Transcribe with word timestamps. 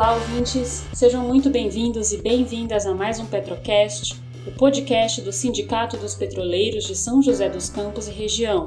Olá, 0.00 0.14
ouvintes! 0.14 0.82
Sejam 0.94 1.24
muito 1.24 1.50
bem-vindos 1.50 2.10
e 2.10 2.16
bem-vindas 2.16 2.86
a 2.86 2.94
mais 2.94 3.20
um 3.20 3.26
Petrocast, 3.26 4.18
o 4.46 4.50
podcast 4.52 5.20
do 5.20 5.30
Sindicato 5.30 5.98
dos 5.98 6.14
Petroleiros 6.14 6.84
de 6.84 6.96
São 6.96 7.22
José 7.22 7.50
dos 7.50 7.68
Campos 7.68 8.08
e 8.08 8.10
região. 8.10 8.64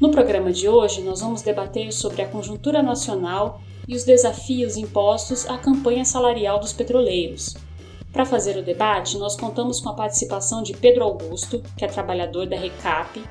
No 0.00 0.10
programa 0.10 0.50
de 0.50 0.70
hoje, 0.70 1.02
nós 1.02 1.20
vamos 1.20 1.42
debater 1.42 1.92
sobre 1.92 2.22
a 2.22 2.26
conjuntura 2.26 2.82
nacional 2.82 3.60
e 3.86 3.94
os 3.94 4.04
desafios 4.04 4.78
impostos 4.78 5.46
à 5.46 5.58
campanha 5.58 6.06
salarial 6.06 6.58
dos 6.58 6.72
petroleiros. 6.72 7.54
Para 8.10 8.24
fazer 8.24 8.56
o 8.56 8.62
debate, 8.62 9.18
nós 9.18 9.36
contamos 9.36 9.78
com 9.78 9.90
a 9.90 9.94
participação 9.94 10.62
de 10.62 10.72
Pedro 10.72 11.04
Augusto, 11.04 11.62
que 11.76 11.84
é 11.84 11.86
trabalhador 11.86 12.46
da 12.46 12.56
RECAP. 12.56 13.22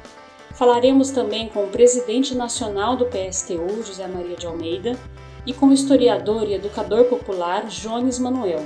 Falaremos 0.53 1.09
também 1.09 1.49
com 1.49 1.63
o 1.63 1.69
presidente 1.69 2.35
nacional 2.35 2.95
do 2.95 3.05
PSTU, 3.05 3.81
José 3.83 4.07
Maria 4.07 4.35
de 4.35 4.45
Almeida, 4.45 4.95
e 5.45 5.53
com 5.53 5.67
o 5.67 5.73
historiador 5.73 6.47
e 6.47 6.53
educador 6.53 7.05
popular 7.05 7.65
Jones 7.67 8.19
Manuel. 8.19 8.65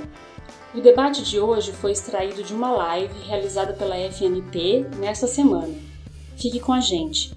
O 0.74 0.80
debate 0.80 1.22
de 1.22 1.40
hoje 1.40 1.72
foi 1.72 1.92
extraído 1.92 2.42
de 2.42 2.52
uma 2.52 2.70
live 2.70 3.14
realizada 3.26 3.72
pela 3.72 3.96
FNP 3.96 4.86
nesta 4.98 5.26
semana. 5.26 5.74
Fique 6.36 6.60
com 6.60 6.72
a 6.72 6.80
gente. 6.80 7.32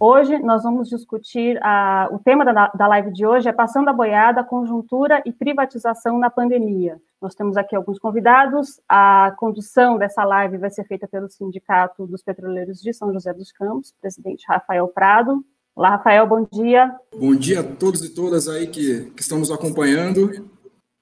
Hoje 0.00 0.38
nós 0.38 0.62
vamos 0.62 0.88
discutir 0.88 1.58
a, 1.60 2.08
o 2.12 2.20
tema 2.20 2.44
da, 2.44 2.68
da 2.68 2.86
live 2.86 3.12
de 3.12 3.26
hoje 3.26 3.48
é 3.48 3.52
passando 3.52 3.88
a 3.88 3.92
boiada, 3.92 4.44
conjuntura 4.44 5.20
e 5.26 5.32
privatização 5.32 6.20
na 6.20 6.30
pandemia. 6.30 7.00
Nós 7.20 7.34
temos 7.34 7.56
aqui 7.56 7.74
alguns 7.74 7.98
convidados. 7.98 8.80
A 8.88 9.34
condução 9.36 9.98
dessa 9.98 10.22
live 10.24 10.56
vai 10.56 10.70
ser 10.70 10.84
feita 10.84 11.08
pelo 11.08 11.28
Sindicato 11.28 12.06
dos 12.06 12.22
Petroleiros 12.22 12.80
de 12.80 12.92
São 12.92 13.12
José 13.12 13.34
dos 13.34 13.50
Campos, 13.50 13.92
presidente 14.00 14.44
Rafael 14.48 14.86
Prado. 14.86 15.44
Olá, 15.74 15.90
Rafael, 15.90 16.28
bom 16.28 16.46
dia. 16.52 16.94
Bom 17.18 17.34
dia 17.34 17.60
a 17.60 17.64
todos 17.64 18.04
e 18.04 18.14
todas 18.14 18.46
aí 18.46 18.68
que, 18.68 19.10
que 19.10 19.22
estão 19.22 19.40
nos 19.40 19.50
acompanhando. 19.50 20.48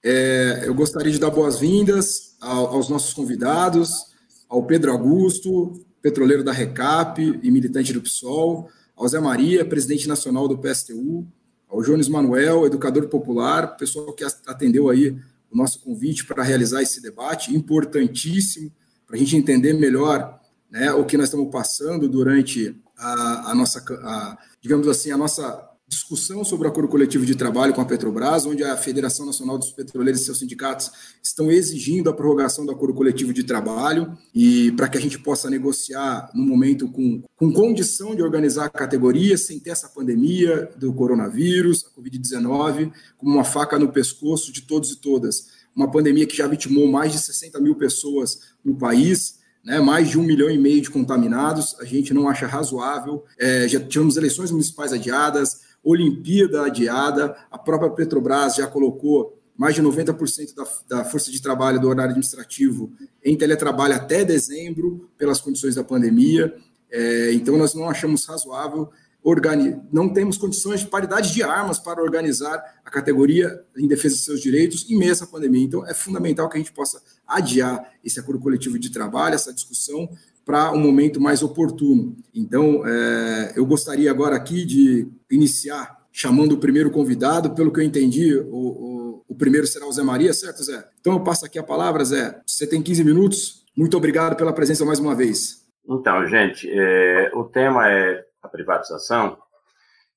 É, 0.02 0.62
eu 0.64 0.74
gostaria 0.74 1.12
de 1.12 1.20
dar 1.20 1.30
boas-vindas 1.30 2.38
ao, 2.40 2.68
aos 2.68 2.88
nossos 2.88 3.12
convidados, 3.12 4.14
ao 4.48 4.62
Pedro 4.62 4.90
Augusto, 4.90 5.84
petroleiro 6.00 6.42
da 6.42 6.52
Recap 6.52 7.20
e 7.20 7.50
militante 7.50 7.92
do 7.92 8.00
PSOL, 8.00 8.70
ao 8.96 9.06
Zé 9.06 9.20
Maria, 9.20 9.64
presidente 9.64 10.08
nacional 10.08 10.48
do 10.48 10.56
PSTU, 10.56 11.26
ao 11.68 11.82
Jones 11.82 12.08
Manuel, 12.08 12.64
educador 12.64 13.08
popular, 13.08 13.76
pessoal 13.76 14.12
que 14.14 14.24
atendeu 14.46 14.88
aí 14.88 15.10
o 15.50 15.56
nosso 15.56 15.80
convite 15.80 16.24
para 16.24 16.42
realizar 16.42 16.82
esse 16.82 17.02
debate 17.02 17.54
importantíssimo 17.54 18.72
para 19.06 19.16
a 19.16 19.18
gente 19.18 19.36
entender 19.36 19.74
melhor 19.74 20.40
né, 20.70 20.92
o 20.92 21.04
que 21.04 21.16
nós 21.16 21.26
estamos 21.26 21.50
passando 21.50 22.08
durante 22.08 22.74
a, 22.96 23.50
a 23.50 23.54
nossa, 23.54 23.84
a, 24.02 24.38
digamos 24.60 24.88
assim, 24.88 25.10
a 25.10 25.16
nossa 25.16 25.65
discussão 25.88 26.42
sobre 26.44 26.66
o 26.66 26.70
acordo 26.70 26.88
coletivo 26.88 27.24
de 27.24 27.36
trabalho 27.36 27.72
com 27.72 27.80
a 27.80 27.84
Petrobras, 27.84 28.44
onde 28.44 28.64
a 28.64 28.76
Federação 28.76 29.24
Nacional 29.24 29.56
dos 29.56 29.70
Petroleiros 29.70 30.20
e 30.20 30.24
seus 30.24 30.40
sindicatos 30.40 30.90
estão 31.22 31.50
exigindo 31.50 32.10
a 32.10 32.12
prorrogação 32.12 32.66
do 32.66 32.72
acordo 32.72 32.94
coletivo 32.94 33.32
de 33.32 33.44
trabalho 33.44 34.18
e 34.34 34.72
para 34.72 34.88
que 34.88 34.98
a 34.98 35.00
gente 35.00 35.18
possa 35.18 35.48
negociar 35.48 36.28
no 36.34 36.44
momento 36.44 36.88
com, 36.88 37.22
com 37.36 37.52
condição 37.52 38.16
de 38.16 38.22
organizar 38.22 38.64
a 38.64 38.70
categoria 38.70 39.38
sem 39.38 39.60
ter 39.60 39.70
essa 39.70 39.88
pandemia 39.88 40.68
do 40.76 40.92
coronavírus, 40.92 41.86
a 41.86 42.00
Covid-19, 42.00 42.92
como 43.16 43.34
uma 43.34 43.44
faca 43.44 43.78
no 43.78 43.92
pescoço 43.92 44.52
de 44.52 44.62
todos 44.62 44.90
e 44.90 44.96
todas. 44.96 45.46
Uma 45.74 45.90
pandemia 45.90 46.26
que 46.26 46.36
já 46.36 46.48
vitimou 46.48 46.90
mais 46.90 47.12
de 47.12 47.18
60 47.18 47.60
mil 47.60 47.76
pessoas 47.76 48.40
no 48.64 48.74
país, 48.74 49.36
né, 49.64 49.78
mais 49.78 50.08
de 50.08 50.18
um 50.18 50.22
milhão 50.22 50.50
e 50.50 50.58
meio 50.58 50.80
de 50.80 50.90
contaminados, 50.90 51.76
a 51.80 51.84
gente 51.84 52.14
não 52.14 52.28
acha 52.28 52.46
razoável. 52.46 53.24
É, 53.38 53.68
já 53.68 53.78
tivemos 53.78 54.16
eleições 54.16 54.50
municipais 54.50 54.92
adiadas, 54.92 55.66
Olimpíada 55.88 56.66
adiada, 56.66 57.36
a 57.48 57.56
própria 57.56 57.88
Petrobras 57.90 58.56
já 58.56 58.66
colocou 58.66 59.40
mais 59.56 59.76
de 59.76 59.80
90% 59.80 60.52
da, 60.52 60.96
da 60.98 61.04
força 61.04 61.30
de 61.30 61.40
trabalho 61.40 61.80
do 61.80 61.88
horário 61.88 62.10
administrativo 62.10 62.92
em 63.24 63.36
teletrabalho 63.38 63.94
até 63.94 64.24
dezembro, 64.24 65.08
pelas 65.16 65.40
condições 65.40 65.76
da 65.76 65.84
pandemia. 65.84 66.52
É, 66.90 67.32
então, 67.32 67.56
nós 67.56 67.72
não 67.72 67.88
achamos 67.88 68.24
razoável, 68.26 68.90
organi 69.22 69.76
não 69.92 70.12
temos 70.12 70.36
condições 70.36 70.80
de 70.80 70.88
paridade 70.88 71.32
de 71.32 71.42
armas 71.44 71.78
para 71.78 72.02
organizar 72.02 72.62
a 72.84 72.90
categoria 72.90 73.64
em 73.76 73.86
defesa 73.86 74.16
de 74.16 74.22
seus 74.22 74.40
direitos 74.40 74.90
em 74.90 74.98
meio 74.98 75.10
a 75.10 75.12
essa 75.12 75.26
pandemia. 75.26 75.64
Então, 75.64 75.86
é 75.86 75.94
fundamental 75.94 76.48
que 76.48 76.56
a 76.56 76.60
gente 76.60 76.72
possa 76.72 77.00
adiar 77.24 77.92
esse 78.04 78.18
acordo 78.18 78.40
coletivo 78.40 78.76
de 78.76 78.90
trabalho, 78.90 79.36
essa 79.36 79.52
discussão, 79.52 80.08
para 80.46 80.70
um 80.70 80.78
momento 80.78 81.20
mais 81.20 81.42
oportuno. 81.42 82.16
Então, 82.32 82.86
é, 82.86 83.54
eu 83.56 83.66
gostaria 83.66 84.08
agora 84.08 84.36
aqui 84.36 84.64
de 84.64 85.10
iniciar 85.28 85.96
chamando 86.12 86.52
o 86.52 86.58
primeiro 86.58 86.88
convidado. 86.88 87.50
Pelo 87.50 87.72
que 87.72 87.80
eu 87.80 87.84
entendi, 87.84 88.36
o, 88.36 88.44
o, 88.46 89.24
o, 89.28 89.34
primeiro 89.34 89.66
será 89.66 89.86
o 89.86 89.92
Zé 89.92 90.04
Maria, 90.04 90.32
certo, 90.32 90.62
Zé? 90.62 90.88
Então, 91.00 91.14
eu 91.14 91.24
passo 91.24 91.44
aqui 91.44 91.58
a 91.58 91.64
palavra, 91.64 92.04
Zé. 92.04 92.40
Você 92.46 92.64
tem 92.64 92.80
15 92.80 93.02
minutos. 93.02 93.64
Muito 93.76 93.96
obrigado 93.96 94.36
pela 94.36 94.52
presença 94.52 94.84
mais 94.84 95.00
uma 95.00 95.16
vez. 95.16 95.66
Então, 95.84 96.24
gente, 96.28 96.70
é, 96.70 97.32
o 97.34 97.42
tema 97.44 97.90
é 97.90 98.24
a 98.40 98.46
privatização 98.48 99.36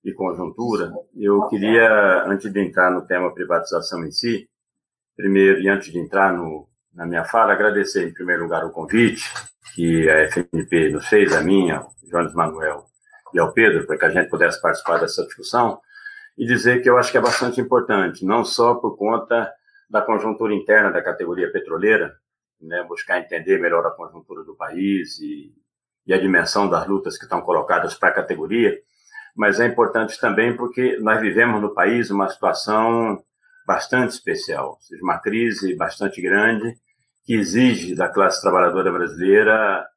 e 0.06 0.13
conjuntura. 0.13 0.94
Eu 1.17 1.47
queria, 1.47 2.23
antes 2.28 2.53
de 2.53 2.59
entrar 2.59 2.91
no 2.91 3.01
tema 3.01 3.34
privatização 3.34 4.06
em 4.06 4.11
si, 4.11 4.47
primeiro, 5.17 5.59
e 5.59 5.67
antes 5.67 5.91
de 5.91 5.97
entrar 5.97 6.31
no, 6.31 6.67
na 6.94 7.07
minha 7.07 7.25
fala, 7.25 7.53
agradecer 7.53 8.07
em 8.07 8.13
primeiro 8.13 8.44
lugar 8.44 8.63
o 8.63 8.72
convite 8.72 9.23
que 9.74 10.09
a 10.09 10.24
FNP 10.28 10.90
nos 10.90 11.07
fez, 11.07 11.35
a 11.35 11.41
minha, 11.41 11.85
Jones 12.09 12.34
Manuel 12.34 12.85
e 13.34 13.40
ao 13.40 13.53
Pedro, 13.53 13.85
para 13.85 13.97
que 13.97 14.06
a 14.06 14.09
gente 14.09 14.30
pudesse 14.30 14.62
participar 14.62 15.00
dessa 15.00 15.24
discussão, 15.24 15.80
e 16.38 16.46
dizer 16.46 16.81
que 16.81 16.90
eu 16.90 16.97
acho 16.97 17.12
que 17.12 17.18
é 17.18 17.22
bastante 17.22 17.59
importante, 17.59 18.25
não 18.25 18.44
só 18.46 18.75
por 18.75 18.97
conta 18.97 19.52
da 19.90 20.02
conjuntura 20.02 20.53
interna 20.53 20.91
da 20.91 21.02
categoria 21.02 21.52
petroleira, 21.52 22.16
né, 22.62 22.84
buscar 22.88 23.19
entender 23.19 23.59
melhor 23.59 23.85
a 23.85 23.91
conjuntura 23.91 24.44
do 24.44 24.56
país 24.56 25.19
e, 25.19 25.53
e 26.06 26.13
a 26.13 26.18
dimensão 26.18 26.69
das 26.69 26.88
lutas 26.88 27.18
que 27.18 27.24
estão 27.24 27.41
colocadas 27.41 27.94
para 27.94 28.09
a 28.09 28.13
categoria, 28.13 28.78
mas 29.35 29.59
é 29.59 29.66
importante 29.66 30.19
também 30.19 30.56
porque 30.56 30.97
nós 31.00 31.19
vivemos 31.22 31.62
no 31.62 31.74
país 31.74 32.09
uma 32.09 32.29
situação 32.29 33.24
bastante 33.66 34.12
especial, 34.12 34.79
uma 35.02 35.19
crise 35.19 35.75
bastante 35.75 36.22
grande, 36.22 36.75
que 37.29 37.35
exige 37.35 37.94
da 37.94 38.09
classe 38.09 38.41
trabalhadora 38.41 38.91
brasileira 38.91 39.88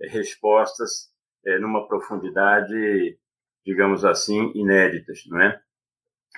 eh, 0.00 0.08
respostas 0.08 1.12
é, 1.46 1.56
numa 1.60 1.86
profundidade, 1.86 3.16
digamos 3.64 4.04
assim, 4.04 4.50
inéditas, 4.52 5.20
não 5.28 5.40
é? 5.40 5.60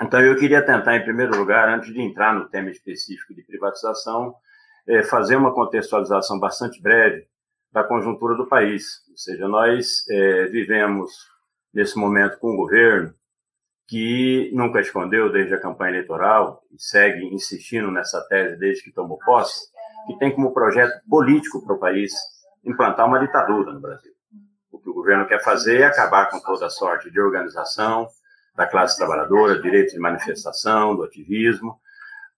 Então, 0.03 0.21
eu 0.21 0.37
queria 0.37 0.60
tentar, 0.60 0.97
em 0.97 1.03
primeiro 1.03 1.34
lugar, 1.34 1.71
antes 1.71 1.91
de 1.91 1.99
entrar 1.99 2.34
no 2.34 2.47
tema 2.50 2.69
específico 2.71 3.34
de 3.34 3.43
privatização, 3.43 4.34
é, 4.87 5.03
fazer 5.03 5.37
uma 5.37 5.55
contextualização 5.55 6.38
bastante 6.38 6.78
breve 6.82 7.26
da 7.72 7.82
conjuntura 7.82 8.37
do 8.37 8.47
país. 8.47 9.03
Ou 9.09 9.16
seja, 9.16 9.49
nós 9.49 10.06
é, 10.11 10.44
vivemos 10.49 11.11
nesse 11.72 11.97
momento 11.97 12.38
com 12.38 12.53
um 12.53 12.56
governo 12.56 13.15
que 13.88 14.50
nunca 14.53 14.82
escondeu 14.82 15.32
desde 15.32 15.55
a 15.55 15.61
campanha 15.61 15.93
eleitoral 15.93 16.62
e 16.71 16.78
segue 16.78 17.25
insistindo 17.32 17.91
nessa 17.91 18.21
tese 18.28 18.59
desde 18.59 18.84
que 18.84 18.93
tomou 18.93 19.19
posse, 19.25 19.72
que 20.07 20.19
tem 20.19 20.35
como 20.35 20.53
projeto 20.53 21.01
político 21.09 21.65
para 21.65 21.75
o 21.75 21.79
país 21.79 22.13
implantar 22.65 23.07
uma 23.07 23.19
ditadura 23.19 23.73
no 23.73 23.81
Brasil. 23.81 24.13
O 24.71 24.79
que 24.79 24.91
o 24.91 24.95
governo 24.95 25.27
quer 25.27 25.43
fazer 25.43 25.81
é 25.81 25.87
acabar 25.87 26.31
com 26.31 26.41
toda 26.41 26.69
sorte 26.71 27.11
de 27.11 27.21
organização 27.21 28.09
da 28.57 28.67
classe 28.67 28.97
trabalhadora, 28.97 29.61
direito 29.61 29.93
de 29.93 29.99
manifestação, 29.99 30.95
do 30.95 31.03
ativismo, 31.03 31.79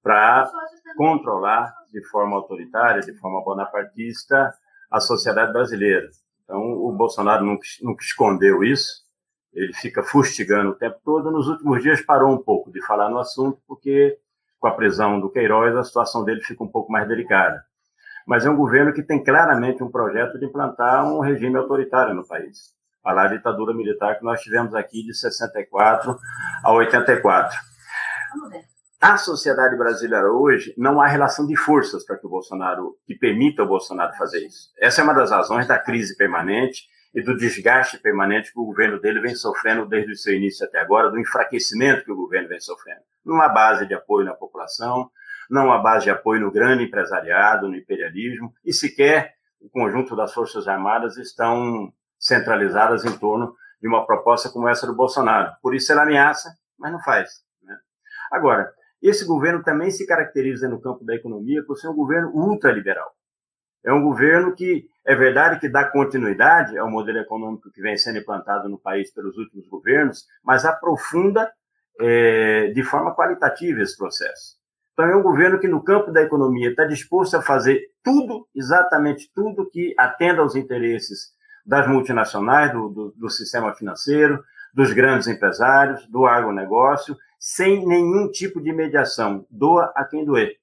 para 0.03 0.50
controlar 0.97 1.75
de 1.93 2.03
forma 2.09 2.37
autoritária, 2.37 3.03
de 3.03 3.12
forma 3.19 3.43
bonapartista, 3.43 4.54
a 4.91 5.01
sociedade 5.01 5.53
brasileira. 5.53 6.09
Então, 6.45 6.60
o 6.60 6.92
Bolsonaro 6.92 7.45
nunca, 7.45 7.66
nunca 7.83 8.04
escondeu 8.04 8.62
isso, 8.62 9.04
ele 9.53 9.72
fica 9.72 10.03
fustigando 10.03 10.71
o 10.71 10.74
tempo 10.74 10.98
todo. 11.04 11.30
Nos 11.30 11.48
últimos 11.48 11.83
dias 11.83 12.01
parou 12.03 12.33
um 12.33 12.42
pouco 12.42 12.71
de 12.71 12.84
falar 12.86 13.09
no 13.09 13.19
assunto, 13.19 13.59
porque 13.66 14.19
com 14.58 14.68
a 14.68 14.72
prisão 14.72 15.20
do 15.20 15.30
Queiroz, 15.30 15.76
a 15.76 15.84
situação 15.84 16.24
dele 16.24 16.41
fica 16.42 16.62
um 16.64 16.68
pouco 16.68 16.91
mais 16.91 17.06
delicada. 17.08 17.64
Mas 18.26 18.44
é 18.44 18.50
um 18.50 18.56
governo 18.56 18.92
que 18.92 19.03
tem 19.03 19.22
claramente 19.22 19.82
um 19.82 19.91
projeto 19.91 20.38
de 20.38 20.47
implantar 20.47 21.04
um 21.06 21.20
regime 21.20 21.56
autoritário 21.56 22.14
no 22.14 22.26
país. 22.26 22.74
Falar 23.03 23.26
a 23.26 23.36
ditadura 23.36 23.72
militar 23.72 24.18
que 24.18 24.24
nós 24.24 24.41
tivemos 24.41 24.74
aqui 24.74 25.04
de 25.04 25.14
64 25.14 26.18
a 26.64 26.72
84. 26.72 27.56
A 29.00 29.16
sociedade 29.16 29.76
brasileira 29.76 30.32
hoje 30.32 30.74
não 30.76 31.00
há 31.00 31.06
relação 31.06 31.47
de 31.47 31.54
forças 31.54 32.04
para 32.04 32.16
que 32.16 32.26
o 32.26 32.30
Bolsonaro, 32.30 32.97
que 33.06 33.14
permita 33.14 33.62
o 33.62 33.68
Bolsonaro 33.68 34.16
fazer 34.16 34.44
isso. 34.44 34.70
Essa 34.80 35.02
é 35.02 35.04
uma 35.04 35.14
das 35.14 35.30
razões 35.30 35.68
da 35.68 35.78
crise 35.78 36.16
permanente 36.16 36.88
e 37.16 37.22
do 37.22 37.34
desgaste 37.34 37.98
permanente 37.98 38.53
que 38.53 38.60
o 38.60 38.65
governo 38.66 39.01
dele 39.01 39.21
vem 39.21 39.34
sofrendo 39.34 39.86
desde 39.86 40.13
o 40.13 40.16
seu 40.16 40.34
início 40.34 40.66
até 40.66 40.78
agora, 40.78 41.10
do 41.10 41.18
enfraquecimento 41.18 42.04
que 42.04 42.13
o 42.13 42.16
governo 42.16 42.47
vem 42.47 42.60
sofrendo. 42.60 43.01
Não 43.24 43.41
há 43.41 43.48
base 43.48 43.86
de 43.86 43.95
apoio 43.95 44.27
na 44.27 44.34
população, 44.34 45.10
não 45.48 45.72
há 45.72 45.78
base 45.78 46.04
de 46.04 46.10
apoio 46.10 46.42
no 46.42 46.53
grande 46.53 46.84
empresariado, 46.84 47.68
no 47.68 47.77
imperialismo, 47.77 48.53
e 48.63 48.71
sequer 48.71 49.33
o 49.59 49.71
conjunto 49.71 50.15
das 50.15 50.34
Forças 50.34 50.68
Armadas 50.68 51.16
estão 51.16 51.91
centralizadas 52.18 53.07
em 53.07 53.16
torno 53.16 53.54
de 53.80 53.89
uma 53.89 54.04
proposta 54.07 54.51
como 54.51 54.69
essa 54.69 54.86
do 54.86 54.95
Bolsonaro. 54.95 55.53
Por 55.62 55.74
isso 55.74 55.91
ela 55.91 56.03
ameaça, 56.03 56.54
mas 56.78 56.92
não 56.92 57.01
faz. 57.01 57.42
Né? 57.62 57.74
Agora, 58.30 58.71
esse 59.01 59.24
governo 59.24 59.62
também 59.62 59.91
se 59.91 60.07
caracteriza 60.07 60.69
no 60.69 60.83
campo 60.83 61.03
da 61.03 61.15
economia 61.15 61.65
por 61.65 61.78
ser 61.78 61.89
um 61.89 61.95
governo 61.95 62.30
ultraliberal. 62.34 63.10
É 63.83 63.91
um 63.91 64.03
governo 64.03 64.54
que, 64.54 64.86
é 65.06 65.14
verdade 65.14 65.60
que 65.60 65.68
dá 65.68 65.84
continuidade 65.84 66.76
ao 66.76 66.91
modelo 66.91 67.18
econômico 67.18 67.70
que 67.70 67.80
vem 67.80 67.97
sendo 67.97 68.18
implantado 68.18 68.68
no 68.68 68.76
país 68.76 69.10
pelos 69.12 69.38
últimos 69.38 69.68
governos, 69.68 70.26
mas 70.44 70.64
aprofunda 70.64 71.50
é, 72.00 72.72
de 72.74 72.82
forma 72.82 73.14
qualitativa 73.14 73.80
esse 73.80 73.97
processo. 73.97 74.56
Então, 74.92 75.06
é 75.06 75.14
um 75.14 75.22
governo 75.22 75.60
que, 75.60 75.68
no 75.68 75.84
campo 75.84 76.10
da 76.10 76.22
economia, 76.22 76.70
está 76.70 76.84
disposto 76.84 77.36
a 77.36 77.42
fazer 77.42 77.82
tudo, 78.03 78.48
exatamente 78.54 79.30
tudo, 79.32 79.68
que 79.70 79.94
atenda 79.97 80.41
aos 80.41 80.56
interesses 80.56 81.34
das 81.64 81.86
multinacionais, 81.86 82.72
do, 82.72 82.88
do, 82.88 83.12
do 83.14 83.30
sistema 83.30 83.74
financeiro, 83.74 84.42
dos 84.74 84.92
grandes 84.92 85.28
empresários, 85.28 86.06
do 86.09 86.26
agronegócio, 86.26 87.16
sem 87.38 87.86
nenhum 87.86 88.30
tipo 88.30 88.60
de 88.60 88.72
mediação. 88.72 89.47
Doa 89.50 89.92
a 89.94 90.04
quem 90.04 90.24
doer. 90.24 90.56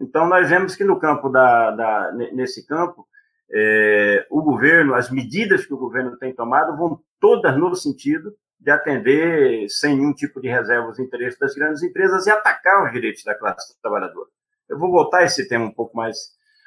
Então, 0.00 0.28
nós 0.28 0.48
vemos 0.48 0.74
que 0.76 0.84
no 0.84 0.98
campo 0.98 1.28
da, 1.28 1.72
da 1.72 2.12
nesse 2.12 2.66
campo, 2.66 3.06
é, 3.52 4.26
o 4.30 4.42
governo, 4.42 4.94
as 4.94 5.10
medidas 5.10 5.64
que 5.64 5.74
o 5.74 5.78
governo 5.78 6.16
tem 6.16 6.34
tomado 6.34 6.76
vão 6.76 7.00
todas 7.20 7.56
no 7.56 7.74
sentido 7.74 8.34
de 8.58 8.70
atender 8.70 9.68
sem 9.68 9.96
nenhum 9.96 10.12
tipo 10.12 10.40
de 10.40 10.48
reserva 10.48 10.88
os 10.88 10.98
interesses 10.98 11.38
das 11.38 11.54
grandes 11.54 11.82
empresas 11.82 12.26
e 12.26 12.30
atacar 12.30 12.84
os 12.84 12.92
direitos 12.92 13.22
da 13.22 13.34
classe 13.34 13.80
trabalhadora. 13.80 14.28
Eu 14.68 14.78
vou 14.78 14.90
voltar 14.90 15.18
a 15.18 15.24
esse 15.24 15.46
tema 15.48 15.66
um 15.66 15.72
pouco 15.72 15.96
mais, 15.96 16.16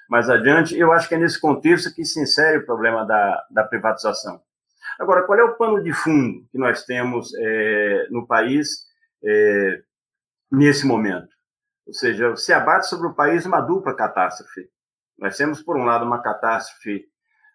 mais 0.09 0.29
adiante. 0.29 0.77
Eu 0.77 0.91
acho 0.91 1.09
que 1.09 1.15
é 1.15 1.17
nesse 1.17 1.39
contexto 1.39 1.93
que 1.93 2.05
se 2.05 2.21
insere 2.21 2.59
o 2.59 2.65
problema 2.65 3.05
da, 3.05 3.45
da 3.51 3.63
privatização. 3.63 4.41
Agora, 4.99 5.23
qual 5.23 5.37
é 5.37 5.43
o 5.43 5.55
pano 5.55 5.83
de 5.83 5.93
fundo 5.93 6.45
que 6.51 6.57
nós 6.57 6.85
temos 6.85 7.33
é, 7.35 8.07
no 8.09 8.25
país 8.25 8.85
é, 9.23 9.81
nesse 10.51 10.85
momento? 10.85 11.29
Ou 11.87 11.93
seja, 11.93 12.35
se 12.35 12.53
abate 12.53 12.87
sobre 12.87 13.07
o 13.07 13.13
país 13.13 13.45
uma 13.45 13.61
dupla 13.61 13.95
catástrofe. 13.95 14.69
Nós 15.19 15.37
temos, 15.37 15.61
por 15.61 15.77
um 15.77 15.83
lado, 15.83 16.05
uma 16.05 16.21
catástrofe 16.21 17.05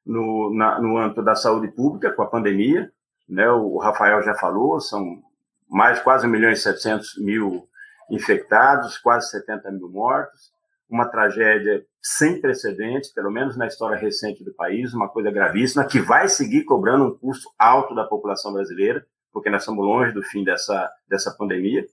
no, 0.05 0.55
na, 0.55 0.81
no 0.81 0.99
âmbito 0.99 1.23
da 1.23 1.35
saúde 1.35 1.69
pública, 1.69 2.13
com 2.13 2.23
a 2.23 2.27
pandemia, 2.27 2.91
né? 3.29 3.51
o 3.51 3.79
Rafael 3.79 4.23
já 4.23 4.35
falou, 4.35 4.81
são 4.81 5.23
mais 5.69 6.01
quase 6.01 6.27
1 6.27 6.31
milhão 6.31 6.51
e 6.51 6.57
700 6.57 7.19
mil 7.19 7.67
infectados, 8.11 8.99
quase 8.99 9.31
70 9.31 9.71
mil 9.73 9.89
mortos, 9.89 10.53
uma 10.89 11.09
tragédia 11.09 11.85
sem 12.03 12.41
precedentes, 12.41 13.11
pelo 13.13 13.31
menos 13.31 13.57
na 13.57 13.67
história 13.67 13.97
recente 13.97 14.45
do 14.45 14.53
país, 14.53 14.93
uma 14.93 15.09
coisa 15.09 15.31
gravíssima, 15.31 15.87
que 15.87 15.99
vai 15.99 16.29
seguir 16.29 16.65
cobrando 16.65 17.07
um 17.07 17.19
custo 17.19 17.49
alto 17.59 17.95
da 17.95 18.05
população 18.05 18.53
brasileira, 18.53 19.05
porque 19.33 19.49
nós 19.49 19.63
estamos 19.63 19.85
longe 19.85 20.13
do 20.13 20.23
fim 20.23 20.45
dessa, 20.45 20.91
dessa 21.09 21.33
pandemia. 21.33 21.85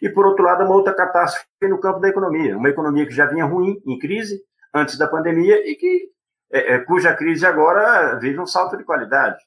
E, 0.00 0.08
por 0.08 0.24
outro 0.24 0.44
lado, 0.44 0.64
uma 0.64 0.74
outra 0.74 0.94
catástrofe 0.94 1.46
no 1.62 1.80
campo 1.80 1.98
da 1.98 2.08
economia, 2.08 2.56
uma 2.56 2.68
economia 2.68 3.04
que 3.04 3.12
já 3.12 3.26
vinha 3.26 3.44
ruim, 3.44 3.82
em 3.84 3.98
crise, 3.98 4.40
antes 4.76 4.98
da 4.98 5.08
pandemia, 5.08 5.68
e 5.68 5.74
que, 5.74 6.10
é, 6.52 6.74
é, 6.74 6.78
cuja 6.80 7.14
crise 7.14 7.46
agora 7.46 8.18
vive 8.18 8.38
um 8.38 8.46
salto 8.46 8.76
de 8.76 8.84
qualidade. 8.84 9.38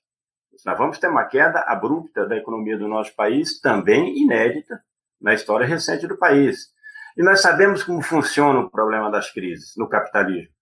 Nós 0.66 0.78
vamos 0.78 0.98
ter 0.98 1.08
uma 1.08 1.26
queda 1.26 1.60
abrupta 1.68 2.26
da 2.26 2.36
economia 2.36 2.78
do 2.78 2.88
nosso 2.88 3.16
país, 3.16 3.60
também 3.62 4.18
inédita 4.18 4.82
na 5.22 5.34
história 5.34 5.66
recente 5.66 6.08
do 6.08 6.18
país. 6.18 6.68
E 7.16 7.24
nós 7.24 7.42
sabemos 7.42 7.84
como 7.84 8.02
funciona 8.02 8.60
o 8.60 8.70
problema 8.70 9.10
das 9.10 9.32
crises 9.32 9.74
no 9.78 9.88
capitalismo. 9.88 10.54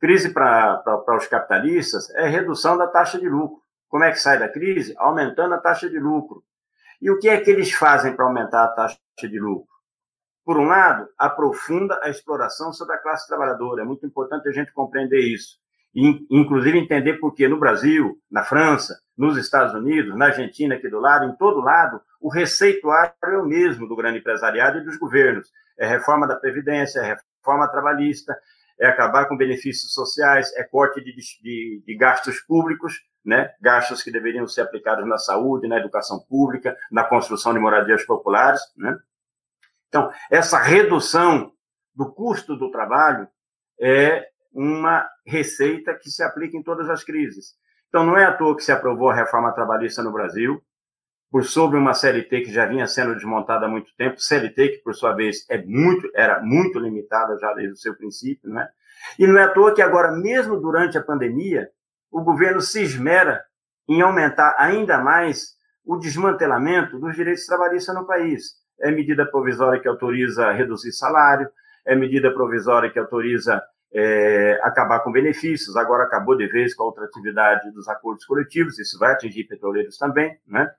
Crise 0.00 0.32
para 0.32 0.82
os 1.16 1.26
capitalistas 1.26 2.10
é 2.14 2.28
redução 2.28 2.76
da 2.76 2.86
taxa 2.86 3.18
de 3.18 3.28
lucro. 3.28 3.62
Como 3.88 4.04
é 4.04 4.10
que 4.10 4.20
sai 4.20 4.38
da 4.38 4.48
crise? 4.48 4.94
Aumentando 4.98 5.54
a 5.54 5.58
taxa 5.58 5.88
de 5.88 5.98
lucro. 5.98 6.42
E 7.00 7.10
o 7.10 7.18
que 7.18 7.28
é 7.28 7.40
que 7.40 7.50
eles 7.50 7.72
fazem 7.72 8.14
para 8.14 8.24
aumentar 8.24 8.64
a 8.64 8.68
taxa 8.68 8.98
de 9.22 9.38
lucro? 9.38 9.75
Por 10.46 10.60
um 10.60 10.66
lado, 10.66 11.08
aprofunda 11.18 11.98
a 12.04 12.08
exploração 12.08 12.72
sobre 12.72 12.94
a 12.94 12.98
classe 12.98 13.26
trabalhadora. 13.26 13.82
É 13.82 13.84
muito 13.84 14.06
importante 14.06 14.48
a 14.48 14.52
gente 14.52 14.72
compreender 14.72 15.18
isso. 15.18 15.56
E, 15.92 16.24
inclusive, 16.30 16.78
entender 16.78 17.14
por 17.14 17.34
que 17.34 17.48
no 17.48 17.58
Brasil, 17.58 18.16
na 18.30 18.44
França, 18.44 18.96
nos 19.18 19.36
Estados 19.36 19.74
Unidos, 19.74 20.16
na 20.16 20.26
Argentina, 20.26 20.76
aqui 20.76 20.88
do 20.88 21.00
lado, 21.00 21.24
em 21.24 21.34
todo 21.34 21.60
lado, 21.60 22.00
o 22.20 22.28
receituário 22.28 23.12
é 23.24 23.38
o 23.38 23.44
mesmo 23.44 23.88
do 23.88 23.96
grande 23.96 24.20
empresariado 24.20 24.78
e 24.78 24.84
dos 24.84 24.96
governos. 24.96 25.50
É 25.76 25.84
reforma 25.84 26.28
da 26.28 26.36
Previdência, 26.36 27.00
é 27.00 27.16
reforma 27.40 27.66
trabalhista, 27.66 28.32
é 28.78 28.86
acabar 28.86 29.26
com 29.26 29.36
benefícios 29.36 29.92
sociais, 29.92 30.54
é 30.54 30.62
corte 30.62 31.02
de, 31.02 31.12
de, 31.12 31.82
de, 31.84 31.96
gastos 31.96 32.38
públicos, 32.42 33.00
né? 33.24 33.50
gastos 33.60 34.00
que 34.00 34.12
deveriam 34.12 34.46
ser 34.46 34.60
aplicados 34.60 35.04
na 35.08 35.18
saúde, 35.18 35.66
na 35.66 35.78
educação 35.78 36.20
pública, 36.20 36.76
na 36.88 37.02
construção 37.02 37.52
de 37.52 37.58
moradias 37.58 38.04
populares. 38.04 38.60
Né? 38.76 38.96
Então, 39.96 40.10
essa 40.30 40.58
redução 40.58 41.52
do 41.94 42.12
custo 42.12 42.54
do 42.54 42.70
trabalho 42.70 43.26
é 43.80 44.26
uma 44.52 45.08
receita 45.24 45.94
que 45.94 46.10
se 46.10 46.22
aplica 46.22 46.54
em 46.54 46.62
todas 46.62 46.90
as 46.90 47.02
crises. 47.02 47.54
Então, 47.88 48.04
não 48.04 48.14
é 48.14 48.26
à 48.26 48.36
toa 48.36 48.54
que 48.54 48.62
se 48.62 48.70
aprovou 48.70 49.08
a 49.08 49.14
reforma 49.14 49.54
trabalhista 49.54 50.02
no 50.02 50.12
Brasil, 50.12 50.62
por 51.30 51.44
sobre 51.44 51.78
uma 51.78 51.94
CLT 51.94 52.42
que 52.42 52.52
já 52.52 52.66
vinha 52.66 52.86
sendo 52.86 53.14
desmontada 53.14 53.64
há 53.64 53.68
muito 53.70 53.90
tempo, 53.96 54.20
CLT 54.20 54.68
que, 54.68 54.82
por 54.82 54.94
sua 54.94 55.14
vez, 55.14 55.48
é 55.48 55.64
muito, 55.64 56.10
era 56.14 56.42
muito 56.42 56.78
limitada 56.78 57.38
já 57.38 57.54
desde 57.54 57.72
o 57.72 57.78
seu 57.78 57.96
princípio, 57.96 58.50
né? 58.50 58.68
E 59.18 59.26
não 59.26 59.38
é 59.38 59.44
à 59.44 59.48
toa 59.48 59.74
que 59.74 59.80
agora, 59.80 60.12
mesmo 60.12 60.60
durante 60.60 60.98
a 60.98 61.02
pandemia, 61.02 61.70
o 62.10 62.22
governo 62.22 62.60
se 62.60 62.82
esmera 62.82 63.42
em 63.88 64.02
aumentar 64.02 64.56
ainda 64.58 64.98
mais 64.98 65.56
o 65.86 65.96
desmantelamento 65.96 66.98
dos 66.98 67.16
direitos 67.16 67.46
trabalhistas 67.46 67.94
no 67.94 68.06
país. 68.06 68.65
É 68.80 68.90
medida 68.90 69.24
provisória 69.26 69.80
que 69.80 69.88
autoriza 69.88 70.52
reduzir 70.52 70.92
salário, 70.92 71.48
é 71.84 71.94
medida 71.94 72.32
provisória 72.32 72.90
que 72.90 72.98
autoriza 72.98 73.62
é, 73.92 74.60
acabar 74.62 75.00
com 75.00 75.12
benefícios, 75.12 75.76
agora 75.76 76.04
acabou 76.04 76.36
de 76.36 76.46
vez 76.46 76.74
com 76.74 76.82
a 76.82 76.86
outra 76.86 77.04
atividade 77.04 77.70
dos 77.72 77.88
acordos 77.88 78.24
coletivos, 78.24 78.78
isso 78.78 78.98
vai 78.98 79.12
atingir 79.12 79.44
petroleiros 79.44 79.96
também, 79.96 80.38
né? 80.46 80.70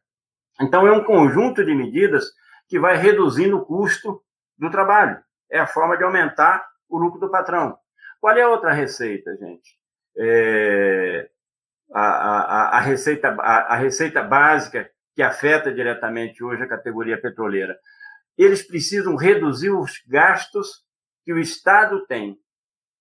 Então, 0.62 0.88
é 0.88 0.92
um 0.92 1.04
conjunto 1.04 1.64
de 1.64 1.74
medidas 1.74 2.26
que 2.68 2.80
vai 2.80 2.98
reduzindo 2.98 3.58
o 3.58 3.66
custo 3.66 4.22
do 4.58 4.70
trabalho. 4.70 5.18
É 5.50 5.60
a 5.60 5.68
forma 5.68 5.96
de 5.96 6.04
aumentar 6.04 6.68
o 6.90 6.98
lucro 6.98 7.20
do 7.20 7.30
patrão. 7.30 7.78
Qual 8.20 8.36
é 8.36 8.42
a 8.42 8.50
outra 8.50 8.74
receita, 8.74 9.36
gente? 9.38 9.78
É 10.18 11.30
a, 11.94 12.02
a, 12.02 12.78
a, 12.78 12.80
receita, 12.80 13.30
a, 13.40 13.74
a 13.74 13.76
receita 13.76 14.22
básica 14.22 14.90
que 15.18 15.24
afeta 15.24 15.74
diretamente 15.74 16.44
hoje 16.44 16.62
a 16.62 16.68
categoria 16.68 17.20
petroleira. 17.20 17.76
Eles 18.38 18.62
precisam 18.62 19.16
reduzir 19.16 19.72
os 19.72 20.00
gastos 20.08 20.86
que 21.26 21.34
o 21.34 21.40
Estado 21.40 22.06
tem 22.06 22.38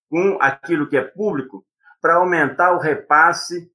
com 0.08 0.38
aquilo 0.40 0.88
que 0.88 0.96
é 0.96 1.02
público 1.02 1.62
para 2.00 2.14
aumentar 2.14 2.72
o 2.72 2.78
repasse 2.78 3.70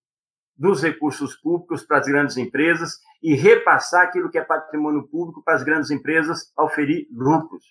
dos 0.57 0.81
recursos 0.81 1.35
públicos 1.35 1.85
para 1.85 1.99
as 1.99 2.07
grandes 2.07 2.35
empresas 2.35 2.97
e 3.21 3.35
repassar 3.35 4.07
aquilo 4.07 4.31
que 4.31 4.39
é 4.39 4.43
patrimônio 4.43 5.07
público 5.07 5.43
para 5.43 5.53
as 5.53 5.63
grandes 5.63 5.91
empresas 5.91 6.51
oferir 6.57 7.05
lucros. 7.11 7.63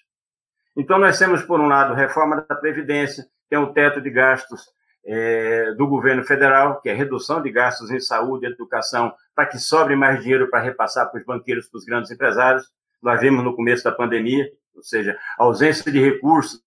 Então, 0.77 1.01
nós 1.01 1.19
temos, 1.19 1.43
por 1.43 1.59
um 1.59 1.67
lado, 1.67 1.95
reforma 1.95 2.47
da 2.49 2.55
Previdência, 2.55 3.25
que 3.49 3.57
é 3.57 3.59
um 3.59 3.73
teto 3.73 4.01
de 4.01 4.09
gastos 4.09 4.63
é, 5.05 5.73
do 5.73 5.87
governo 5.87 6.23
federal, 6.23 6.81
que 6.81 6.89
é 6.89 6.95
redução 6.95 7.43
de 7.43 7.51
gastos 7.51 7.91
em 7.91 8.01
saúde 8.01 8.47
e 8.47 8.51
educação, 8.51 9.13
para 9.35 9.47
que 9.47 9.59
sobre 9.59 9.97
mais 9.97 10.21
dinheiro 10.23 10.51
para 10.51 10.61
repassar 10.61 11.11
para 11.11 11.19
os 11.19 11.27
banqueiros, 11.27 11.69
para 11.69 11.79
os 11.79 11.85
grandes 11.85 12.11
empresários. 12.11 12.65
Nós 13.03 13.21
vimos 13.21 13.43
no 13.43 13.57
começo 13.57 13.83
da 13.85 13.93
pandemia, 13.93 14.47
ou 14.75 14.83
seja, 14.83 15.17
ausência 15.39 15.91
de 15.91 16.01
recursos 16.01 16.61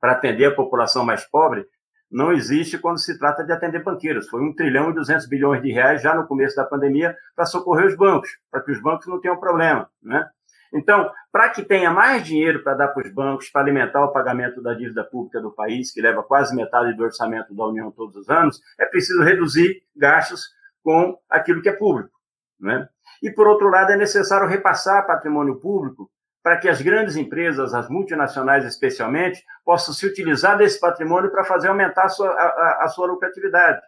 para 0.00 0.12
atender 0.12 0.46
a 0.46 0.54
população 0.54 1.04
mais 1.04 1.24
pobre, 1.24 1.66
não 2.10 2.32
existe 2.32 2.78
quando 2.78 2.98
se 2.98 3.18
trata 3.18 3.44
de 3.44 3.52
atender 3.52 3.82
banqueiros. 3.82 4.28
Foi 4.28 4.40
1 4.40 4.54
trilhão 4.54 4.90
e 4.90 4.94
200 4.94 5.26
bilhões 5.26 5.62
de 5.62 5.72
reais 5.72 6.02
já 6.02 6.14
no 6.14 6.26
começo 6.26 6.54
da 6.54 6.64
pandemia 6.64 7.16
para 7.34 7.46
socorrer 7.46 7.86
os 7.86 7.96
bancos, 7.96 8.30
para 8.50 8.62
que 8.62 8.70
os 8.70 8.80
bancos 8.80 9.06
não 9.06 9.20
tenham 9.20 9.38
problema. 9.38 9.90
Né? 10.02 10.24
Então, 10.76 11.10
para 11.32 11.48
que 11.48 11.64
tenha 11.64 11.90
mais 11.90 12.24
dinheiro 12.24 12.62
para 12.62 12.74
dar 12.74 12.88
para 12.88 13.06
os 13.06 13.12
bancos, 13.12 13.48
para 13.48 13.62
alimentar 13.62 14.04
o 14.04 14.12
pagamento 14.12 14.62
da 14.62 14.74
dívida 14.74 15.02
pública 15.04 15.40
do 15.40 15.50
país, 15.50 15.90
que 15.90 16.02
leva 16.02 16.22
quase 16.22 16.54
metade 16.54 16.94
do 16.94 17.02
orçamento 17.02 17.54
da 17.54 17.66
União 17.66 17.90
todos 17.90 18.14
os 18.16 18.28
anos, 18.28 18.60
é 18.78 18.84
preciso 18.84 19.22
reduzir 19.22 19.82
gastos 19.96 20.42
com 20.82 21.18
aquilo 21.30 21.62
que 21.62 21.68
é 21.68 21.72
público. 21.72 22.10
Né? 22.60 22.88
E, 23.22 23.30
por 23.30 23.46
outro 23.46 23.68
lado, 23.68 23.92
é 23.92 23.96
necessário 23.96 24.46
repassar 24.46 25.06
patrimônio 25.06 25.58
público 25.58 26.10
para 26.42 26.58
que 26.58 26.68
as 26.68 26.80
grandes 26.80 27.16
empresas, 27.16 27.74
as 27.74 27.88
multinacionais 27.88 28.64
especialmente, 28.64 29.42
possam 29.64 29.92
se 29.92 30.06
utilizar 30.06 30.56
desse 30.56 30.78
patrimônio 30.78 31.30
para 31.30 31.42
fazer 31.42 31.68
aumentar 31.68 32.04
a 32.04 32.08
sua, 32.08 32.28
a, 32.28 32.84
a 32.84 32.88
sua 32.88 33.08
lucratividade. 33.08 33.80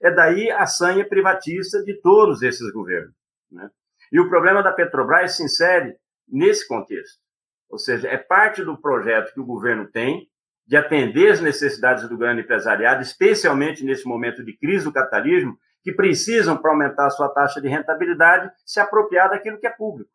É 0.00 0.10
daí 0.10 0.50
a 0.50 0.66
sanha 0.66 1.08
privatista 1.08 1.82
de 1.82 1.94
todos 2.00 2.42
esses 2.42 2.70
governos. 2.72 3.14
Né? 3.50 3.68
E 4.12 4.20
o 4.20 4.28
problema 4.28 4.62
da 4.62 4.72
Petrobras 4.72 5.36
se 5.36 5.42
insere 5.42 5.96
nesse 6.28 6.66
contexto. 6.66 7.22
Ou 7.68 7.78
seja, 7.78 8.08
é 8.08 8.16
parte 8.16 8.62
do 8.62 8.80
projeto 8.80 9.32
que 9.32 9.40
o 9.40 9.44
governo 9.44 9.90
tem 9.90 10.28
de 10.66 10.76
atender 10.76 11.30
as 11.30 11.40
necessidades 11.40 12.08
do 12.08 12.16
grande 12.16 12.42
empresariado, 12.42 13.02
especialmente 13.02 13.84
nesse 13.84 14.06
momento 14.06 14.44
de 14.44 14.56
crise 14.56 14.84
do 14.84 14.92
capitalismo, 14.92 15.58
que 15.82 15.92
precisam, 15.92 16.56
para 16.56 16.70
aumentar 16.70 17.06
a 17.06 17.10
sua 17.10 17.28
taxa 17.28 17.60
de 17.60 17.68
rentabilidade, 17.68 18.50
se 18.64 18.80
apropriar 18.80 19.28
daquilo 19.28 19.58
que 19.58 19.66
é 19.66 19.70
público. 19.70 20.10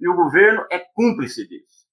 E 0.00 0.08
o 0.08 0.16
governo 0.16 0.66
é 0.70 0.80
cúmplice 0.80 1.46
disso. 1.46 1.86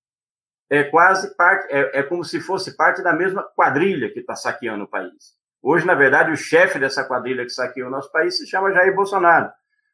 É 0.68 0.84
quase 0.84 1.36
parte, 1.36 1.72
é, 1.72 2.00
é 2.00 2.04
como 2.04 2.24
se 2.24 2.40
fosse 2.40 2.76
parte 2.76 3.04
da 3.04 3.14
mesma 3.14 3.44
quadrilha 3.44 4.12
que 4.12 4.20
está 4.20 4.36
saqueando 4.36 4.86
o 4.86 4.90
país. 4.90 5.38
Hoje, 5.62 5.86
na 5.86 5.94
verdade, 5.94 6.32
o 6.32 6.38
chefe 6.38 6.80
dessa 6.80 7.04
quadrilha 7.04 7.44
que 7.44 7.50
saqueou 7.50 7.88
o 7.88 7.92
nosso 7.92 8.12
país 8.12 8.38
se 8.38 8.48
chama 8.48 8.72
Jair 8.72 8.96
Bolsonaro. 8.96 9.52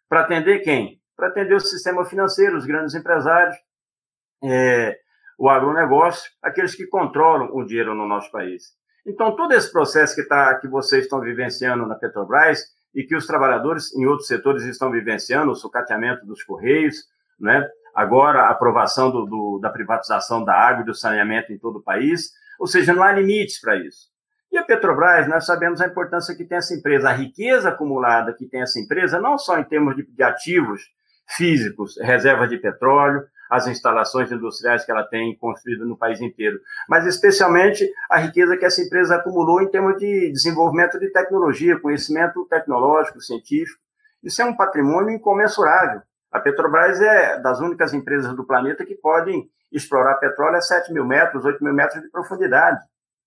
Para 0.07 0.21
atender 0.21 0.59
quem? 0.59 1.01
Para 1.15 1.27
atender 1.27 1.55
o 1.55 1.59
sistema 1.59 2.05
financeiro, 2.05 2.57
os 2.57 2.65
grandes 2.65 2.93
empresários, 2.93 3.55
é, 4.43 4.97
o 5.37 5.49
agronegócio, 5.49 6.29
aqueles 6.41 6.75
que 6.75 6.87
controlam 6.87 7.49
o 7.53 7.65
dinheiro 7.65 7.93
no 7.93 8.07
nosso 8.07 8.31
país. 8.31 8.73
Então, 9.05 9.35
todo 9.35 9.53
esse 9.53 9.71
processo 9.71 10.15
que, 10.15 10.23
tá, 10.23 10.55
que 10.55 10.67
vocês 10.67 11.03
estão 11.03 11.19
vivenciando 11.19 11.85
na 11.85 11.95
Petrobras 11.95 12.59
e 12.93 13.03
que 13.03 13.15
os 13.15 13.27
trabalhadores 13.27 13.95
em 13.95 14.05
outros 14.05 14.27
setores 14.27 14.63
estão 14.63 14.89
vivenciando, 14.89 15.51
o 15.51 15.55
sucateamento 15.55 16.25
dos 16.25 16.43
correios, 16.43 17.03
né? 17.39 17.69
agora 17.93 18.41
a 18.41 18.49
aprovação 18.49 19.09
do, 19.09 19.25
do, 19.25 19.59
da 19.59 19.69
privatização 19.69 20.43
da 20.43 20.53
água 20.53 20.81
e 20.81 20.85
do 20.85 20.93
saneamento 20.93 21.53
em 21.53 21.57
todo 21.57 21.77
o 21.77 21.83
país, 21.83 22.31
ou 22.59 22.67
seja, 22.67 22.93
não 22.93 23.03
há 23.03 23.11
limites 23.11 23.59
para 23.59 23.77
isso. 23.77 24.09
E 24.51 24.57
a 24.57 24.63
Petrobras, 24.63 25.27
nós 25.27 25.45
sabemos 25.45 25.81
a 25.81 25.87
importância 25.87 26.35
que 26.35 26.45
tem 26.45 26.57
essa 26.57 26.73
empresa, 26.73 27.09
a 27.09 27.13
riqueza 27.13 27.69
acumulada 27.69 28.33
que 28.33 28.45
tem 28.45 28.61
essa 28.61 28.79
empresa, 28.79 29.19
não 29.19 29.37
só 29.37 29.57
em 29.57 29.63
termos 29.63 29.95
de, 29.95 30.03
de 30.03 30.23
ativos 30.23 30.81
físicos, 31.27 31.97
reservas 31.99 32.49
de 32.49 32.57
petróleo, 32.57 33.23
as 33.49 33.67
instalações 33.67 34.31
industriais 34.31 34.83
que 34.85 34.91
ela 34.91 35.03
tem 35.03 35.37
construído 35.37 35.85
no 35.85 35.97
país 35.97 36.19
inteiro, 36.19 36.59
mas 36.89 37.05
especialmente 37.05 37.87
a 38.09 38.17
riqueza 38.17 38.57
que 38.57 38.65
essa 38.65 38.81
empresa 38.81 39.15
acumulou 39.15 39.61
em 39.61 39.69
termos 39.69 39.97
de 39.97 40.31
desenvolvimento 40.31 40.99
de 40.99 41.09
tecnologia, 41.11 41.79
conhecimento 41.79 42.45
tecnológico, 42.49 43.21
científico. 43.21 43.79
Isso 44.23 44.41
é 44.41 44.45
um 44.45 44.55
patrimônio 44.55 45.11
incomensurável. 45.11 46.01
A 46.31 46.39
Petrobras 46.39 46.99
é 46.99 47.39
das 47.39 47.59
únicas 47.59 47.93
empresas 47.93 48.35
do 48.35 48.45
planeta 48.45 48.85
que 48.85 48.95
podem 48.95 49.49
explorar 49.71 50.15
petróleo 50.15 50.57
a 50.57 50.61
7 50.61 50.91
mil 50.91 51.05
metros, 51.05 51.45
8 51.45 51.63
mil 51.63 51.73
metros 51.73 52.01
de 52.01 52.09
profundidade. 52.09 52.79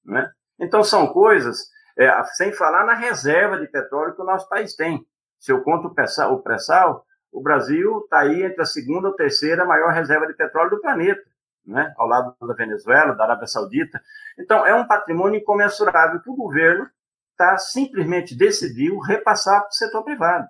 Né? 0.05 0.31
Então, 0.59 0.83
são 0.83 1.07
coisas, 1.07 1.69
é, 1.97 2.11
sem 2.35 2.53
falar 2.53 2.85
na 2.85 2.95
reserva 2.95 3.59
de 3.59 3.67
petróleo 3.69 4.15
que 4.15 4.23
o 4.23 4.25
nosso 4.25 4.49
país 4.49 4.75
tem. 4.75 5.05
Se 5.39 5.53
eu 5.53 5.63
conto 5.63 5.89
o 5.89 6.43
pré-sal, 6.43 7.05
o 7.33 7.43
Brasil 7.43 8.01
está 8.01 8.21
aí 8.21 8.43
entre 8.43 8.63
a 8.63 8.67
segunda 8.67 9.09
ou 9.09 9.15
terceira 9.15 9.65
maior 9.65 9.93
reserva 9.93 10.27
de 10.27 10.35
petróleo 10.35 10.71
do 10.71 10.81
planeta, 10.81 11.23
né? 11.67 11.93
ao 11.97 12.07
lado 12.07 12.35
da 12.41 12.55
Venezuela, 12.55 13.15
da 13.15 13.25
Arábia 13.25 13.47
Saudita. 13.47 14.01
Então, 14.39 14.67
é 14.67 14.75
um 14.75 14.87
patrimônio 14.87 15.41
incomensurável 15.41 16.21
que 16.21 16.31
o 16.31 16.37
governo 16.37 16.89
tá, 17.37 17.57
simplesmente 17.59 18.37
decidiu 18.37 18.99
repassar 18.99 19.61
para 19.61 19.69
o 19.69 19.73
setor 19.73 20.03
privado. 20.03 20.49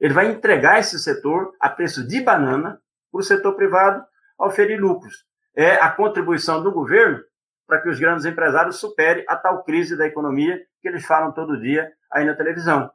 Ele 0.00 0.14
vai 0.14 0.26
entregar 0.26 0.78
esse 0.78 0.98
setor 0.98 1.54
a 1.58 1.68
preço 1.68 2.06
de 2.06 2.20
banana 2.20 2.80
para 3.10 3.20
o 3.20 3.22
setor 3.22 3.54
privado 3.54 4.04
oferir 4.38 4.80
lucros. 4.80 5.24
É 5.56 5.74
a 5.74 5.90
contribuição 5.90 6.62
do 6.62 6.72
governo 6.72 7.20
para 7.66 7.80
que 7.80 7.88
os 7.88 7.98
grandes 7.98 8.24
empresários 8.24 8.76
superem 8.76 9.24
a 9.28 9.36
tal 9.36 9.64
crise 9.64 9.96
da 9.96 10.06
economia 10.06 10.60
que 10.82 10.88
eles 10.88 11.06
falam 11.06 11.32
todo 11.32 11.60
dia 11.60 11.90
aí 12.12 12.24
na 12.24 12.34
televisão. 12.34 12.90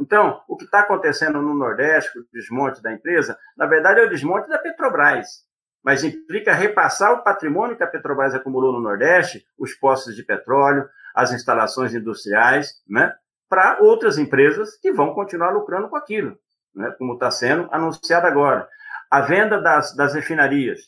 Então, 0.00 0.40
o 0.48 0.56
que 0.56 0.64
está 0.64 0.80
acontecendo 0.80 1.42
no 1.42 1.54
Nordeste, 1.54 2.18
o 2.18 2.24
desmonte 2.32 2.82
da 2.82 2.90
empresa, 2.90 3.38
na 3.54 3.66
verdade 3.66 4.00
é 4.00 4.04
o 4.04 4.08
desmonte 4.08 4.48
da 4.48 4.58
Petrobras, 4.58 5.44
mas 5.84 6.02
implica 6.02 6.54
repassar 6.54 7.12
o 7.12 7.22
patrimônio 7.22 7.76
que 7.76 7.82
a 7.82 7.86
Petrobras 7.86 8.34
acumulou 8.34 8.72
no 8.72 8.80
Nordeste, 8.80 9.44
os 9.58 9.74
postos 9.74 10.16
de 10.16 10.22
petróleo, 10.22 10.88
as 11.14 11.32
instalações 11.32 11.94
industriais, 11.94 12.80
né, 12.88 13.14
para 13.46 13.78
outras 13.80 14.16
empresas 14.16 14.76
que 14.78 14.90
vão 14.90 15.12
continuar 15.12 15.50
lucrando 15.50 15.88
com 15.88 15.96
aquilo, 15.96 16.38
né, 16.74 16.94
como 16.98 17.14
está 17.14 17.30
sendo 17.30 17.68
anunciado 17.70 18.26
agora. 18.26 18.66
A 19.10 19.20
venda 19.20 19.60
das, 19.60 19.94
das 19.94 20.14
refinarias, 20.14 20.80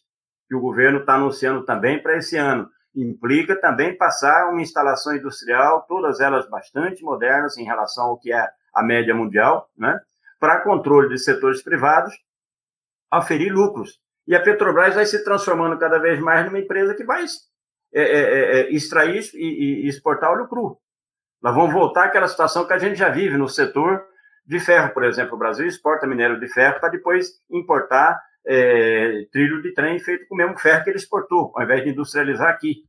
que 0.49 0.55
o 0.55 0.61
governo 0.61 1.01
está 1.01 1.15
anunciando 1.15 1.65
também 1.67 2.03
para 2.03 2.17
esse 2.17 2.39
ano, 2.39 2.67
implica 2.95 3.61
também 3.61 3.97
passar 3.97 4.49
uma 4.51 4.63
instalação 4.63 5.15
industrial, 5.15 5.85
todas 5.89 6.21
elas 6.21 6.49
bastante 6.49 7.03
modernas 7.03 7.59
em 7.59 7.65
relação 7.65 8.05
ao 8.05 8.19
que 8.19 8.33
é 8.33 8.49
a 8.75 8.83
média 8.83 9.15
mundial, 9.15 9.71
né, 9.77 10.01
para 10.41 10.61
controle 10.63 11.09
de 11.09 11.19
setores 11.19 11.63
privados, 11.63 12.15
aferir 13.11 13.53
lucros. 13.53 14.01
E 14.27 14.35
a 14.35 14.41
Petrobras 14.41 14.95
vai 14.95 15.05
se 15.05 15.23
transformando 15.25 15.79
cada 15.79 15.99
vez 15.99 16.19
mais 16.21 16.45
numa 16.47 16.59
empresa 16.59 16.95
que 16.95 17.05
vai 17.05 17.25
é, 17.93 18.03
é, 18.03 18.03
é, 18.03 18.61
é 18.61 18.73
extrair 18.73 19.23
e, 19.35 19.85
e, 19.85 19.89
exportar 19.89 20.31
óleo 20.31 20.49
cru. 20.49 20.79
Nós 21.43 21.55
vamos 21.55 21.73
voltar 21.73 22.05
àquela 22.05 22.29
situação 22.29 22.67
que 22.67 22.73
a 22.73 22.79
gente 22.79 22.97
já 22.97 23.09
vive 23.09 23.37
no 23.37 23.49
setor 23.49 24.05
de 24.47 24.59
ferro, 24.61 24.93
por 24.95 25.05
exemplo. 25.05 25.35
O 25.35 25.39
Brasil 25.39 25.67
exporta 25.67 26.07
minério 26.07 26.39
de 26.39 26.49
ferro 26.49 26.81
para 26.81 26.89
depois 26.89 27.33
importar 27.51 28.19
é, 28.47 29.27
trilho 29.31 29.61
de 29.61 29.73
trem 29.75 29.99
feito 29.99 30.27
com 30.27 30.35
o 30.35 30.39
mesmo 30.39 30.59
ferro 30.59 30.83
que 30.85 30.91
ele 30.91 30.99
exportou, 30.99 31.53
ao 31.55 31.63
invés 31.63 31.83
de 31.85 31.91
industrializar 31.91 32.49
aqui. 32.49 32.85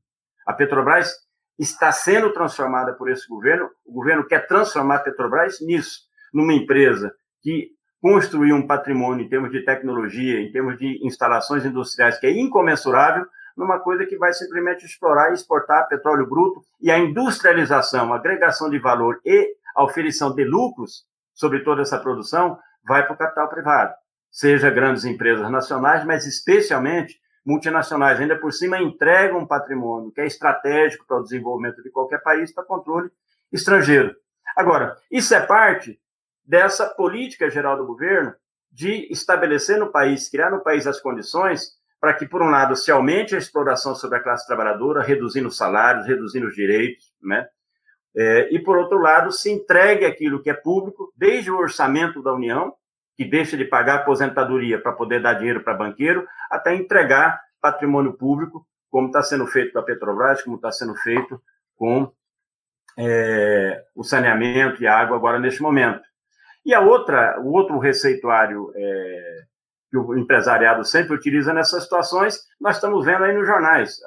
A 0.46 0.54
Petrobras 0.54 1.14
está 1.58 1.92
sendo 1.92 2.32
transformada 2.34 2.94
por 2.94 3.10
esse 3.10 3.28
governo. 3.28 3.70
O 3.86 3.94
governo 3.94 4.26
quer 4.26 4.48
transformar 4.48 4.96
a 4.96 5.00
Petrobras 5.00 5.60
nisso, 5.62 6.02
numa 6.34 6.54
empresa 6.54 7.14
que 7.42 7.72
construiu 8.02 8.56
um 8.56 8.68
patrimônio 8.68 9.26
em 9.26 9.30
termos 9.30 9.52
de 9.52 9.64
tecnologia, 9.64 10.42
em 10.42 10.52
termos 10.52 10.78
de 10.78 11.00
instalações 11.06 11.66
industriais 11.66 12.20
que 12.20 12.28
é 12.28 12.32
incomensurável, 12.32 13.26
numa 13.56 13.80
coisa 13.80 14.06
que 14.06 14.18
vai 14.18 14.34
simplesmente 14.34 14.86
explorar 14.86 15.30
e 15.30 15.36
exportar 15.36 15.88
petróleo 15.88 16.28
bruto 16.28 16.62
e 16.82 16.92
a 16.92 16.98
industrialização, 16.98 18.12
a 18.12 18.18
agregação 18.18 18.70
de 18.70 18.80
valor 18.80 19.22
e 19.24 19.56
a 19.76 19.84
oferição 19.84 20.34
de 20.34 20.44
lucros 20.44 21.06
sobre 21.34 21.64
toda 21.64 21.82
essa 21.82 22.00
produção 22.00 22.58
vai 22.86 23.06
para 23.06 23.14
o 23.14 23.18
capital 23.18 23.48
privado, 23.48 23.94
seja 24.30 24.70
grandes 24.70 25.06
empresas 25.06 25.50
nacionais, 25.50 26.04
mas 26.06 26.26
especialmente 26.26 27.18
multinacionais, 27.46 28.20
ainda 28.20 28.38
por 28.38 28.54
cima, 28.54 28.80
entregam 28.80 29.40
um 29.40 29.48
patrimônio 29.48 30.12
que 30.12 30.22
é 30.22 30.26
estratégico 30.26 31.06
para 31.06 31.20
o 31.20 31.24
desenvolvimento 31.24 31.82
de 31.84 31.90
qualquer 31.90 32.22
país 32.22 32.54
para 32.54 32.64
controle 32.64 33.10
estrangeiro. 33.52 34.16
Agora, 34.56 34.96
isso 35.12 35.34
é 35.34 35.40
parte 35.40 36.00
dessa 36.46 36.88
política 36.88 37.50
geral 37.50 37.78
do 37.78 37.86
governo 37.86 38.34
de 38.72 39.08
estabelecer 39.12 39.78
no 39.78 39.92
país, 39.92 40.30
criar 40.30 40.50
no 40.50 40.62
país 40.62 40.88
as 40.88 41.00
condições 41.00 41.74
para 42.00 42.14
que, 42.14 42.26
por 42.26 42.42
um 42.42 42.50
lado, 42.50 42.76
se 42.76 42.92
aumente 42.92 43.34
a 43.34 43.38
exploração 43.38 43.96
sobre 43.96 44.18
a 44.18 44.22
classe 44.22 44.46
trabalhadora, 44.46 45.02
reduzindo 45.02 45.48
os 45.48 45.56
salários, 45.56 46.06
reduzindo 46.06 46.48
os 46.48 46.56
direitos, 46.56 47.14
né? 47.22 47.48
É, 48.16 48.54
e, 48.54 48.60
por 48.60 48.78
outro 48.78 49.00
lado, 49.00 49.32
se 49.32 49.50
entregue 49.50 50.06
aquilo 50.06 50.42
que 50.42 50.50
é 50.50 50.54
público, 50.54 51.14
desde 51.16 51.50
o 51.50 51.58
orçamento 51.58 52.22
da 52.22 52.34
União, 52.34 52.76
que 53.16 53.26
deixa 53.26 53.56
de 53.56 53.66
pagar 53.66 53.96
aposentadoria 53.96 54.82
para 54.82 54.94
poder 54.94 55.22
dar 55.22 55.34
dinheiro 55.34 55.64
para 55.64 55.74
banqueiro, 55.74 56.28
até 56.50 56.76
entregar 56.76 57.40
patrimônio 57.62 58.14
público, 58.14 58.66
como 58.90 59.08
está 59.08 59.24
sendo 59.24 59.48
feito 59.48 59.74
com 59.74 59.80
a 59.80 59.84
Petrobras, 59.84 60.42
como 60.42 60.56
está 60.56 60.72
sendo 60.72 60.96
feito 60.96 61.42
com 61.76 62.12
é, 62.98 63.84
o 63.96 64.04
saneamento 64.04 64.82
e 64.82 64.88
a 64.88 64.98
água 64.98 65.18
agora 65.18 65.40
neste 65.40 65.62
momento. 65.62 66.02
E 66.66 66.74
a 66.74 66.80
outra, 66.80 67.40
o 67.42 67.52
outro 67.52 67.78
receituário 67.78 68.72
é, 68.76 69.44
que 69.90 69.98
o 69.98 70.18
empresariado 70.18 70.84
sempre 70.84 71.16
utiliza 71.16 71.54
nessas 71.54 71.84
situações, 71.84 72.40
nós 72.60 72.78
estamos 72.78 73.06
vendo 73.06 73.24
aí 73.24 73.34
nos 73.38 73.46
jornais. 73.46 74.00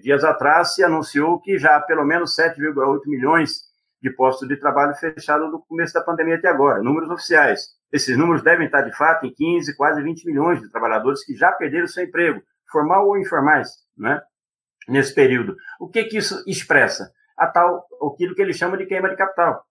Dias 0.00 0.22
atrás 0.22 0.74
se 0.74 0.84
anunciou 0.84 1.40
que 1.40 1.58
já 1.58 1.76
há 1.76 1.80
pelo 1.80 2.04
menos 2.04 2.36
7,8 2.36 3.00
milhões 3.06 3.62
de 4.00 4.10
postos 4.10 4.48
de 4.48 4.56
trabalho 4.56 4.94
fechados 4.94 5.50
no 5.50 5.60
começo 5.60 5.94
da 5.94 6.00
pandemia 6.00 6.36
até 6.36 6.48
agora, 6.48 6.82
números 6.82 7.10
oficiais. 7.10 7.70
Esses 7.92 8.16
números 8.16 8.42
devem 8.42 8.66
estar, 8.66 8.82
de 8.82 8.96
fato, 8.96 9.26
em 9.26 9.32
15, 9.32 9.76
quase 9.76 10.02
20 10.02 10.24
milhões 10.24 10.60
de 10.60 10.70
trabalhadores 10.70 11.24
que 11.24 11.34
já 11.34 11.52
perderam 11.52 11.86
seu 11.86 12.04
emprego, 12.04 12.42
formal 12.70 13.06
ou 13.06 13.18
informais, 13.18 13.68
né? 13.96 14.20
nesse 14.88 15.14
período. 15.14 15.56
O 15.78 15.88
que, 15.88 16.04
que 16.04 16.18
isso 16.18 16.42
expressa? 16.46 17.12
A 17.36 17.46
tal, 17.46 17.86
aquilo 18.12 18.34
que 18.34 18.42
ele 18.42 18.52
chama 18.52 18.76
de 18.76 18.86
queima 18.86 19.08
de 19.08 19.16
capital. 19.16 19.64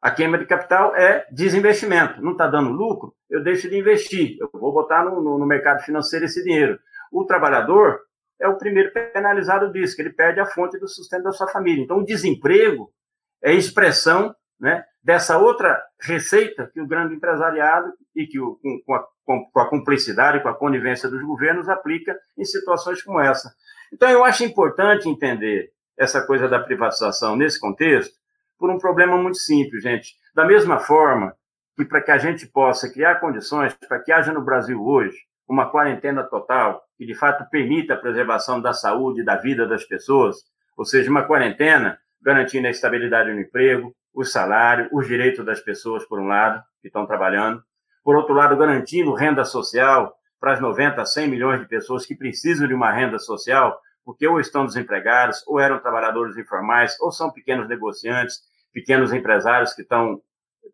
A 0.00 0.10
queima 0.10 0.38
de 0.38 0.46
capital 0.46 0.96
é 0.96 1.26
desinvestimento. 1.30 2.20
Não 2.22 2.32
está 2.32 2.46
dando 2.46 2.70
lucro? 2.70 3.14
Eu 3.30 3.42
deixo 3.42 3.68
de 3.68 3.78
investir. 3.78 4.36
Eu 4.40 4.50
vou 4.52 4.72
botar 4.72 5.04
no, 5.04 5.22
no, 5.22 5.38
no 5.38 5.46
mercado 5.46 5.82
financeiro 5.82 6.24
esse 6.24 6.42
dinheiro. 6.42 6.78
O 7.12 7.24
trabalhador 7.24 8.00
é 8.40 8.48
o 8.48 8.56
primeiro 8.56 8.92
penalizado 8.92 9.70
disso, 9.72 9.94
que 9.94 10.02
ele 10.02 10.12
perde 10.12 10.40
a 10.40 10.46
fonte 10.46 10.78
do 10.78 10.88
sustento 10.88 11.22
da 11.22 11.32
sua 11.32 11.48
família. 11.48 11.84
Então, 11.84 11.98
o 11.98 12.04
desemprego 12.04 12.92
é 13.40 13.52
expressão 13.52 14.34
né, 14.62 14.84
dessa 15.02 15.36
outra 15.38 15.82
receita 16.00 16.70
que 16.72 16.80
o 16.80 16.86
grande 16.86 17.16
empresariado 17.16 17.92
e 18.14 18.28
que 18.28 18.38
o, 18.38 18.56
com, 18.86 18.94
a, 18.94 19.04
com 19.24 19.60
a 19.60 19.68
cumplicidade, 19.68 20.40
com 20.40 20.48
a 20.48 20.54
conivência 20.54 21.10
dos 21.10 21.20
governos 21.20 21.68
aplica 21.68 22.16
em 22.38 22.44
situações 22.44 23.02
como 23.02 23.18
essa. 23.18 23.52
Então, 23.92 24.08
eu 24.08 24.24
acho 24.24 24.44
importante 24.44 25.08
entender 25.08 25.72
essa 25.98 26.24
coisa 26.24 26.48
da 26.48 26.60
privatização 26.60 27.34
nesse 27.34 27.58
contexto 27.58 28.14
por 28.56 28.70
um 28.70 28.78
problema 28.78 29.16
muito 29.16 29.38
simples, 29.38 29.82
gente. 29.82 30.14
Da 30.32 30.44
mesma 30.44 30.78
forma 30.78 31.34
que 31.76 31.84
para 31.84 32.00
que 32.00 32.12
a 32.12 32.18
gente 32.18 32.46
possa 32.46 32.88
criar 32.88 33.16
condições 33.16 33.74
para 33.88 33.98
que 33.98 34.12
haja 34.12 34.32
no 34.32 34.44
Brasil 34.44 34.80
hoje 34.80 35.18
uma 35.48 35.68
quarentena 35.70 36.22
total 36.22 36.80
que 36.96 37.04
de 37.04 37.14
fato 37.16 37.50
permita 37.50 37.94
a 37.94 37.98
preservação 37.98 38.60
da 38.60 38.72
saúde 38.72 39.22
e 39.22 39.24
da 39.24 39.36
vida 39.36 39.66
das 39.66 39.84
pessoas, 39.84 40.36
ou 40.76 40.84
seja, 40.84 41.10
uma 41.10 41.26
quarentena 41.26 41.98
garantindo 42.22 42.68
a 42.68 42.70
estabilidade 42.70 43.32
no 43.32 43.40
emprego, 43.40 43.92
o 44.14 44.24
salário, 44.24 44.88
os 44.92 45.06
direitos 45.06 45.44
das 45.44 45.60
pessoas, 45.60 46.04
por 46.04 46.20
um 46.20 46.26
lado, 46.26 46.62
que 46.80 46.88
estão 46.88 47.06
trabalhando, 47.06 47.62
por 48.04 48.16
outro 48.16 48.34
lado, 48.34 48.56
garantindo 48.56 49.14
renda 49.14 49.44
social 49.44 50.14
para 50.40 50.54
as 50.54 50.60
90, 50.60 51.04
100 51.04 51.28
milhões 51.28 51.60
de 51.60 51.66
pessoas 51.66 52.04
que 52.04 52.16
precisam 52.16 52.66
de 52.66 52.74
uma 52.74 52.90
renda 52.90 53.18
social, 53.18 53.78
porque 54.04 54.26
ou 54.26 54.40
estão 54.40 54.66
desempregados, 54.66 55.44
ou 55.46 55.60
eram 55.60 55.78
trabalhadores 55.78 56.36
informais, 56.36 56.98
ou 57.00 57.12
são 57.12 57.30
pequenos 57.30 57.68
negociantes, 57.68 58.40
pequenos 58.72 59.12
empresários 59.12 59.72
que 59.72 59.82
estão 59.82 60.20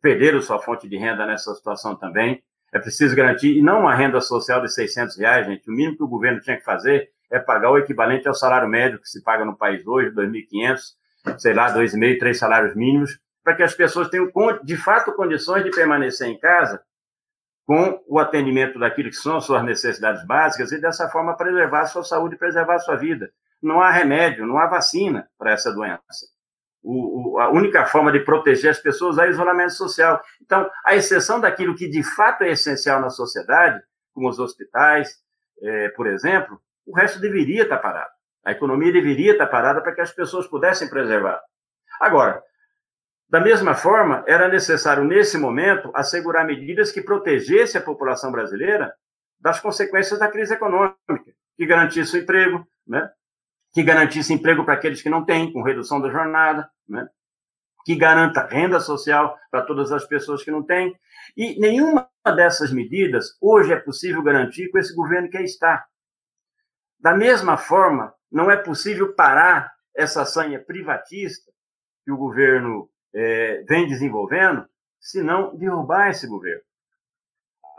perderam 0.00 0.40
sua 0.40 0.58
fonte 0.60 0.88
de 0.88 0.96
renda 0.96 1.26
nessa 1.26 1.54
situação 1.54 1.96
também. 1.96 2.42
É 2.72 2.78
preciso 2.78 3.16
garantir, 3.16 3.56
e 3.56 3.62
não 3.62 3.80
uma 3.80 3.94
renda 3.94 4.20
social 4.20 4.60
de 4.60 4.72
600 4.72 5.18
reais, 5.18 5.46
gente. 5.46 5.68
O 5.70 5.72
mínimo 5.72 5.96
que 5.96 6.02
o 6.02 6.08
governo 6.08 6.40
tinha 6.40 6.56
que 6.56 6.64
fazer 6.64 7.10
é 7.30 7.38
pagar 7.38 7.70
o 7.70 7.78
equivalente 7.78 8.28
ao 8.28 8.34
salário 8.34 8.68
médio 8.68 9.00
que 9.00 9.08
se 9.08 9.22
paga 9.22 9.44
no 9.44 9.56
país 9.56 9.86
hoje, 9.86 10.10
2.500, 10.10 10.80
sei 11.38 11.54
lá, 11.54 11.74
2,5, 11.74 12.18
três 12.18 12.38
salários 12.38 12.74
mínimos, 12.74 13.18
para 13.48 13.56
que 13.56 13.62
as 13.62 13.74
pessoas 13.74 14.10
tenham, 14.10 14.30
de 14.62 14.76
fato, 14.76 15.12
condições 15.12 15.64
de 15.64 15.70
permanecer 15.70 16.28
em 16.28 16.38
casa 16.38 16.82
com 17.66 18.02
o 18.06 18.18
atendimento 18.18 18.78
daquilo 18.78 19.08
que 19.08 19.16
são 19.16 19.40
suas 19.40 19.64
necessidades 19.64 20.26
básicas 20.26 20.70
e, 20.70 20.78
dessa 20.78 21.08
forma, 21.08 21.34
preservar 21.34 21.80
a 21.80 21.86
sua 21.86 22.04
saúde 22.04 22.34
e 22.34 22.38
preservar 22.38 22.74
a 22.74 22.80
sua 22.80 22.96
vida. 22.96 23.30
Não 23.62 23.80
há 23.80 23.90
remédio, 23.90 24.46
não 24.46 24.58
há 24.58 24.66
vacina 24.66 25.28
para 25.38 25.52
essa 25.52 25.72
doença 25.72 26.26
o, 26.82 27.32
o, 27.34 27.38
a 27.38 27.50
única 27.50 27.84
forma 27.86 28.12
de 28.12 28.20
proteger 28.20 28.70
as 28.70 28.78
pessoas 28.78 29.18
é 29.18 29.26
o 29.26 29.30
isolamento 29.30 29.72
social. 29.72 30.22
Então, 30.40 30.70
a 30.84 30.94
exceção 30.94 31.40
daquilo 31.40 31.74
que 31.74 31.88
de 31.88 32.02
fato 32.02 32.44
é 32.44 32.50
essencial 32.50 33.00
na 33.00 33.10
sociedade, 33.10 33.82
como 34.14 34.28
os 34.28 34.38
hospitais, 34.38 35.10
é, 35.62 35.88
por 35.90 36.06
exemplo, 36.06 36.60
o 36.86 36.96
resto 36.96 37.20
deveria 37.20 37.62
estar 37.62 37.78
parado. 37.78 38.10
A 38.44 38.52
economia 38.52 38.92
deveria 38.92 39.32
estar 39.32 39.46
parada 39.46 39.80
para 39.80 39.94
que 39.94 40.00
as 40.00 40.12
pessoas 40.12 40.46
pudessem 40.46 40.88
preservar. 40.88 41.40
Agora, 42.00 42.42
da 43.28 43.40
mesma 43.40 43.74
forma, 43.74 44.24
era 44.26 44.48
necessário, 44.48 45.04
nesse 45.04 45.36
momento, 45.36 45.90
assegurar 45.94 46.46
medidas 46.46 46.90
que 46.90 47.02
protegessem 47.02 47.78
a 47.78 47.84
população 47.84 48.32
brasileira 48.32 48.94
das 49.38 49.60
consequências 49.60 50.18
da 50.18 50.28
crise 50.28 50.54
econômica, 50.54 50.96
que 51.56 51.66
garantissem 51.66 52.20
o 52.20 52.22
emprego, 52.22 52.66
né? 52.86 53.10
que 53.72 53.82
garantisse 53.82 54.32
emprego 54.32 54.64
para 54.64 54.74
aqueles 54.74 55.02
que 55.02 55.10
não 55.10 55.26
têm, 55.26 55.52
com 55.52 55.62
redução 55.62 56.00
da 56.00 56.08
jornada, 56.08 56.70
né? 56.88 57.06
que 57.84 57.94
garanta 57.94 58.46
renda 58.46 58.80
social 58.80 59.38
para 59.50 59.62
todas 59.62 59.92
as 59.92 60.06
pessoas 60.06 60.42
que 60.42 60.50
não 60.50 60.62
têm. 60.62 60.98
E 61.36 61.60
nenhuma 61.60 62.08
dessas 62.34 62.72
medidas 62.72 63.36
hoje 63.42 63.72
é 63.72 63.76
possível 63.76 64.22
garantir 64.22 64.70
com 64.70 64.78
esse 64.78 64.94
governo 64.94 65.28
que 65.28 65.36
aí 65.36 65.44
está. 65.44 65.84
Da 66.98 67.14
mesma 67.14 67.58
forma, 67.58 68.14
não 68.32 68.50
é 68.50 68.56
possível 68.56 69.14
parar 69.14 69.70
essa 69.94 70.24
sanha 70.24 70.58
privatista 70.58 71.52
que 72.04 72.12
o 72.12 72.16
governo 72.16 72.88
é, 73.14 73.64
vem 73.68 73.86
desenvolvendo, 73.86 74.66
se 75.00 75.22
não 75.22 75.56
derrubar 75.56 76.10
esse 76.10 76.26
governo 76.26 76.62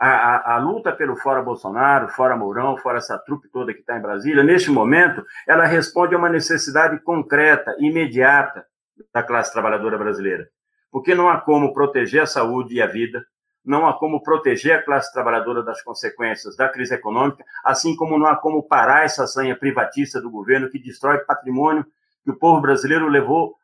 a, 0.00 0.08
a, 0.08 0.54
a, 0.54 0.58
luta 0.58 0.90
pelo 0.92 1.14
fora 1.14 1.42
Bolsonaro, 1.42 2.08
fora 2.08 2.34
Mourão, 2.34 2.78
fora 2.78 2.96
essa 2.96 3.18
trupe 3.18 3.50
toda 3.50 3.74
que 3.74 3.80
está 3.80 3.98
em 3.98 4.00
Brasília, 4.00 4.42
neste 4.42 4.70
momento, 4.70 5.22
ela 5.46 5.66
responde 5.66 6.14
a 6.14 6.18
uma 6.18 6.30
necessidade 6.30 6.98
concreta, 7.00 7.76
imediata 7.78 8.64
da 9.12 9.22
classe 9.22 9.52
trabalhadora 9.52 9.98
brasileira. 9.98 10.48
Porque 10.90 11.14
não 11.14 11.28
há 11.28 11.38
como 11.38 11.74
proteger 11.74 12.22
a 12.22 12.26
saúde 12.26 12.76
e 12.76 12.82
a 12.82 12.86
vida, 12.86 13.22
não 13.62 13.86
há 13.86 13.92
como 13.92 14.22
proteger 14.22 14.78
a 14.78 14.82
classe 14.82 15.12
trabalhadora 15.12 15.62
das 15.62 15.82
consequências 15.82 16.56
da 16.56 16.66
crise 16.66 16.94
econômica, 16.94 17.44
assim 17.62 17.94
como 17.94 18.18
não 18.18 18.26
há 18.26 18.36
como 18.36 18.62
parar 18.62 19.04
essa 19.04 19.26
sanha 19.26 19.54
privatista 19.54 20.18
do 20.18 20.30
governo 20.30 20.70
que 20.70 20.78
destrói 20.78 21.18
patrimônio 21.18 21.84
que 22.24 22.30
o 22.30 22.38
povo 22.38 22.58
brasileiro 22.62 23.06
levou 23.06 23.54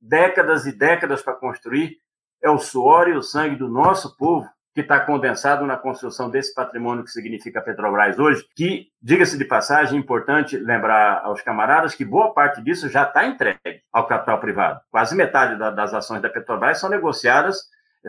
décadas 0.00 0.66
e 0.66 0.72
décadas 0.72 1.22
para 1.22 1.34
construir. 1.34 1.96
É 2.42 2.50
o 2.50 2.58
suor 2.58 3.08
e 3.08 3.16
o 3.16 3.22
sangue 3.22 3.56
do 3.56 3.68
nosso 3.68 4.16
povo 4.16 4.48
que 4.76 4.82
está 4.82 5.00
condensado 5.00 5.64
na 5.64 5.78
construção 5.78 6.28
desse 6.28 6.52
patrimônio 6.52 7.02
que 7.02 7.10
significa 7.10 7.62
Petrobras 7.62 8.18
hoje, 8.18 8.46
que, 8.54 8.88
diga-se 9.00 9.38
de 9.38 9.44
passagem, 9.46 9.96
é 9.96 10.02
importante 10.02 10.58
lembrar 10.58 11.22
aos 11.24 11.40
camaradas 11.40 11.94
que 11.94 12.04
boa 12.04 12.34
parte 12.34 12.62
disso 12.62 12.86
já 12.90 13.04
está 13.04 13.26
entregue 13.26 13.58
ao 13.90 14.06
capital 14.06 14.38
privado. 14.38 14.80
Quase 14.90 15.16
metade 15.16 15.58
da, 15.58 15.70
das 15.70 15.94
ações 15.94 16.20
da 16.20 16.28
Petrobras 16.28 16.78
são 16.78 16.90
negociadas 16.90 17.56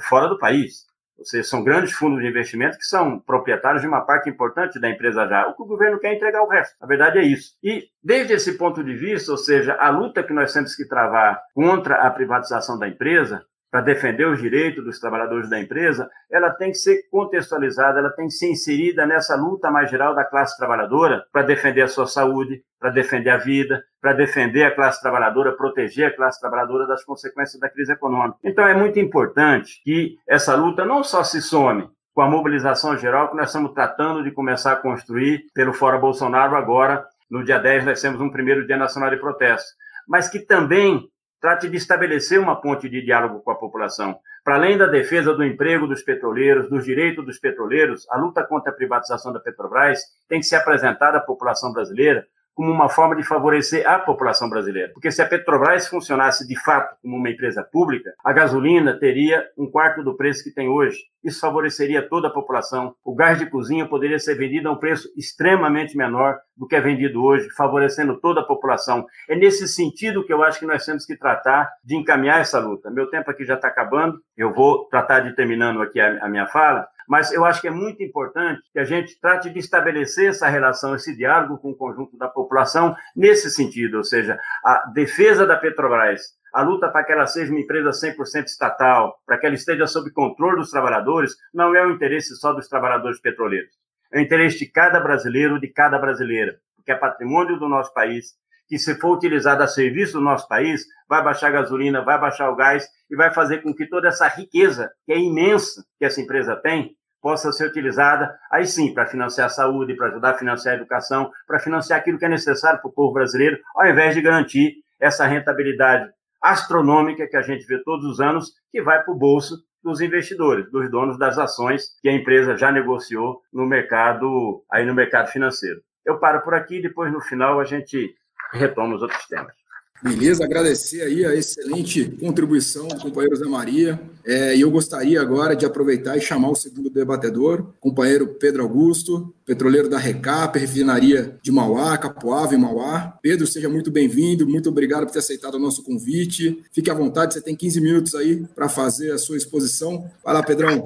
fora 0.10 0.28
do 0.28 0.38
país. 0.38 0.87
Ou 1.18 1.26
seja, 1.26 1.44
são 1.44 1.64
grandes 1.64 1.94
fundos 1.94 2.22
de 2.22 2.28
investimento 2.28 2.78
que 2.78 2.86
são 2.86 3.20
proprietários 3.20 3.82
de 3.82 3.88
uma 3.88 4.02
parte 4.02 4.30
importante 4.30 4.80
da 4.80 4.90
empresa 4.90 5.28
já. 5.28 5.48
O 5.48 5.56
que 5.56 5.64
o 5.64 5.68
governo 5.68 6.00
quer 6.00 6.10
é 6.10 6.16
entregar 6.16 6.44
o 6.44 6.50
resto. 6.50 6.76
A 6.80 6.86
verdade 6.86 7.18
é 7.20 7.24
isso. 7.24 7.54
E, 7.64 7.86
desde 8.04 8.34
esse 8.34 8.58
ponto 8.58 8.84
de 8.84 8.96
vista, 8.96 9.32
ou 9.32 9.38
seja, 9.38 9.76
a 9.80 9.90
luta 9.90 10.24
que 10.24 10.34
nós 10.34 10.54
temos 10.54 10.76
que 10.76 10.88
travar 10.88 11.42
contra 11.54 11.96
a 11.96 12.10
privatização 12.12 12.78
da 12.78 12.88
empresa, 12.88 13.44
para 13.70 13.82
defender 13.82 14.26
os 14.26 14.42
direitos 14.42 14.84
dos 14.84 15.00
trabalhadores 15.00 15.50
da 15.50 15.60
empresa, 15.60 16.10
ela 16.32 16.52
tem 16.52 16.72
que 16.72 16.78
ser 16.78 17.04
contextualizada, 17.12 18.00
ela 18.00 18.12
tem 18.12 18.28
que 18.28 18.34
ser 18.34 18.50
inserida 18.50 19.06
nessa 19.06 19.36
luta 19.36 19.70
mais 19.70 19.90
geral 19.90 20.16
da 20.16 20.24
classe 20.24 20.58
trabalhadora 20.58 21.26
para 21.32 21.42
defender 21.42 21.82
a 21.82 21.88
sua 21.88 22.08
saúde, 22.08 22.64
para 22.80 22.90
defender 22.90 23.30
a 23.30 23.38
vida, 23.38 23.84
para 24.08 24.14
defender 24.14 24.64
a 24.64 24.74
classe 24.74 25.02
trabalhadora, 25.02 25.52
proteger 25.52 26.08
a 26.08 26.16
classe 26.16 26.40
trabalhadora 26.40 26.88
das 26.88 27.04
consequências 27.04 27.60
da 27.60 27.68
crise 27.68 27.92
econômica. 27.92 28.38
Então 28.42 28.66
é 28.66 28.74
muito 28.74 28.98
importante 28.98 29.82
que 29.84 30.18
essa 30.26 30.56
luta 30.56 30.86
não 30.86 31.04
só 31.04 31.26
se 31.26 31.42
some 31.42 31.90
com 32.14 32.22
a 32.22 32.30
mobilização 32.30 32.98
geral 32.98 33.30
que 33.30 33.36
nós 33.36 33.48
estamos 33.48 33.74
tratando 33.74 34.24
de 34.24 34.32
começar 34.32 34.72
a 34.72 34.76
construir 34.78 35.44
pelo 35.54 35.74
Fora 35.74 35.98
Bolsonaro 35.98 36.56
agora, 36.56 37.06
no 37.30 37.44
dia 37.44 37.60
10 37.60 37.84
nós 37.84 38.02
temos 38.02 38.22
um 38.22 38.30
primeiro 38.30 38.66
dia 38.66 38.78
nacional 38.78 39.10
de 39.10 39.18
protesto, 39.18 39.68
mas 40.08 40.30
que 40.30 40.40
também 40.40 41.10
trate 41.42 41.68
de 41.68 41.76
estabelecer 41.76 42.40
uma 42.40 42.56
ponte 42.62 42.88
de 42.88 43.02
diálogo 43.02 43.42
com 43.42 43.52
a 43.52 43.56
população. 43.56 44.18
Para 44.42 44.56
além 44.56 44.78
da 44.78 44.86
defesa 44.86 45.34
do 45.34 45.44
emprego 45.44 45.86
dos 45.86 46.02
petroleiros, 46.02 46.70
dos 46.70 46.86
direitos 46.86 47.26
dos 47.26 47.40
petroleiros, 47.40 48.08
a 48.10 48.18
luta 48.18 48.42
contra 48.46 48.72
a 48.72 48.76
privatização 48.76 49.34
da 49.34 49.40
Petrobras 49.42 50.00
tem 50.30 50.40
que 50.40 50.46
ser 50.46 50.56
apresentada 50.56 51.18
à 51.18 51.22
população 51.22 51.74
brasileira 51.74 52.26
como 52.58 52.72
uma 52.72 52.90
forma 52.90 53.16
de 53.16 53.22
favorecer 53.22 53.88
a 53.88 54.00
população 54.00 54.50
brasileira. 54.50 54.92
Porque 54.92 55.12
se 55.12 55.22
a 55.22 55.28
Petrobras 55.28 55.88
funcionasse 55.88 56.48
de 56.48 56.60
fato 56.60 56.98
como 57.04 57.16
uma 57.16 57.30
empresa 57.30 57.62
pública, 57.64 58.12
a 58.26 58.34
gasolina 58.34 58.98
teria 58.98 59.46
um 59.56 59.70
quarto 59.70 60.04
do 60.04 60.18
preço 60.18 60.44
que 60.44 60.50
tem 60.50 60.68
hoje. 60.68 60.98
Isso 61.24 61.40
favoreceria 61.40 62.02
toda 62.02 62.30
a 62.30 62.34
população. 62.34 62.96
O 63.06 63.14
gás 63.14 63.38
de 63.38 63.46
cozinha 63.46 63.86
poderia 63.86 64.18
ser 64.18 64.34
vendido 64.34 64.70
a 64.70 64.72
um 64.72 64.76
preço 64.76 65.08
extremamente 65.16 65.96
menor 65.96 66.40
do 66.56 66.66
que 66.66 66.76
é 66.76 66.82
vendido 66.82 67.24
hoje, 67.24 67.48
favorecendo 67.56 68.20
toda 68.20 68.42
a 68.42 68.44
população. 68.44 69.06
É 69.30 69.36
nesse 69.36 69.68
sentido 69.68 70.26
que 70.26 70.34
eu 70.34 70.42
acho 70.42 70.58
que 70.58 70.66
nós 70.66 70.84
temos 70.84 71.06
que 71.06 71.16
tratar 71.16 71.70
de 71.84 71.96
encaminhar 71.96 72.42
essa 72.42 72.58
luta. 72.58 72.90
Meu 72.90 73.08
tempo 73.08 73.30
aqui 73.30 73.46
já 73.46 73.54
está 73.54 73.68
acabando, 73.68 74.20
eu 74.36 74.52
vou 74.52 74.86
tratar 74.86 75.20
de 75.20 75.36
terminando 75.36 75.80
aqui 75.80 76.00
a, 76.00 76.28
minha 76.28 76.48
fala, 76.48 76.88
mas 77.08 77.32
eu 77.32 77.46
acho 77.46 77.62
que 77.62 77.68
é 77.68 77.72
muito 77.72 78.04
importante 78.04 78.62
que 78.74 78.80
a 78.80 78.84
gente 78.84 79.20
trate 79.20 79.50
de 79.50 79.60
estabelecer 79.60 80.30
essa 80.30 80.48
relação, 80.48 80.94
esse 80.94 81.16
diálogo 81.16 81.58
com 81.58 81.72
o 81.72 81.76
conjunto 81.76 82.18
da 82.18 82.28
população 82.28 82.96
nesse 83.16 83.50
sentido, 83.50 83.98
ou 83.98 84.04
seja, 84.04 84.38
a 84.64 84.92
defesa 84.94 85.46
da 85.46 85.56
Petrobras, 85.56 86.22
a 86.54 86.62
luta 86.62 86.90
para 86.90 87.04
que 87.04 87.12
ela 87.12 87.28
seja 87.28 87.52
uma 87.52 87.62
empresa 87.62 87.92
100% 87.92 88.46
estatal, 88.46 89.22
para 89.26 89.38
que 89.38 89.46
ela 89.46 89.56
esteja 89.56 89.88
sob 89.88 90.12
controle 90.12 90.58
dos 90.58 90.72
trabalhadores, 90.72 91.36
não 91.54 91.76
é 91.76 91.86
o 91.86 91.92
interesse 91.92 92.36
só 92.36 92.52
dos 92.52 92.68
trabalhadores 92.68 93.22
petroleiros. 93.22 93.72
É 94.12 94.20
o 94.20 94.22
interesse 94.22 94.60
de 94.60 94.68
cada 94.68 95.00
brasileiro, 95.00 95.60
de 95.60 95.68
cada 95.68 96.00
brasileira, 96.00 96.60
porque 96.76 96.92
é 96.92 96.96
patrimônio 96.96 97.60
do 97.60 97.70
nosso 97.70 97.94
país, 97.94 98.34
que 98.68 98.78
se 98.78 98.96
for 99.00 99.16
utilizado 99.16 99.64
a 99.64 99.68
serviço 99.68 100.14
do 100.14 100.22
nosso 100.22 100.48
país, 100.48 100.86
vai 101.08 101.24
baixar 101.24 101.48
a 101.48 101.62
gasolina, 101.62 102.04
vai 102.04 102.20
baixar 102.20 102.50
o 102.50 102.56
gás 102.56 102.88
e 103.10 103.16
vai 103.16 103.34
fazer 103.34 103.62
com 103.62 103.74
que 103.74 103.88
toda 103.88 104.08
essa 104.08 104.28
riqueza, 104.28 104.92
que 105.06 105.14
é 105.14 105.18
imensa, 105.18 105.84
que 105.98 106.06
essa 106.06 106.22
empresa 106.22 106.56
tem, 106.56 106.96
possa 107.22 107.52
ser 107.52 107.68
utilizada, 107.68 108.38
aí 108.52 108.66
sim, 108.66 108.94
para 108.94 109.08
financiar 109.08 109.48
a 109.48 109.50
saúde, 109.50 109.96
para 109.96 110.08
ajudar 110.08 110.32
a 110.32 110.38
financiar 110.38 110.76
a 110.76 110.78
educação, 110.78 111.32
para 111.46 111.60
financiar 111.60 112.00
aquilo 112.00 112.18
que 112.18 112.26
é 112.26 112.30
necessário 112.30 112.80
para 112.80 112.90
o 112.90 112.94
povo 112.94 113.14
brasileiro, 113.14 113.58
ao 113.76 113.88
invés 113.88 114.14
de 114.14 114.22
garantir 114.22 114.76
essa 115.00 115.26
rentabilidade 115.26 116.10
astronômica 116.42 117.28
que 117.28 117.38
a 117.38 117.42
gente 117.42 117.66
vê 117.66 117.82
todos 117.84 118.06
os 118.06 118.20
anos, 118.20 118.52
que 118.72 118.82
vai 118.82 119.04
para 119.04 119.14
o 119.14 119.18
bolso 119.18 119.58
dos 119.84 120.02
investidores, 120.02 120.70
dos 120.72 120.90
donos 120.92 121.18
das 121.18 121.38
ações 121.38 121.86
que 122.02 122.10
a 122.10 122.14
empresa 122.14 122.58
já 122.58 122.72
negociou 122.72 123.42
no 123.52 123.66
mercado, 123.66 124.64
aí 124.72 124.86
no 124.86 124.94
mercado 124.94 125.30
financeiro. 125.30 125.82
Eu 126.06 126.20
paro 126.20 126.42
por 126.42 126.54
aqui, 126.54 126.82
depois 126.82 127.12
no 127.12 127.22
final 127.22 127.60
a 127.60 127.64
gente 127.64 128.14
retoma 128.54 128.96
os 128.96 129.02
outros 129.02 129.26
temas. 129.28 129.54
Beleza, 130.02 130.44
agradecer 130.44 131.02
aí 131.02 131.26
a 131.26 131.34
excelente 131.34 132.06
contribuição 132.20 132.88
do 132.88 133.00
companheiro 133.00 133.36
Zé 133.36 133.46
Maria. 133.46 134.00
É, 134.24 134.56
e 134.56 134.62
eu 134.62 134.70
gostaria 134.70 135.20
agora 135.20 135.56
de 135.56 135.66
aproveitar 135.66 136.16
e 136.16 136.22
chamar 136.22 136.52
o 136.52 136.56
segundo 136.56 136.90
debatedor, 136.90 137.74
companheiro 137.80 138.28
Pedro 138.28 138.62
Augusto, 138.62 139.34
petroleiro 139.44 139.90
da 139.90 139.98
Recap, 139.98 140.60
refinaria 140.60 141.40
de 141.42 141.52
Mauá, 141.52 141.98
Capoava 141.98 142.54
e 142.54 142.58
Mauá. 142.58 143.18
Pedro, 143.24 143.48
seja 143.48 143.70
muito 143.70 143.90
bem-vindo, 143.90 144.48
muito 144.48 144.70
obrigado 144.70 145.06
por 145.06 145.14
ter 145.14 145.20
aceitado 145.20 145.56
o 145.56 145.60
nosso 145.60 145.84
convite. 145.84 146.64
Fique 146.72 146.92
à 146.92 146.94
vontade, 146.94 147.34
você 147.34 147.42
tem 147.42 147.56
15 147.56 147.82
minutos 147.82 148.14
aí 148.14 148.46
para 148.54 148.70
fazer 148.70 149.12
a 149.12 149.18
sua 149.18 149.38
exposição. 149.38 150.12
Vai 150.24 150.34
lá, 150.36 150.44
Pedrão. 150.44 150.84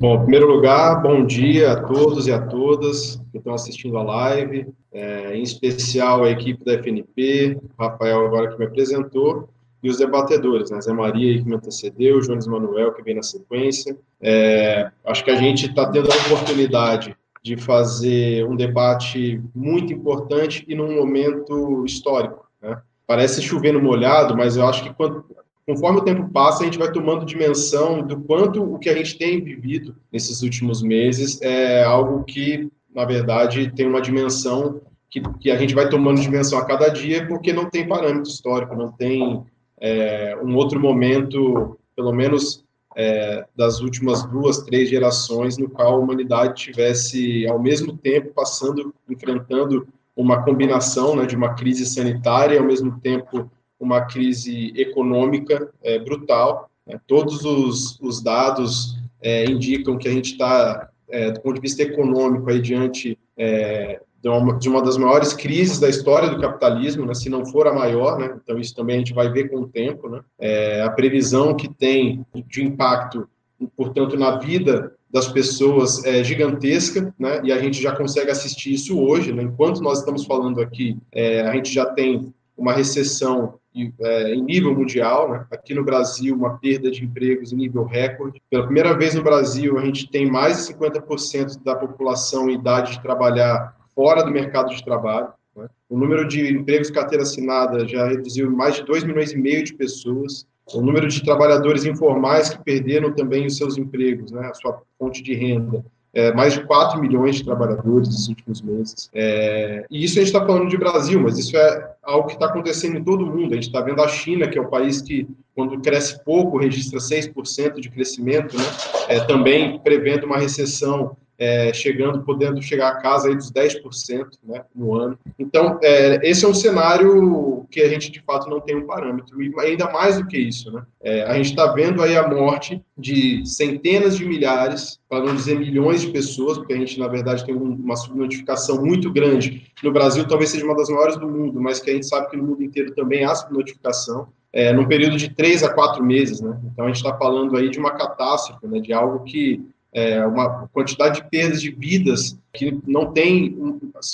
Bom, 0.00 0.14
em 0.14 0.20
primeiro 0.20 0.50
lugar, 0.50 1.02
bom 1.02 1.26
dia 1.26 1.72
a 1.72 1.76
todos 1.82 2.26
e 2.26 2.32
a 2.32 2.40
todas 2.40 3.20
que 3.30 3.36
estão 3.36 3.52
assistindo 3.52 3.98
a 3.98 4.02
live, 4.02 4.66
é, 4.90 5.36
em 5.36 5.42
especial 5.42 6.24
a 6.24 6.30
equipe 6.30 6.64
da 6.64 6.72
FNP, 6.78 7.60
Rafael 7.78 8.24
agora 8.24 8.50
que 8.50 8.58
me 8.58 8.64
apresentou, 8.64 9.50
e 9.82 9.90
os 9.90 9.98
debatedores, 9.98 10.70
né? 10.70 10.80
Zé 10.80 10.90
Maria, 10.94 11.36
que 11.36 11.46
me 11.46 11.54
antecedeu, 11.54 12.18
Jones 12.20 12.46
Manuel, 12.46 12.94
que 12.94 13.02
vem 13.02 13.14
na 13.14 13.22
sequência. 13.22 13.94
É, 14.22 14.90
acho 15.04 15.22
que 15.22 15.32
a 15.32 15.36
gente 15.36 15.66
está 15.66 15.90
tendo 15.90 16.10
a 16.10 16.16
oportunidade 16.16 17.14
de 17.42 17.58
fazer 17.58 18.46
um 18.46 18.56
debate 18.56 19.38
muito 19.54 19.92
importante 19.92 20.64
e 20.66 20.74
num 20.74 20.96
momento 20.96 21.84
histórico. 21.84 22.46
Né? 22.62 22.80
Parece 23.06 23.42
chover 23.42 23.74
no 23.74 23.82
molhado, 23.82 24.34
mas 24.34 24.56
eu 24.56 24.66
acho 24.66 24.82
que 24.82 24.94
quando, 24.94 25.26
conforme 25.66 26.00
o 26.00 26.04
tempo 26.04 26.28
passa, 26.30 26.62
a 26.62 26.66
gente 26.66 26.78
vai 26.78 26.90
tomando 26.90 27.24
dimensão 27.24 28.02
do 28.02 28.20
quanto 28.20 28.62
o 28.62 28.78
que 28.78 28.88
a 28.88 28.96
gente 28.96 29.16
tem 29.16 29.42
vivido 29.42 29.96
nesses 30.12 30.42
últimos 30.42 30.82
meses 30.82 31.40
é 31.42 31.84
algo 31.84 32.24
que, 32.24 32.70
na 32.94 33.04
verdade, 33.04 33.72
tem 33.74 33.86
uma 33.86 34.00
dimensão 34.00 34.80
que, 35.08 35.20
que 35.38 35.50
a 35.50 35.56
gente 35.56 35.74
vai 35.74 35.88
tomando 35.88 36.20
dimensão 36.20 36.58
a 36.58 36.64
cada 36.64 36.88
dia, 36.88 37.26
porque 37.26 37.52
não 37.52 37.68
tem 37.68 37.86
parâmetro 37.86 38.30
histórico, 38.30 38.76
não 38.76 38.90
tem 38.92 39.44
é, 39.80 40.38
um 40.42 40.54
outro 40.56 40.78
momento, 40.78 41.78
pelo 41.96 42.12
menos 42.12 42.64
é, 42.96 43.44
das 43.56 43.80
últimas 43.80 44.24
duas, 44.24 44.58
três 44.62 44.88
gerações, 44.88 45.58
no 45.58 45.68
qual 45.68 45.94
a 45.94 45.98
humanidade 45.98 46.54
tivesse, 46.54 47.46
ao 47.46 47.58
mesmo 47.58 47.96
tempo, 47.96 48.32
passando, 48.34 48.94
enfrentando 49.08 49.86
uma 50.16 50.42
combinação 50.42 51.16
né, 51.16 51.26
de 51.26 51.36
uma 51.36 51.54
crise 51.54 51.86
sanitária 51.86 52.58
ao 52.58 52.66
mesmo 52.66 52.98
tempo, 53.00 53.50
uma 53.80 54.02
crise 54.02 54.72
econômica 54.76 55.72
é, 55.82 55.98
brutal. 55.98 56.70
Né? 56.86 57.00
Todos 57.06 57.44
os, 57.44 57.98
os 58.00 58.22
dados 58.22 58.96
é, 59.22 59.44
indicam 59.46 59.96
que 59.96 60.06
a 60.06 60.12
gente 60.12 60.32
está, 60.32 60.90
é, 61.08 61.30
do 61.30 61.40
ponto 61.40 61.54
de 61.54 61.62
vista 61.62 61.82
econômico, 61.82 62.48
aí, 62.50 62.60
diante 62.60 63.18
é, 63.36 64.00
de 64.22 64.28
uma, 64.28 64.58
de 64.58 64.68
uma 64.68 64.82
das 64.82 64.96
maiores 64.96 65.32
crises 65.32 65.78
da 65.78 65.88
história 65.88 66.28
do 66.28 66.40
capitalismo, 66.40 67.06
né, 67.06 67.14
se 67.14 67.30
não 67.30 67.46
for 67.46 67.66
a 67.66 67.72
maior, 67.72 68.18
né, 68.18 68.38
então 68.42 68.58
isso 68.58 68.74
também 68.74 68.96
a 68.96 68.98
gente 68.98 69.14
vai 69.14 69.30
ver 69.30 69.48
com 69.48 69.60
o 69.60 69.68
tempo, 69.68 70.08
né, 70.08 70.20
é, 70.38 70.82
a 70.82 70.90
previsão 70.90 71.56
que 71.56 71.68
tem 71.68 72.24
de 72.46 72.62
impacto, 72.62 73.26
portanto, 73.74 74.16
na 74.18 74.36
vida 74.36 74.94
das 75.10 75.26
pessoas 75.26 76.04
é 76.04 76.22
gigantesca, 76.22 77.14
né, 77.18 77.40
e 77.42 77.50
a 77.50 77.58
gente 77.58 77.80
já 77.80 77.96
consegue 77.96 78.30
assistir 78.30 78.74
isso 78.74 79.00
hoje, 79.00 79.32
né, 79.32 79.42
enquanto 79.42 79.80
nós 79.80 80.00
estamos 80.00 80.26
falando 80.26 80.60
aqui, 80.60 80.98
é, 81.12 81.40
a 81.40 81.54
gente 81.54 81.72
já 81.72 81.86
tem 81.86 82.32
uma 82.56 82.74
recessão 82.74 83.54
é, 84.00 84.34
em 84.34 84.42
nível 84.42 84.74
mundial, 84.74 85.30
né? 85.30 85.46
aqui 85.50 85.74
no 85.74 85.84
Brasil, 85.84 86.34
uma 86.34 86.58
perda 86.58 86.90
de 86.90 87.04
empregos 87.04 87.52
em 87.52 87.56
nível 87.56 87.84
recorde. 87.84 88.42
Pela 88.50 88.64
primeira 88.64 88.96
vez 88.96 89.14
no 89.14 89.22
Brasil, 89.22 89.78
a 89.78 89.84
gente 89.84 90.10
tem 90.10 90.30
mais 90.30 90.66
de 90.66 90.74
50% 90.74 91.62
da 91.62 91.76
população 91.76 92.50
em 92.50 92.54
idade 92.54 92.92
de 92.92 93.02
trabalhar 93.02 93.76
fora 93.94 94.22
do 94.22 94.30
mercado 94.30 94.74
de 94.74 94.84
trabalho. 94.84 95.28
Né? 95.56 95.68
O 95.88 95.96
número 95.96 96.26
de 96.26 96.52
empregos 96.52 96.90
carteira 96.90 97.22
assinada 97.22 97.86
já 97.86 98.08
reduziu 98.08 98.50
mais 98.50 98.74
de 98.76 98.84
2 98.84 99.04
milhões 99.04 99.32
e 99.32 99.38
meio 99.38 99.62
de 99.62 99.74
pessoas. 99.74 100.46
O 100.72 100.80
número 100.80 101.08
de 101.08 101.22
trabalhadores 101.22 101.84
informais 101.84 102.48
que 102.48 102.62
perderam 102.62 103.12
também 103.12 103.46
os 103.46 103.56
seus 103.56 103.78
empregos, 103.78 104.32
né? 104.32 104.48
a 104.48 104.54
sua 104.54 104.82
fonte 104.98 105.22
de 105.22 105.34
renda, 105.34 105.84
é, 106.12 106.32
mais 106.32 106.54
de 106.54 106.64
4 106.64 107.00
milhões 107.00 107.36
de 107.36 107.44
trabalhadores 107.44 108.08
nos 108.08 108.28
últimos 108.28 108.60
meses. 108.62 109.08
É, 109.14 109.84
e 109.90 110.04
isso 110.04 110.18
a 110.18 110.22
gente 110.22 110.34
está 110.34 110.44
falando 110.44 110.68
de 110.68 110.76
Brasil, 110.76 111.20
mas 111.20 111.38
isso 111.38 111.56
é 111.56 111.89
algo 112.02 112.28
que 112.28 112.34
está 112.34 112.46
acontecendo 112.46 112.98
em 112.98 113.04
todo 113.04 113.24
o 113.24 113.26
mundo. 113.26 113.52
A 113.52 113.54
gente 113.54 113.66
está 113.66 113.80
vendo 113.80 114.02
a 114.02 114.08
China, 114.08 114.48
que 114.48 114.58
é 114.58 114.60
o 114.60 114.68
país 114.68 115.00
que, 115.00 115.28
quando 115.54 115.80
cresce 115.80 116.22
pouco, 116.24 116.58
registra 116.58 116.98
6% 116.98 117.80
de 117.80 117.90
crescimento, 117.90 118.56
né? 118.56 118.64
é, 119.08 119.20
também 119.20 119.78
prevendo 119.80 120.24
uma 120.24 120.38
recessão 120.38 121.16
é, 121.40 121.72
chegando, 121.72 122.22
podendo 122.22 122.60
chegar 122.60 122.90
a 122.90 122.96
casa 122.96 123.28
aí 123.28 123.34
dos 123.34 123.50
10% 123.50 124.26
né, 124.44 124.62
no 124.76 124.94
ano. 124.94 125.18
Então, 125.38 125.80
é, 125.82 126.20
esse 126.22 126.44
é 126.44 126.48
um 126.48 126.52
cenário 126.52 127.66
que 127.70 127.80
a 127.80 127.88
gente, 127.88 128.12
de 128.12 128.20
fato, 128.20 128.50
não 128.50 128.60
tem 128.60 128.76
um 128.76 128.86
parâmetro. 128.86 129.42
E 129.42 129.50
ainda 129.58 129.90
mais 129.90 130.18
do 130.18 130.26
que 130.26 130.36
isso, 130.36 130.70
né? 130.70 130.82
É, 131.02 131.22
a 131.22 131.34
gente 131.34 131.48
está 131.48 131.72
vendo 131.72 132.02
aí 132.02 132.14
a 132.14 132.28
morte 132.28 132.84
de 132.96 133.42
centenas 133.46 134.18
de 134.18 134.26
milhares, 134.26 135.00
para 135.08 135.24
não 135.24 135.34
dizer 135.34 135.58
milhões 135.58 136.02
de 136.02 136.08
pessoas, 136.08 136.58
porque 136.58 136.74
a 136.74 136.76
gente, 136.76 137.00
na 137.00 137.08
verdade, 137.08 137.46
tem 137.46 137.54
uma 137.54 137.96
subnotificação 137.96 138.84
muito 138.84 139.10
grande. 139.10 139.62
No 139.82 139.90
Brasil, 139.90 140.28
talvez 140.28 140.50
seja 140.50 140.66
uma 140.66 140.76
das 140.76 140.90
maiores 140.90 141.16
do 141.16 141.26
mundo, 141.26 141.58
mas 141.58 141.80
que 141.80 141.90
a 141.90 141.94
gente 141.94 142.06
sabe 142.06 142.28
que 142.28 142.36
no 142.36 142.44
mundo 142.44 142.62
inteiro 142.62 142.94
também 142.94 143.24
há 143.24 143.34
subnotificação. 143.34 144.28
É, 144.52 144.72
num 144.72 144.86
período 144.86 145.16
de 145.16 145.30
três 145.30 145.62
a 145.62 145.72
quatro 145.72 146.04
meses, 146.04 146.40
né? 146.40 146.60
Então 146.72 146.84
a 146.84 146.88
gente 146.88 146.96
está 146.96 147.16
falando 147.16 147.56
aí 147.56 147.70
de 147.70 147.78
uma 147.78 147.92
catástrofe, 147.92 148.66
né? 148.66 148.80
De 148.80 148.92
algo 148.92 149.22
que 149.22 149.64
é, 149.92 150.24
uma 150.24 150.68
quantidade 150.68 151.20
de 151.20 151.28
perdas 151.28 151.60
de 151.60 151.70
vidas 151.70 152.38
que 152.52 152.78
não 152.86 153.12
tem, 153.12 153.56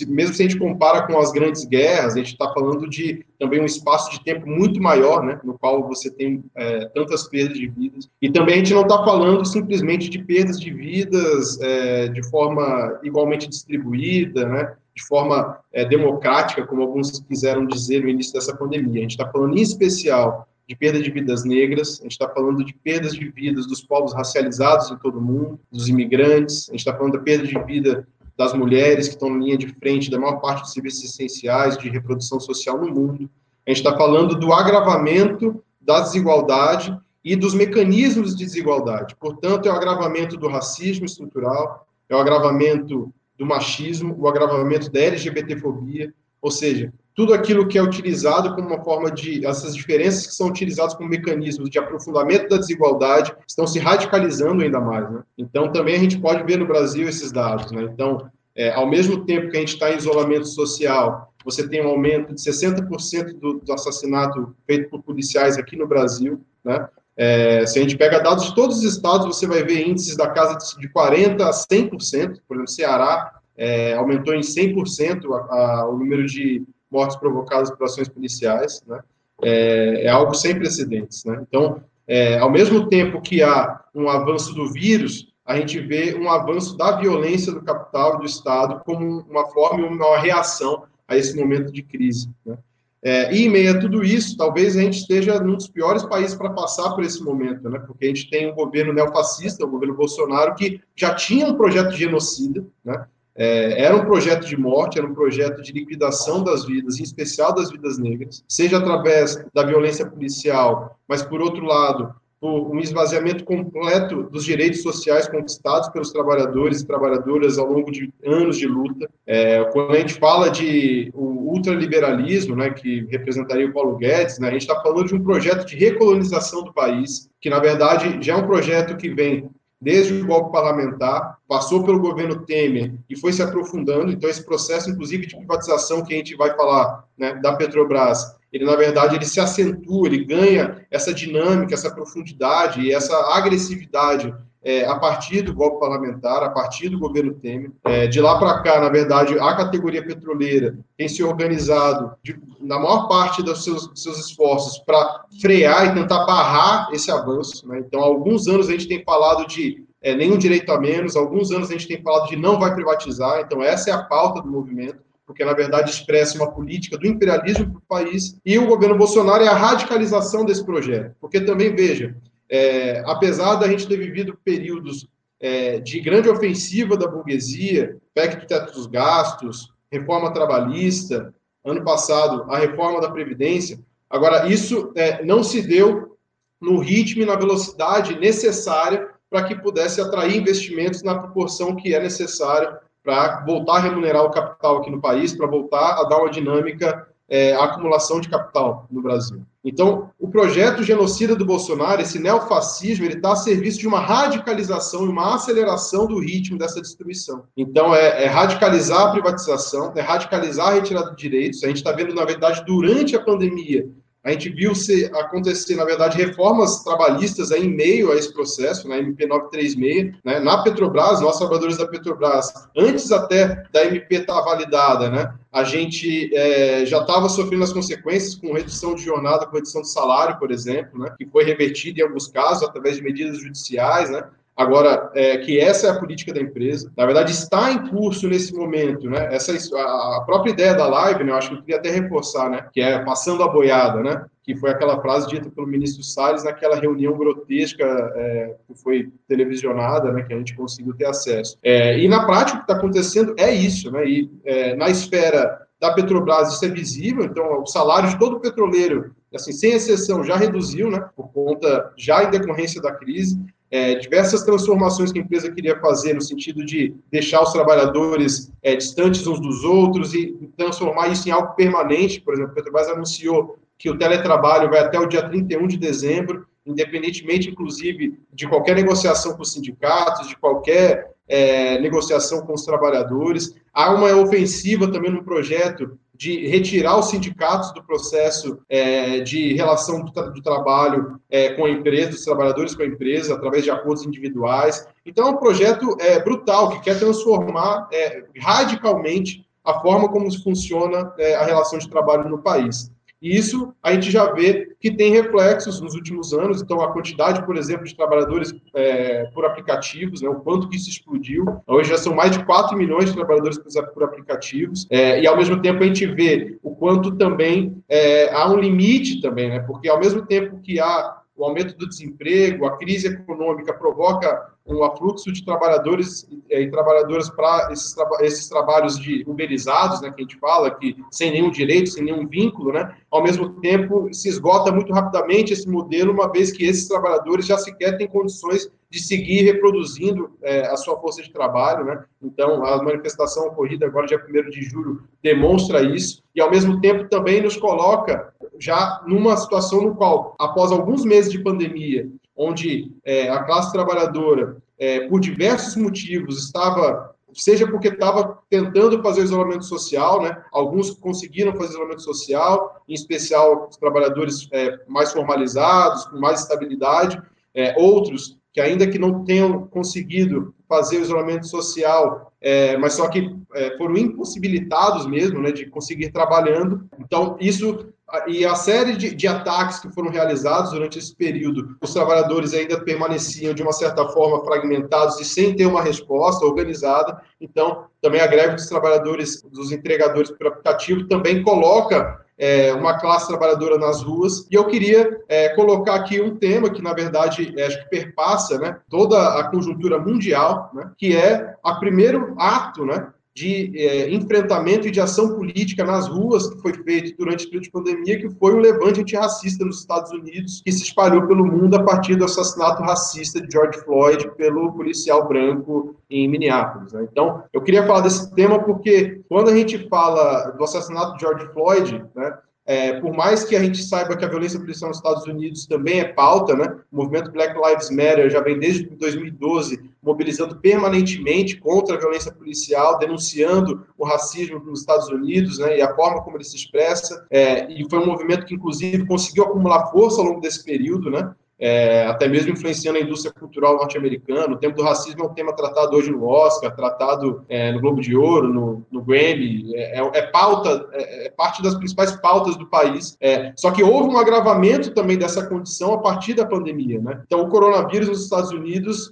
mesmo 0.08 0.34
se 0.34 0.42
a 0.42 0.48
gente 0.48 0.58
compara 0.58 1.06
com 1.06 1.18
as 1.18 1.32
grandes 1.32 1.64
guerras, 1.64 2.14
a 2.14 2.18
gente 2.18 2.32
está 2.32 2.52
falando 2.52 2.88
de 2.88 3.24
também 3.38 3.60
um 3.60 3.66
espaço 3.66 4.10
de 4.10 4.22
tempo 4.22 4.46
muito 4.46 4.80
maior, 4.80 5.22
né, 5.22 5.38
no 5.44 5.58
qual 5.58 5.86
você 5.86 6.10
tem 6.10 6.42
é, 6.54 6.86
tantas 6.86 7.28
perdas 7.28 7.58
de 7.58 7.66
vidas. 7.68 8.08
E 8.20 8.30
também 8.30 8.54
a 8.54 8.58
gente 8.58 8.74
não 8.74 8.82
está 8.82 9.04
falando 9.04 9.44
simplesmente 9.44 10.08
de 10.08 10.22
perdas 10.22 10.60
de 10.60 10.70
vidas 10.72 11.60
é, 11.60 12.08
de 12.08 12.22
forma 12.28 12.98
igualmente 13.02 13.48
distribuída, 13.48 14.46
né, 14.46 14.74
de 14.94 15.06
forma 15.06 15.58
é, 15.72 15.84
democrática, 15.84 16.66
como 16.66 16.82
alguns 16.82 17.20
quiseram 17.20 17.66
dizer 17.66 18.02
no 18.02 18.08
início 18.08 18.32
dessa 18.32 18.56
pandemia. 18.56 19.00
A 19.00 19.02
gente 19.02 19.10
está 19.10 19.30
falando 19.30 19.56
em 19.56 19.62
especial 19.62 20.48
de 20.68 20.74
perda 20.74 21.00
de 21.00 21.11
vidas 21.11 21.44
negras, 21.44 22.00
a 22.00 22.02
gente 22.02 22.12
está 22.12 22.29
falando 22.29 22.64
de 22.64 22.74
perdas 22.74 23.14
de 23.14 23.29
vidas 23.31 23.66
dos 23.66 23.83
povos 23.83 24.12
racializados 24.12 24.90
em 24.90 24.96
todo 24.96 25.18
o 25.18 25.22
mundo, 25.22 25.61
dos 25.70 25.88
imigrantes, 25.88 26.68
a 26.68 26.72
gente 26.72 26.81
está 26.81 26.96
falando 26.96 27.12
da 27.12 27.20
perda 27.20 27.46
de 27.46 27.59
vida 27.64 28.07
das 28.37 28.52
mulheres 28.52 29.09
que 29.09 29.14
estão 29.14 29.31
na 29.31 29.44
linha 29.44 29.57
de 29.57 29.68
frente 29.68 30.11
da 30.11 30.18
maior 30.18 30.40
parte 30.40 30.62
dos 30.62 30.72
serviços 30.72 31.05
essenciais 31.05 31.79
de 31.79 31.88
reprodução 31.88 32.38
social 32.38 32.79
no 32.79 32.92
mundo. 32.92 33.31
A 33.66 33.70
gente 33.70 33.79
está 33.79 33.96
falando 33.96 34.35
do 34.35 34.52
agravamento 34.52 35.62
da 35.81 36.00
desigualdade 36.00 36.96
e 37.24 37.35
dos 37.35 37.55
mecanismos 37.55 38.37
de 38.37 38.44
desigualdade. 38.44 39.16
Portanto, 39.16 39.66
é 39.66 39.72
o 39.72 39.74
agravamento 39.74 40.37
do 40.37 40.48
racismo 40.48 41.07
estrutural, 41.07 41.87
é 42.09 42.14
o 42.14 42.18
agravamento 42.18 43.12
do 43.38 43.46
machismo, 43.46 44.14
o 44.18 44.29
agravamento 44.29 44.90
da 44.90 45.00
LGBTfobia, 45.00 46.12
ou 46.40 46.50
seja, 46.50 46.92
tudo 47.16 47.33
aquilo 47.33 47.66
que 47.66 47.79
é 47.79 47.83
utilizado 47.83 48.55
como 48.55 48.68
uma 48.68 48.85
forma 48.85 49.11
de. 49.11 49.44
essas 49.46 49.74
diferenças 49.74 50.26
que 50.26 50.35
são 50.35 50.48
utilizadas 50.48 50.94
como 50.94 51.09
mecanismos 51.09 51.70
de 51.70 51.79
aprofundamento 51.79 52.50
da 52.50 52.59
desigualdade 52.59 53.35
estão 53.48 53.66
se 53.66 53.79
radicalizando 53.79 54.62
ainda 54.62 54.79
mais. 54.79 55.11
Né? 55.11 55.22
Então, 55.38 55.72
também 55.72 55.96
a 55.96 55.98
gente 55.98 56.18
pode 56.18 56.44
ver 56.44 56.59
no 56.59 56.66
Brasil 56.66 57.09
esses 57.09 57.33
dados. 57.33 57.72
Né? 57.72 57.88
Então, 57.90 58.31
é, 58.55 58.70
ao 58.74 58.87
mesmo 58.87 59.24
tempo 59.24 59.48
que 59.50 59.57
a 59.57 59.61
gente 59.61 59.72
está 59.72 59.90
em 59.90 59.96
isolamento 59.96 60.46
social, 60.46 61.33
você 61.42 61.66
tem 61.66 61.83
um 61.83 61.88
aumento 61.88 62.35
de 62.35 62.40
60% 62.42 63.38
do, 63.40 63.61
do 63.61 63.72
assassinato 63.72 64.55
feito 64.66 64.90
por 64.90 65.02
policiais 65.02 65.57
aqui 65.57 65.74
no 65.74 65.87
Brasil. 65.87 66.38
Né? 66.62 66.87
É, 67.16 67.64
se 67.64 67.79
a 67.79 67.83
gente 67.83 67.96
pega 67.96 68.20
dados 68.20 68.44
de 68.44 68.55
todos 68.55 68.79
os 68.79 68.85
estados, 68.85 69.26
você 69.26 69.46
vai 69.46 69.64
ver 69.64 69.88
índices 69.88 70.18
da 70.18 70.29
casa 70.29 70.59
de 70.79 70.88
40% 70.90 71.40
a 71.40 71.50
100%. 71.50 72.40
Por 72.46 72.57
exemplo, 72.57 72.68
Ceará 72.68 73.40
é, 73.57 73.94
aumentou 73.94 74.35
em 74.35 74.40
100% 74.40 75.24
a, 75.33 75.55
a, 75.55 75.88
o 75.88 75.96
número 75.96 76.26
de 76.26 76.62
mortes 76.96 77.16
provocadas 77.16 77.70
por 77.70 77.85
ações 77.85 78.09
policiais, 78.09 78.82
né? 78.87 79.00
É, 79.42 80.04
é 80.06 80.09
algo 80.09 80.32
sem 80.35 80.56
precedentes, 80.56 81.22
né? 81.26 81.44
Então, 81.46 81.82
é, 82.09 82.38
ao 82.38 82.50
mesmo 82.50 82.88
tempo 82.88 83.20
que 83.20 83.42
há 83.42 83.82
um 83.94 84.09
avanço 84.09 84.54
do 84.54 84.72
vírus, 84.72 85.28
a 85.44 85.56
gente 85.56 85.78
vê 85.78 86.14
um 86.14 86.30
avanço 86.30 86.74
da 86.76 86.98
violência 86.98 87.52
do 87.52 87.62
capital 87.62 88.14
e 88.14 88.18
do 88.20 88.24
Estado 88.24 88.82
como 88.85 89.20
uma 89.28 89.46
forma 89.48 89.87
uma 89.87 90.18
reação 90.18 90.85
a 91.06 91.16
esse 91.16 91.37
momento 91.37 91.70
de 91.70 91.82
crise. 91.82 92.30
Né? 92.44 92.56
É, 93.02 93.32
e 93.32 93.44
em 93.44 93.50
meio 93.50 93.76
a 93.76 93.78
tudo 93.78 94.02
isso, 94.02 94.37
talvez 94.37 94.76
a 94.76 94.80
gente 94.80 95.00
esteja 95.00 95.38
num 95.38 95.54
dos 95.54 95.68
piores 95.68 96.02
países 96.04 96.35
para 96.35 96.50
passar 96.50 96.94
por 96.94 97.04
esse 97.04 97.22
momento, 97.22 97.68
né? 97.68 97.78
porque 97.78 98.06
a 98.06 98.09
gente 98.09 98.30
tem 98.30 98.50
um 98.50 98.54
governo 98.54 98.92
neofascista, 98.92 99.64
o 99.64 99.70
governo 99.70 99.94
Bolsonaro, 99.94 100.54
que 100.54 100.80
já 100.96 101.14
tinha 101.14 101.46
um 101.46 101.54
projeto 101.54 101.90
de 101.90 101.98
genocida, 101.98 102.64
né? 102.85 103.06
É, 103.37 103.83
era 103.83 103.96
um 103.96 104.05
projeto 104.05 104.46
de 104.46 104.57
morte, 104.57 104.99
era 104.99 105.07
um 105.07 105.14
projeto 105.14 105.62
de 105.62 105.72
liquidação 105.72 106.42
das 106.42 106.64
vidas, 106.64 106.99
em 106.99 107.03
especial 107.03 107.55
das 107.55 107.70
vidas 107.70 107.99
negras, 107.99 108.42
seja 108.49 108.79
através 108.79 109.44
da 109.53 109.62
violência 109.62 110.07
policial, 110.07 110.99
mas, 111.07 111.22
por 111.22 111.40
outro 111.40 111.64
lado, 111.64 112.14
por 112.40 112.70
um 112.75 112.79
esvaziamento 112.79 113.44
completo 113.44 114.25
dos 114.25 114.44
direitos 114.44 114.83
sociais 114.83 115.27
conquistados 115.27 115.88
pelos 115.88 116.12
trabalhadores 116.12 116.81
e 116.81 116.87
trabalhadoras 116.87 117.59
ao 117.59 117.72
longo 117.72 117.90
de 117.90 118.12
anos 118.25 118.59
de 118.59 118.66
luta. 118.66 119.09
É, 119.27 119.64
quando 119.72 119.92
a 119.92 119.99
gente 119.99 120.14
fala 120.14 120.51
de 120.51 121.11
o 121.14 121.53
ultraliberalismo, 121.55 122.55
né, 122.55 122.70
que 122.70 123.07
representaria 123.11 123.66
o 123.66 123.72
Paulo 123.72 123.96
Guedes, 123.96 124.38
né, 124.38 124.49
a 124.49 124.53
gente 124.53 124.62
está 124.62 124.81
falando 124.83 125.09
de 125.09 125.14
um 125.14 125.22
projeto 125.22 125.66
de 125.66 125.77
recolonização 125.77 126.62
do 126.62 126.72
país, 126.72 127.31
que, 127.40 127.49
na 127.49 127.59
verdade, 127.59 128.18
já 128.20 128.35
é 128.35 128.37
um 128.37 128.46
projeto 128.46 128.96
que 128.96 129.09
vem 129.09 129.49
desde 129.87 130.14
o 130.14 130.27
golpe 130.27 130.51
parlamentar, 130.51 131.38
passou 131.46 131.85
pelo 131.85 132.01
governo 132.01 132.44
Temer 132.44 132.92
e 133.09 133.14
foi 133.14 133.33
se 133.33 133.40
aprofundando. 133.40 134.11
Então, 134.11 134.29
esse 134.29 134.44
processo, 134.44 134.90
inclusive, 134.90 135.29
de 135.29 135.37
privatização 135.37 136.03
que 136.03 136.12
a 136.12 136.16
gente 136.16 136.35
vai 136.35 136.57
falar 136.57 137.05
né, 137.16 137.37
da 137.37 137.55
Petrobras, 137.55 138.35
ele, 138.53 138.64
na 138.64 138.75
verdade, 138.75 139.14
ele 139.14 139.25
se 139.25 139.38
acentua, 139.38 140.09
ele 140.09 140.25
ganha 140.25 140.85
essa 140.90 141.14
dinâmica, 141.14 141.72
essa 141.72 141.88
profundidade 141.88 142.81
e 142.81 142.92
essa 142.92 143.14
agressividade 143.37 144.35
é, 144.66 144.85
a 144.85 144.96
partir 144.96 145.42
do 145.42 145.55
golpe 145.55 145.79
parlamentar, 145.79 146.42
a 146.42 146.50
partir 146.50 146.88
do 146.88 146.98
governo 146.98 147.33
Temer. 147.35 147.70
É, 147.85 148.09
de 148.09 148.20
lá 148.20 148.37
para 148.37 148.61
cá, 148.62 148.81
na 148.81 148.88
verdade, 148.88 149.38
a 149.38 149.55
categoria 149.55 150.05
petroleira 150.05 150.76
tem 150.98 151.07
se 151.07 151.22
organizado 151.22 152.16
de, 152.20 152.37
na 152.61 152.76
maior 152.76 153.07
parte 153.07 153.44
dos 153.44 153.62
seus, 153.62 153.88
seus 153.94 154.18
esforços 154.18 154.81
para 154.81 155.24
frear 155.40 155.87
e 155.87 155.94
tentar 155.94 156.26
barrar 156.26 156.88
esse 156.92 157.12
avanço. 157.12 157.68
Né? 157.68 157.79
Então, 157.79 158.00
há 158.00 158.07
alguns 158.07 158.48
anos 158.48 158.68
a 158.68 158.72
gente 158.72 158.88
tem 158.88 159.05
falado 159.05 159.46
de 159.46 159.85
é, 160.02 160.16
nenhum 160.16 160.37
direito 160.37 160.72
a 160.72 160.81
menos, 160.81 161.14
há 161.14 161.20
alguns 161.20 161.52
anos 161.52 161.70
a 161.70 161.72
gente 161.72 161.87
tem 161.87 162.02
falado 162.02 162.29
de 162.29 162.35
não 162.35 162.59
vai 162.59 162.74
privatizar, 162.74 163.40
então 163.40 163.62
essa 163.62 163.90
é 163.90 163.92
a 163.92 164.02
pauta 164.02 164.42
do 164.42 164.50
movimento 164.50 165.07
porque 165.26 165.44
na 165.44 165.52
verdade 165.52 165.90
expressa 165.90 166.37
uma 166.38 166.52
política 166.52 166.96
do 166.96 167.07
imperialismo 167.07 167.66
para 167.66 167.79
o 167.79 167.83
país, 168.05 168.38
e 168.46 168.57
o 168.57 168.66
governo 168.66 168.96
Bolsonaro 168.96 169.42
é 169.42 169.48
a 169.48 169.57
radicalização 169.57 170.44
desse 170.44 170.64
projeto. 170.64 171.16
Porque 171.20 171.40
também, 171.40 171.74
veja, 171.74 172.16
é, 172.48 173.02
apesar 173.06 173.56
da 173.56 173.68
gente 173.68 173.87
ter 173.87 173.96
vivido 173.96 174.38
períodos 174.44 175.09
é, 175.40 175.78
de 175.80 176.00
grande 176.00 176.28
ofensiva 176.28 176.96
da 176.96 177.06
burguesia, 177.06 177.96
PEC 178.14 178.37
do 178.37 178.46
teto 178.46 178.72
dos 178.72 178.87
gastos, 178.87 179.72
reforma 179.90 180.32
trabalhista, 180.32 181.35
ano 181.64 181.85
passado 181.85 182.50
a 182.50 182.59
reforma 182.59 183.00
da 183.00 183.11
Previdência, 183.11 183.78
agora 184.09 184.46
isso 184.46 184.92
é, 184.94 185.24
não 185.24 185.42
se 185.42 185.62
deu 185.62 186.16
no 186.61 186.78
ritmo 186.78 187.22
e 187.22 187.26
na 187.26 187.37
velocidade 187.37 188.18
necessária 188.18 189.11
para 189.28 189.44
que 189.44 189.54
pudesse 189.54 190.00
atrair 190.00 190.37
investimentos 190.37 191.02
na 191.02 191.18
proporção 191.18 191.76
que 191.76 191.94
é 191.94 192.00
necessário 192.00 192.76
para 193.02 193.44
voltar 193.44 193.76
a 193.76 193.80
remunerar 193.80 194.24
o 194.24 194.30
capital 194.30 194.78
aqui 194.78 194.90
no 194.90 195.00
país, 195.00 195.32
para 195.32 195.46
voltar 195.46 196.00
a 196.00 196.04
dar 196.04 196.18
uma 196.18 196.30
dinâmica 196.30 197.06
é, 197.28 197.54
à 197.54 197.64
acumulação 197.64 198.20
de 198.20 198.28
capital 198.28 198.86
no 198.90 199.02
Brasil. 199.02 199.42
Então, 199.64 200.10
o 200.18 200.28
projeto 200.28 200.84
genocida 200.84 201.34
do 201.34 201.44
Bolsonaro, 201.44 202.00
esse 202.00 202.20
neofascismo, 202.20 203.04
ele 203.04 203.14
está 203.14 203.32
a 203.32 203.36
serviço 203.36 203.80
de 203.80 203.88
uma 203.88 203.98
radicalização 203.98 205.04
e 205.04 205.08
uma 205.08 205.34
aceleração 205.34 206.06
do 206.06 206.20
ritmo 206.20 206.56
dessa 206.56 206.80
destruição. 206.80 207.42
Então, 207.56 207.92
é, 207.92 208.24
é 208.24 208.26
radicalizar 208.28 209.08
a 209.08 209.10
privatização, 209.10 209.92
é 209.96 210.00
radicalizar 210.00 210.68
a 210.68 210.74
retirada 210.74 211.10
de 211.10 211.16
direitos. 211.16 211.64
A 211.64 211.66
gente 211.66 211.78
está 211.78 211.90
vendo, 211.90 212.14
na 212.14 212.24
verdade, 212.24 212.64
durante 212.64 213.16
a 213.16 213.20
pandemia, 213.20 213.88
a 214.26 214.32
gente 214.32 214.48
viu 214.48 214.74
se 214.74 215.04
acontecer, 215.14 215.76
na 215.76 215.84
verdade, 215.84 216.18
reformas 216.18 216.82
trabalhistas 216.82 217.52
em 217.52 217.68
meio 217.68 218.10
a 218.10 218.16
esse 218.16 218.32
processo, 218.32 218.88
na 218.88 218.98
MP 218.98 219.24
936, 219.24 220.16
né, 220.24 220.40
na 220.40 220.64
Petrobras, 220.64 221.20
nós 221.20 221.38
trabalhadores 221.38 221.76
da 221.76 221.86
Petrobras, 221.86 222.52
antes 222.76 223.12
até 223.12 223.62
da 223.70 223.84
MP 223.84 224.16
estar 224.16 224.34
tá 224.34 224.40
validada, 224.40 225.08
né, 225.08 225.32
a 225.52 225.62
gente 225.62 226.34
é, 226.34 226.84
já 226.84 227.02
estava 227.02 227.28
sofrendo 227.28 227.62
as 227.62 227.72
consequências 227.72 228.34
com 228.34 228.52
redução 228.52 228.96
de 228.96 229.04
jornada, 229.04 229.46
com 229.46 229.54
redução 229.54 229.80
de 229.80 229.92
salário, 229.92 230.40
por 230.40 230.50
exemplo, 230.50 230.98
né, 230.98 231.14
que 231.16 231.24
foi 231.26 231.44
revertida 231.44 232.00
em 232.00 232.02
alguns 232.02 232.26
casos 232.26 232.64
através 232.64 232.96
de 232.96 233.04
medidas 233.04 233.38
judiciais, 233.38 234.10
né, 234.10 234.24
Agora, 234.57 235.11
é, 235.14 235.37
que 235.37 235.61
essa 235.61 235.87
é 235.87 235.90
a 235.90 235.99
política 235.99 236.33
da 236.33 236.40
empresa, 236.40 236.90
na 236.97 237.05
verdade 237.05 237.31
está 237.31 237.71
em 237.71 237.88
curso 237.88 238.27
nesse 238.27 238.55
momento, 238.55 239.09
né? 239.11 239.29
Essa 239.31 239.53
a 239.53 240.23
própria 240.25 240.51
ideia 240.51 240.73
da 240.73 240.87
live, 240.87 241.25
né? 241.25 241.31
Eu 241.31 241.37
acho 241.37 241.51
que 241.51 241.57
eu 241.57 241.61
queria 241.61 241.77
até 241.77 241.90
reforçar, 241.90 242.49
né? 242.49 242.66
Que 242.73 242.81
é 242.81 242.99
passando 243.05 243.42
a 243.42 243.49
boiada, 243.49 244.03
né? 244.03 244.25
Que 244.42 244.57
foi 244.57 244.71
aquela 244.71 244.99
frase 245.03 245.29
dita 245.29 245.51
pelo 245.51 245.66
ministro 245.66 246.03
Salles 246.03 246.42
naquela 246.42 246.77
reunião 246.77 247.19
grotesca 247.19 247.85
é, 248.16 248.55
que 248.66 248.75
foi 248.83 249.12
televisionada, 249.29 250.11
né? 250.11 250.23
Que 250.23 250.33
a 250.33 250.38
gente 250.38 250.57
conseguiu 250.57 250.95
ter 250.95 251.05
acesso. 251.05 251.59
É, 251.62 251.99
e 251.99 252.09
na 252.09 252.25
prática 252.25 252.57
o 252.57 252.64
que 252.64 252.73
está 252.73 252.77
acontecendo 252.77 253.35
é 253.38 253.53
isso, 253.53 253.90
né? 253.90 254.09
E 254.09 254.31
é, 254.42 254.75
na 254.75 254.88
esfera 254.88 255.66
da 255.79 255.92
Petrobras 255.92 256.55
isso 256.55 256.64
é 256.64 256.69
visível, 256.69 257.25
então 257.25 257.61
o 257.61 257.66
salário 257.66 258.09
de 258.09 258.19
todo 258.19 258.40
petroleiro, 258.40 259.14
assim, 259.35 259.53
sem 259.53 259.73
exceção, 259.73 260.25
já 260.25 260.35
reduziu, 260.35 260.90
né? 260.90 261.07
Por 261.14 261.31
conta 261.31 261.92
já 261.95 262.25
em 262.25 262.31
decorrência 262.31 262.81
da 262.81 262.92
crise 262.92 263.38
é, 263.70 263.96
diversas 263.96 264.42
transformações 264.42 265.11
que 265.11 265.18
a 265.18 265.22
empresa 265.22 265.50
queria 265.50 265.79
fazer 265.81 266.14
no 266.14 266.20
sentido 266.20 266.64
de 266.64 266.94
deixar 267.11 267.42
os 267.42 267.52
trabalhadores 267.52 268.52
é, 268.62 268.76
distantes 268.76 269.26
uns 269.26 269.40
dos 269.40 269.64
outros 269.64 270.14
e 270.14 270.37
transformar 270.57 271.09
isso 271.09 271.29
em 271.29 271.33
algo 271.33 271.55
permanente. 271.55 272.20
Por 272.20 272.35
exemplo, 272.35 272.52
a 272.52 272.55
Petrobras 272.55 272.88
anunciou 272.88 273.59
que 273.79 273.90
o 273.90 273.98
teletrabalho 273.98 274.70
vai 274.70 274.81
até 274.81 274.98
o 274.98 275.07
dia 275.07 275.29
31 275.29 275.66
de 275.66 275.76
dezembro, 275.76 276.46
independentemente, 276.64 277.50
inclusive, 277.50 278.18
de 278.33 278.48
qualquer 278.48 278.76
negociação 278.76 279.35
com 279.35 279.42
os 279.42 279.52
sindicatos, 279.52 280.29
de 280.29 280.37
qualquer 280.37 281.14
é, 281.29 281.79
negociação 281.81 282.42
com 282.46 282.55
os 282.55 282.64
trabalhadores. 282.64 283.55
Há 283.72 283.92
uma 283.92 284.14
ofensiva 284.16 284.90
também 284.90 285.11
no 285.11 285.24
projeto 285.24 285.98
de 286.16 286.46
retirar 286.46 286.98
os 286.98 287.11
sindicatos 287.11 287.72
do 287.72 287.83
processo 287.83 288.59
é, 288.68 289.20
de 289.20 289.52
relação 289.55 290.02
do, 290.02 290.12
tra 290.12 290.24
do 290.24 290.42
trabalho 290.42 291.20
é, 291.31 291.50
com 291.50 291.66
a 291.66 291.70
empresa, 291.70 292.11
dos 292.11 292.24
trabalhadores 292.24 292.74
com 292.74 292.83
a 292.83 292.87
empresa, 292.87 293.35
através 293.35 293.64
de 293.64 293.70
acordos 293.70 294.05
individuais. 294.05 294.87
Então, 295.05 295.29
é 295.29 295.31
um 295.31 295.37
projeto 295.37 295.96
é, 296.00 296.18
brutal, 296.22 296.70
que 296.70 296.81
quer 296.81 296.98
transformar 296.98 297.88
é, 297.92 298.24
radicalmente 298.38 299.46
a 299.64 299.81
forma 299.81 300.09
como 300.09 300.33
funciona 300.42 301.12
é, 301.18 301.35
a 301.35 301.44
relação 301.44 301.79
de 301.79 301.88
trabalho 301.88 302.29
no 302.29 302.38
país. 302.38 302.90
E 303.26 303.36
isso 303.36 303.74
a 303.82 303.92
gente 303.92 304.08
já 304.08 304.32
vê 304.32 304.76
que 304.78 304.88
tem 304.88 305.10
reflexos 305.10 305.80
nos 305.80 305.96
últimos 305.96 306.32
anos. 306.32 306.62
Então, 306.62 306.80
a 306.80 306.92
quantidade, 306.92 307.44
por 307.44 307.56
exemplo, 307.56 307.84
de 307.84 307.96
trabalhadores 307.96 308.54
é, 308.72 309.24
por 309.34 309.44
aplicativos, 309.44 310.22
né, 310.22 310.28
o 310.28 310.36
quanto 310.36 310.68
que 310.68 310.76
isso 310.76 310.88
explodiu. 310.88 311.44
Hoje 311.66 311.90
já 311.90 311.98
são 311.98 312.14
mais 312.14 312.30
de 312.30 312.44
4 312.44 312.76
milhões 312.76 313.06
de 313.06 313.16
trabalhadores 313.16 313.58
por 313.92 314.04
aplicativos. 314.04 314.86
É, 314.90 315.20
e, 315.20 315.26
ao 315.26 315.36
mesmo 315.36 315.60
tempo, 315.60 315.82
a 315.82 315.86
gente 315.86 316.06
vê 316.06 316.56
o 316.62 316.70
quanto 316.76 317.16
também 317.16 317.82
é, 317.88 318.32
há 318.32 318.48
um 318.48 318.60
limite 318.60 319.20
também, 319.20 319.48
né? 319.48 319.58
Porque, 319.58 319.88
ao 319.88 319.98
mesmo 319.98 320.24
tempo 320.24 320.60
que 320.60 320.78
há 320.78 321.16
o 321.37 321.44
aumento 321.44 321.77
do 321.77 321.88
desemprego, 321.88 322.66
a 322.66 322.77
crise 322.77 323.09
econômica 323.09 323.75
provoca 323.75 324.55
um 324.66 324.83
afluxo 324.83 325.33
de 325.33 325.44
trabalhadores 325.44 326.29
eh, 326.51 326.62
e 326.62 326.70
trabalhadoras 326.70 327.31
para 327.31 327.68
esses, 327.70 327.94
esses, 328.22 328.49
trabalhos 328.49 328.99
de 328.99 329.22
uberizados, 329.27 330.01
né, 330.01 330.11
que 330.11 330.20
a 330.20 330.25
gente 330.25 330.38
fala, 330.38 330.75
que 330.75 330.96
sem 331.11 331.31
nenhum 331.31 331.51
direito, 331.51 331.90
sem 331.90 332.03
nenhum 332.03 332.27
vínculo, 332.27 332.72
né, 332.72 332.96
ao 333.11 333.22
mesmo 333.22 333.61
tempo 333.61 334.12
se 334.12 334.29
esgota 334.29 334.72
muito 334.72 334.92
rapidamente 334.92 335.53
esse 335.53 335.68
modelo, 335.68 336.12
uma 336.12 336.31
vez 336.31 336.51
que 336.51 336.64
esses 336.64 336.88
trabalhadores 336.88 337.46
já 337.46 337.57
sequer 337.57 337.96
têm 337.96 338.09
condições 338.09 338.68
de 338.90 339.01
seguir 339.01 339.42
reproduzindo 339.42 340.31
é, 340.42 340.66
a 340.66 340.77
sua 340.77 340.99
força 340.99 341.22
de 341.22 341.33
trabalho, 341.33 341.85
né? 341.85 342.05
Então, 342.22 342.64
a 342.64 342.83
manifestação 342.83 343.49
ocorrida 343.49 343.87
agora, 343.87 344.07
dia 344.07 344.18
1 344.18 344.49
de 344.49 344.62
julho, 344.62 345.03
demonstra 345.22 345.83
isso, 345.83 346.22
e 346.35 346.40
ao 346.40 346.51
mesmo 346.51 346.81
tempo 346.81 347.09
também 347.09 347.42
nos 347.42 347.57
coloca 347.57 348.33
já 348.59 349.03
numa 349.07 349.37
situação 349.37 349.83
no 349.83 349.95
qual, 349.95 350.35
após 350.38 350.73
alguns 350.73 351.05
meses 351.05 351.31
de 351.31 351.42
pandemia, 351.42 352.09
onde 352.37 352.92
é, 353.05 353.29
a 353.29 353.42
classe 353.42 353.73
trabalhadora, 353.73 354.57
é, 354.79 355.09
por 355.09 355.21
diversos 355.21 355.77
motivos, 355.77 356.45
estava, 356.45 357.14
seja 357.33 357.66
porque 357.66 357.88
estava 357.88 358.38
tentando 358.51 359.03
fazer 359.03 359.23
isolamento 359.23 359.64
social, 359.64 360.23
né? 360.23 360.42
alguns 360.53 360.90
conseguiram 360.90 361.55
fazer 361.55 361.71
isolamento 361.71 362.03
social, 362.03 362.83
em 362.88 362.95
especial 362.95 363.69
os 363.71 363.77
trabalhadores 363.77 364.49
é, 364.53 364.79
mais 364.87 365.12
formalizados, 365.12 366.07
com 366.07 366.19
mais 366.19 366.40
estabilidade, 366.40 367.21
é, 367.55 367.75
outros 367.79 368.37
que 368.53 368.61
ainda 368.62 368.87
que 368.87 368.99
não 368.99 369.23
tenham 369.23 369.66
conseguido 369.66 370.55
fazer 370.66 370.97
o 370.97 371.03
isolamento 371.03 371.47
social, 371.47 372.33
é, 372.40 372.77
mas 372.79 372.95
só 372.95 373.07
que 373.07 373.37
é, 373.55 373.77
foram 373.77 373.99
impossibilitados 373.99 375.07
mesmo, 375.07 375.40
né, 375.42 375.53
de 375.53 375.66
conseguir 375.66 376.11
trabalhando. 376.11 376.88
Então, 376.99 377.37
isso 377.38 377.92
e 378.29 378.45
a 378.45 378.55
série 378.55 378.97
de, 378.97 379.14
de, 379.14 379.27
ataques 379.27 379.81
que 379.81 379.90
foram 379.90 380.11
realizados 380.11 380.71
durante 380.71 380.99
esse 380.99 381.14
período, 381.14 381.77
os 381.83 381.92
trabalhadores 381.92 382.55
ainda 382.55 382.81
permaneciam 382.81 383.53
de 383.53 383.62
uma 383.62 383.73
certa 383.73 384.07
forma 384.09 384.45
fragmentados 384.45 385.21
e 385.21 385.25
sem 385.25 385.57
ter 385.57 385.66
uma 385.66 385.83
resposta 385.83 386.45
organizada. 386.45 387.21
Então, 387.40 387.87
também 388.01 388.21
a 388.21 388.27
greve 388.29 388.55
dos 388.55 388.69
trabalhadores, 388.69 389.42
dos 389.42 389.73
entregadores 389.73 390.31
por 390.31 390.47
aplicativo, 390.47 391.09
também 391.09 391.42
coloca 391.42 392.25
é, 392.38 392.73
uma 392.75 392.99
classe 392.99 393.27
trabalhadora 393.27 393.79
nas 393.79 394.03
ruas. 394.03 394.47
E 394.51 394.55
eu 394.55 394.66
queria 394.66 395.21
é, 395.29 395.49
colocar 395.51 395.97
aqui 395.97 396.21
um 396.21 396.37
tema 396.37 396.71
que, 396.71 396.83
na 396.83 396.92
verdade, 396.92 397.53
é, 397.57 397.66
acho 397.66 397.83
que 397.83 397.90
perpassa 397.90 398.59
né, 398.59 398.79
toda 398.88 399.38
a 399.38 399.51
conjuntura 399.51 399.99
mundial, 399.99 400.71
né, 400.75 400.90
que 400.97 401.16
é 401.16 401.55
o 401.64 401.81
primeiro 401.81 402.35
ato 402.38 402.85
né, 402.85 403.09
de 403.37 403.70
é, 403.77 404.11
enfrentamento 404.11 404.88
e 404.88 404.90
de 404.90 404.99
ação 404.99 405.37
política 405.37 405.85
nas 405.85 406.09
ruas 406.09 406.49
que 406.49 406.59
foi 406.62 406.72
feito 406.72 407.14
durante 407.18 407.44
o 407.44 407.49
período 407.49 407.64
de 407.64 407.70
pandemia, 407.70 408.18
que 408.18 408.31
foi 408.31 408.55
o 408.55 408.59
levante 408.59 409.03
antirracista 409.03 409.62
nos 409.62 409.81
Estados 409.81 410.11
Unidos, 410.11 410.62
que 410.64 410.72
se 410.72 410.85
espalhou 410.85 411.27
pelo 411.27 411.44
mundo 411.44 411.77
a 411.77 411.83
partir 411.83 412.16
do 412.16 412.25
assassinato 412.25 412.83
racista 412.83 413.38
de 413.38 413.53
George 413.53 413.79
Floyd 413.81 414.31
pelo 414.38 414.72
policial 414.72 415.29
branco 415.29 415.94
em 416.09 416.27
Minneapolis. 416.27 416.94
Né? 416.94 417.07
Então, 417.12 417.42
eu 417.53 417.61
queria 417.61 417.87
falar 417.87 418.01
desse 418.01 418.35
tema 418.35 418.59
porque 418.59 419.20
quando 419.29 419.51
a 419.51 419.55
gente 419.55 419.87
fala 419.87 420.53
do 420.53 420.64
assassinato 420.64 421.16
de 421.16 421.20
George 421.20 421.46
Floyd, 421.53 422.05
né, 422.14 422.38
é, 422.66 423.00
por 423.00 423.14
mais 423.14 423.44
que 423.44 423.55
a 423.55 423.62
gente 423.62 423.83
saiba 423.83 424.16
que 424.16 424.24
a 424.24 424.29
violência 424.29 424.59
policial 424.59 424.88
nos 424.88 424.98
Estados 424.98 425.24
Unidos 425.24 425.66
também 425.66 426.00
é 426.00 426.05
pauta, 426.05 426.55
né? 426.57 426.76
O 426.90 426.96
movimento 426.96 427.31
Black 427.31 427.55
Lives 427.57 427.90
Matter 427.90 428.29
já 428.29 428.40
vem 428.40 428.59
desde 428.59 428.85
2012 428.87 429.94
mobilizando 430.02 430.57
permanentemente 430.57 431.59
contra 431.59 431.96
a 431.96 431.98
violência 431.98 432.33
policial, 432.33 432.98
denunciando 432.98 433.87
o 433.98 434.05
racismo 434.05 434.61
nos 434.61 434.81
Estados 434.81 435.09
Unidos, 435.09 435.59
né? 435.59 435.79
E 435.79 435.83
a 435.83 435.94
forma 435.94 436.22
como 436.22 436.37
ele 436.37 436.44
se 436.44 436.57
expressa. 436.57 437.26
É, 437.31 437.70
e 437.72 437.88
foi 437.88 437.98
um 438.00 438.07
movimento 438.07 438.46
que, 438.46 438.55
inclusive, 438.55 439.07
conseguiu 439.07 439.44
acumular 439.44 439.90
força 439.90 440.20
ao 440.20 440.26
longo 440.26 440.40
desse 440.40 440.64
período, 440.64 441.11
né? 441.11 441.35
É, 441.59 442.05
até 442.07 442.29
mesmo 442.29 442.53
influenciando 442.53 442.99
a 442.99 443.01
indústria 443.01 443.33
cultural 443.33 443.77
norte-americana. 443.77 444.55
O 444.55 444.59
tema 444.59 444.75
do 444.75 444.83
racismo 444.83 445.23
é 445.23 445.27
um 445.27 445.35
tema 445.35 445.55
tratado 445.55 445.97
hoje 445.97 446.11
no 446.11 446.27
Oscar, 446.27 446.75
tratado 446.75 447.45
é, 447.49 447.73
no 447.73 447.81
Globo 447.81 448.01
de 448.01 448.14
Ouro, 448.14 448.53
no, 448.53 448.87
no 448.90 449.03
Grammy, 449.03 449.75
é, 449.75 449.99
é, 449.99 450.11
é 450.14 450.23
pauta, 450.23 450.88
é, 450.92 451.27
é, 451.27 451.31
parte 451.31 451.62
das 451.62 451.75
principais 451.75 452.12
pautas 452.21 452.57
do 452.57 452.66
país. 452.66 453.16
É, 453.21 453.53
só 453.57 453.71
que 453.71 453.83
houve 453.83 454.11
um 454.11 454.19
agravamento 454.19 454.92
também 454.92 455.16
dessa 455.16 455.47
condição 455.47 455.95
a 455.95 455.99
partir 455.99 456.35
da 456.35 456.45
pandemia. 456.45 457.01
Né? 457.01 457.23
Então, 457.27 457.40
o 457.40 457.49
coronavírus 457.49 458.09
nos 458.09 458.25
Estados 458.25 458.51
Unidos 458.51 459.11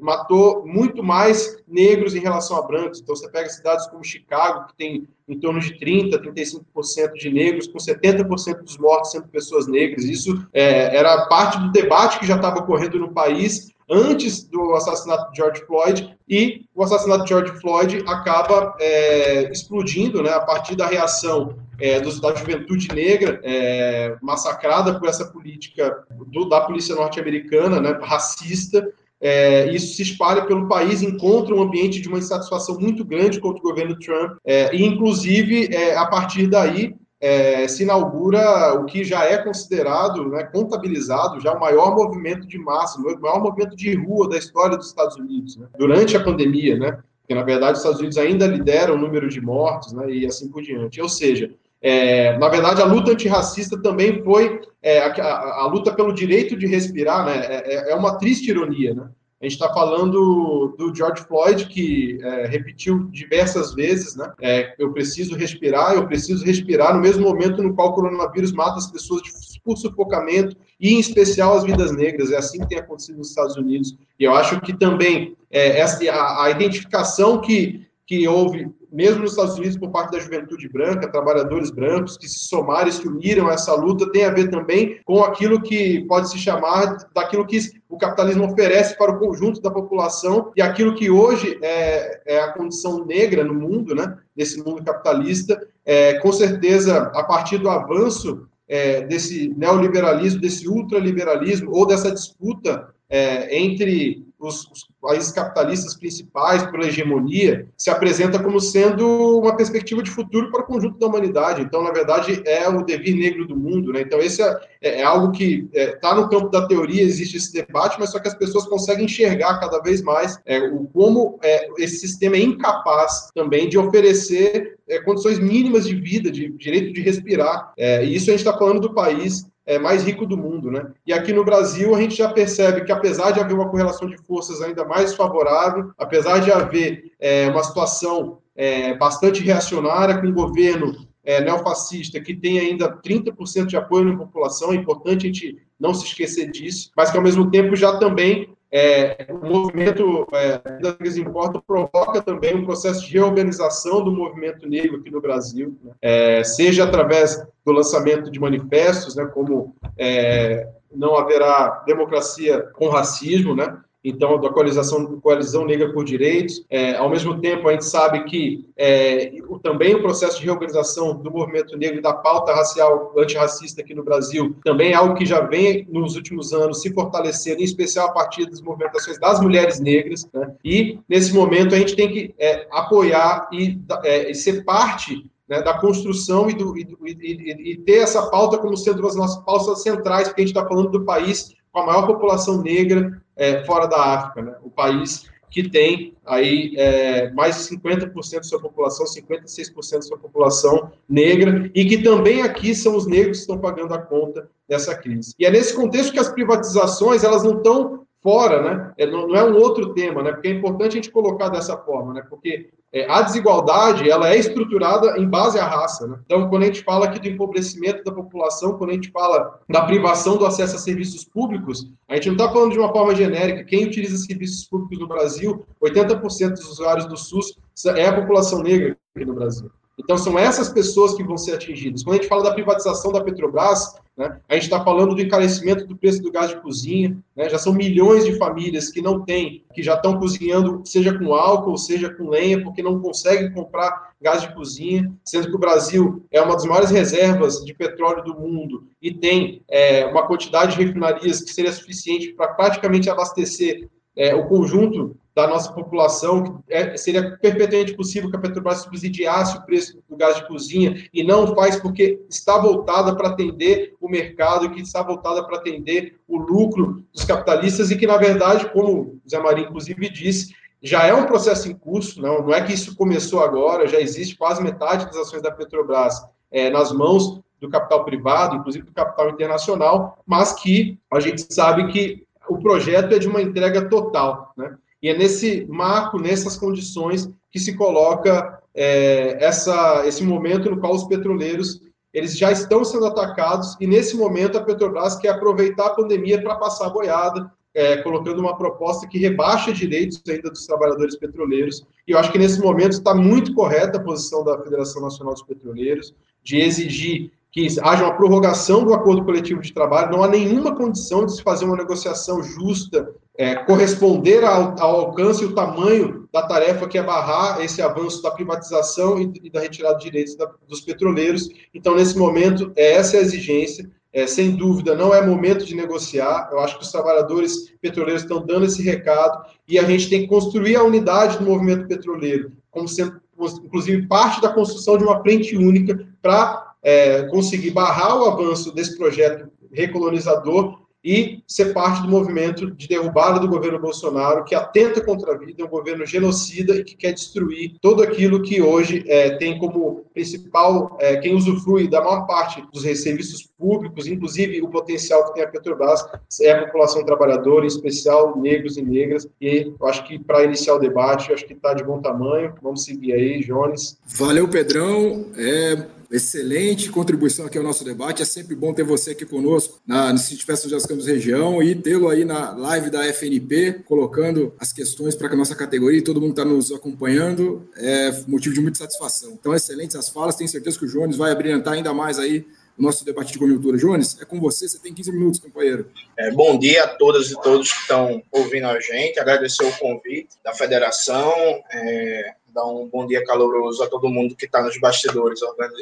matou 0.00 0.66
muito 0.66 1.02
mais 1.02 1.56
negros 1.68 2.14
em 2.14 2.20
relação 2.20 2.56
a 2.56 2.62
brancos. 2.62 3.00
Então, 3.00 3.14
você 3.14 3.30
pega 3.30 3.48
cidades 3.48 3.86
como 3.86 4.04
Chicago, 4.04 4.66
que 4.68 4.76
tem 4.76 5.08
em 5.30 5.38
torno 5.38 5.60
de 5.60 5.74
30%, 5.78 6.20
35% 6.20 7.12
de 7.14 7.30
negros, 7.30 7.68
com 7.68 7.78
70% 7.78 8.62
dos 8.62 8.76
mortos 8.76 9.12
sendo 9.12 9.28
pessoas 9.28 9.68
negras. 9.68 10.04
Isso 10.04 10.44
é, 10.52 10.96
era 10.96 11.26
parte 11.26 11.58
do 11.60 11.70
debate 11.70 12.18
que 12.18 12.26
já 12.26 12.36
estava 12.36 12.58
ocorrendo 12.58 12.98
no 12.98 13.12
país 13.12 13.70
antes 13.88 14.44
do 14.44 14.74
assassinato 14.74 15.32
de 15.32 15.38
George 15.38 15.64
Floyd, 15.66 16.16
e 16.28 16.64
o 16.74 16.82
assassinato 16.82 17.24
de 17.24 17.30
George 17.30 17.52
Floyd 17.60 18.04
acaba 18.06 18.76
é, 18.80 19.50
explodindo 19.50 20.22
né, 20.22 20.30
a 20.30 20.40
partir 20.40 20.76
da 20.76 20.86
reação 20.86 21.56
é, 21.80 22.00
dos, 22.00 22.20
da 22.20 22.32
juventude 22.34 22.88
negra 22.94 23.40
é, 23.42 24.16
massacrada 24.22 24.98
por 24.98 25.08
essa 25.08 25.24
política 25.26 26.04
do, 26.26 26.48
da 26.48 26.60
polícia 26.60 26.94
norte-americana, 26.94 27.80
né, 27.80 27.98
racista, 28.00 28.86
é, 29.20 29.70
isso 29.70 29.94
se 29.94 30.02
espalha 30.02 30.44
pelo 30.46 30.68
país, 30.68 31.02
encontra 31.02 31.54
um 31.54 31.62
ambiente 31.62 32.00
de 32.00 32.08
uma 32.08 32.18
insatisfação 32.18 32.78
muito 32.78 33.04
grande 33.04 33.38
contra 33.38 33.58
o 33.58 33.62
governo 33.62 33.98
Trump, 33.98 34.38
é, 34.44 34.74
e 34.74 34.84
inclusive 34.84 35.68
é, 35.72 35.96
a 35.96 36.06
partir 36.06 36.46
daí 36.46 36.94
é, 37.20 37.68
se 37.68 37.82
inaugura 37.82 38.72
o 38.80 38.86
que 38.86 39.04
já 39.04 39.24
é 39.24 39.36
considerado, 39.36 40.26
né, 40.30 40.44
contabilizado, 40.44 41.38
já 41.40 41.52
o 41.52 41.60
maior 41.60 41.94
movimento 41.94 42.46
de 42.46 42.58
massa, 42.58 42.98
o 42.98 43.20
maior 43.20 43.42
movimento 43.42 43.76
de 43.76 43.94
rua 43.94 44.28
da 44.28 44.38
história 44.38 44.76
dos 44.76 44.86
Estados 44.86 45.16
Unidos, 45.16 45.56
né, 45.56 45.66
durante 45.78 46.16
a 46.16 46.24
pandemia, 46.24 46.78
né, 46.78 46.98
porque 47.20 47.34
na 47.34 47.42
verdade 47.42 47.72
os 47.72 47.78
Estados 47.80 48.00
Unidos 48.00 48.16
ainda 48.16 48.46
lideram 48.46 48.94
o 48.94 48.98
número 48.98 49.28
de 49.28 49.40
mortes, 49.40 49.92
né, 49.92 50.10
e 50.10 50.26
assim 50.26 50.48
por 50.50 50.62
diante. 50.62 51.00
Ou 51.00 51.08
seja, 51.08 51.52
é, 51.82 52.36
na 52.38 52.48
verdade, 52.48 52.82
a 52.82 52.84
luta 52.84 53.12
antirracista 53.12 53.80
também 53.80 54.22
foi 54.22 54.60
é, 54.82 54.98
a, 54.98 55.06
a, 55.06 55.62
a, 55.62 55.66
luta 55.66 55.92
pelo 55.92 56.12
direito 56.12 56.56
de 56.56 56.66
respirar, 56.66 57.24
né? 57.24 57.38
É, 57.38 57.74
é, 57.74 57.92
é 57.92 57.94
uma 57.94 58.18
triste 58.18 58.50
ironia, 58.50 58.94
né? 58.94 59.08
A 59.40 59.46
gente 59.46 59.54
está 59.54 59.72
falando 59.72 60.74
do 60.76 60.94
George 60.94 61.22
Floyd, 61.22 61.66
que 61.66 62.18
é, 62.22 62.46
repetiu 62.46 63.04
diversas 63.04 63.72
vezes, 63.72 64.14
né? 64.14 64.30
É, 64.42 64.74
eu 64.78 64.92
preciso 64.92 65.34
respirar, 65.34 65.94
eu 65.94 66.06
preciso 66.06 66.44
respirar 66.44 66.94
no 66.94 67.00
mesmo 67.00 67.22
momento 67.22 67.62
no 67.62 67.74
qual 67.74 67.88
o 67.88 67.92
coronavírus 67.94 68.52
mata 68.52 68.76
as 68.76 68.90
pessoas 68.90 69.22
de, 69.22 69.30
por 69.64 69.78
sufocamento, 69.78 70.54
e 70.78 70.94
em 70.94 71.00
especial 71.00 71.56
as 71.56 71.64
vidas 71.64 71.90
negras. 71.96 72.30
É 72.30 72.36
assim 72.36 72.60
que 72.60 72.68
tem 72.68 72.78
acontecido 72.78 73.16
nos 73.16 73.30
Estados 73.30 73.56
Unidos. 73.56 73.96
E 74.18 74.24
eu 74.24 74.34
acho 74.34 74.60
que 74.60 74.74
também 74.74 75.34
essa, 75.50 76.04
a, 76.12 76.44
a 76.44 76.50
identificação 76.50 77.40
que, 77.40 77.86
que 78.06 78.28
houve 78.28 78.70
mesmo 78.92 79.22
nos 79.22 79.32
Estados 79.32 79.56
Unidos, 79.56 79.76
por 79.76 79.90
parte 79.90 80.12
da 80.12 80.18
juventude 80.18 80.68
branca, 80.68 81.10
trabalhadores 81.10 81.70
brancos 81.70 82.16
que 82.16 82.28
se 82.28 82.46
somaram 82.46 82.90
se 82.90 83.06
uniram 83.06 83.48
a 83.48 83.54
essa 83.54 83.74
luta, 83.74 84.10
tem 84.10 84.24
a 84.24 84.30
ver 84.30 84.50
também 84.50 85.00
com 85.04 85.22
aquilo 85.22 85.62
que 85.62 86.04
pode 86.06 86.30
se 86.30 86.38
chamar 86.38 86.96
daquilo 87.14 87.46
que 87.46 87.58
o 87.88 87.96
capitalismo 87.96 88.44
oferece 88.46 88.96
para 88.96 89.12
o 89.12 89.18
conjunto 89.18 89.60
da 89.60 89.70
população 89.70 90.52
e 90.56 90.62
aquilo 90.62 90.94
que 90.94 91.10
hoje 91.10 91.58
é, 91.62 92.20
é 92.26 92.40
a 92.40 92.52
condição 92.52 93.04
negra 93.04 93.44
no 93.44 93.54
mundo, 93.54 93.94
né, 93.94 94.16
desse 94.34 94.62
mundo 94.62 94.84
capitalista, 94.84 95.60
é, 95.84 96.14
com 96.14 96.32
certeza, 96.32 97.10
a 97.14 97.24
partir 97.24 97.58
do 97.58 97.68
avanço 97.68 98.46
é, 98.68 99.02
desse 99.02 99.52
neoliberalismo, 99.56 100.40
desse 100.40 100.68
ultraliberalismo 100.68 101.70
ou 101.72 101.86
dessa 101.86 102.10
disputa 102.10 102.88
é, 103.08 103.58
entre 103.58 104.24
os, 104.40 104.64
os, 104.70 104.90
países 105.00 105.32
capitalistas 105.32 105.96
principais 105.96 106.62
pela 106.70 106.86
hegemonia, 106.86 107.66
se 107.74 107.88
apresenta 107.88 108.38
como 108.38 108.60
sendo 108.60 109.38
uma 109.38 109.56
perspectiva 109.56 110.02
de 110.02 110.10
futuro 110.10 110.50
para 110.50 110.60
o 110.60 110.66
conjunto 110.66 110.98
da 110.98 111.06
humanidade. 111.06 111.62
Então, 111.62 111.82
na 111.82 111.90
verdade, 111.90 112.42
é 112.44 112.68
o 112.68 112.84
devir 112.84 113.16
negro 113.16 113.46
do 113.46 113.56
mundo. 113.56 113.92
Né? 113.92 114.02
Então, 114.02 114.18
esse 114.18 114.42
é, 114.42 114.60
é, 114.82 115.00
é 115.00 115.02
algo 115.02 115.32
que 115.32 115.68
está 115.72 116.10
é, 116.10 116.14
no 116.14 116.28
campo 116.28 116.50
da 116.50 116.66
teoria, 116.66 117.02
existe 117.02 117.38
esse 117.38 117.52
debate, 117.52 117.98
mas 117.98 118.10
só 118.10 118.18
que 118.18 118.28
as 118.28 118.34
pessoas 118.34 118.66
conseguem 118.66 119.06
enxergar 119.06 119.58
cada 119.58 119.80
vez 119.80 120.02
mais 120.02 120.38
é, 120.44 120.58
o, 120.68 120.86
como 120.92 121.38
é, 121.42 121.68
esse 121.78 122.00
sistema 122.00 122.36
é 122.36 122.40
incapaz 122.40 123.30
também 123.34 123.68
de 123.68 123.78
oferecer 123.78 124.78
condições 125.04 125.38
mínimas 125.38 125.86
de 125.86 125.94
vida, 125.94 126.32
de 126.32 126.50
direito 126.50 126.92
de 126.92 127.00
respirar. 127.00 127.72
e 127.78 128.12
isso 128.12 128.28
a 128.28 128.32
gente 128.32 128.44
está 128.44 128.58
falando 128.58 128.80
do 128.80 128.92
país 128.92 129.46
é, 129.70 129.78
mais 129.78 130.02
rico 130.02 130.26
do 130.26 130.36
mundo, 130.36 130.68
né? 130.68 130.84
E 131.06 131.12
aqui 131.12 131.32
no 131.32 131.44
Brasil 131.44 131.94
a 131.94 132.00
gente 132.00 132.16
já 132.16 132.28
percebe 132.32 132.80
que 132.80 132.90
apesar 132.90 133.30
de 133.30 133.38
haver 133.38 133.54
uma 133.54 133.68
correlação 133.68 134.08
de 134.08 134.16
forças 134.18 134.60
ainda 134.60 134.84
mais 134.84 135.14
favorável, 135.14 135.92
apesar 135.96 136.40
de 136.40 136.50
haver 136.50 137.12
é, 137.20 137.48
uma 137.48 137.62
situação 137.62 138.38
é, 138.56 138.94
bastante 138.94 139.44
reacionária 139.44 140.20
com 140.20 140.26
o 140.26 140.32
governo 140.32 141.06
é, 141.22 141.40
neofascista 141.40 142.20
que 142.20 142.34
tem 142.34 142.58
ainda 142.58 142.90
30% 142.90 143.66
de 143.66 143.76
apoio 143.76 144.06
na 144.06 144.16
população, 144.16 144.72
é 144.72 144.74
importante 144.74 145.26
a 145.26 145.28
gente 145.28 145.58
não 145.78 145.94
se 145.94 146.04
esquecer 146.04 146.50
disso, 146.50 146.90
mas 146.96 147.12
que 147.12 147.16
ao 147.16 147.22
mesmo 147.22 147.48
tempo 147.48 147.76
já 147.76 147.96
também 147.96 148.52
é, 148.72 149.26
o 149.28 149.46
movimento 149.46 150.26
é, 150.32 150.60
Negras 150.80 151.16
Importam 151.16 151.60
provoca 151.66 152.22
também 152.22 152.54
um 152.54 152.64
processo 152.64 153.04
de 153.04 153.14
reorganização 153.14 154.04
do 154.04 154.12
movimento 154.12 154.68
negro 154.68 154.98
aqui 154.98 155.10
no 155.10 155.20
Brasil, 155.20 155.76
né? 155.82 155.92
é, 156.00 156.44
seja 156.44 156.84
através 156.84 157.44
do 157.64 157.72
lançamento 157.72 158.30
de 158.30 158.38
manifestos, 158.38 159.16
né, 159.16 159.26
como 159.26 159.74
é, 159.98 160.68
não 160.94 161.16
haverá 161.16 161.82
democracia 161.84 162.62
com 162.74 162.88
racismo, 162.88 163.56
né, 163.56 163.76
então, 164.02 164.40
da 164.40 164.48
coalização, 164.48 165.20
coalizão 165.20 165.66
negra 165.66 165.92
por 165.92 166.04
direitos. 166.04 166.64
É, 166.70 166.96
ao 166.96 167.10
mesmo 167.10 167.38
tempo, 167.38 167.68
a 167.68 167.72
gente 167.72 167.84
sabe 167.84 168.24
que 168.24 168.66
é, 168.76 169.30
também 169.62 169.94
o 169.94 170.00
processo 170.00 170.38
de 170.38 170.46
reorganização 170.46 171.14
do 171.14 171.30
movimento 171.30 171.76
negro 171.76 171.98
e 171.98 172.02
da 172.02 172.14
pauta 172.14 172.54
racial 172.54 173.12
antirracista 173.16 173.82
aqui 173.82 173.94
no 173.94 174.02
Brasil 174.02 174.56
também 174.64 174.92
é 174.92 174.94
algo 174.94 175.14
que 175.14 175.26
já 175.26 175.40
vem 175.40 175.86
nos 175.90 176.16
últimos 176.16 176.52
anos 176.52 176.80
se 176.80 176.92
fortalecendo, 176.94 177.60
em 177.60 177.64
especial 177.64 178.08
a 178.08 178.12
partir 178.12 178.46
das 178.46 178.62
movimentações 178.62 179.18
das 179.20 179.38
mulheres 179.40 179.80
negras. 179.80 180.26
Né? 180.32 180.50
E, 180.64 180.98
nesse 181.06 181.34
momento, 181.34 181.74
a 181.74 181.78
gente 181.78 181.94
tem 181.94 182.10
que 182.10 182.34
é, 182.38 182.66
apoiar 182.70 183.48
e, 183.52 183.78
é, 184.02 184.30
e, 184.30 184.34
ser 184.34 184.64
parte 184.64 185.30
né, 185.46 185.60
da 185.60 185.78
construção 185.78 186.48
e, 186.48 186.54
do, 186.54 186.74
e, 186.78 186.86
e, 187.06 187.76
ter 187.76 187.98
essa 187.98 188.30
pauta 188.30 188.56
como 188.56 188.76
sendo 188.78 189.06
as 189.06 189.14
nossas 189.14 189.44
pautas 189.44 189.82
centrais, 189.82 190.28
porque 190.28 190.40
a 190.40 190.46
gente 190.46 190.56
está 190.56 190.66
falando 190.66 190.90
do 190.90 191.04
país 191.04 191.54
com 191.72 191.80
a 191.80 191.86
maior 191.86 192.06
população 192.06 192.62
negra 192.62 193.20
é, 193.36 193.64
fora 193.64 193.86
da 193.86 194.14
África, 194.14 194.42
né? 194.42 194.54
o 194.62 194.70
país 194.70 195.28
que 195.50 195.68
tem 195.68 196.14
aí 196.24 196.74
é, 196.76 197.30
mais 197.32 197.56
de 197.56 197.76
50% 197.76 198.36
da 198.36 198.42
sua 198.44 198.60
população, 198.60 199.04
56% 199.04 199.94
da 199.94 200.02
sua 200.02 200.18
população 200.18 200.92
negra, 201.08 201.68
e 201.74 201.84
que 201.84 201.98
também 201.98 202.42
aqui 202.42 202.72
são 202.72 202.96
os 202.96 203.06
negros 203.06 203.38
que 203.38 203.42
estão 203.42 203.58
pagando 203.58 203.92
a 203.92 203.98
conta 203.98 204.48
dessa 204.68 204.94
crise. 204.94 205.34
E 205.38 205.44
é 205.44 205.50
nesse 205.50 205.74
contexto 205.74 206.12
que 206.12 206.20
as 206.20 206.28
privatizações 206.28 207.24
elas 207.24 207.42
não 207.42 207.56
estão 207.56 208.06
fora, 208.22 208.62
né? 208.62 208.92
É, 208.98 209.06
não, 209.06 209.26
não, 209.26 209.36
é 209.36 209.44
um 209.44 209.56
outro 209.56 209.94
tema, 209.94 210.22
né? 210.22 210.32
Porque 210.32 210.48
é 210.48 210.52
importante 210.52 210.92
a 210.92 210.96
gente 210.96 211.10
colocar 211.10 211.48
dessa 211.48 211.76
forma, 211.76 212.12
né? 212.12 212.22
Porque 212.28 212.70
é, 212.92 213.10
a 213.10 213.22
desigualdade 213.22 214.10
ela 214.10 214.28
é 214.28 214.36
estruturada 214.36 215.18
em 215.18 215.28
base 215.28 215.58
à 215.58 215.64
raça. 215.64 216.06
Né? 216.06 216.18
Então, 216.24 216.48
quando 216.48 216.64
a 216.64 216.66
gente 216.66 216.82
fala 216.82 217.06
aqui 217.06 217.20
do 217.20 217.28
empobrecimento 217.28 218.02
da 218.02 218.12
população, 218.12 218.76
quando 218.76 218.90
a 218.90 218.94
gente 218.94 219.10
fala 219.10 219.60
da 219.68 219.82
privação 219.82 220.36
do 220.36 220.44
acesso 220.44 220.76
a 220.76 220.78
serviços 220.78 221.24
públicos, 221.24 221.86
a 222.08 222.16
gente 222.16 222.26
não 222.26 222.34
está 222.34 222.52
falando 222.52 222.72
de 222.72 222.78
uma 222.78 222.92
forma 222.92 223.14
genérica. 223.14 223.64
Quem 223.64 223.86
utiliza 223.86 224.16
serviços 224.16 224.64
públicos 224.64 224.98
no 224.98 225.06
Brasil, 225.06 225.64
80% 225.82 226.50
dos 226.50 226.68
usuários 226.68 227.06
do 227.06 227.16
SUS 227.16 227.56
é 227.96 228.08
a 228.08 228.20
população 228.20 228.60
negra 228.62 228.96
aqui 229.14 229.24
no 229.24 229.34
Brasil. 229.34 229.70
Então, 230.02 230.16
são 230.16 230.38
essas 230.38 230.68
pessoas 230.70 231.14
que 231.14 231.22
vão 231.22 231.36
ser 231.36 231.52
atingidas. 231.52 232.02
Quando 232.02 232.14
a 232.14 232.16
gente 232.18 232.28
fala 232.28 232.42
da 232.42 232.54
privatização 232.54 233.12
da 233.12 233.22
Petrobras, 233.22 233.94
né, 234.16 234.38
a 234.48 234.54
gente 234.54 234.64
está 234.64 234.82
falando 234.82 235.14
do 235.14 235.20
encarecimento 235.20 235.86
do 235.86 235.96
preço 235.96 236.22
do 236.22 236.32
gás 236.32 236.50
de 236.50 236.60
cozinha. 236.60 237.16
Né, 237.36 237.48
já 237.48 237.58
são 237.58 237.72
milhões 237.72 238.24
de 238.24 238.36
famílias 238.36 238.90
que 238.90 239.00
não 239.00 239.24
têm, 239.24 239.64
que 239.74 239.82
já 239.82 239.94
estão 239.94 240.18
cozinhando, 240.18 240.82
seja 240.84 241.16
com 241.18 241.34
álcool, 241.34 241.76
seja 241.76 242.12
com 242.12 242.28
lenha, 242.28 242.62
porque 242.62 242.82
não 242.82 243.00
conseguem 243.00 243.52
comprar 243.52 244.10
gás 244.20 244.42
de 244.42 244.54
cozinha, 244.54 245.10
sendo 245.24 245.48
que 245.48 245.56
o 245.56 245.60
Brasil 245.60 246.24
é 246.30 246.40
uma 246.40 246.54
das 246.54 246.64
maiores 246.64 246.90
reservas 246.90 247.64
de 247.64 247.72
petróleo 247.72 248.24
do 248.24 248.34
mundo 248.34 248.84
e 249.00 249.12
tem 249.12 249.62
é, 249.68 250.06
uma 250.06 250.26
quantidade 250.26 250.76
de 250.76 250.84
refinarias 250.84 251.40
que 251.40 251.52
seria 251.52 251.72
suficiente 251.72 252.32
para 252.32 252.48
praticamente 252.48 253.08
abastecer 253.08 253.88
é, 254.16 254.34
o 254.34 254.46
conjunto 254.46 255.16
da 255.40 255.48
nossa 255.48 255.72
população, 255.72 256.62
é, 256.68 256.96
seria 256.96 257.36
perfeitamente 257.38 257.94
possível 257.94 258.30
que 258.30 258.36
a 258.36 258.40
Petrobras 258.40 258.82
subsidiasse 258.82 259.56
o 259.56 259.62
preço 259.62 260.02
do 260.08 260.16
gás 260.16 260.36
de 260.36 260.46
cozinha 260.46 261.08
e 261.12 261.22
não 261.24 261.54
faz 261.54 261.76
porque 261.76 262.20
está 262.28 262.58
voltada 262.58 263.14
para 263.16 263.28
atender 263.28 263.94
o 264.00 264.08
mercado 264.08 264.70
que 264.70 264.80
está 264.80 265.02
voltada 265.02 265.42
para 265.44 265.56
atender 265.56 266.20
o 266.28 266.38
lucro 266.38 267.02
dos 267.12 267.24
capitalistas 267.24 267.90
e 267.90 267.96
que, 267.96 268.06
na 268.06 268.16
verdade, 268.16 268.70
como 268.72 268.92
o 268.92 269.20
Zé 269.28 269.38
Maria, 269.38 269.64
inclusive, 269.64 270.10
disse, 270.10 270.54
já 270.82 271.06
é 271.06 271.14
um 271.14 271.26
processo 271.26 271.70
em 271.70 271.74
curso, 271.74 272.20
não, 272.20 272.42
não 272.42 272.54
é 272.54 272.62
que 272.62 272.72
isso 272.72 272.96
começou 272.96 273.42
agora, 273.42 273.88
já 273.88 274.00
existe 274.00 274.36
quase 274.36 274.62
metade 274.62 275.06
das 275.06 275.16
ações 275.16 275.42
da 275.42 275.50
Petrobras 275.50 276.14
é, 276.50 276.70
nas 276.70 276.92
mãos 276.92 277.40
do 277.60 277.68
capital 277.68 278.04
privado, 278.04 278.56
inclusive 278.56 278.86
do 278.86 278.92
capital 278.92 279.30
internacional, 279.30 280.22
mas 280.26 280.52
que 280.54 280.98
a 281.10 281.20
gente 281.20 281.52
sabe 281.52 281.88
que 281.92 282.26
o 282.48 282.58
projeto 282.58 283.14
é 283.14 283.18
de 283.18 283.28
uma 283.28 283.40
entrega 283.40 283.88
total, 283.88 284.52
né? 284.56 284.76
E 285.02 285.08
é 285.08 285.16
nesse 285.16 285.66
marco, 285.68 286.18
nessas 286.18 286.56
condições, 286.56 287.28
que 287.50 287.58
se 287.58 287.76
coloca 287.76 288.60
é, 288.74 289.44
essa, 289.44 290.06
esse 290.06 290.22
momento 290.22 290.70
no 290.70 290.78
qual 290.78 290.94
os 290.94 291.04
petroleiros 291.04 291.80
eles 292.12 292.36
já 292.36 292.50
estão 292.50 292.84
sendo 292.84 293.06
atacados 293.06 293.76
e 293.80 293.86
nesse 293.86 294.16
momento 294.16 294.58
a 294.58 294.62
Petrobras 294.62 295.16
quer 295.16 295.28
aproveitar 295.28 295.86
a 295.86 295.94
pandemia 295.94 296.42
para 296.42 296.56
passar 296.56 296.86
a 296.86 296.90
boiada, 296.90 297.50
é, 297.72 297.98
colocando 297.98 298.40
uma 298.40 298.56
proposta 298.56 299.06
que 299.06 299.18
rebaixa 299.18 299.72
direitos 299.72 300.20
ainda 300.28 300.50
dos 300.50 300.66
trabalhadores 300.66 301.16
petroleiros. 301.16 301.86
E 302.06 302.10
eu 302.10 302.18
acho 302.18 302.32
que 302.32 302.38
nesse 302.38 302.60
momento 302.60 302.92
está 302.92 303.14
muito 303.14 303.54
correta 303.54 303.98
a 303.98 304.02
posição 304.02 304.42
da 304.42 304.60
Federação 304.60 305.02
Nacional 305.02 305.34
dos 305.34 305.44
Petroleiros 305.44 306.12
de 306.42 306.58
exigir 306.60 307.30
que 307.52 307.66
haja 307.82 308.04
uma 308.04 308.16
prorrogação 308.16 308.84
do 308.84 308.94
acordo 308.94 309.24
coletivo 309.24 309.60
de 309.60 309.72
trabalho, 309.72 310.12
não 310.12 310.22
há 310.22 310.28
nenhuma 310.28 310.74
condição 310.74 311.26
de 311.26 311.34
se 311.34 311.42
fazer 311.42 311.64
uma 311.64 311.76
negociação 311.76 312.42
justa, 312.42 313.12
é, 313.40 313.54
corresponder 313.54 314.44
ao, 314.44 314.78
ao, 314.78 315.00
alcance 315.00 315.42
e 315.42 315.46
o 315.46 315.54
tamanho 315.54 316.28
da 316.30 316.42
tarefa 316.42 316.86
que 316.86 316.98
é 316.98 317.02
barrar 317.02 317.64
esse 317.64 317.80
avanço 317.80 318.22
da 318.22 318.30
privatização 318.30 319.18
e, 319.18 319.32
e 319.42 319.48
da 319.48 319.60
retirada 319.60 319.96
de 319.96 320.04
direitos 320.04 320.36
da, 320.36 320.44
dos 320.68 320.82
petroleiros. 320.82 321.48
Então, 321.72 321.96
nesse 321.96 322.18
momento, 322.18 322.70
é 322.76 322.92
essa 322.96 323.16
é 323.16 323.20
a 323.20 323.22
exigência. 323.22 323.90
É, 324.12 324.26
sem 324.26 324.56
dúvida, 324.56 324.94
não 324.94 325.14
é 325.14 325.24
momento 325.24 325.64
de 325.64 325.74
negociar. 325.74 326.50
Eu 326.52 326.58
acho 326.60 326.76
que 326.76 326.84
os 326.84 326.92
trabalhadores 326.92 327.72
petroleiros 327.80 328.24
estão 328.24 328.44
dando 328.44 328.66
esse 328.66 328.82
recado 328.82 329.42
e 329.66 329.78
a 329.78 329.84
gente 329.84 330.10
tem 330.10 330.20
que 330.20 330.28
construir 330.28 330.76
a 330.76 330.84
unidade 330.84 331.38
do 331.38 331.44
movimento 331.44 331.88
petroleiro, 331.88 332.52
como 332.70 332.86
sendo, 332.86 333.22
inclusive, 333.64 334.06
parte 334.06 334.42
da 334.42 334.52
construção 334.52 334.98
de 334.98 335.04
uma 335.04 335.22
frente 335.22 335.56
única 335.56 336.06
para 336.20 336.74
é, 336.82 337.22
conseguir 337.28 337.70
barrar 337.70 338.18
o 338.18 338.26
avanço 338.26 338.70
desse 338.74 338.98
projeto 338.98 339.48
recolonizador 339.72 340.78
e 341.04 341.42
ser 341.46 341.72
parte 341.72 342.02
do 342.02 342.08
movimento 342.08 342.70
de 342.70 342.86
derrubada 342.86 343.40
do 343.40 343.48
governo 343.48 343.78
Bolsonaro, 343.78 344.44
que 344.44 344.54
atenta 344.54 345.00
contra 345.00 345.32
a 345.32 345.38
vida, 345.38 345.62
é 345.62 345.64
um 345.64 345.68
governo 345.68 346.04
genocida 346.06 346.74
e 346.76 346.84
que 346.84 346.96
quer 346.96 347.12
destruir 347.12 347.76
tudo 347.80 348.02
aquilo 348.02 348.42
que 348.42 348.60
hoje 348.60 349.04
é, 349.06 349.36
tem 349.36 349.58
como 349.58 350.04
principal, 350.12 350.96
é, 351.00 351.16
quem 351.16 351.34
usufrui 351.34 351.88
da 351.88 352.00
maior 352.00 352.26
parte 352.26 352.62
dos 352.72 352.82
serviços 352.82 353.48
públicos, 353.58 354.06
inclusive 354.06 354.60
o 354.62 354.68
potencial 354.68 355.26
que 355.26 355.34
tem 355.34 355.42
a 355.42 355.48
Petrobras, 355.48 356.04
é 356.42 356.52
a 356.52 356.66
população 356.66 357.04
trabalhadora, 357.04 357.64
em 357.64 357.68
especial 357.68 358.38
negros 358.38 358.76
e 358.76 358.82
negras, 358.82 359.26
e 359.40 359.72
eu 359.78 359.86
acho 359.86 360.06
que 360.06 360.18
para 360.18 360.44
iniciar 360.44 360.74
o 360.74 360.78
debate, 360.78 361.28
eu 361.28 361.34
acho 361.34 361.46
que 361.46 361.54
está 361.54 361.74
de 361.74 361.84
bom 361.84 362.00
tamanho, 362.00 362.54
vamos 362.62 362.84
seguir 362.84 363.12
aí, 363.12 363.40
Jones. 363.40 363.98
Valeu, 364.06 364.48
Pedrão, 364.48 365.26
é 365.36 365.99
excelente 366.10 366.90
contribuição 366.90 367.46
aqui 367.46 367.56
ao 367.56 367.64
nosso 367.64 367.84
debate. 367.84 368.22
É 368.22 368.24
sempre 368.24 368.54
bom 368.54 368.72
ter 368.74 368.82
você 368.82 369.12
aqui 369.12 369.24
conosco 369.24 369.80
na, 369.86 370.12
no 370.12 370.18
Sítio 370.18 370.46
das 370.46 370.86
Campos 370.86 371.06
Região 371.06 371.62
e 371.62 371.74
tê-lo 371.74 372.08
aí 372.08 372.24
na 372.24 372.52
live 372.52 372.90
da 372.90 373.04
FNP, 373.12 373.82
colocando 373.84 374.52
as 374.58 374.72
questões 374.72 375.14
para 375.14 375.32
a 375.32 375.36
nossa 375.36 375.54
categoria 375.54 375.98
e 375.98 376.02
todo 376.02 376.20
mundo 376.20 376.30
está 376.30 376.44
nos 376.44 376.72
acompanhando. 376.72 377.68
É 377.76 378.22
motivo 378.26 378.54
de 378.54 378.60
muita 378.60 378.78
satisfação. 378.78 379.32
Então, 379.32 379.54
excelentes 379.54 379.96
as 379.96 380.08
falas. 380.08 380.34
Tenho 380.34 380.50
certeza 380.50 380.78
que 380.78 380.84
o 380.84 380.88
Jones 380.88 381.16
vai 381.16 381.30
abrilhantar 381.30 381.74
ainda 381.74 381.94
mais 381.94 382.18
aí 382.18 382.46
o 382.78 382.82
nosso 382.82 383.04
debate 383.04 383.32
de 383.32 383.38
conjuntura. 383.38 383.76
Jones, 383.76 384.20
é 384.20 384.24
com 384.24 384.40
você, 384.40 384.68
você 384.68 384.78
tem 384.78 384.94
15 384.94 385.12
minutos, 385.12 385.40
companheiro. 385.40 385.90
É, 386.16 386.30
bom 386.30 386.58
dia 386.58 386.84
a 386.84 386.88
todas 386.88 387.30
e 387.30 387.40
todos 387.40 387.72
que 387.72 387.80
estão 387.80 388.22
ouvindo 388.30 388.66
a 388.66 388.80
gente, 388.80 389.18
agradecer 389.18 389.64
o 389.64 389.78
convite 389.78 390.36
da 390.42 390.54
federação, 390.54 391.32
é, 391.72 392.34
dar 392.52 392.66
um 392.66 392.88
bom 392.88 393.06
dia 393.06 393.24
caloroso 393.24 393.82
a 393.82 393.88
todo 393.88 394.08
mundo 394.08 394.36
que 394.36 394.46
está 394.46 394.62
nos 394.62 394.78
bastidores, 394.78 395.40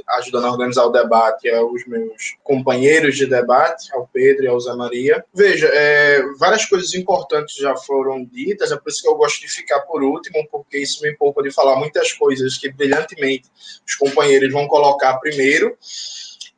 ajudando 0.09 0.47
a 0.47 0.53
organizar 0.53 0.85
o 0.85 0.91
debate, 0.91 1.49
aos 1.51 1.87
meus 1.87 2.37
companheiros 2.43 3.17
de 3.17 3.27
debate, 3.27 3.93
ao 3.95 4.07
Pedro 4.07 4.45
e 4.45 4.49
ao 4.49 4.61
Zé 4.61 4.75
Maria. 4.75 5.25
Veja, 5.35 5.69
é, 5.73 6.23
várias 6.39 6.67
coisas 6.67 6.95
importantes 6.95 7.57
já 7.57 7.77
foram 7.77 8.25
ditas, 8.25 8.71
é 8.73 8.77
por 8.77 8.89
isso 8.89 9.03
que 9.03 9.09
eu 9.09 9.15
gosto 9.15 9.41
de 9.41 9.49
ficar 9.49 9.81
por 9.81 10.03
último, 10.03 10.47
porque 10.51 10.79
isso 10.79 11.03
me 11.03 11.15
poupa 11.17 11.43
de 11.43 11.51
falar 11.51 11.77
muitas 11.77 12.13
coisas 12.13 12.57
que 12.57 12.71
brilhantemente 12.71 13.49
os 13.87 13.95
companheiros 13.95 14.53
vão 14.53 14.67
colocar 14.67 15.19
primeiro. 15.19 15.77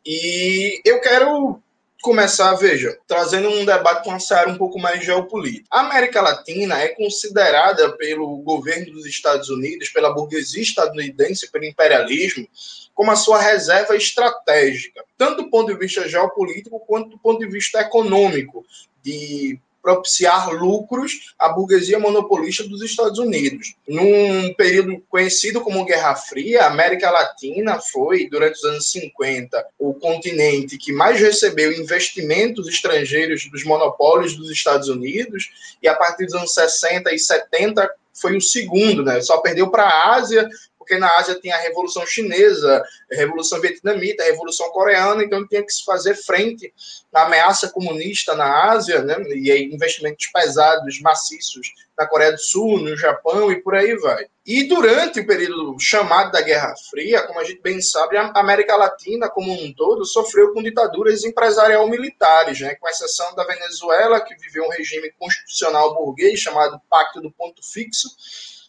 E 0.04 0.80
eu 0.84 1.00
quero 1.00 1.60
começar, 2.02 2.54
veja, 2.54 2.98
trazendo 3.06 3.48
um 3.50 3.64
debate 3.64 4.04
com 4.04 4.10
uma 4.10 4.20
seara 4.20 4.48
um 4.48 4.56
pouco 4.56 4.78
mais 4.78 5.04
geopolítica. 5.04 5.66
A 5.70 5.80
América 5.80 6.22
Latina 6.22 6.80
é 6.80 6.88
considerada 6.88 7.92
pelo 7.96 8.38
governo 8.38 8.92
dos 8.92 9.04
Estados 9.04 9.50
Unidos, 9.50 9.90
pela 9.90 10.12
burguesia 10.12 10.62
estadunidense, 10.62 11.50
pelo 11.50 11.64
imperialismo, 11.64 12.48
como 12.94 13.10
a 13.10 13.16
sua 13.16 13.40
reserva 13.40 13.94
estratégica, 13.96 15.04
tanto 15.16 15.42
do 15.42 15.50
ponto 15.50 15.72
de 15.72 15.78
vista 15.78 16.08
geopolítico 16.08 16.80
quanto 16.80 17.10
do 17.10 17.18
ponto 17.18 17.40
de 17.40 17.46
vista 17.46 17.80
econômico, 17.80 18.64
de 19.02 19.58
propiciar 19.82 20.50
lucros 20.52 21.34
à 21.38 21.48
burguesia 21.48 21.98
monopolista 21.98 22.66
dos 22.66 22.82
Estados 22.82 23.18
Unidos. 23.18 23.74
Num 23.88 24.52
período 24.54 25.02
conhecido 25.08 25.60
como 25.60 25.84
Guerra 25.84 26.14
Fria, 26.14 26.62
a 26.64 26.66
América 26.68 27.10
Latina 27.10 27.80
foi, 27.80 28.28
durante 28.28 28.56
os 28.56 28.64
anos 28.64 28.90
50, 28.90 29.66
o 29.78 29.94
continente 29.94 30.78
que 30.78 30.92
mais 30.92 31.20
recebeu 31.20 31.72
investimentos 31.72 32.68
estrangeiros 32.68 33.48
dos 33.50 33.64
monopólios 33.64 34.36
dos 34.36 34.50
Estados 34.50 34.88
Unidos, 34.88 35.50
e 35.82 35.88
a 35.88 35.94
partir 35.94 36.26
dos 36.26 36.34
anos 36.34 36.54
60 36.54 37.12
e 37.14 37.18
70 37.18 37.90
foi 38.12 38.36
o 38.36 38.40
segundo, 38.40 39.02
né? 39.02 39.20
Só 39.22 39.38
perdeu 39.38 39.70
para 39.70 39.84
a 39.84 40.14
Ásia, 40.14 40.48
porque 40.80 40.96
na 40.96 41.14
Ásia 41.18 41.38
tem 41.38 41.52
a 41.52 41.58
Revolução 41.58 42.06
Chinesa, 42.06 42.82
a 43.12 43.14
Revolução 43.14 43.60
Vietnamita, 43.60 44.22
a 44.22 44.26
Revolução 44.26 44.70
Coreana, 44.70 45.22
então 45.22 45.46
tinha 45.46 45.62
que 45.62 45.70
se 45.70 45.84
fazer 45.84 46.14
frente 46.14 46.72
à 47.12 47.24
ameaça 47.24 47.68
comunista 47.68 48.34
na 48.34 48.70
Ásia, 48.70 49.02
né, 49.02 49.22
e 49.36 49.52
aí 49.52 49.64
investimentos 49.64 50.26
pesados, 50.28 50.98
maciços 51.02 51.70
na 51.98 52.06
Coreia 52.06 52.32
do 52.32 52.40
Sul, 52.40 52.78
no 52.78 52.96
Japão 52.96 53.52
e 53.52 53.62
por 53.62 53.74
aí 53.74 53.94
vai. 53.98 54.24
E 54.46 54.62
durante 54.64 55.20
o 55.20 55.26
período 55.26 55.76
chamado 55.78 56.32
da 56.32 56.40
Guerra 56.40 56.72
Fria, 56.88 57.24
como 57.26 57.40
a 57.40 57.44
gente 57.44 57.60
bem 57.60 57.82
sabe, 57.82 58.16
a 58.16 58.32
América 58.34 58.74
Latina 58.74 59.28
como 59.28 59.52
um 59.52 59.74
todo 59.74 60.06
sofreu 60.06 60.54
com 60.54 60.62
ditaduras 60.62 61.24
empresarial 61.24 61.86
militares, 61.90 62.58
né, 62.58 62.74
com 62.76 62.88
exceção 62.88 63.34
da 63.34 63.44
Venezuela, 63.44 64.18
que 64.18 64.34
viveu 64.36 64.64
um 64.64 64.70
regime 64.70 65.12
constitucional 65.18 65.94
burguês 65.94 66.40
chamado 66.40 66.80
Pacto 66.88 67.20
do 67.20 67.30
Ponto 67.30 67.60
Fixo, 67.62 68.08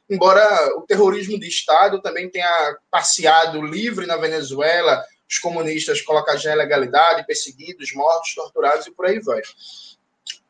embora 0.10 0.78
o 0.78 0.82
terrorismo 0.82 1.40
de 1.40 1.48
Estado 1.48 2.02
também 2.02 2.30
tenha 2.30 2.78
passeado 2.90 3.62
livre 3.62 4.06
na 4.06 4.18
Venezuela, 4.18 5.04
os 5.30 5.40
comunistas 5.40 6.02
colocados 6.02 6.44
na 6.44 6.54
ilegalidade, 6.54 7.26
perseguidos, 7.26 7.94
mortos, 7.94 8.36
torturados 8.36 8.88
e 8.88 8.92
por 8.92 9.06
aí 9.06 9.20
vai. 9.20 9.42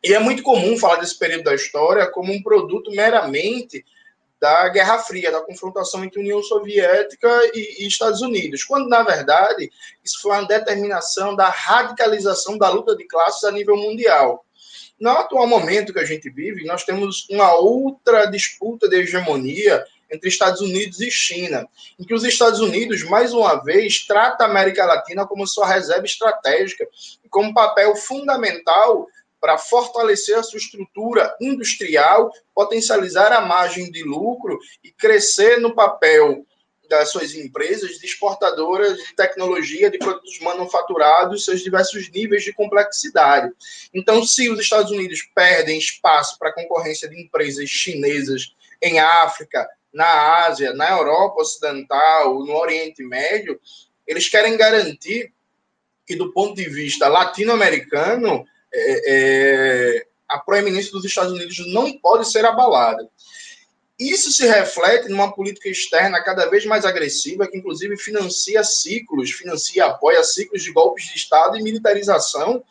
E 0.03 0.13
é 0.13 0.19
muito 0.19 0.41
comum 0.41 0.77
falar 0.77 0.95
desse 0.95 1.17
período 1.17 1.43
da 1.43 1.53
história 1.53 2.07
como 2.07 2.33
um 2.33 2.41
produto 2.41 2.89
meramente 2.91 3.85
da 4.41 4.67
Guerra 4.69 4.97
Fria, 4.97 5.31
da 5.31 5.41
confrontação 5.41 6.03
entre 6.03 6.19
União 6.19 6.41
Soviética 6.41 7.29
e, 7.53 7.83
e, 7.83 7.87
Estados 7.87 8.21
Unidos, 8.21 8.63
quando, 8.63 8.89
na 8.89 9.03
verdade, 9.03 9.69
isso 10.03 10.19
foi 10.19 10.31
uma 10.31 10.47
determinação 10.47 11.35
da 11.35 11.47
radicalização 11.47 12.57
da 12.57 12.67
luta 12.67 12.95
de 12.95 13.05
classes 13.05 13.43
a 13.43 13.51
nível 13.51 13.77
mundial. 13.77 14.43
No 15.01 15.09
atual 15.09 15.47
momento 15.47 15.91
que 15.91 15.99
a 15.99 16.05
gente 16.05 16.29
vive, 16.29 16.63
nós 16.63 16.83
temos 16.83 17.27
uma 17.27 17.55
outra 17.55 18.27
disputa 18.27 18.87
de 18.87 18.97
hegemonia 18.97 19.83
entre 20.11 20.29
Estados 20.29 20.61
Unidos 20.61 21.01
e 21.01 21.09
China, 21.09 21.67
em 21.99 22.03
que 22.03 22.13
os 22.13 22.23
Estados 22.23 22.59
Unidos, 22.59 23.01
mais 23.05 23.33
uma 23.33 23.55
vez, 23.63 24.05
trata 24.05 24.43
a 24.43 24.47
América 24.47 24.85
Latina 24.85 25.25
como 25.25 25.47
sua 25.47 25.65
reserva 25.65 26.05
estratégica 26.05 26.87
e 27.25 27.29
como 27.29 27.51
papel 27.51 27.95
fundamental 27.95 29.07
para 29.39 29.57
fortalecer 29.57 30.37
a 30.37 30.43
sua 30.43 30.59
estrutura 30.59 31.35
industrial, 31.41 32.31
potencializar 32.53 33.31
a 33.31 33.41
margem 33.41 33.89
de 33.89 34.03
lucro 34.03 34.59
e 34.83 34.91
crescer 34.91 35.59
no 35.59 35.73
papel 35.73 36.45
das 36.91 37.09
suas 37.09 37.33
empresas 37.33 37.97
de 37.97 38.05
exportadoras 38.05 38.97
de 38.97 39.15
tecnologia, 39.15 39.89
de 39.89 39.97
produtos 39.97 40.37
manufaturados, 40.41 41.45
seus 41.45 41.61
diversos 41.61 42.09
níveis 42.11 42.43
de 42.43 42.51
complexidade. 42.51 43.49
Então, 43.93 44.25
se 44.25 44.49
os 44.49 44.59
Estados 44.59 44.91
Unidos 44.91 45.21
perdem 45.33 45.79
espaço 45.79 46.37
para 46.37 46.49
a 46.49 46.53
concorrência 46.53 47.07
de 47.07 47.19
empresas 47.19 47.69
chinesas 47.69 48.53
em 48.81 48.99
África, 48.99 49.65
na 49.93 50.45
Ásia, 50.45 50.73
na 50.73 50.91
Europa 50.91 51.41
Ocidental, 51.41 52.39
no 52.43 52.53
Oriente 52.57 53.01
Médio, 53.03 53.57
eles 54.05 54.27
querem 54.27 54.57
garantir 54.57 55.31
que, 56.05 56.17
do 56.17 56.33
ponto 56.33 56.55
de 56.55 56.67
vista 56.67 57.07
latino-americano, 57.07 58.45
é, 58.73 59.03
é, 59.07 60.05
a 60.27 60.39
proeminência 60.39 60.91
dos 60.91 61.05
Estados 61.05 61.31
Unidos 61.31 61.57
não 61.67 61.97
pode 61.99 62.29
ser 62.29 62.45
abalada. 62.45 63.09
Isso 64.01 64.31
se 64.31 64.47
reflete 64.47 65.09
numa 65.09 65.31
política 65.31 65.69
externa 65.69 66.23
cada 66.23 66.49
vez 66.49 66.65
mais 66.65 66.85
agressiva, 66.85 67.47
que 67.47 67.55
inclusive 67.55 67.95
financia 67.97 68.63
ciclos, 68.63 69.29
financia, 69.29 69.85
apoia 69.85 70.23
ciclos 70.23 70.63
de 70.63 70.71
golpes 70.71 71.05
de 71.05 71.17
Estado 71.17 71.55
e 71.55 71.61
militarização 71.61 72.63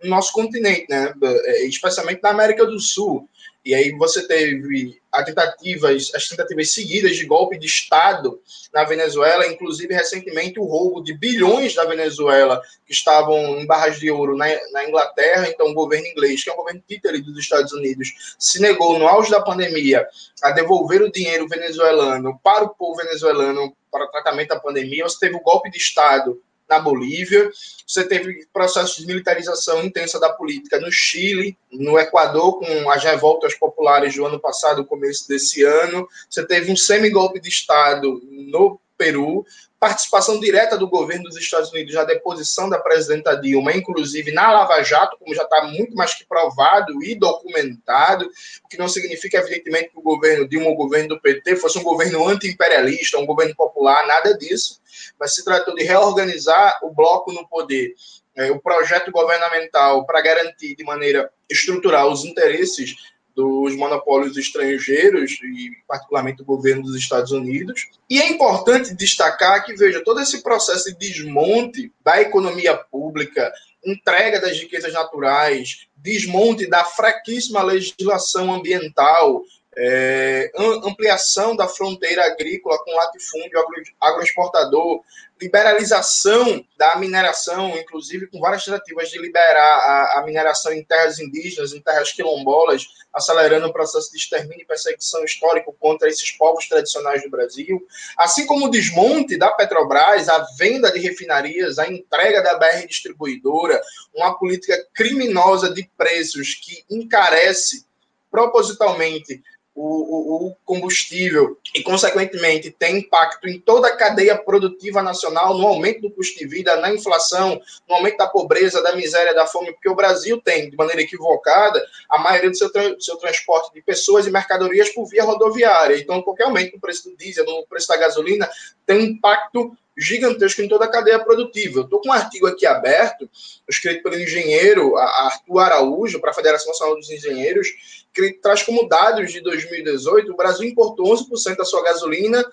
no 0.00 0.08
nosso 0.08 0.32
continente, 0.32 0.86
né? 0.88 1.12
É, 1.20 1.66
especialmente 1.66 2.22
na 2.22 2.30
América 2.30 2.64
do 2.64 2.78
Sul. 2.78 3.28
E 3.66 3.74
aí 3.74 3.90
você 3.90 4.24
teve 4.28 5.02
tentativas, 5.24 6.12
as 6.14 6.28
tentativas 6.28 6.70
seguidas 6.70 7.16
de 7.16 7.26
golpe 7.26 7.58
de 7.58 7.66
Estado 7.66 8.40
na 8.72 8.84
Venezuela, 8.84 9.44
inclusive 9.44 9.92
recentemente 9.92 10.60
o 10.60 10.64
roubo 10.64 11.02
de 11.02 11.12
bilhões 11.12 11.74
da 11.74 11.84
Venezuela 11.84 12.62
que 12.86 12.92
estavam 12.92 13.58
em 13.58 13.66
barras 13.66 13.98
de 13.98 14.08
ouro 14.08 14.36
na, 14.36 14.46
na 14.70 14.84
Inglaterra. 14.84 15.48
Então, 15.48 15.66
o 15.66 15.74
governo 15.74 16.06
inglês, 16.06 16.44
que 16.44 16.50
é 16.50 16.52
um 16.52 16.58
governo 16.58 16.80
títere 16.86 17.20
dos 17.20 17.36
Estados 17.36 17.72
Unidos, 17.72 18.36
se 18.38 18.62
negou 18.62 19.00
no 19.00 19.08
auge 19.08 19.32
da 19.32 19.42
pandemia 19.42 20.06
a 20.44 20.52
devolver 20.52 21.02
o 21.02 21.10
dinheiro 21.10 21.48
venezuelano 21.48 22.38
para 22.44 22.66
o 22.66 22.68
povo 22.68 22.94
venezuelano 22.98 23.76
para 23.90 24.06
tratamento 24.06 24.50
da 24.50 24.60
pandemia. 24.60 25.02
Você 25.02 25.18
teve 25.18 25.34
o 25.34 25.42
golpe 25.42 25.72
de 25.72 25.78
Estado 25.78 26.40
na 26.68 26.78
Bolívia, 26.78 27.50
você 27.86 28.04
teve 28.04 28.46
processo 28.52 29.00
de 29.00 29.06
militarização 29.06 29.84
intensa 29.84 30.18
da 30.18 30.32
política 30.32 30.80
no 30.80 30.90
Chile, 30.90 31.56
no 31.70 31.98
Equador, 31.98 32.58
com 32.58 32.90
as 32.90 33.02
revoltas 33.02 33.54
populares 33.54 34.14
do 34.14 34.26
ano 34.26 34.40
passado, 34.40 34.84
começo 34.84 35.28
desse 35.28 35.62
ano, 35.62 36.08
você 36.28 36.44
teve 36.46 36.70
um 36.72 36.76
semigolpe 36.76 37.40
de 37.40 37.48
Estado 37.48 38.20
no 38.30 38.80
Peru, 38.96 39.44
participação 39.78 40.40
direta 40.40 40.76
do 40.76 40.88
governo 40.88 41.24
dos 41.24 41.36
Estados 41.36 41.70
Unidos 41.70 41.94
na 41.94 42.04
deposição 42.04 42.68
da 42.68 42.78
presidenta 42.78 43.36
Dilma, 43.36 43.72
inclusive 43.72 44.32
na 44.32 44.50
Lava 44.50 44.82
Jato, 44.82 45.16
como 45.18 45.34
já 45.34 45.42
está 45.42 45.64
muito 45.64 45.94
mais 45.94 46.14
que 46.14 46.24
provado 46.24 47.02
e 47.02 47.14
documentado, 47.14 48.28
o 48.64 48.68
que 48.68 48.78
não 48.78 48.88
significa, 48.88 49.38
evidentemente, 49.38 49.90
que 49.90 49.98
o 49.98 50.02
governo 50.02 50.48
Dilma, 50.48 50.70
o 50.70 50.74
governo 50.74 51.10
do 51.10 51.20
PT, 51.20 51.56
fosse 51.56 51.78
um 51.78 51.82
governo 51.82 52.26
anti-imperialista, 52.26 53.18
um 53.18 53.26
governo 53.26 53.54
popular, 53.54 54.06
nada 54.06 54.36
disso, 54.36 54.80
mas 55.20 55.34
se 55.34 55.44
tratou 55.44 55.74
de 55.74 55.84
reorganizar 55.84 56.80
o 56.82 56.90
bloco 56.90 57.32
no 57.32 57.46
poder, 57.46 57.94
é, 58.34 58.50
o 58.50 58.60
projeto 58.60 59.10
governamental 59.10 60.04
para 60.04 60.20
garantir 60.20 60.74
de 60.74 60.84
maneira 60.84 61.30
estrutural 61.48 62.10
os 62.10 62.24
interesses 62.24 62.94
dos 63.36 63.76
monopólios 63.76 64.36
estrangeiros, 64.38 65.32
e 65.42 65.70
particularmente 65.86 66.40
o 66.40 66.44
governo 66.46 66.82
dos 66.82 66.96
Estados 66.96 67.32
Unidos. 67.32 67.86
E 68.08 68.18
é 68.18 68.30
importante 68.30 68.94
destacar 68.94 69.62
que, 69.62 69.74
veja, 69.74 70.02
todo 70.02 70.20
esse 70.20 70.42
processo 70.42 70.86
de 70.86 70.98
desmonte 70.98 71.92
da 72.02 72.20
economia 72.20 72.74
pública, 72.74 73.52
entrega 73.84 74.40
das 74.40 74.58
riquezas 74.58 74.94
naturais, 74.94 75.86
desmonte 75.96 76.66
da 76.66 76.82
fraquíssima 76.84 77.62
legislação 77.62 78.52
ambiental, 78.52 79.42
é, 79.78 80.50
ampliação 80.84 81.54
da 81.54 81.68
fronteira 81.68 82.24
agrícola 82.24 82.78
com 82.82 82.94
latifúndio 82.94 83.58
agro, 83.58 83.82
agroexportador, 84.00 85.02
liberalização 85.40 86.64
da 86.78 86.96
mineração, 86.96 87.76
inclusive 87.76 88.26
com 88.28 88.40
várias 88.40 88.64
tentativas 88.64 89.10
de 89.10 89.18
liberar 89.18 89.68
a, 89.68 90.18
a, 90.18 90.22
mineração 90.24 90.72
em 90.72 90.82
terras 90.82 91.18
indígenas, 91.18 91.74
em 91.74 91.80
terras 91.80 92.10
quilombolas, 92.10 92.86
acelerando 93.12 93.66
o 93.66 93.72
processo 93.72 94.10
de 94.10 94.16
extermínio 94.16 94.62
e 94.62 94.66
perseguição 94.66 95.22
histórico 95.24 95.76
contra 95.78 96.08
esses 96.08 96.30
povos 96.30 96.66
tradicionais 96.66 97.22
do 97.22 97.28
Brasil, 97.28 97.86
assim 98.16 98.46
como 98.46 98.66
o 98.66 98.70
desmonte 98.70 99.36
da 99.36 99.50
Petrobras, 99.52 100.26
a 100.30 100.38
venda 100.58 100.90
de 100.90 101.00
refinarias, 101.00 101.78
a 101.78 101.86
entrega 101.86 102.42
da 102.42 102.56
BR 102.58 102.86
distribuidora, 102.86 103.78
uma 104.14 104.38
política 104.38 104.82
criminosa 104.94 105.68
de 105.68 105.86
preços 105.98 106.54
que 106.54 106.82
encarece 106.90 107.84
propositalmente 108.30 109.42
o, 109.76 110.46
o, 110.46 110.56
combustível 110.64 111.58
e, 111.74 111.82
consequentemente, 111.82 112.70
tem 112.70 112.98
impacto 112.98 113.46
em 113.46 113.60
toda 113.60 113.88
a 113.88 113.96
cadeia 113.96 114.34
produtiva 114.34 115.02
nacional, 115.02 115.56
no 115.58 115.66
aumento 115.66 116.00
do 116.00 116.10
custo 116.10 116.38
de 116.38 116.46
vida, 116.46 116.76
na 116.76 116.90
inflação, 116.90 117.60
no 117.86 117.96
aumento 117.96 118.16
da 118.16 118.26
pobreza, 118.26 118.82
da 118.82 118.96
miséria, 118.96 119.34
da 119.34 119.46
fome, 119.46 119.72
porque 119.72 119.88
o 119.88 119.94
Brasil 119.94 120.40
tem, 120.40 120.70
de 120.70 120.76
maneira 120.76 121.02
equivocada, 121.02 121.84
a 122.08 122.18
maioria 122.18 122.50
do 122.50 122.56
seu, 122.56 122.70
seu 122.98 123.16
transporte 123.16 123.74
de 123.74 123.82
pessoas 123.82 124.26
e 124.26 124.30
mercadorias 124.30 124.88
por 124.88 125.06
via 125.06 125.24
rodoviária. 125.24 125.98
Então, 125.98 126.22
qualquer 126.22 126.44
aumento 126.44 126.72
no 126.72 126.80
preço 126.80 127.10
do 127.10 127.16
diesel, 127.16 127.44
no 127.44 127.66
preço 127.66 127.88
da 127.88 127.98
gasolina, 127.98 128.48
tem 128.86 129.02
impacto 129.02 129.76
gigantesco 129.96 130.60
em 130.60 130.68
toda 130.68 130.84
a 130.84 130.90
cadeia 130.90 131.18
produtiva. 131.18 131.80
Eu 131.80 131.84
estou 131.84 132.00
com 132.00 132.10
um 132.10 132.12
artigo 132.12 132.46
aqui 132.46 132.66
aberto, 132.66 133.28
escrito 133.68 134.02
pelo 134.02 134.18
engenheiro 134.18 134.96
Arthur 134.96 135.58
Araújo, 135.60 136.20
para 136.20 136.30
a 136.30 136.34
Federação 136.34 136.68
Nacional 136.68 136.96
dos 136.96 137.10
Engenheiros, 137.10 138.05
traz 138.40 138.62
como 138.62 138.88
dados 138.88 139.32
de 139.32 139.40
2018, 139.40 140.32
o 140.32 140.36
Brasil 140.36 140.68
importou 140.68 141.14
11% 141.14 141.56
da 141.56 141.64
sua 141.64 141.82
gasolina, 141.82 142.44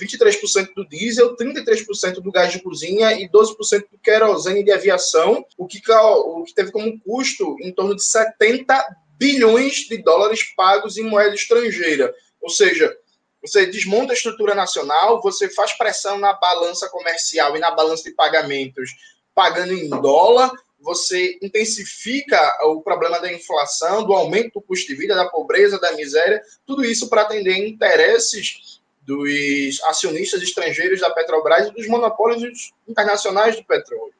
23% 0.00 0.68
é, 0.68 0.74
do 0.74 0.88
diesel, 0.88 1.36
33% 1.36 2.20
do 2.20 2.30
gás 2.30 2.52
de 2.52 2.62
cozinha 2.62 3.12
e 3.12 3.28
12% 3.28 3.84
do 3.90 3.98
querosene 3.98 4.62
de 4.62 4.70
aviação, 4.70 5.44
o 5.56 5.66
que, 5.66 5.80
o 5.90 6.44
que 6.44 6.54
teve 6.54 6.70
como 6.70 6.98
custo 7.00 7.56
em 7.60 7.72
torno 7.72 7.94
de 7.94 8.04
70 8.04 8.96
bilhões 9.18 9.88
de 9.88 9.98
dólares 9.98 10.44
pagos 10.56 10.96
em 10.96 11.02
moeda 11.02 11.34
estrangeira. 11.34 12.14
Ou 12.40 12.48
seja, 12.48 12.96
você 13.42 13.66
desmonta 13.66 14.12
a 14.12 14.14
estrutura 14.14 14.54
nacional, 14.54 15.20
você 15.20 15.48
faz 15.48 15.72
pressão 15.72 16.18
na 16.18 16.32
balança 16.32 16.88
comercial 16.88 17.56
e 17.56 17.60
na 17.60 17.70
balança 17.70 18.04
de 18.04 18.12
pagamentos 18.12 18.90
pagando 19.34 19.72
em 19.72 19.88
dólar, 19.88 20.50
você 20.80 21.38
intensifica 21.42 22.40
o 22.64 22.80
problema 22.82 23.20
da 23.20 23.32
inflação, 23.32 24.04
do 24.04 24.12
aumento 24.12 24.54
do 24.54 24.62
custo 24.62 24.86
de 24.86 24.94
vida, 24.94 25.14
da 25.14 25.28
pobreza, 25.28 25.78
da 25.78 25.92
miséria, 25.92 26.42
tudo 26.66 26.84
isso 26.84 27.08
para 27.08 27.22
atender 27.22 27.56
interesses 27.56 28.80
dos 29.02 29.82
acionistas 29.84 30.42
estrangeiros 30.42 31.00
da 31.00 31.10
Petrobras 31.10 31.68
e 31.68 31.72
dos 31.72 31.88
monopólios 31.88 32.72
internacionais 32.86 33.56
do 33.56 33.64
petróleo. 33.64 34.12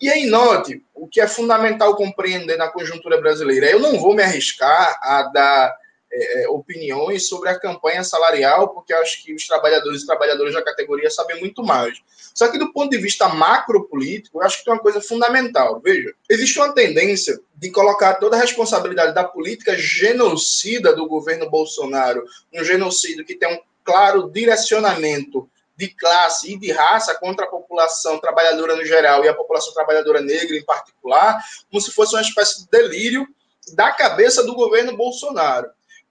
E 0.00 0.08
aí, 0.08 0.26
note, 0.26 0.82
o 0.94 1.08
que 1.08 1.20
é 1.20 1.26
fundamental 1.26 1.96
compreender 1.96 2.56
na 2.56 2.68
conjuntura 2.68 3.20
brasileira. 3.20 3.68
Eu 3.68 3.80
não 3.80 3.98
vou 3.98 4.14
me 4.14 4.22
arriscar 4.22 4.96
a 5.02 5.24
dar 5.24 5.76
é, 6.10 6.42
é, 6.42 6.48
opiniões 6.48 7.28
sobre 7.28 7.50
a 7.50 7.58
campanha 7.58 8.02
salarial, 8.02 8.70
porque 8.70 8.94
acho 8.94 9.22
que 9.22 9.34
os 9.34 9.46
trabalhadores 9.46 10.02
e 10.02 10.06
trabalhadoras 10.06 10.54
da 10.54 10.64
categoria 10.64 11.10
sabem 11.10 11.38
muito 11.38 11.62
mais. 11.62 11.98
Só 12.34 12.48
que 12.48 12.58
do 12.58 12.72
ponto 12.72 12.90
de 12.90 12.96
vista 12.96 13.28
macropolítico, 13.28 14.38
eu 14.38 14.42
acho 14.42 14.58
que 14.58 14.64
tem 14.64 14.72
uma 14.72 14.80
coisa 14.80 15.02
fundamental. 15.02 15.80
Veja, 15.80 16.14
existe 16.28 16.58
uma 16.58 16.72
tendência 16.72 17.38
de 17.54 17.70
colocar 17.70 18.14
toda 18.14 18.36
a 18.36 18.40
responsabilidade 18.40 19.14
da 19.14 19.22
política 19.22 19.76
genocida 19.76 20.96
do 20.96 21.06
governo 21.06 21.50
Bolsonaro, 21.50 22.24
um 22.54 22.64
genocídio 22.64 23.24
que 23.24 23.34
tem 23.34 23.54
um 23.54 23.60
claro 23.84 24.30
direcionamento 24.30 25.48
de 25.76 25.88
classe 25.88 26.52
e 26.52 26.58
de 26.58 26.72
raça 26.72 27.14
contra 27.14 27.44
a 27.44 27.48
população 27.48 28.18
trabalhadora 28.18 28.74
no 28.74 28.84
geral 28.84 29.24
e 29.24 29.28
a 29.28 29.34
população 29.34 29.74
trabalhadora 29.74 30.22
negra 30.22 30.56
em 30.56 30.64
particular, 30.64 31.38
como 31.70 31.82
se 31.82 31.92
fosse 31.92 32.14
uma 32.14 32.22
espécie 32.22 32.62
de 32.62 32.70
delírio 32.70 33.28
da 33.74 33.92
cabeça 33.92 34.42
do 34.42 34.54
governo 34.54 34.96
Bolsonaro 34.96 35.68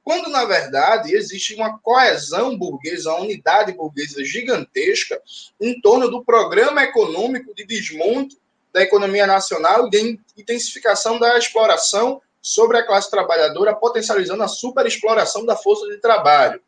quando 0.08 0.30
na 0.30 0.45
verdade 0.45 1.14
existe 1.14 1.53
uma 1.53 1.80
coesão 1.80 2.58
burguesa, 2.58 3.12
uma 3.12 3.24
unidade 3.24 3.74
burguesa 3.74 4.24
gigantesca 4.24 5.22
em 5.60 5.82
torno 5.82 6.10
do 6.10 6.24
programa 6.24 6.82
econômico 6.82 7.53
de 7.53 7.66
desmonte 7.66 8.39
da 8.72 8.82
economia 8.82 9.28
nacional 9.28 9.88
e 9.88 9.89
de 9.89 10.20
intensificação 10.38 11.20
da 11.20 11.38
exploração 11.38 12.22
sobre 12.41 12.78
a 12.78 12.88
classe 12.88 13.12
trabalhadora, 13.12 13.76
potencializando 13.76 14.43
a 14.43 14.47
superexploração 14.47 15.45
da 15.45 15.58
força 15.58 15.86
de 15.88 15.97
trabalho. 15.97 16.62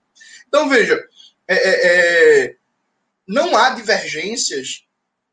Então, 0.46 0.68
veja, 0.68 1.02
é, 1.48 1.56
é, 1.56 2.44
é, 2.44 2.56
não 3.26 3.56
há 3.56 3.70
divergências 3.70 4.84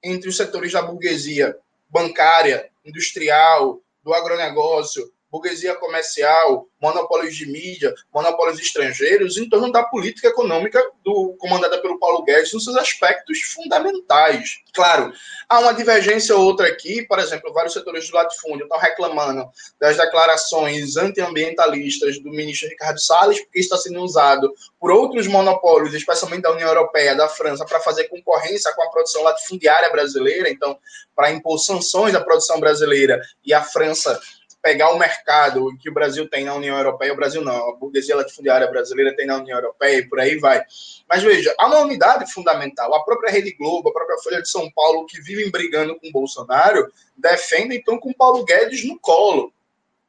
entre 0.00 0.28
os 0.28 0.36
setores 0.36 0.70
da 0.70 0.80
burguesia 0.80 1.58
bancária, 1.90 2.70
industrial, 2.84 3.80
do 4.04 4.14
agronegócio, 4.14 5.12
burguesia 5.30 5.74
comercial, 5.74 6.66
monopólios 6.80 7.34
de 7.34 7.46
mídia, 7.46 7.92
monopólios 8.12 8.58
estrangeiros, 8.58 9.36
em 9.36 9.48
torno 9.48 9.72
da 9.72 9.82
política 9.82 10.28
econômica 10.28 10.82
do, 11.04 11.34
comandada 11.38 11.80
pelo 11.80 11.98
Paulo 11.98 12.22
Guedes 12.22 12.52
nos 12.52 12.64
seus 12.64 12.76
aspectos 12.76 13.40
fundamentais. 13.42 14.58
Claro, 14.72 15.12
há 15.48 15.60
uma 15.60 15.72
divergência 15.72 16.36
ou 16.36 16.44
outra 16.44 16.68
aqui, 16.68 17.02
por 17.06 17.18
exemplo, 17.18 17.52
vários 17.52 17.72
setores 17.72 18.08
do 18.08 18.14
latifúndio 18.14 18.64
estão 18.64 18.78
reclamando 18.78 19.48
das 19.80 19.96
declarações 19.96 20.96
antiambientalistas 20.96 22.18
do 22.22 22.30
ministro 22.30 22.68
Ricardo 22.68 23.00
Salles, 23.00 23.40
porque 23.40 23.60
está 23.60 23.76
sendo 23.76 24.00
usado 24.02 24.52
por 24.78 24.90
outros 24.90 25.26
monopólios, 25.26 25.94
especialmente 25.94 26.42
da 26.42 26.52
União 26.52 26.68
Europeia, 26.68 27.14
da 27.14 27.28
França, 27.28 27.64
para 27.64 27.80
fazer 27.80 28.04
concorrência 28.04 28.72
com 28.74 28.82
a 28.82 28.90
produção 28.90 29.22
latifundiária 29.22 29.90
brasileira, 29.90 30.50
então, 30.50 30.78
para 31.14 31.30
impor 31.30 31.58
sanções 31.58 32.14
à 32.14 32.20
produção 32.20 32.60
brasileira 32.60 33.20
e 33.44 33.54
a 33.54 33.62
França 33.62 34.20
pegar 34.66 34.90
o 34.90 34.98
mercado 34.98 35.78
que 35.78 35.88
o 35.88 35.94
Brasil 35.94 36.28
tem 36.28 36.44
na 36.44 36.52
União 36.52 36.76
Europeia, 36.76 37.12
o 37.12 37.16
Brasil 37.16 37.40
não, 37.40 37.70
a 37.70 37.76
burguesia 37.76 38.16
latifundiária 38.16 38.66
brasileira 38.66 39.14
tem 39.14 39.24
na 39.24 39.36
União 39.36 39.56
Europeia 39.56 39.98
e 39.98 40.08
por 40.08 40.18
aí 40.18 40.40
vai. 40.40 40.60
Mas 41.08 41.22
veja, 41.22 41.54
há 41.56 41.68
uma 41.68 41.78
unidade 41.78 42.28
fundamental. 42.32 42.92
A 42.92 43.04
própria 43.04 43.30
Rede 43.30 43.52
Globo, 43.52 43.90
a 43.90 43.92
própria 43.92 44.18
Folha 44.18 44.42
de 44.42 44.50
São 44.50 44.68
Paulo, 44.72 45.06
que 45.06 45.20
vivem 45.20 45.52
brigando 45.52 45.96
com 46.00 46.10
Bolsonaro, 46.10 46.90
defendem 47.16 47.78
então 47.78 47.96
com 47.96 48.12
Paulo 48.12 48.44
Guedes 48.44 48.84
no 48.84 48.98
colo. 48.98 49.52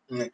Né? 0.09 0.31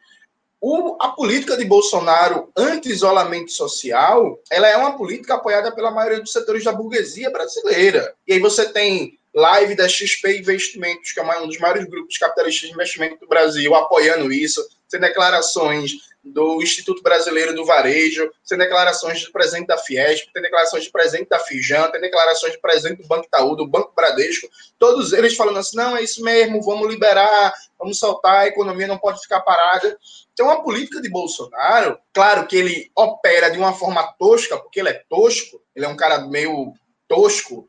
O, 0.58 0.96
a 0.98 1.08
política 1.08 1.54
de 1.54 1.66
Bolsonaro 1.66 2.50
anti-isolamento 2.56 3.52
social, 3.52 4.40
ela 4.50 4.66
é 4.66 4.74
uma 4.78 4.96
política 4.96 5.34
apoiada 5.34 5.70
pela 5.70 5.90
maioria 5.90 6.20
dos 6.20 6.32
setores 6.32 6.64
da 6.64 6.72
burguesia 6.72 7.30
brasileira. 7.30 8.14
E 8.26 8.32
aí 8.32 8.40
você 8.40 8.72
tem 8.72 9.18
live 9.34 9.74
da 9.74 9.88
XP 9.88 10.38
Investimentos, 10.38 11.12
que 11.12 11.18
é 11.18 11.22
um 11.22 11.48
dos 11.48 11.58
maiores 11.58 11.84
grupos 11.86 12.16
capitalistas 12.16 12.68
de 12.68 12.74
investimento 12.74 13.18
do 13.18 13.26
Brasil, 13.26 13.74
apoiando 13.74 14.32
isso. 14.32 14.64
sem 14.86 15.00
declarações 15.00 15.92
do 16.24 16.62
Instituto 16.62 17.02
Brasileiro 17.02 17.54
do 17.54 17.66
Varejo, 17.66 18.30
sem 18.42 18.56
declarações 18.56 19.20
de 19.20 19.30
presidente 19.30 19.66
da 19.66 19.76
Fiesp, 19.76 20.28
tem 20.32 20.42
declarações 20.42 20.84
de 20.84 20.90
presidente 20.90 21.28
da 21.28 21.38
Fijan, 21.38 21.90
tem 21.90 22.00
declarações 22.00 22.52
de 22.52 22.60
presidente 22.60 23.02
do 23.02 23.08
Banco 23.08 23.26
Itaú, 23.26 23.54
do 23.54 23.66
Banco 23.66 23.92
Bradesco, 23.94 24.48
todos 24.78 25.12
eles 25.12 25.36
falando 25.36 25.58
assim, 25.58 25.76
não, 25.76 25.96
é 25.96 26.02
isso 26.02 26.22
mesmo, 26.22 26.62
vamos 26.62 26.88
liberar, 26.88 27.52
vamos 27.78 27.98
soltar, 27.98 28.40
a 28.40 28.46
economia 28.46 28.86
não 28.86 28.96
pode 28.96 29.20
ficar 29.20 29.40
parada. 29.40 29.98
Então, 30.32 30.48
a 30.48 30.62
política 30.62 31.02
de 31.02 31.10
Bolsonaro, 31.10 31.98
claro 32.12 32.46
que 32.46 32.56
ele 32.56 32.90
opera 32.96 33.50
de 33.50 33.58
uma 33.58 33.74
forma 33.74 34.02
tosca, 34.18 34.56
porque 34.56 34.80
ele 34.80 34.88
é 34.88 35.02
tosco, 35.08 35.60
ele 35.76 35.84
é 35.84 35.88
um 35.88 35.96
cara 35.96 36.20
meio 36.20 36.72
tosco, 37.06 37.68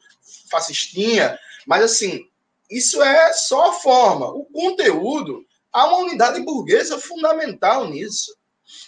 fascistinha, 0.49 1.37
mas 1.65 1.83
assim, 1.83 2.27
isso 2.69 3.01
é 3.01 3.33
só 3.33 3.69
a 3.69 3.73
forma. 3.73 4.27
O 4.27 4.45
conteúdo, 4.45 5.45
há 5.71 5.87
uma 5.87 5.99
unidade 5.99 6.41
burguesa 6.41 6.97
fundamental 6.97 7.87
nisso. 7.87 8.35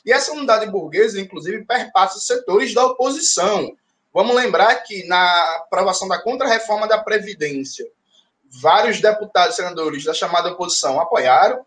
E 0.05 0.11
essa 0.11 0.31
unidade 0.31 0.69
burguesa, 0.71 1.19
inclusive, 1.19 1.65
perpassa 1.65 2.19
setores 2.19 2.73
da 2.73 2.85
oposição. 2.85 3.75
Vamos 4.13 4.35
lembrar 4.35 4.75
que 4.77 5.05
na 5.05 5.55
aprovação 5.57 6.07
da 6.07 6.21
contrarreforma 6.21 6.87
da 6.87 6.97
Previdência, 6.97 7.85
vários 8.49 8.99
deputados 8.99 9.53
e 9.53 9.57
senadores 9.57 10.03
da 10.03 10.13
chamada 10.13 10.49
oposição 10.49 10.99
apoiaram, 10.99 11.63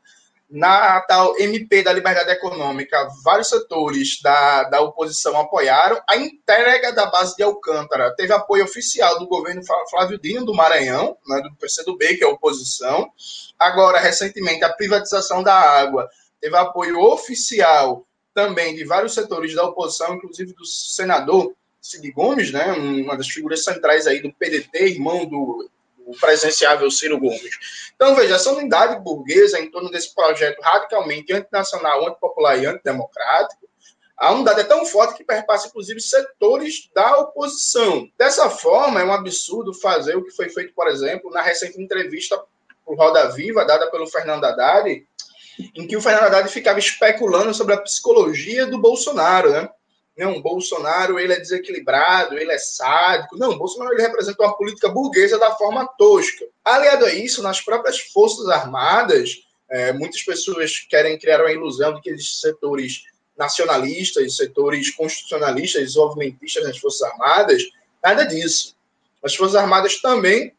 na 0.50 1.00
tal 1.02 1.38
MP 1.38 1.82
da 1.82 1.92
Liberdade 1.92 2.30
Econômica, 2.32 3.08
vários 3.22 3.48
setores 3.48 4.20
da, 4.20 4.64
da 4.64 4.80
oposição 4.80 5.38
apoiaram. 5.38 6.02
A 6.08 6.16
entrega 6.16 6.92
da 6.92 7.06
base 7.06 7.36
de 7.36 7.42
Alcântara 7.42 8.14
teve 8.16 8.32
apoio 8.32 8.64
oficial 8.64 9.18
do 9.18 9.28
governo 9.28 9.62
Flávio 9.88 10.18
Dino 10.18 10.44
do 10.44 10.54
Maranhão, 10.54 11.16
né, 11.26 11.40
do 11.40 11.54
PCdoB, 11.54 12.16
que 12.16 12.24
é 12.24 12.26
a 12.26 12.30
oposição. 12.30 13.08
Agora, 13.58 14.00
recentemente, 14.00 14.64
a 14.64 14.72
privatização 14.72 15.42
da 15.42 15.54
água 15.54 16.08
teve 16.40 16.56
apoio 16.56 16.98
oficial 16.98 18.04
também 18.34 18.74
de 18.74 18.84
vários 18.84 19.14
setores 19.14 19.54
da 19.54 19.64
oposição, 19.64 20.14
inclusive 20.14 20.52
do 20.54 20.64
senador 20.64 21.54
Cid 21.80 22.10
Gomes, 22.12 22.52
né, 22.52 22.72
uma 22.72 23.16
das 23.16 23.28
figuras 23.28 23.62
centrais 23.62 24.06
aí 24.06 24.20
do 24.20 24.32
PDT, 24.32 24.94
irmão 24.94 25.24
do 25.26 25.68
o 26.10 26.20
presenciável 26.20 26.90
Ciro 26.90 27.18
Gomes. 27.18 27.90
Então, 27.94 28.14
veja, 28.14 28.34
essa 28.34 28.50
unidade 28.52 29.00
burguesa 29.00 29.60
em 29.60 29.70
torno 29.70 29.90
desse 29.90 30.14
projeto 30.14 30.60
radicalmente 30.60 31.32
antinacional, 31.32 32.08
antipopular 32.08 32.58
e 32.58 32.66
antidemocrático, 32.66 33.68
a 34.16 34.32
unidade 34.32 34.60
é 34.60 34.64
tão 34.64 34.84
forte 34.84 35.14
que 35.14 35.24
perpassa, 35.24 35.68
inclusive, 35.68 36.00
setores 36.00 36.90
da 36.94 37.18
oposição. 37.18 38.06
Dessa 38.18 38.50
forma, 38.50 39.00
é 39.00 39.04
um 39.04 39.12
absurdo 39.12 39.72
fazer 39.72 40.16
o 40.16 40.24
que 40.24 40.30
foi 40.30 40.50
feito, 40.50 40.74
por 40.74 40.88
exemplo, 40.88 41.30
na 41.30 41.40
recente 41.40 41.80
entrevista 41.80 42.38
por 42.84 42.98
Roda 42.98 43.30
Viva, 43.30 43.64
dada 43.64 43.90
pelo 43.90 44.06
Fernando 44.06 44.44
Haddad, 44.44 45.06
em 45.74 45.86
que 45.86 45.96
o 45.96 46.02
Fernando 46.02 46.24
Haddad 46.24 46.50
ficava 46.50 46.78
especulando 46.78 47.54
sobre 47.54 47.74
a 47.74 47.80
psicologia 47.80 48.66
do 48.66 48.78
Bolsonaro, 48.78 49.52
né? 49.52 49.70
Não, 50.16 50.40
Bolsonaro 50.42 51.18
ele 51.18 51.32
é 51.32 51.40
desequilibrado, 51.40 52.36
ele 52.36 52.52
é 52.52 52.58
sádico. 52.58 53.38
Não, 53.38 53.56
Bolsonaro 53.56 53.94
ele 53.94 54.02
representa 54.02 54.42
uma 54.42 54.56
política 54.56 54.88
burguesa 54.88 55.38
da 55.38 55.52
forma 55.52 55.86
tosca. 55.96 56.44
Aliado 56.64 57.06
a 57.06 57.14
isso, 57.14 57.42
nas 57.42 57.60
próprias 57.60 57.98
Forças 57.98 58.48
Armadas, 58.48 59.38
é, 59.70 59.92
muitas 59.92 60.22
pessoas 60.22 60.78
querem 60.88 61.18
criar 61.18 61.40
uma 61.40 61.52
ilusão 61.52 61.94
de 61.94 62.00
que 62.02 62.10
existem 62.10 62.50
setores 62.50 63.04
nacionalistas, 63.36 64.36
setores 64.36 64.94
constitucionalistas, 64.94 65.82
desenvolvimentistas 65.82 66.64
nas 66.64 66.78
Forças 66.78 67.02
Armadas. 67.02 67.62
Nada 68.02 68.24
disso. 68.24 68.76
As 69.22 69.34
Forças 69.34 69.56
Armadas 69.56 70.00
também 70.00 70.52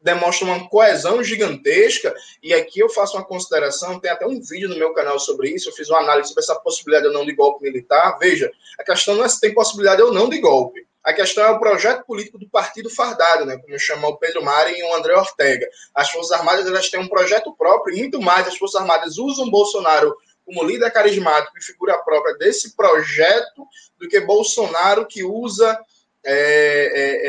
demonstra 0.00 0.46
uma 0.46 0.68
coesão 0.68 1.22
gigantesca. 1.22 2.14
E 2.42 2.54
aqui 2.54 2.80
eu 2.80 2.88
faço 2.88 3.16
uma 3.16 3.24
consideração, 3.24 4.00
tem 4.00 4.10
até 4.10 4.26
um 4.26 4.40
vídeo 4.40 4.68
no 4.68 4.76
meu 4.76 4.92
canal 4.92 5.18
sobre 5.18 5.50
isso, 5.50 5.68
eu 5.68 5.74
fiz 5.74 5.88
uma 5.90 6.00
análise 6.00 6.28
sobre 6.28 6.42
essa 6.42 6.54
possibilidade 6.56 7.06
ou 7.06 7.12
não 7.12 7.26
de 7.26 7.32
golpe 7.32 7.62
militar. 7.62 8.18
Veja, 8.18 8.50
a 8.78 8.84
questão 8.84 9.14
não 9.14 9.24
é 9.24 9.28
se 9.28 9.40
tem 9.40 9.52
possibilidade 9.52 10.02
ou 10.02 10.12
não 10.12 10.28
de 10.28 10.38
golpe. 10.38 10.86
A 11.02 11.14
questão 11.14 11.44
é 11.44 11.50
o 11.50 11.58
projeto 11.58 12.04
político 12.04 12.38
do 12.38 12.48
partido 12.48 12.90
fardado, 12.90 13.46
né, 13.46 13.56
como 13.56 13.78
chama 13.78 14.08
o 14.08 14.18
Pedro 14.18 14.44
Mari 14.44 14.78
e 14.78 14.82
o 14.82 14.94
André 14.94 15.14
Ortega. 15.16 15.66
As 15.94 16.10
Forças 16.10 16.38
Armadas 16.38 16.66
elas 16.66 16.90
têm 16.90 17.00
um 17.00 17.08
projeto 17.08 17.54
próprio, 17.56 17.96
e 17.96 18.00
muito 18.00 18.20
mais, 18.20 18.46
as 18.46 18.58
Forças 18.58 18.80
Armadas 18.80 19.16
usam 19.16 19.50
Bolsonaro 19.50 20.14
como 20.44 20.62
líder 20.62 20.90
carismático 20.90 21.56
e 21.56 21.62
figura 21.62 21.96
própria 21.98 22.36
desse 22.36 22.76
projeto 22.76 23.66
do 23.98 24.08
que 24.08 24.20
Bolsonaro 24.20 25.06
que 25.06 25.24
usa 25.24 25.78
é, 26.24 26.34
é, 26.34 27.20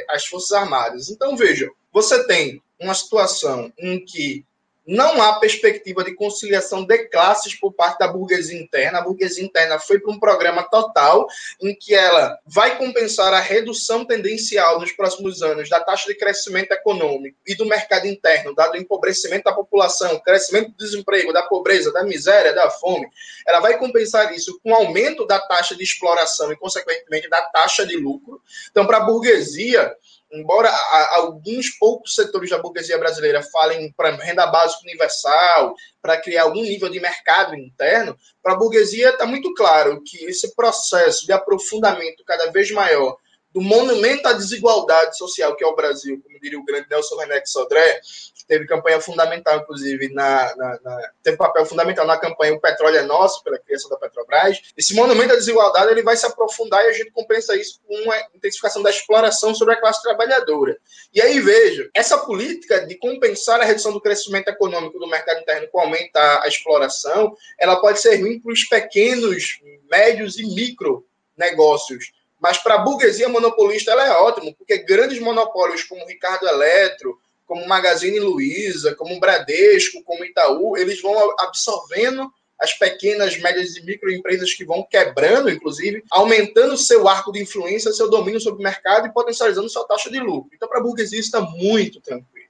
é, 0.00 0.06
as 0.10 0.26
Forças 0.26 0.52
Armadas. 0.52 1.08
Então, 1.08 1.36
veja, 1.36 1.68
você 2.00 2.24
tem 2.28 2.62
uma 2.78 2.94
situação 2.94 3.72
em 3.76 4.04
que 4.04 4.44
não 4.86 5.20
há 5.20 5.38
perspectiva 5.40 6.02
de 6.04 6.14
conciliação 6.14 6.82
de 6.82 6.96
classes 7.08 7.54
por 7.54 7.72
parte 7.72 7.98
da 7.98 8.08
burguesia 8.08 8.58
interna. 8.58 9.00
A 9.00 9.02
burguesia 9.02 9.44
interna 9.44 9.80
foi 9.80 9.98
para 9.98 10.12
um 10.12 10.18
programa 10.18 10.62
total 10.62 11.26
em 11.60 11.74
que 11.74 11.92
ela 11.92 12.38
vai 12.46 12.78
compensar 12.78 13.34
a 13.34 13.40
redução 13.40 14.04
tendencial 14.04 14.80
nos 14.80 14.92
próximos 14.92 15.42
anos 15.42 15.68
da 15.68 15.80
taxa 15.80 16.06
de 16.06 16.14
crescimento 16.14 16.70
econômico 16.70 17.36
e 17.46 17.54
do 17.56 17.66
mercado 17.66 18.06
interno, 18.06 18.54
dado 18.54 18.74
o 18.74 18.78
empobrecimento 18.78 19.44
da 19.44 19.52
população, 19.52 20.20
crescimento 20.20 20.70
do 20.70 20.76
desemprego, 20.76 21.32
da 21.32 21.42
pobreza, 21.42 21.92
da 21.92 22.04
miséria, 22.04 22.54
da 22.54 22.70
fome. 22.70 23.08
Ela 23.46 23.58
vai 23.58 23.76
compensar 23.76 24.32
isso 24.32 24.58
com 24.62 24.72
aumento 24.72 25.26
da 25.26 25.40
taxa 25.40 25.74
de 25.74 25.82
exploração 25.82 26.50
e, 26.52 26.56
consequentemente, 26.56 27.28
da 27.28 27.42
taxa 27.42 27.84
de 27.84 27.96
lucro. 27.96 28.40
Então, 28.70 28.86
para 28.86 28.98
a 28.98 29.04
burguesia, 29.04 29.94
embora 30.30 30.70
alguns 31.12 31.70
poucos 31.78 32.14
setores 32.14 32.50
da 32.50 32.58
burguesia 32.58 32.98
brasileira 32.98 33.42
falem 33.42 33.92
para 33.96 34.14
renda 34.16 34.46
básica 34.46 34.82
universal, 34.84 35.74
para 36.02 36.20
criar 36.20 36.42
algum 36.42 36.62
nível 36.62 36.88
de 36.88 37.00
mercado 37.00 37.54
interno, 37.54 38.16
para 38.42 38.54
a 38.54 38.56
burguesia 38.56 39.10
está 39.10 39.26
muito 39.26 39.52
claro 39.54 40.02
que 40.04 40.24
esse 40.24 40.54
processo 40.54 41.26
de 41.26 41.32
aprofundamento 41.32 42.24
cada 42.24 42.50
vez 42.50 42.70
maior 42.70 43.16
do 43.58 43.60
monumento 43.60 44.28
à 44.28 44.32
desigualdade 44.32 45.18
social 45.18 45.56
que 45.56 45.64
é 45.64 45.66
o 45.66 45.74
Brasil, 45.74 46.22
como 46.22 46.38
diria 46.38 46.60
o 46.60 46.64
grande 46.64 46.86
Nelson 46.88 47.16
René 47.16 47.42
Sodré, 47.44 48.00
teve 48.46 48.66
campanha 48.66 49.00
fundamental, 49.00 49.58
inclusive, 49.58 50.14
na, 50.14 50.54
na, 50.56 50.80
na, 50.80 51.12
teve 51.24 51.36
papel 51.36 51.66
fundamental 51.66 52.06
na 52.06 52.16
campanha 52.16 52.54
O 52.54 52.60
Petróleo 52.60 52.98
é 52.98 53.02
Nosso, 53.02 53.42
pela 53.42 53.58
criação 53.58 53.90
da 53.90 53.96
Petrobras. 53.96 54.58
Esse 54.76 54.94
monumento 54.94 55.32
à 55.32 55.36
desigualdade 55.36 55.90
ele 55.90 56.02
vai 56.02 56.16
se 56.16 56.24
aprofundar 56.24 56.84
e 56.84 56.88
a 56.88 56.92
gente 56.92 57.10
compensa 57.10 57.56
isso 57.56 57.80
com 57.86 57.94
uma 57.94 58.16
intensificação 58.32 58.80
da 58.80 58.90
exploração 58.90 59.52
sobre 59.54 59.74
a 59.74 59.80
classe 59.80 60.02
trabalhadora. 60.02 60.78
E 61.12 61.20
aí, 61.20 61.40
veja, 61.40 61.90
essa 61.92 62.16
política 62.16 62.86
de 62.86 62.94
compensar 62.94 63.60
a 63.60 63.64
redução 63.64 63.92
do 63.92 64.00
crescimento 64.00 64.48
econômico 64.48 65.00
do 65.00 65.08
mercado 65.08 65.40
interno 65.40 65.66
com 65.68 65.80
aumentar 65.80 66.42
a 66.44 66.48
exploração, 66.48 67.36
ela 67.58 67.80
pode 67.80 68.00
ser 68.00 68.20
ruim 68.20 68.40
para 68.40 68.52
os 68.52 68.64
pequenos, 68.64 69.60
médios 69.90 70.38
e 70.38 70.46
micro 70.46 71.04
negócios. 71.36 72.12
Mas 72.40 72.58
para 72.58 72.74
a 72.74 72.78
burguesia 72.78 73.28
monopolista 73.28 73.90
ela 73.90 74.06
é 74.06 74.10
ótima, 74.12 74.52
porque 74.56 74.78
grandes 74.78 75.20
monopólios 75.20 75.82
como 75.82 76.06
Ricardo 76.06 76.46
Eletro, 76.46 77.18
como 77.46 77.66
Magazine 77.66 78.20
Luiza, 78.20 78.94
como 78.94 79.18
Bradesco, 79.18 80.02
como 80.04 80.24
Itaú, 80.24 80.76
eles 80.76 81.00
vão 81.00 81.14
absorvendo 81.40 82.30
as 82.58 82.76
pequenas, 82.76 83.38
médias 83.38 83.76
e 83.76 83.82
microempresas 83.82 84.52
que 84.52 84.64
vão 84.64 84.82
quebrando, 84.82 85.48
inclusive, 85.48 86.02
aumentando 86.10 86.76
seu 86.76 87.08
arco 87.08 87.30
de 87.30 87.40
influência, 87.40 87.92
seu 87.92 88.10
domínio 88.10 88.40
sobre 88.40 88.60
o 88.60 88.64
mercado 88.64 89.06
e 89.06 89.12
potencializando 89.12 89.68
sua 89.68 89.86
taxa 89.86 90.10
de 90.10 90.18
lucro. 90.18 90.50
Então, 90.52 90.68
para 90.68 90.80
a 90.80 90.82
burguesia, 90.82 91.20
está 91.20 91.40
muito 91.40 92.00
tranquilo. 92.00 92.48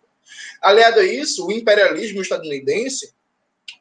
Aliado 0.62 1.00
a 1.00 1.04
isso, 1.04 1.46
o 1.46 1.52
imperialismo 1.52 2.22
estadunidense 2.22 3.12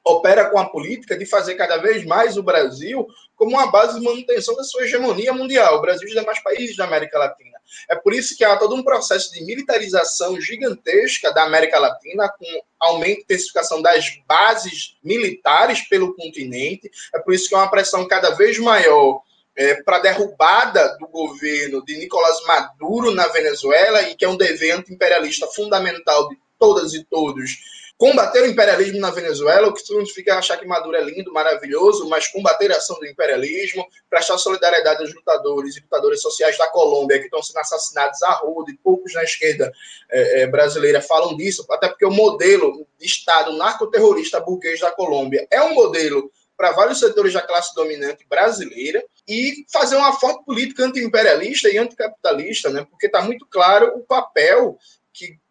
opera 0.04 0.50
com 0.50 0.60
a 0.60 0.70
política 0.70 1.18
de 1.18 1.26
fazer 1.26 1.56
cada 1.56 1.78
vez 1.78 2.06
mais 2.06 2.38
o 2.38 2.44
Brasil 2.44 3.08
como 3.38 3.52
uma 3.52 3.72
base 3.72 3.98
de 3.98 4.04
manutenção 4.04 4.56
da 4.56 4.64
sua 4.64 4.84
hegemonia 4.84 5.32
mundial, 5.32 5.78
o 5.78 5.82
Brasil 5.82 6.08
e 6.08 6.12
os 6.12 6.20
demais 6.20 6.42
países 6.42 6.76
da 6.76 6.86
América 6.86 7.20
Latina. 7.20 7.58
É 7.88 7.96
por 7.96 8.14
isso 8.14 8.36
que 8.36 8.44
há 8.44 8.58
todo 8.58 8.76
um 8.76 8.84
processo 8.84 9.32
de 9.32 9.46
militarização 9.46 10.42
gigantesca 10.42 11.32
da 11.32 11.44
América 11.44 11.78
Latina, 11.78 12.28
com 12.30 12.46
aumento 12.80 13.20
e 13.20 13.24
intensificação 13.24 13.82
das 13.82 14.20
bases 14.28 14.98
militares 15.04 15.88
pelo 15.88 16.16
continente. 16.16 16.90
É 17.14 17.20
por 17.20 17.34
isso 17.34 17.48
que 17.48 17.56
há 17.56 17.60
uma 17.60 17.70
pressão 17.70 18.08
cada 18.08 18.32
vez 18.32 18.58
maior 18.58 19.22
é, 19.56 19.76
para 19.84 19.98
a 19.98 20.02
derrubada 20.02 20.98
do 20.98 21.08
governo 21.08 21.84
de 21.86 21.98
Nicolás 21.98 22.44
Maduro 22.46 23.14
na 23.14 23.28
Venezuela, 23.28 24.02
e 24.04 24.16
que 24.16 24.26
é 24.26 24.30
um 24.30 24.38
dever 24.38 24.72
anti-imperialista 24.72 25.48
fundamental 25.48 26.28
de 26.30 26.38
todas 26.58 26.94
e 26.94 27.04
todos 27.04 27.52
combater 27.98 28.44
o 28.44 28.46
imperialismo 28.46 29.00
na 29.00 29.10
Venezuela, 29.10 29.68
o 29.68 29.74
que 29.74 29.82
significa 29.82 30.38
achar 30.38 30.58
que 30.58 30.68
Maduro 30.68 30.96
é 30.96 31.04
lindo, 31.04 31.34
maravilhoso, 31.34 32.08
mas 32.08 32.28
combater 32.28 32.72
a 32.72 32.78
ação 32.78 32.98
do 33.00 33.08
imperialismo, 33.08 33.86
prestar 34.10 34.38
solidariedade 34.38 35.02
aos 35.02 35.14
lutadores 35.14 35.76
e 35.76 35.80
lutadoras 35.80 36.22
sociais 36.22 36.58
da 36.58 36.68
Colômbia 36.68 37.18
que 37.18 37.26
estão 37.26 37.42
sendo 37.42 37.60
assassinados 37.60 38.22
a 38.22 38.34
roda, 38.34 38.72
e 38.72 38.78
poucos 38.78 39.14
na 39.16 39.24
esquerda 39.24 39.72
é, 40.12 40.42
é, 40.42 40.48
brasileira 40.48 41.02
falam 41.02 41.36
disso, 41.36 41.66
até 41.72 41.88
porque 41.88 42.06
o 42.06 42.12
modelo 42.12 42.86
de 43.00 43.06
Estado 43.06 43.54
narcoterrorista 43.54 44.40
burguês 44.40 44.80
da 44.80 44.92
Colômbia 44.92 45.48
é 45.50 45.62
um 45.64 45.74
modelo 45.74 46.32
para 46.56 46.72
vários 46.72 47.00
setores 47.00 47.34
da 47.34 47.42
classe 47.42 47.74
dominante 47.76 48.26
brasileira 48.28 49.04
e 49.28 49.66
fazer 49.72 49.96
uma 49.96 50.14
forte 50.14 50.44
política 50.44 50.86
anti-imperialista 50.86 51.70
e 51.70 51.78
anticapitalista, 51.78 52.70
né? 52.70 52.86
porque 52.90 53.06
está 53.06 53.22
muito 53.22 53.46
claro 53.46 53.96
o 53.96 54.00
papel 54.00 54.78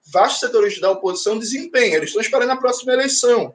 vastos 0.06 0.40
setores 0.40 0.80
da 0.80 0.90
oposição 0.90 1.38
desempenham. 1.38 1.96
Eles 1.96 2.10
estão 2.10 2.22
esperando 2.22 2.50
a 2.50 2.56
próxima 2.56 2.92
eleição 2.92 3.54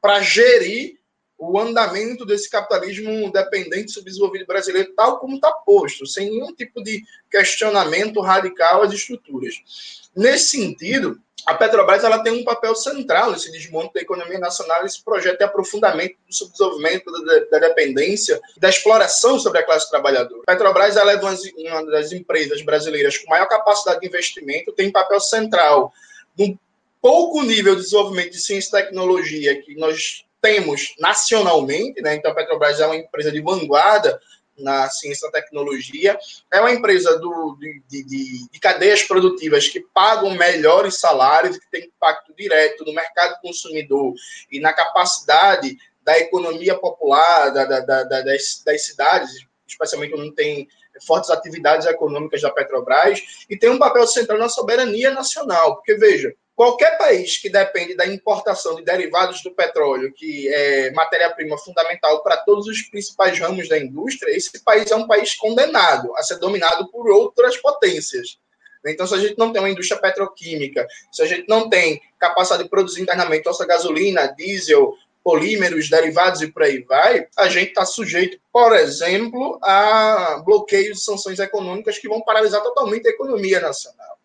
para 0.00 0.20
gerir 0.20 0.98
o 1.38 1.58
andamento 1.58 2.24
desse 2.24 2.48
capitalismo 2.48 3.30
dependente 3.32 3.92
subdesenvolvido 3.92 4.46
brasileiro, 4.46 4.92
tal 4.94 5.18
como 5.18 5.36
está 5.36 5.50
posto, 5.52 6.06
sem 6.06 6.30
nenhum 6.30 6.54
tipo 6.54 6.82
de 6.82 7.02
questionamento 7.30 8.20
radical 8.20 8.82
às 8.82 8.92
estruturas. 8.92 10.08
Nesse 10.14 10.56
sentido, 10.56 11.20
a 11.46 11.54
Petrobras 11.54 12.04
ela 12.04 12.22
tem 12.22 12.32
um 12.32 12.44
papel 12.44 12.74
central 12.74 13.32
nesse 13.32 13.50
desmonte 13.52 13.94
da 13.94 14.00
economia 14.00 14.38
nacional, 14.38 14.84
esse 14.84 15.02
projeto 15.02 15.38
de 15.38 15.44
aprofundamento 15.44 16.16
do 16.26 16.34
subdesenvolvimento 16.34 17.10
da, 17.24 17.58
da 17.58 17.68
dependência, 17.68 18.40
da 18.56 18.68
exploração 18.68 19.38
sobre 19.38 19.58
a 19.58 19.62
classe 19.62 19.90
trabalhadora. 19.90 20.42
A 20.46 20.52
Petrobras 20.52 20.96
ela 20.96 21.12
é 21.12 21.16
uma 21.16 21.86
das 21.90 22.12
empresas 22.12 22.62
brasileiras 22.62 23.18
com 23.18 23.30
maior 23.30 23.46
capacidade 23.46 24.00
de 24.00 24.06
investimento, 24.06 24.72
tem 24.72 24.90
papel 24.90 25.20
central 25.20 25.92
no 26.38 26.58
pouco 27.00 27.42
nível 27.42 27.76
de 27.76 27.82
desenvolvimento 27.82 28.30
de 28.32 28.40
ciência 28.40 28.68
e 28.68 28.82
tecnologia 28.82 29.60
que 29.60 29.74
nós 29.76 30.24
temos 30.40 30.94
nacionalmente, 30.98 32.00
né? 32.00 32.14
Então 32.14 32.30
a 32.30 32.34
Petrobras 32.34 32.80
é 32.80 32.86
uma 32.86 32.96
empresa 32.96 33.30
de 33.30 33.40
vanguarda 33.40 34.20
na 34.56 34.88
ciência 34.88 35.26
e 35.26 35.32
tecnologia, 35.32 36.18
é 36.52 36.60
uma 36.60 36.72
empresa 36.72 37.18
do, 37.18 37.56
de, 37.58 37.82
de, 37.88 38.48
de, 38.50 38.60
cadeias 38.60 39.02
produtivas 39.02 39.68
que 39.68 39.80
pagam 39.92 40.30
melhores 40.30 40.98
salários, 40.98 41.58
que 41.58 41.70
tem 41.70 41.86
impacto 41.86 42.34
direto 42.34 42.84
no 42.84 42.92
mercado 42.92 43.40
consumidor 43.40 44.14
e 44.50 44.60
na 44.60 44.72
capacidade 44.72 45.76
da 46.02 46.18
economia 46.18 46.76
popular, 46.76 47.50
da, 47.50 47.64
da, 47.64 47.80
da, 47.80 48.02
das, 48.04 48.62
das 48.64 48.84
cidades, 48.84 49.30
especialmente 49.66 50.14
onde 50.14 50.32
tem 50.32 50.68
fortes 51.04 51.30
atividades 51.30 51.86
econômicas 51.86 52.40
da 52.40 52.50
Petrobras, 52.50 53.20
e 53.50 53.56
tem 53.56 53.70
um 53.70 53.78
papel 53.78 54.06
central 54.06 54.38
na 54.38 54.48
soberania 54.48 55.10
nacional, 55.10 55.76
porque 55.76 55.94
veja, 55.94 56.34
Qualquer 56.56 56.96
país 56.96 57.36
que 57.36 57.50
depende 57.50 57.96
da 57.96 58.06
importação 58.06 58.76
de 58.76 58.84
derivados 58.84 59.42
do 59.42 59.50
petróleo, 59.52 60.12
que 60.12 60.48
é 60.48 60.92
matéria-prima 60.92 61.58
fundamental 61.58 62.22
para 62.22 62.36
todos 62.36 62.68
os 62.68 62.82
principais 62.82 63.38
ramos 63.40 63.68
da 63.68 63.76
indústria, 63.76 64.30
esse 64.30 64.62
país 64.62 64.88
é 64.90 64.94
um 64.94 65.06
país 65.06 65.34
condenado 65.34 66.14
a 66.16 66.22
ser 66.22 66.38
dominado 66.38 66.88
por 66.92 67.10
outras 67.10 67.56
potências. 67.56 68.38
Então, 68.86 69.06
se 69.06 69.14
a 69.14 69.18
gente 69.18 69.36
não 69.36 69.52
tem 69.52 69.60
uma 69.60 69.70
indústria 69.70 70.00
petroquímica, 70.00 70.86
se 71.10 71.22
a 71.22 71.26
gente 71.26 71.48
não 71.48 71.68
tem 71.68 72.00
capacidade 72.20 72.64
de 72.64 72.68
produzir 72.68 73.02
internamente 73.02 73.46
nossa 73.46 73.66
gasolina, 73.66 74.28
diesel, 74.28 74.94
polímeros, 75.24 75.88
derivados 75.88 76.42
e 76.42 76.52
por 76.52 76.62
aí 76.62 76.82
vai, 76.82 77.26
a 77.36 77.48
gente 77.48 77.70
está 77.70 77.84
sujeito, 77.84 78.38
por 78.52 78.76
exemplo, 78.76 79.58
a 79.62 80.40
bloqueios 80.44 80.98
e 80.98 81.02
sanções 81.02 81.38
econômicas 81.38 81.98
que 81.98 82.08
vão 82.08 82.20
paralisar 82.20 82.62
totalmente 82.62 83.08
a 83.08 83.10
economia 83.10 83.58
nacional. 83.58 84.18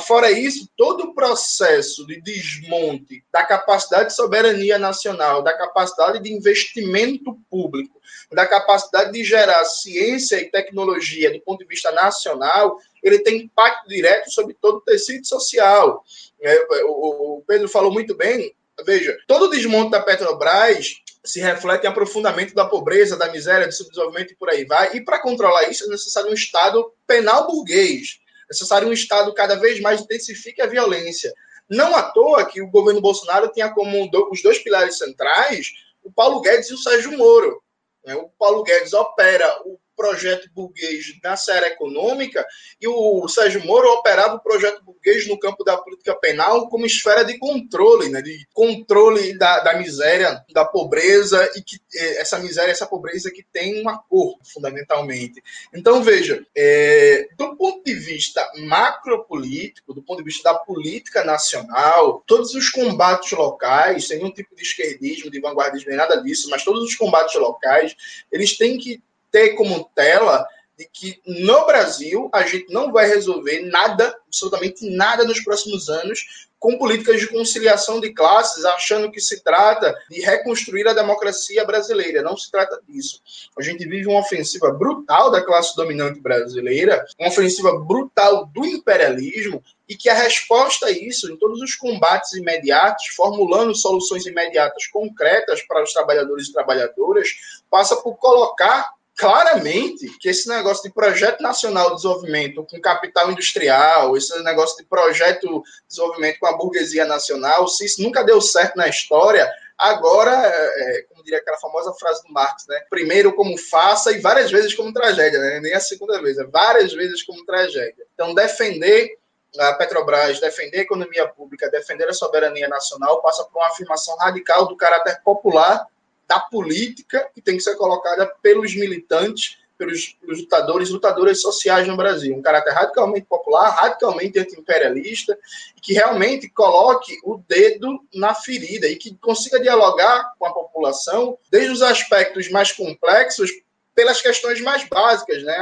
Fora 0.00 0.30
isso, 0.30 0.68
todo 0.76 1.04
o 1.04 1.14
processo 1.14 2.06
de 2.06 2.20
desmonte 2.20 3.22
da 3.30 3.44
capacidade 3.44 4.08
de 4.08 4.16
soberania 4.16 4.78
nacional, 4.78 5.42
da 5.42 5.56
capacidade 5.56 6.18
de 6.18 6.32
investimento 6.32 7.38
público, 7.50 8.00
da 8.32 8.46
capacidade 8.46 9.12
de 9.12 9.22
gerar 9.22 9.64
ciência 9.64 10.40
e 10.40 10.50
tecnologia 10.50 11.30
do 11.30 11.40
ponto 11.42 11.60
de 11.60 11.66
vista 11.66 11.90
nacional, 11.90 12.78
ele 13.02 13.18
tem 13.18 13.42
impacto 13.42 13.86
direto 13.88 14.30
sobre 14.30 14.54
todo 14.54 14.76
o 14.76 14.80
tecido 14.80 15.26
social. 15.26 16.02
É, 16.40 16.66
o 16.86 17.42
Pedro 17.46 17.68
falou 17.68 17.92
muito 17.92 18.14
bem, 18.14 18.54
veja, 18.86 19.16
todo 19.26 19.44
o 19.44 19.50
desmonte 19.50 19.90
da 19.90 20.00
Petrobras 20.00 21.02
se 21.24 21.40
reflete 21.40 21.84
em 21.84 21.88
aprofundamento 21.88 22.54
da 22.54 22.64
pobreza, 22.64 23.16
da 23.16 23.30
miséria, 23.30 23.66
do 23.66 23.72
subdesenvolvimento 23.72 24.32
e 24.32 24.36
por 24.36 24.48
aí 24.48 24.64
vai. 24.64 24.96
E 24.96 25.04
para 25.04 25.20
controlar 25.20 25.68
isso 25.68 25.84
é 25.84 25.88
necessário 25.88 26.30
um 26.30 26.34
Estado 26.34 26.92
penal 27.06 27.46
burguês 27.46 28.21
necessário 28.52 28.88
um 28.88 28.92
Estado 28.92 29.32
cada 29.34 29.56
vez 29.56 29.80
mais 29.80 30.00
intensifique 30.00 30.60
a 30.62 30.66
violência. 30.66 31.32
Não 31.68 31.96
à 31.96 32.02
toa 32.02 32.44
que 32.44 32.60
o 32.60 32.70
governo 32.70 33.00
Bolsonaro 33.00 33.50
tinha 33.50 33.72
como 33.72 34.10
os 34.30 34.42
dois 34.42 34.58
pilares 34.58 34.98
centrais 34.98 35.72
o 36.02 36.12
Paulo 36.12 36.40
Guedes 36.40 36.68
e 36.68 36.74
o 36.74 36.78
Sérgio 36.78 37.16
Moro. 37.16 37.62
Né? 38.04 38.14
O 38.16 38.28
Paulo 38.38 38.62
Guedes 38.62 38.92
opera 38.92 39.48
o 39.64 39.78
projeto 39.96 40.48
burguês 40.54 41.06
na 41.22 41.36
série 41.36 41.66
econômica 41.66 42.46
e 42.80 42.88
o 42.88 43.26
Sérgio 43.28 43.64
Moro 43.64 43.88
operava 43.92 44.34
o 44.34 44.40
projeto 44.40 44.82
burguês 44.84 45.26
no 45.28 45.38
campo 45.38 45.64
da 45.64 45.76
política 45.76 46.14
penal 46.14 46.68
como 46.68 46.86
esfera 46.86 47.24
de 47.24 47.38
controle, 47.38 48.08
né, 48.08 48.22
de 48.22 48.46
controle 48.52 49.36
da, 49.38 49.60
da 49.60 49.78
miséria, 49.78 50.44
da 50.52 50.64
pobreza 50.64 51.50
e 51.56 51.62
que 51.62 51.76
eh, 51.94 52.20
essa 52.20 52.38
miséria, 52.38 52.72
essa 52.72 52.86
pobreza 52.86 53.30
que 53.30 53.42
tem 53.42 53.80
uma 53.80 53.98
cor, 53.98 54.38
fundamentalmente. 54.44 55.42
Então, 55.74 56.02
veja, 56.02 56.44
é, 56.56 57.28
do 57.36 57.56
ponto 57.56 57.84
de 57.84 57.94
vista 57.94 58.46
macropolítico, 58.66 59.94
do 59.94 60.02
ponto 60.02 60.18
de 60.18 60.24
vista 60.24 60.52
da 60.52 60.58
política 60.58 61.24
nacional, 61.24 62.22
todos 62.26 62.54
os 62.54 62.68
combates 62.70 63.32
locais, 63.32 64.08
sem 64.08 64.18
nenhum 64.18 64.30
tipo 64.30 64.54
de 64.54 64.62
esquerdismo, 64.62 65.30
de 65.30 65.40
vanguardismo, 65.40 65.88
nem 65.88 65.98
nada 65.98 66.16
disso, 66.22 66.48
mas 66.50 66.64
todos 66.64 66.82
os 66.82 66.94
combates 66.94 67.34
locais, 67.34 67.94
eles 68.30 68.56
têm 68.56 68.78
que 68.78 69.02
ter 69.32 69.54
como 69.54 69.90
tela 69.94 70.46
de 70.78 70.88
que 70.92 71.20
no 71.26 71.66
Brasil 71.66 72.30
a 72.32 72.42
gente 72.42 72.72
não 72.72 72.92
vai 72.92 73.08
resolver 73.08 73.60
nada, 73.60 74.16
absolutamente 74.26 74.88
nada 74.88 75.24
nos 75.24 75.40
próximos 75.42 75.88
anos, 75.88 76.48
com 76.62 76.78
políticas 76.78 77.18
de 77.18 77.26
conciliação 77.26 77.98
de 77.98 78.12
classes, 78.14 78.64
achando 78.64 79.10
que 79.10 79.20
se 79.20 79.42
trata 79.42 79.92
de 80.08 80.20
reconstruir 80.20 80.86
a 80.86 80.92
democracia 80.92 81.64
brasileira. 81.64 82.22
Não 82.22 82.36
se 82.36 82.52
trata 82.52 82.80
disso. 82.86 83.20
A 83.58 83.62
gente 83.62 83.84
vive 83.84 84.06
uma 84.06 84.20
ofensiva 84.20 84.70
brutal 84.70 85.28
da 85.28 85.44
classe 85.44 85.74
dominante 85.74 86.20
brasileira, 86.20 87.04
uma 87.18 87.30
ofensiva 87.30 87.76
brutal 87.80 88.46
do 88.46 88.64
imperialismo, 88.64 89.60
e 89.88 89.96
que 89.96 90.08
a 90.08 90.14
resposta 90.14 90.86
a 90.86 90.90
isso, 90.92 91.28
em 91.32 91.36
todos 91.36 91.60
os 91.60 91.74
combates 91.74 92.32
imediatos, 92.34 93.08
formulando 93.08 93.74
soluções 93.74 94.24
imediatas 94.24 94.86
concretas 94.86 95.62
para 95.66 95.82
os 95.82 95.92
trabalhadores 95.92 96.46
e 96.46 96.52
trabalhadoras, 96.52 97.28
passa 97.68 97.96
por 97.96 98.14
colocar 98.18 98.88
claramente 99.22 100.08
que 100.18 100.28
esse 100.28 100.48
negócio 100.48 100.82
de 100.82 100.92
projeto 100.92 101.40
nacional 101.40 101.90
de 101.90 101.96
desenvolvimento 101.96 102.66
com 102.68 102.80
capital 102.80 103.30
industrial, 103.30 104.16
esse 104.16 104.36
negócio 104.42 104.76
de 104.76 104.84
projeto 104.84 105.46
de 105.46 105.62
desenvolvimento 105.88 106.40
com 106.40 106.46
a 106.48 106.56
burguesia 106.56 107.04
nacional, 107.04 107.68
se 107.68 107.84
isso 107.84 108.02
nunca 108.02 108.24
deu 108.24 108.40
certo 108.40 108.74
na 108.76 108.88
história, 108.88 109.48
agora, 109.78 110.32
é, 110.32 110.98
é, 110.98 111.02
como 111.02 111.22
diria 111.22 111.38
aquela 111.38 111.56
famosa 111.58 111.92
frase 111.94 112.20
do 112.24 112.32
Marx, 112.32 112.64
né? 112.68 112.80
Primeiro 112.90 113.32
como 113.32 113.56
faça 113.56 114.10
e 114.10 114.18
várias 114.18 114.50
vezes 114.50 114.74
como 114.74 114.92
tragédia, 114.92 115.38
né? 115.38 115.60
Nem 115.60 115.72
a 115.72 115.80
segunda 115.80 116.20
vez, 116.20 116.36
é 116.36 116.44
várias 116.44 116.92
vezes 116.92 117.22
como 117.22 117.46
tragédia. 117.46 118.04
Então, 118.14 118.34
defender 118.34 119.16
a 119.56 119.74
Petrobras, 119.74 120.40
defender 120.40 120.78
a 120.78 120.82
economia 120.82 121.28
pública, 121.28 121.70
defender 121.70 122.08
a 122.08 122.12
soberania 122.12 122.66
nacional, 122.66 123.22
passa 123.22 123.44
por 123.44 123.60
uma 123.60 123.68
afirmação 123.68 124.16
radical 124.16 124.66
do 124.66 124.76
caráter 124.76 125.20
popular 125.22 125.86
da 126.28 126.40
política 126.40 127.28
que 127.34 127.40
tem 127.40 127.56
que 127.56 127.62
ser 127.62 127.76
colocada 127.76 128.26
pelos 128.42 128.74
militantes, 128.74 129.58
pelos, 129.76 130.16
lutadores 130.22 130.88
e 130.88 130.92
lutadoras 130.92 131.40
sociais 131.40 131.86
no 131.88 131.96
Brasil. 131.96 132.34
Um 132.34 132.42
caráter 132.42 132.72
radicalmente 132.72 133.26
popular, 133.26 133.70
radicalmente 133.70 134.38
anti-imperialista, 134.38 135.36
que 135.80 135.92
realmente 135.92 136.48
coloque 136.48 137.18
o 137.24 137.38
dedo 137.48 138.00
na 138.14 138.34
ferida 138.34 138.86
e 138.86 138.96
que 138.96 139.16
consiga 139.16 139.60
dialogar 139.60 140.32
com 140.38 140.46
a 140.46 140.52
população 140.52 141.36
desde 141.50 141.72
os 141.72 141.82
aspectos 141.82 142.48
mais 142.50 142.70
complexos 142.72 143.50
pelas 143.94 144.22
questões 144.22 144.60
mais 144.60 144.84
básicas, 144.88 145.42
né? 145.42 145.58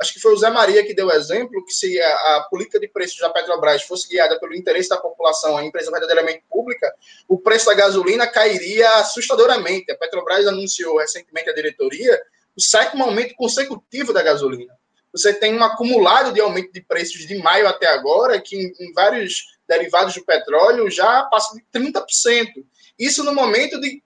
Acho 0.00 0.14
que 0.14 0.20
foi 0.20 0.32
o 0.32 0.36
Zé 0.36 0.50
Maria 0.50 0.84
que 0.84 0.94
deu 0.94 1.06
o 1.06 1.12
exemplo 1.12 1.64
que 1.64 1.72
se 1.72 2.00
a, 2.00 2.08
a, 2.08 2.46
política 2.50 2.80
de 2.80 2.88
preços 2.88 3.18
da 3.18 3.30
Petrobras 3.30 3.82
fosse 3.82 4.08
guiada 4.08 4.38
pelo 4.38 4.54
interesse 4.54 4.88
da 4.88 4.96
população, 4.96 5.56
a 5.56 5.64
empresa 5.64 5.90
verdadeiramente 5.90 6.44
pública, 6.50 6.92
o 7.28 7.38
preço 7.38 7.66
da 7.66 7.74
gasolina 7.74 8.26
cairia 8.26 8.88
assustadoramente. 8.96 9.90
A 9.92 9.96
Petrobras 9.96 10.46
anunciou 10.46 10.98
recentemente 10.98 11.50
a 11.50 11.54
diretoria 11.54 12.20
o 12.56 12.60
sétimo 12.60 13.04
aumento 13.04 13.34
consecutivo 13.34 14.12
da 14.12 14.22
gasolina. 14.22 14.74
Você 15.12 15.32
tem 15.32 15.54
um 15.54 15.62
acumulado 15.62 16.32
de 16.32 16.40
aumento 16.40 16.72
de 16.72 16.80
preços 16.80 17.26
de 17.26 17.36
maio 17.38 17.68
até 17.68 17.86
agora, 17.86 18.40
que 18.40 18.56
em, 18.56 18.72
em 18.80 18.92
vários 18.92 19.58
derivados 19.68 20.14
do 20.14 20.24
petróleo 20.24 20.90
já 20.90 21.24
passa 21.24 21.54
de 21.54 21.62
30%. 21.72 22.04
Isso 22.98 23.22
no 23.22 23.34
momento 23.34 23.80
de, 23.80 24.02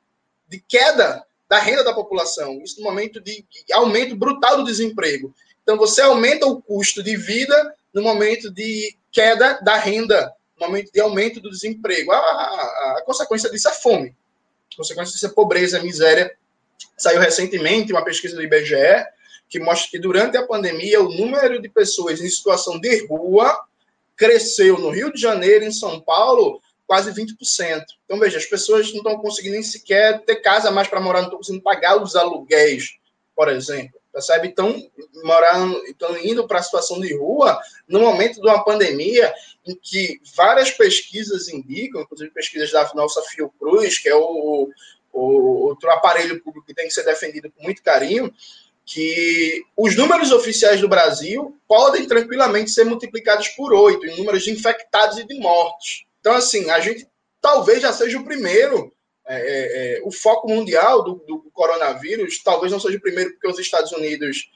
de 0.48 0.60
queda 0.60 1.24
da 1.48 1.58
renda 1.58 1.84
da 1.84 1.94
população, 1.94 2.60
isso 2.62 2.80
no 2.80 2.84
momento 2.84 3.20
de 3.20 3.44
aumento 3.72 4.16
brutal 4.16 4.56
do 4.56 4.64
desemprego. 4.64 5.32
Então, 5.66 5.76
você 5.76 6.00
aumenta 6.00 6.46
o 6.46 6.62
custo 6.62 7.02
de 7.02 7.16
vida 7.16 7.74
no 7.92 8.00
momento 8.00 8.52
de 8.52 8.96
queda 9.10 9.58
da 9.60 9.74
renda, 9.76 10.32
no 10.56 10.68
momento 10.68 10.92
de 10.92 11.00
aumento 11.00 11.40
do 11.40 11.50
desemprego. 11.50 12.12
A, 12.12 12.18
a, 12.18 12.94
a 12.98 13.02
consequência 13.04 13.50
disso 13.50 13.68
é 13.68 13.72
fome. 13.72 14.14
A 14.72 14.76
consequência 14.76 15.12
disso 15.12 15.26
é 15.26 15.30
pobreza, 15.30 15.82
miséria. 15.82 16.32
Saiu 16.96 17.18
recentemente 17.18 17.92
uma 17.92 18.04
pesquisa 18.04 18.36
do 18.36 18.44
IBGE 18.44 18.76
que 19.48 19.58
mostra 19.58 19.90
que 19.90 19.98
durante 19.98 20.36
a 20.36 20.46
pandemia 20.46 21.02
o 21.02 21.10
número 21.10 21.60
de 21.60 21.68
pessoas 21.68 22.20
em 22.20 22.28
situação 22.28 22.78
de 22.78 23.04
rua 23.08 23.60
cresceu 24.16 24.78
no 24.78 24.90
Rio 24.90 25.12
de 25.12 25.20
Janeiro, 25.20 25.64
em 25.64 25.72
São 25.72 26.00
Paulo, 26.00 26.62
quase 26.86 27.10
20%. 27.10 27.84
Então, 28.04 28.20
veja, 28.20 28.38
as 28.38 28.46
pessoas 28.46 28.88
não 28.92 28.98
estão 28.98 29.18
conseguindo 29.18 29.54
nem 29.54 29.64
sequer 29.64 30.20
ter 30.20 30.36
casa 30.36 30.70
mais 30.70 30.86
para 30.86 31.00
morar, 31.00 31.22
não 31.22 31.26
estão 31.26 31.38
conseguindo 31.38 31.64
pagar 31.64 32.00
os 32.00 32.14
aluguéis, 32.14 32.98
por 33.34 33.48
exemplo 33.48 33.98
percebe? 34.16 34.48
Estão 34.48 34.74
morando, 35.22 35.84
estão 35.84 36.16
indo 36.16 36.46
para 36.46 36.58
a 36.58 36.62
situação 36.62 36.98
de 36.98 37.14
rua 37.14 37.60
no 37.86 38.00
momento 38.00 38.40
de 38.40 38.46
uma 38.46 38.64
pandemia 38.64 39.32
em 39.66 39.74
que 39.74 40.18
várias 40.34 40.70
pesquisas 40.70 41.48
indicam, 41.48 42.00
inclusive 42.00 42.30
pesquisas 42.30 42.72
da 42.72 42.90
nossa 42.94 43.20
Fiocruz, 43.22 43.98
que 43.98 44.08
é 44.08 44.16
o, 44.16 44.70
o, 45.12 45.66
outro 45.66 45.90
aparelho 45.90 46.42
público 46.42 46.66
que 46.66 46.74
tem 46.74 46.88
que 46.88 46.94
ser 46.94 47.04
defendido 47.04 47.50
com 47.50 47.62
muito 47.62 47.82
carinho, 47.82 48.32
que 48.86 49.62
os 49.76 49.94
números 49.96 50.32
oficiais 50.32 50.80
do 50.80 50.88
Brasil 50.88 51.54
podem 51.68 52.06
tranquilamente 52.06 52.70
ser 52.70 52.84
multiplicados 52.84 53.48
por 53.48 53.74
oito 53.74 54.06
em 54.06 54.16
números 54.16 54.44
de 54.44 54.50
infectados 54.50 55.18
e 55.18 55.26
de 55.26 55.38
mortos. 55.38 56.06
Então, 56.20 56.32
assim, 56.32 56.70
a 56.70 56.80
gente 56.80 57.06
talvez 57.42 57.82
já 57.82 57.92
seja 57.92 58.18
o 58.18 58.24
primeiro, 58.24 58.92
é, 59.28 59.40
é, 59.40 59.98
é 59.98 60.02
o 60.04 60.10
foco 60.10 60.48
mundial 60.48 61.02
do, 61.02 61.14
do, 61.26 61.50
coronavírus, 61.52 62.42
talvez 62.42 62.70
não 62.70 62.80
seja 62.80 62.96
o 62.98 63.00
primeiro 63.00 63.32
porque 63.32 63.48
os 63.48 63.58
Estados 63.58 63.92
Unidos 63.92 64.50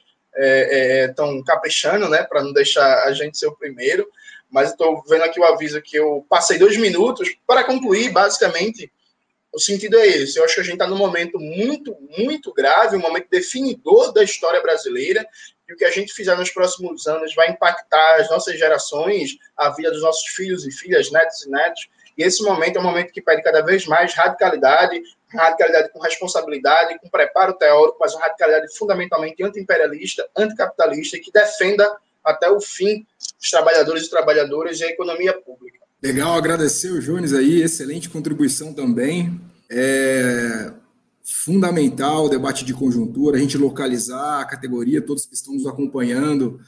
estão 1.07 1.31
é, 1.35 1.39
é, 1.39 1.43
caprichando, 1.45 2.07
né, 2.07 2.23
para 2.23 2.43
não 2.43 2.53
deixar 2.53 3.03
a 3.03 3.13
gente 3.13 3.37
ser 3.37 3.47
o 3.47 3.55
primeiro, 3.55 4.07
mas 4.49 4.71
estou 4.71 5.03
vendo 5.07 5.23
aqui 5.23 5.39
o 5.39 5.45
aviso 5.45 5.81
que 5.81 5.97
eu 5.97 6.25
passei 6.29 6.57
dois 6.57 6.77
minutos 6.77 7.33
para 7.47 7.63
concluir, 7.63 8.11
basicamente, 8.11 8.91
o 9.53 9.59
sentido 9.59 9.97
é 9.97 10.07
esse. 10.07 10.37
Eu 10.37 10.45
acho 10.45 10.55
que 10.55 10.61
a 10.61 10.63
gente 10.63 10.73
está 10.73 10.87
num 10.87 10.97
momento 10.97 11.39
muito, 11.39 11.95
muito 12.17 12.53
grave, 12.53 12.95
um 12.95 13.01
momento 13.01 13.27
definidor 13.29 14.13
da 14.13 14.23
história 14.23 14.61
brasileira, 14.61 15.27
e 15.67 15.73
o 15.73 15.77
que 15.77 15.85
a 15.85 15.89
gente 15.89 16.13
fizer 16.13 16.35
nos 16.37 16.49
próximos 16.49 17.07
anos 17.07 17.33
vai 17.33 17.49
impactar 17.49 18.15
as 18.15 18.29
nossas 18.29 18.57
gerações, 18.57 19.37
a 19.55 19.69
vida 19.69 19.91
dos 19.91 20.01
nossos 20.01 20.27
filhos 20.31 20.65
e 20.65 20.71
filhas, 20.71 21.11
netos 21.11 21.45
e 21.45 21.49
netos. 21.49 21.89
E 22.17 22.23
esse 22.23 22.43
momento 22.43 22.77
é 22.77 22.79
um 22.79 22.83
momento 22.83 23.11
que 23.11 23.21
pede 23.21 23.41
cada 23.41 23.61
vez 23.61 23.85
mais 23.85 24.13
radicalidade, 24.13 25.01
radicalidade 25.27 25.91
com 25.91 25.99
responsabilidade, 25.99 26.99
com 26.99 27.09
preparo 27.09 27.53
teórico, 27.53 27.97
mas 27.99 28.13
uma 28.13 28.21
radicalidade 28.21 28.75
fundamentalmente 28.77 29.43
anti-imperialista, 29.43 30.27
anticapitalista 30.35 31.17
que 31.19 31.31
defenda 31.31 31.89
até 32.23 32.49
o 32.49 32.59
fim 32.59 33.05
os 33.41 33.49
trabalhadores 33.49 34.05
e 34.05 34.09
trabalhadoras 34.09 34.79
e 34.79 34.83
a 34.83 34.87
economia 34.87 35.33
pública. 35.33 35.79
Legal, 36.03 36.35
agradecer 36.35 36.91
o 36.91 36.99
Jones 36.99 37.33
aí, 37.33 37.61
excelente 37.61 38.09
contribuição 38.09 38.73
também. 38.73 39.39
É 39.69 40.73
fundamental 41.23 42.25
o 42.25 42.29
debate 42.29 42.65
de 42.65 42.73
conjuntura, 42.73 43.37
a 43.37 43.39
gente 43.39 43.57
localizar 43.57 44.41
a 44.41 44.45
categoria, 44.45 45.01
todos 45.01 45.25
que 45.25 45.33
estão 45.33 45.53
nos 45.53 45.67
acompanhando, 45.67 46.59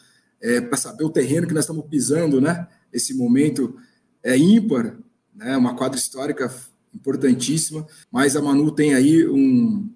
é, 0.41 0.61
para 0.61 0.77
saber 0.77 1.03
o 1.03 1.09
terreno 1.09 1.47
que 1.47 1.53
nós 1.53 1.63
estamos 1.63 1.85
pisando, 1.89 2.39
né? 2.39 2.67
Esse 2.91 3.13
momento 3.13 3.75
é 4.23 4.37
ímpar, 4.37 4.95
né? 5.35 5.57
Uma 5.57 5.75
quadra 5.75 5.97
histórica 5.97 6.53
importantíssima, 6.93 7.85
mas 8.11 8.35
a 8.35 8.41
Manu 8.41 8.71
tem 8.71 8.93
aí 8.93 9.27
um, 9.27 9.89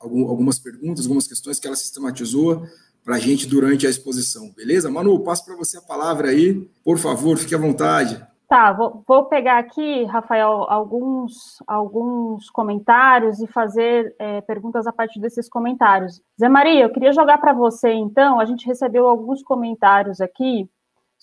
algumas 0.00 0.58
perguntas, 0.58 1.04
algumas 1.04 1.26
questões 1.26 1.58
que 1.58 1.66
ela 1.66 1.76
sistematizou 1.76 2.66
para 3.04 3.16
a 3.16 3.18
gente 3.18 3.46
durante 3.46 3.86
a 3.86 3.90
exposição, 3.90 4.52
beleza? 4.56 4.90
Manu, 4.90 5.18
passo 5.20 5.44
para 5.44 5.56
você 5.56 5.76
a 5.76 5.82
palavra 5.82 6.28
aí, 6.28 6.68
por 6.84 6.98
favor, 6.98 7.36
fique 7.36 7.54
à 7.54 7.58
vontade. 7.58 8.24
Tá, 8.48 8.70
vou, 8.70 9.02
vou, 9.08 9.24
pegar 9.24 9.58
aqui, 9.58 10.04
Rafael, 10.04 10.66
alguns, 10.68 11.62
alguns 11.66 12.50
comentários 12.50 13.40
e 13.40 13.46
fazer 13.46 14.14
é, 14.18 14.42
perguntas 14.42 14.86
a 14.86 14.92
partir 14.92 15.20
desses 15.20 15.48
comentários. 15.48 16.20
Zé 16.38 16.50
Maria, 16.50 16.84
eu 16.84 16.92
queria 16.92 17.12
jogar 17.12 17.38
para 17.38 17.54
você, 17.54 17.90
então, 17.92 18.38
a 18.38 18.44
gente 18.44 18.66
recebeu 18.66 19.08
alguns 19.08 19.42
comentários 19.42 20.20
aqui 20.20 20.68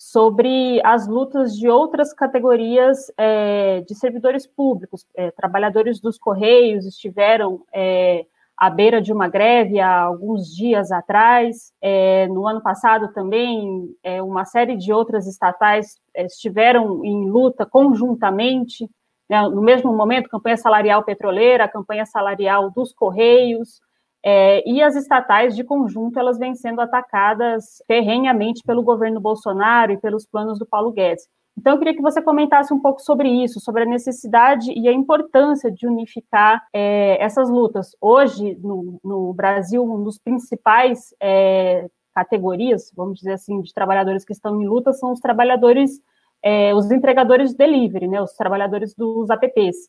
sobre 0.00 0.80
as 0.82 1.06
lutas 1.06 1.54
de 1.54 1.68
outras 1.68 2.14
categorias 2.14 3.12
é, 3.18 3.82
de 3.82 3.94
servidores 3.94 4.46
públicos. 4.46 5.06
É, 5.14 5.30
trabalhadores 5.30 6.00
dos 6.00 6.16
Correios 6.16 6.86
estiveram 6.86 7.62
é, 7.70 8.24
à 8.56 8.70
beira 8.70 9.02
de 9.02 9.12
uma 9.12 9.28
greve 9.28 9.78
há 9.78 10.00
alguns 10.00 10.56
dias 10.56 10.90
atrás. 10.90 11.70
É, 11.82 12.26
no 12.28 12.48
ano 12.48 12.62
passado 12.62 13.12
também, 13.12 13.94
é, 14.02 14.22
uma 14.22 14.46
série 14.46 14.74
de 14.74 14.90
outras 14.90 15.26
estatais 15.26 16.00
é, 16.14 16.24
estiveram 16.24 17.04
em 17.04 17.28
luta 17.28 17.66
conjuntamente, 17.66 18.88
né, 19.28 19.42
no 19.50 19.60
mesmo 19.60 19.92
momento, 19.92 20.30
campanha 20.30 20.56
salarial 20.56 21.04
petroleira, 21.04 21.68
campanha 21.68 22.06
salarial 22.06 22.70
dos 22.70 22.90
Correios, 22.94 23.82
é, 24.24 24.68
e 24.68 24.82
as 24.82 24.96
estatais 24.96 25.56
de 25.56 25.64
conjunto 25.64 26.18
elas 26.18 26.38
vêm 26.38 26.54
sendo 26.54 26.80
atacadas 26.80 27.82
ferrenhamente 27.86 28.62
pelo 28.64 28.82
governo 28.82 29.20
Bolsonaro 29.20 29.92
e 29.92 29.98
pelos 29.98 30.26
planos 30.26 30.58
do 30.58 30.66
Paulo 30.66 30.92
Guedes. 30.92 31.26
Então, 31.58 31.74
eu 31.74 31.78
queria 31.78 31.94
que 31.94 32.00
você 32.00 32.22
comentasse 32.22 32.72
um 32.72 32.78
pouco 32.78 33.02
sobre 33.02 33.28
isso, 33.28 33.60
sobre 33.60 33.82
a 33.82 33.86
necessidade 33.86 34.72
e 34.72 34.88
a 34.88 34.92
importância 34.92 35.70
de 35.70 35.86
unificar 35.86 36.62
é, 36.72 37.22
essas 37.22 37.50
lutas. 37.50 37.94
Hoje, 38.00 38.56
no, 38.62 38.98
no, 39.04 39.32
Brasil, 39.34 39.84
um 39.84 40.02
dos 40.02 40.18
principais 40.18 41.14
é, 41.20 41.86
categorias, 42.14 42.90
vamos 42.96 43.18
dizer 43.18 43.32
assim, 43.32 43.60
de 43.60 43.74
trabalhadores 43.74 44.24
que 44.24 44.32
estão 44.32 44.60
em 44.62 44.66
luta 44.66 44.92
são 44.92 45.12
os 45.12 45.20
trabalhadores, 45.20 46.00
é, 46.42 46.74
os 46.74 46.90
entregadores 46.90 47.50
de 47.50 47.58
delivery, 47.58 48.08
né, 48.08 48.22
os 48.22 48.32
trabalhadores 48.32 48.94
dos 48.94 49.28
apps. 49.28 49.88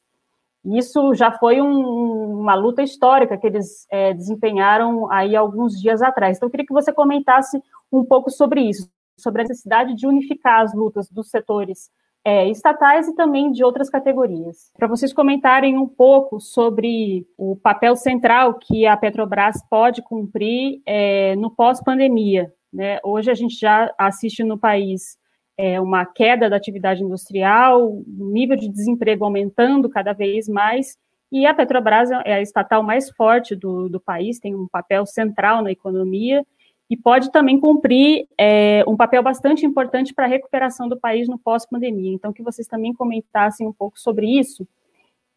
Isso 0.63 1.13
já 1.15 1.31
foi 1.31 1.61
um, 1.61 2.39
uma 2.39 2.53
luta 2.53 2.83
histórica 2.83 3.37
que 3.37 3.47
eles 3.47 3.87
é, 3.91 4.13
desempenharam 4.13 5.11
aí 5.11 5.35
alguns 5.35 5.79
dias 5.79 6.01
atrás. 6.01 6.37
Então, 6.37 6.47
eu 6.47 6.51
queria 6.51 6.65
que 6.65 6.73
você 6.73 6.93
comentasse 6.93 7.61
um 7.91 8.03
pouco 8.03 8.29
sobre 8.29 8.61
isso, 8.61 8.89
sobre 9.17 9.41
a 9.41 9.45
necessidade 9.45 9.95
de 9.95 10.05
unificar 10.05 10.61
as 10.61 10.73
lutas 10.73 11.09
dos 11.09 11.29
setores 11.29 11.89
é, 12.23 12.47
estatais 12.49 13.07
e 13.07 13.15
também 13.15 13.51
de 13.51 13.63
outras 13.63 13.89
categorias. 13.89 14.71
Para 14.77 14.87
vocês 14.87 15.11
comentarem 15.11 15.77
um 15.77 15.87
pouco 15.87 16.39
sobre 16.39 17.25
o 17.37 17.55
papel 17.55 17.95
central 17.95 18.53
que 18.55 18.85
a 18.85 18.95
Petrobras 18.95 19.63
pode 19.69 20.01
cumprir 20.03 20.81
é, 20.85 21.35
no 21.35 21.49
pós-pandemia. 21.49 22.53
Né? 22.71 22.99
Hoje 23.03 23.31
a 23.31 23.33
gente 23.33 23.59
já 23.59 23.93
assiste 23.97 24.43
no 24.43 24.57
país 24.57 25.17
é, 25.57 25.79
uma 25.79 26.05
queda 26.05 26.49
da 26.49 26.55
atividade 26.55 27.03
industrial, 27.03 27.89
o 27.89 28.05
nível 28.07 28.55
de 28.55 28.67
desemprego 28.67 29.25
aumentando 29.25 29.89
cada 29.89 30.13
vez 30.13 30.47
mais, 30.47 30.97
e 31.31 31.45
a 31.45 31.53
Petrobras 31.53 32.11
é 32.11 32.33
a 32.33 32.41
estatal 32.41 32.83
mais 32.83 33.09
forte 33.09 33.55
do, 33.55 33.87
do 33.87 33.99
país, 33.99 34.39
tem 34.39 34.53
um 34.53 34.67
papel 34.67 35.05
central 35.05 35.61
na 35.63 35.71
economia, 35.71 36.45
e 36.89 36.97
pode 36.97 37.31
também 37.31 37.57
cumprir 37.57 38.27
é, 38.37 38.83
um 38.85 38.97
papel 38.97 39.23
bastante 39.23 39.65
importante 39.65 40.13
para 40.13 40.25
a 40.25 40.27
recuperação 40.27 40.89
do 40.89 40.99
país 40.99 41.25
no 41.25 41.39
pós-pandemia. 41.39 42.13
Então, 42.13 42.33
que 42.33 42.43
vocês 42.43 42.67
também 42.67 42.93
comentassem 42.93 43.65
um 43.65 43.71
pouco 43.71 43.97
sobre 43.97 44.27
isso. 44.27 44.67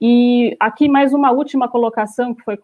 E 0.00 0.56
aqui 0.58 0.88
mais 0.88 1.14
uma 1.14 1.30
última 1.30 1.68
colocação 1.68 2.34
que 2.34 2.42
foi, 2.42 2.58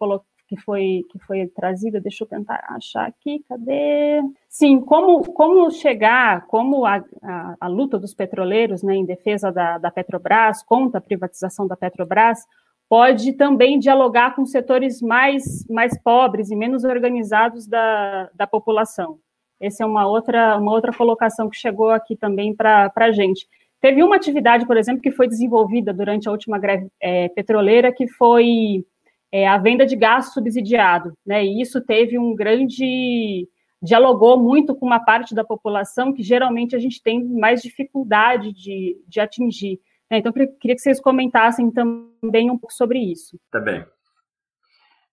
que 0.51 0.57
foi, 0.57 1.05
que 1.09 1.17
foi 1.19 1.47
trazida, 1.47 2.01
deixa 2.01 2.25
eu 2.25 2.27
tentar 2.27 2.61
achar 2.67 3.07
aqui, 3.07 3.41
cadê? 3.47 4.21
Sim, 4.49 4.81
como, 4.81 5.23
como 5.31 5.71
chegar, 5.71 6.45
como 6.47 6.85
a, 6.85 7.01
a, 7.23 7.55
a 7.57 7.67
luta 7.69 7.97
dos 7.97 8.13
petroleiros 8.13 8.83
né, 8.83 8.93
em 8.95 9.05
defesa 9.05 9.49
da, 9.49 9.77
da 9.77 9.89
Petrobras, 9.89 10.61
contra 10.61 10.97
a 10.97 11.01
privatização 11.01 11.65
da 11.65 11.77
Petrobras, 11.77 12.45
pode 12.89 13.31
também 13.31 13.79
dialogar 13.79 14.35
com 14.35 14.45
setores 14.45 15.01
mais, 15.01 15.65
mais 15.69 15.97
pobres 16.01 16.51
e 16.51 16.55
menos 16.57 16.83
organizados 16.83 17.65
da, 17.65 18.29
da 18.35 18.45
população. 18.45 19.19
Essa 19.57 19.83
é 19.83 19.85
uma 19.85 20.05
outra, 20.05 20.57
uma 20.57 20.73
outra 20.73 20.91
colocação 20.91 21.49
que 21.49 21.55
chegou 21.55 21.91
aqui 21.91 22.17
também 22.17 22.53
para 22.53 22.91
a 22.93 23.11
gente. 23.13 23.47
Teve 23.79 24.03
uma 24.03 24.17
atividade, 24.17 24.67
por 24.67 24.75
exemplo, 24.75 25.01
que 25.01 25.11
foi 25.11 25.29
desenvolvida 25.29 25.93
durante 25.93 26.27
a 26.27 26.31
última 26.31 26.59
greve 26.59 26.87
é, 26.99 27.29
petroleira, 27.29 27.89
que 27.93 28.05
foi 28.05 28.83
é, 29.31 29.47
a 29.47 29.57
venda 29.57 29.85
de 29.85 29.95
gás 29.95 30.33
subsidiado, 30.33 31.13
né? 31.25 31.43
E 31.45 31.61
isso 31.61 31.81
teve 31.81 32.17
um 32.19 32.35
grande 32.35 33.47
dialogou 33.81 34.39
muito 34.39 34.75
com 34.75 34.85
uma 34.85 34.99
parte 34.99 35.33
da 35.33 35.43
população 35.43 36.13
que 36.13 36.21
geralmente 36.21 36.75
a 36.75 36.79
gente 36.79 37.01
tem 37.01 37.23
mais 37.23 37.61
dificuldade 37.61 38.53
de, 38.53 39.01
de 39.07 39.19
atingir. 39.19 39.79
É, 40.09 40.17
então, 40.17 40.31
queria 40.31 40.75
que 40.75 40.81
vocês 40.81 40.99
comentassem 40.99 41.71
também 41.71 42.51
um 42.51 42.57
pouco 42.57 42.73
sobre 42.73 42.99
isso. 42.99 43.39
Tá 43.49 43.59
bem. 43.59 43.83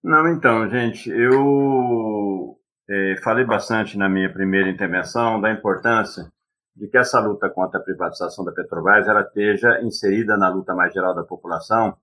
Não, 0.02 0.28
então, 0.28 0.68
gente, 0.68 1.08
eu 1.08 2.58
é, 2.88 3.16
falei 3.22 3.44
bastante 3.44 3.96
na 3.96 4.08
minha 4.08 4.32
primeira 4.32 4.68
intervenção 4.68 5.40
da 5.40 5.52
importância 5.52 6.30
de 6.76 6.88
que 6.88 6.98
essa 6.98 7.20
luta 7.20 7.48
contra 7.48 7.80
a 7.80 7.82
privatização 7.82 8.44
da 8.44 8.52
Petrobras 8.52 9.08
ela 9.08 9.22
esteja 9.22 9.80
inserida 9.82 10.36
na 10.36 10.48
luta 10.48 10.74
mais 10.74 10.92
geral 10.92 11.14
da 11.14 11.24
população. 11.24 11.96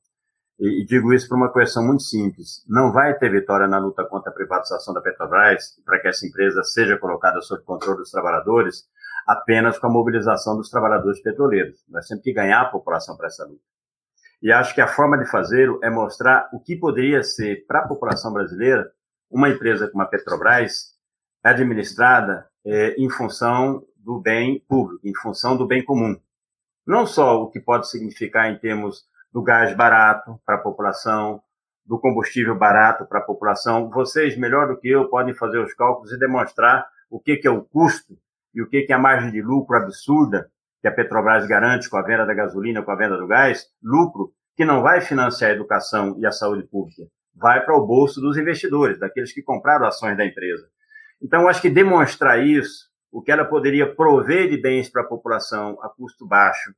E, 0.59 0.81
e 0.81 0.85
digo 0.85 1.13
isso 1.13 1.27
por 1.27 1.37
uma 1.37 1.51
questão 1.51 1.85
muito 1.85 2.03
simples. 2.03 2.63
Não 2.67 2.91
vai 2.91 3.17
ter 3.17 3.29
vitória 3.29 3.67
na 3.67 3.77
luta 3.77 4.05
contra 4.05 4.31
a 4.31 4.33
privatização 4.33 4.93
da 4.93 5.01
Petrobras 5.01 5.79
para 5.85 5.99
que 5.99 6.07
essa 6.07 6.25
empresa 6.25 6.63
seja 6.63 6.97
colocada 6.97 7.41
sob 7.41 7.63
controle 7.63 7.99
dos 7.99 8.11
trabalhadores 8.11 8.85
apenas 9.27 9.79
com 9.79 9.87
a 9.87 9.89
mobilização 9.89 10.55
dos 10.55 10.69
trabalhadores 10.69 11.21
petroleiros. 11.21 11.83
Nós 11.89 12.07
temos 12.07 12.23
que 12.23 12.33
ganhar 12.33 12.61
a 12.61 12.69
população 12.69 13.17
para 13.17 13.27
essa 13.27 13.43
luta. 13.43 13.61
E 14.41 14.51
acho 14.51 14.75
que 14.75 14.81
a 14.81 14.87
forma 14.87 15.17
de 15.17 15.29
fazê-lo 15.29 15.79
é 15.83 15.89
mostrar 15.89 16.49
o 16.53 16.59
que 16.59 16.75
poderia 16.75 17.23
ser 17.23 17.65
para 17.65 17.79
a 17.79 17.87
população 17.87 18.31
brasileira 18.31 18.91
uma 19.29 19.49
empresa 19.49 19.89
como 19.89 20.03
a 20.03 20.05
Petrobras 20.05 20.93
administrada 21.43 22.47
é, 22.63 22.95
em 22.97 23.09
função 23.09 23.83
do 23.97 24.19
bem 24.19 24.63
público, 24.67 25.07
em 25.07 25.15
função 25.15 25.57
do 25.57 25.65
bem 25.65 25.83
comum. 25.83 26.15
Não 26.85 27.07
só 27.07 27.41
o 27.41 27.49
que 27.49 27.59
pode 27.59 27.89
significar 27.89 28.51
em 28.51 28.59
termos 28.59 29.05
do 29.35 29.43
gás 29.43 29.75
barato 29.75 30.39
para 30.45 30.55
a 30.55 30.59
população, 30.59 31.41
do 31.85 31.99
combustível 31.99 32.55
barato 32.55 33.05
para 33.05 33.19
a 33.19 33.21
população. 33.21 33.89
Vocês, 33.89 34.37
melhor 34.37 34.69
do 34.69 34.77
que 34.77 34.87
eu, 34.87 35.09
podem 35.09 35.33
fazer 35.33 35.59
os 35.59 35.73
cálculos 35.73 36.09
e 36.13 36.17
demonstrar 36.17 36.87
o 37.09 37.19
que, 37.19 37.35
que 37.35 37.45
é 37.45 37.51
o 37.51 37.61
custo 37.61 38.17
e 38.53 38.61
o 38.61 38.69
que 38.69 38.87
é 38.89 38.93
a 38.93 38.97
margem 38.97 39.31
de 39.31 39.41
lucro 39.41 39.75
absurda 39.75 40.49
que 40.81 40.87
a 40.87 40.91
Petrobras 40.91 41.45
garante 41.47 41.89
com 41.89 41.97
a 41.97 42.01
venda 42.01 42.25
da 42.25 42.33
gasolina, 42.33 42.81
com 42.81 42.91
a 42.91 42.95
venda 42.95 43.17
do 43.17 43.27
gás, 43.27 43.65
lucro 43.83 44.31
que 44.55 44.63
não 44.63 44.81
vai 44.81 45.01
financiar 45.01 45.51
a 45.51 45.53
educação 45.53 46.15
e 46.17 46.25
a 46.25 46.31
saúde 46.31 46.63
pública, 46.63 47.03
vai 47.35 47.59
para 47.65 47.75
o 47.75 47.85
bolso 47.85 48.21
dos 48.21 48.37
investidores, 48.37 48.97
daqueles 48.97 49.33
que 49.33 49.43
compraram 49.43 49.85
ações 49.85 50.15
da 50.15 50.25
empresa. 50.25 50.65
Então, 51.21 51.49
acho 51.49 51.61
que 51.61 51.69
demonstrar 51.69 52.41
isso, 52.41 52.85
o 53.11 53.21
que 53.21 53.33
ela 53.33 53.43
poderia 53.43 53.93
prover 53.93 54.49
de 54.49 54.55
bens 54.55 54.89
para 54.89 55.01
a 55.01 55.05
população 55.05 55.77
a 55.81 55.89
custo 55.89 56.25
baixo, 56.25 56.73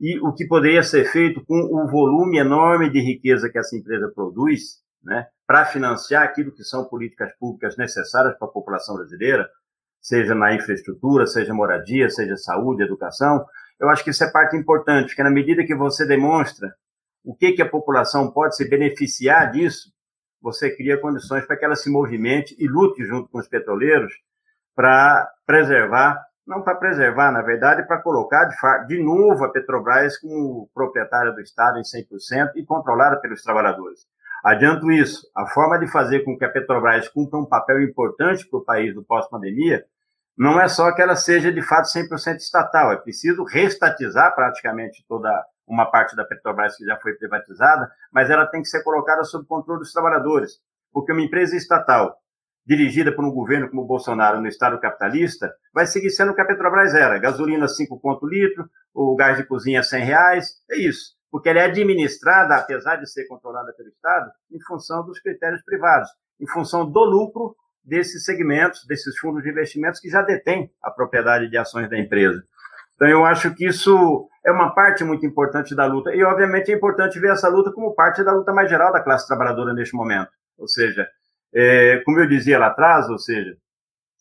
e 0.00 0.18
o 0.20 0.32
que 0.32 0.46
poderia 0.46 0.82
ser 0.82 1.04
feito 1.10 1.44
com 1.44 1.58
o 1.58 1.88
volume 1.88 2.38
enorme 2.38 2.90
de 2.90 3.00
riqueza 3.00 3.50
que 3.50 3.58
essa 3.58 3.76
empresa 3.76 4.10
produz, 4.14 4.80
né, 5.02 5.26
para 5.46 5.64
financiar 5.64 6.22
aquilo 6.22 6.52
que 6.52 6.62
são 6.62 6.84
políticas 6.84 7.32
públicas 7.38 7.76
necessárias 7.76 8.36
para 8.38 8.48
a 8.48 8.50
população 8.50 8.96
brasileira, 8.96 9.48
seja 10.00 10.34
na 10.34 10.54
infraestrutura, 10.54 11.26
seja 11.26 11.52
moradia, 11.52 12.08
seja 12.10 12.36
saúde, 12.36 12.82
educação, 12.82 13.44
eu 13.80 13.88
acho 13.88 14.02
que 14.02 14.10
isso 14.10 14.24
é 14.24 14.30
parte 14.30 14.56
importante, 14.56 15.08
porque 15.08 15.22
na 15.22 15.30
medida 15.30 15.64
que 15.64 15.74
você 15.74 16.06
demonstra 16.06 16.74
o 17.24 17.34
que, 17.34 17.52
que 17.52 17.62
a 17.62 17.68
população 17.68 18.30
pode 18.30 18.56
se 18.56 18.68
beneficiar 18.68 19.50
disso, 19.50 19.92
você 20.40 20.74
cria 20.74 21.00
condições 21.00 21.44
para 21.46 21.56
que 21.56 21.64
ela 21.64 21.74
se 21.74 21.90
movimente 21.90 22.56
e 22.58 22.66
lute 22.66 23.04
junto 23.04 23.28
com 23.28 23.38
os 23.38 23.48
petroleiros 23.48 24.12
para 24.74 25.28
preservar, 25.44 26.24
não 26.48 26.62
para 26.62 26.76
preservar, 26.76 27.30
na 27.30 27.42
verdade, 27.42 27.86
para 27.86 28.00
colocar 28.00 28.46
de, 28.46 28.56
de 28.86 29.04
novo 29.04 29.44
a 29.44 29.52
Petrobras 29.52 30.16
como 30.18 30.68
proprietária 30.74 31.30
do 31.30 31.42
Estado 31.42 31.78
em 31.78 31.82
100% 31.82 32.52
e 32.56 32.64
controlada 32.64 33.20
pelos 33.20 33.42
trabalhadores. 33.42 34.00
Adianto 34.42 34.90
isso, 34.90 35.30
a 35.36 35.46
forma 35.46 35.78
de 35.78 35.86
fazer 35.86 36.24
com 36.24 36.38
que 36.38 36.44
a 36.46 36.48
Petrobras 36.48 37.06
cumpra 37.08 37.38
um 37.38 37.44
papel 37.44 37.82
importante 37.82 38.48
para 38.48 38.58
o 38.58 38.64
país 38.64 38.94
no 38.94 39.04
pós-pandemia 39.04 39.84
não 40.38 40.58
é 40.58 40.68
só 40.68 40.90
que 40.94 41.02
ela 41.02 41.16
seja 41.16 41.52
de 41.52 41.60
fato 41.60 41.86
100% 41.86 42.36
estatal, 42.36 42.92
é 42.92 42.96
preciso 42.96 43.44
restatizar 43.44 44.34
praticamente 44.34 45.04
toda 45.06 45.28
uma 45.66 45.84
parte 45.90 46.16
da 46.16 46.24
Petrobras 46.24 46.76
que 46.76 46.84
já 46.84 46.96
foi 46.96 47.12
privatizada, 47.14 47.90
mas 48.10 48.30
ela 48.30 48.46
tem 48.46 48.62
que 48.62 48.68
ser 48.68 48.82
colocada 48.82 49.22
sob 49.24 49.46
controle 49.46 49.80
dos 49.80 49.92
trabalhadores, 49.92 50.52
porque 50.92 51.12
uma 51.12 51.22
empresa 51.22 51.56
estatal 51.56 52.16
dirigida 52.68 53.10
por 53.10 53.24
um 53.24 53.32
governo 53.32 53.70
como 53.70 53.80
o 53.80 53.86
Bolsonaro 53.86 54.42
no 54.42 54.46
Estado 54.46 54.78
capitalista, 54.78 55.50
vai 55.72 55.86
seguir 55.86 56.10
sendo 56.10 56.32
o 56.32 56.34
que 56.34 56.42
a 56.42 56.44
Petrobras 56.44 56.94
era, 56.94 57.18
gasolina 57.18 57.66
5 57.66 57.98
conto 57.98 58.26
litro, 58.26 58.68
o 58.92 59.16
gás 59.16 59.38
de 59.38 59.44
cozinha 59.44 59.82
100 59.82 60.04
reais, 60.04 60.50
é 60.70 60.76
isso, 60.76 61.14
porque 61.30 61.48
ela 61.48 61.60
é 61.60 61.64
administrada, 61.64 62.56
apesar 62.56 62.96
de 62.96 63.10
ser 63.10 63.26
controlada 63.26 63.72
pelo 63.72 63.88
Estado, 63.88 64.30
em 64.52 64.60
função 64.60 65.02
dos 65.02 65.18
critérios 65.18 65.62
privados, 65.64 66.10
em 66.38 66.46
função 66.46 66.84
do 66.84 67.04
lucro 67.04 67.56
desses 67.82 68.26
segmentos, 68.26 68.84
desses 68.86 69.16
fundos 69.16 69.42
de 69.42 69.48
investimentos 69.48 69.98
que 69.98 70.10
já 70.10 70.20
detêm 70.20 70.70
a 70.82 70.90
propriedade 70.90 71.48
de 71.48 71.56
ações 71.56 71.88
da 71.88 71.98
empresa. 71.98 72.42
Então, 72.96 73.08
eu 73.08 73.24
acho 73.24 73.54
que 73.54 73.66
isso 73.66 74.28
é 74.44 74.52
uma 74.52 74.74
parte 74.74 75.04
muito 75.04 75.24
importante 75.24 75.74
da 75.74 75.86
luta. 75.86 76.14
E, 76.14 76.22
obviamente, 76.22 76.70
é 76.70 76.74
importante 76.74 77.18
ver 77.18 77.30
essa 77.30 77.48
luta 77.48 77.72
como 77.72 77.94
parte 77.94 78.22
da 78.22 78.32
luta 78.32 78.52
mais 78.52 78.68
geral 78.68 78.92
da 78.92 79.00
classe 79.00 79.26
trabalhadora 79.26 79.72
neste 79.72 79.96
momento. 79.96 80.30
Ou 80.58 80.66
seja, 80.68 81.08
é, 81.54 82.02
como 82.04 82.20
eu 82.20 82.28
dizia 82.28 82.58
lá 82.58 82.68
atrás, 82.68 83.08
ou 83.08 83.18
seja, 83.18 83.56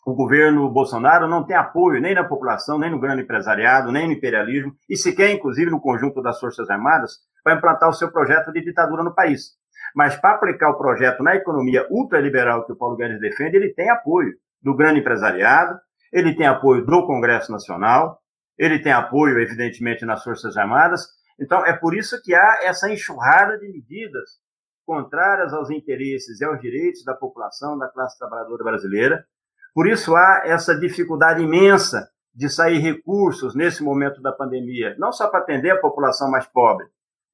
o 0.06 0.16
governo 0.16 0.70
Bolsonaro 0.70 1.28
não 1.28 1.46
tem 1.46 1.56
apoio 1.56 2.02
nem 2.02 2.16
na 2.16 2.24
população, 2.24 2.80
nem 2.80 2.90
no 2.90 3.00
grande 3.00 3.24
empresariado, 3.24 3.92
nem 3.92 4.08
no 4.08 4.14
imperialismo, 4.14 4.74
e 4.90 4.96
sequer, 4.96 5.32
inclusive, 5.32 5.70
no 5.70 5.82
conjunto 5.82 6.22
das 6.22 6.40
Forças 6.40 6.70
Armadas, 6.70 7.18
para 7.44 7.56
implantar 7.56 7.90
o 7.90 7.94
seu 7.94 8.10
projeto 8.10 8.52
de 8.54 8.64
ditadura 8.64 9.04
no 9.04 9.14
país. 9.14 9.52
Mas 9.94 10.16
para 10.16 10.36
aplicar 10.36 10.70
o 10.70 10.78
projeto 10.78 11.22
na 11.22 11.36
economia 11.36 11.86
ultraliberal 11.90 12.66
que 12.66 12.72
o 12.72 12.78
Paulo 12.78 12.96
Guedes 12.96 13.20
defende, 13.20 13.58
ele 13.58 13.74
tem 13.74 13.90
apoio 13.90 14.34
do 14.62 14.76
grande 14.76 15.02
empresariado, 15.02 15.78
ele 16.12 16.34
tem 16.36 16.48
apoio 16.48 16.86
do 16.86 17.06
Congresso 17.06 17.52
Nacional, 17.52 18.18
ele 18.58 18.80
tem 18.80 18.94
apoio, 18.94 19.40
evidentemente, 19.40 20.06
nas 20.06 20.24
Forças 20.24 20.56
Armadas. 20.56 21.06
Então, 21.40 21.66
é 21.66 21.74
por 21.74 21.94
isso 21.94 22.22
que 22.24 22.34
há 22.34 22.60
essa 22.64 22.90
enxurrada 22.90 23.58
de 23.60 23.68
medidas 23.68 24.40
contrárias 24.88 25.54
aos 25.54 25.70
interesses 25.70 26.40
e 26.40 26.46
aos 26.46 26.62
direitos 26.62 27.04
da 27.04 27.14
população, 27.14 27.78
da 27.78 27.90
classe 27.90 28.18
trabalhadora 28.18 28.64
brasileira. 28.64 29.26
Por 29.74 29.86
isso 29.86 30.16
há 30.16 30.44
essa 30.46 30.74
dificuldade 30.80 31.44
imensa 31.44 32.10
de 32.34 32.48
sair 32.48 32.78
recursos 32.78 33.54
nesse 33.54 33.84
momento 33.84 34.22
da 34.22 34.32
pandemia, 34.32 34.96
não 34.98 35.12
só 35.12 35.28
para 35.28 35.42
atender 35.42 35.72
a 35.72 35.82
população 35.82 36.32
mais 36.32 36.46
pobre 36.48 36.86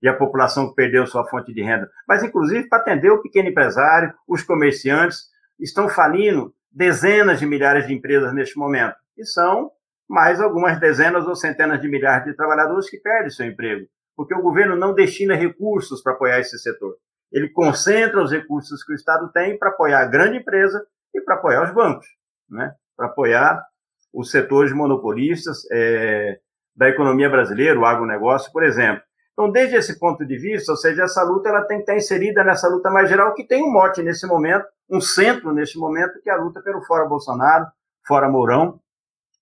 e 0.02 0.10
a 0.10 0.18
população 0.18 0.68
que 0.68 0.76
perdeu 0.76 1.06
sua 1.06 1.26
fonte 1.30 1.54
de 1.54 1.62
renda, 1.62 1.90
mas 2.08 2.24
inclusive 2.24 2.68
para 2.68 2.80
atender 2.80 3.12
o 3.12 3.22
pequeno 3.22 3.50
empresário, 3.50 4.14
os 4.28 4.42
comerciantes. 4.42 5.32
Estão 5.60 5.88
falindo 5.88 6.54
dezenas 6.72 7.40
de 7.40 7.46
milhares 7.46 7.86
de 7.86 7.94
empresas 7.94 8.34
neste 8.34 8.58
momento, 8.58 8.96
e 9.16 9.24
são 9.24 9.72
mais 10.10 10.42
algumas 10.42 10.80
dezenas 10.80 11.28
ou 11.28 11.36
centenas 11.36 11.80
de 11.80 11.88
milhares 11.88 12.26
de 12.26 12.36
trabalhadores 12.36 12.90
que 12.90 12.98
perdem 12.98 13.30
seu 13.30 13.46
emprego, 13.46 13.88
porque 14.16 14.34
o 14.34 14.42
governo 14.42 14.76
não 14.76 14.94
destina 14.94 15.36
recursos 15.36 16.02
para 16.02 16.14
apoiar 16.14 16.40
esse 16.40 16.58
setor. 16.58 16.96
Ele 17.34 17.50
concentra 17.50 18.22
os 18.22 18.32
recursos 18.32 18.84
que 18.84 18.94
o 18.94 18.96
Estado 18.96 19.28
tem 19.32 19.58
para 19.58 19.70
apoiar 19.70 20.02
a 20.02 20.06
grande 20.06 20.38
empresa 20.38 20.86
e 21.14 21.20
para 21.20 21.34
apoiar 21.34 21.64
os 21.64 21.74
bancos, 21.74 22.06
né? 22.48 22.76
para 22.96 23.08
apoiar 23.08 23.66
os 24.14 24.30
setores 24.30 24.72
monopolistas 24.72 25.66
é, 25.72 26.40
da 26.76 26.88
economia 26.90 27.28
brasileira, 27.28 27.80
o 27.80 27.86
agronegócio, 27.86 28.52
por 28.52 28.64
exemplo. 28.64 29.02
Então, 29.34 29.52
desde 29.52 29.76
esse 29.76 29.98
ponto 29.98 30.24
de 30.24 30.38
vista, 30.38 30.72
ou 30.72 30.78
seja, 30.78 31.04
essa 31.04 31.24
luta 31.24 31.50
ela 31.50 31.64
tem 31.64 31.78
que 31.78 31.84
estar 31.84 31.96
inserida 31.96 32.44
nessa 32.44 32.68
luta 32.68 32.92
mais 32.92 33.10
geral, 33.10 33.34
que 33.34 33.44
tem 33.44 33.64
um 33.64 33.72
mote 33.72 34.04
nesse 34.04 34.28
momento, 34.28 34.68
um 34.88 35.02
centro 35.02 35.52
nesse 35.52 35.76
momento, 35.80 36.22
que 36.22 36.30
é 36.30 36.34
a 36.34 36.38
luta 36.38 36.62
pelo 36.62 36.84
Fora 36.84 37.06
Bolsonaro, 37.06 37.66
Fora 38.06 38.30
Mourão, 38.30 38.80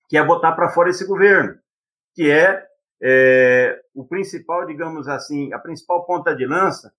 que 0.08 0.18
é 0.18 0.24
botar 0.24 0.54
para 0.54 0.70
fora 0.70 0.90
esse 0.90 1.06
governo, 1.06 1.58
que 2.16 2.32
é, 2.32 2.66
é, 3.02 3.82
o 3.94 4.06
principal, 4.06 4.66
digamos 4.66 5.10
assim, 5.10 5.52
a 5.52 5.60
principal 5.60 6.06
ponta 6.06 6.34
de 6.34 6.46
lança 6.46 6.94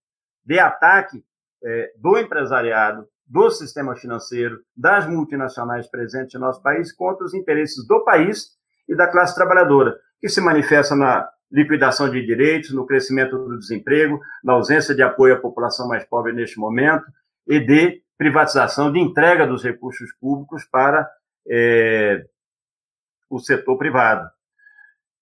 de 0.44 0.58
ataque 0.58 1.24
é, 1.64 1.92
do 1.96 2.18
empresariado, 2.18 3.06
do 3.26 3.50
sistema 3.50 3.96
financeiro, 3.96 4.60
das 4.76 5.06
multinacionais 5.06 5.88
presentes 5.88 6.34
no 6.34 6.46
nosso 6.46 6.62
país 6.62 6.92
contra 6.92 7.24
os 7.24 7.34
interesses 7.34 7.86
do 7.86 8.04
país 8.04 8.50
e 8.88 8.94
da 8.94 9.06
classe 9.06 9.34
trabalhadora, 9.34 9.96
que 10.20 10.28
se 10.28 10.40
manifesta 10.40 10.94
na 10.94 11.28
liquidação 11.50 12.10
de 12.10 12.24
direitos, 12.24 12.72
no 12.72 12.86
crescimento 12.86 13.36
do 13.36 13.58
desemprego, 13.58 14.20
na 14.42 14.54
ausência 14.54 14.94
de 14.94 15.02
apoio 15.02 15.34
à 15.34 15.38
população 15.38 15.86
mais 15.86 16.04
pobre 16.04 16.32
neste 16.32 16.58
momento 16.58 17.04
e 17.46 17.60
de 17.60 18.02
privatização, 18.16 18.92
de 18.92 18.98
entrega 18.98 19.46
dos 19.46 19.62
recursos 19.62 20.12
públicos 20.20 20.64
para 20.64 21.08
é, 21.48 22.24
o 23.28 23.38
setor 23.38 23.76
privado. 23.76 24.28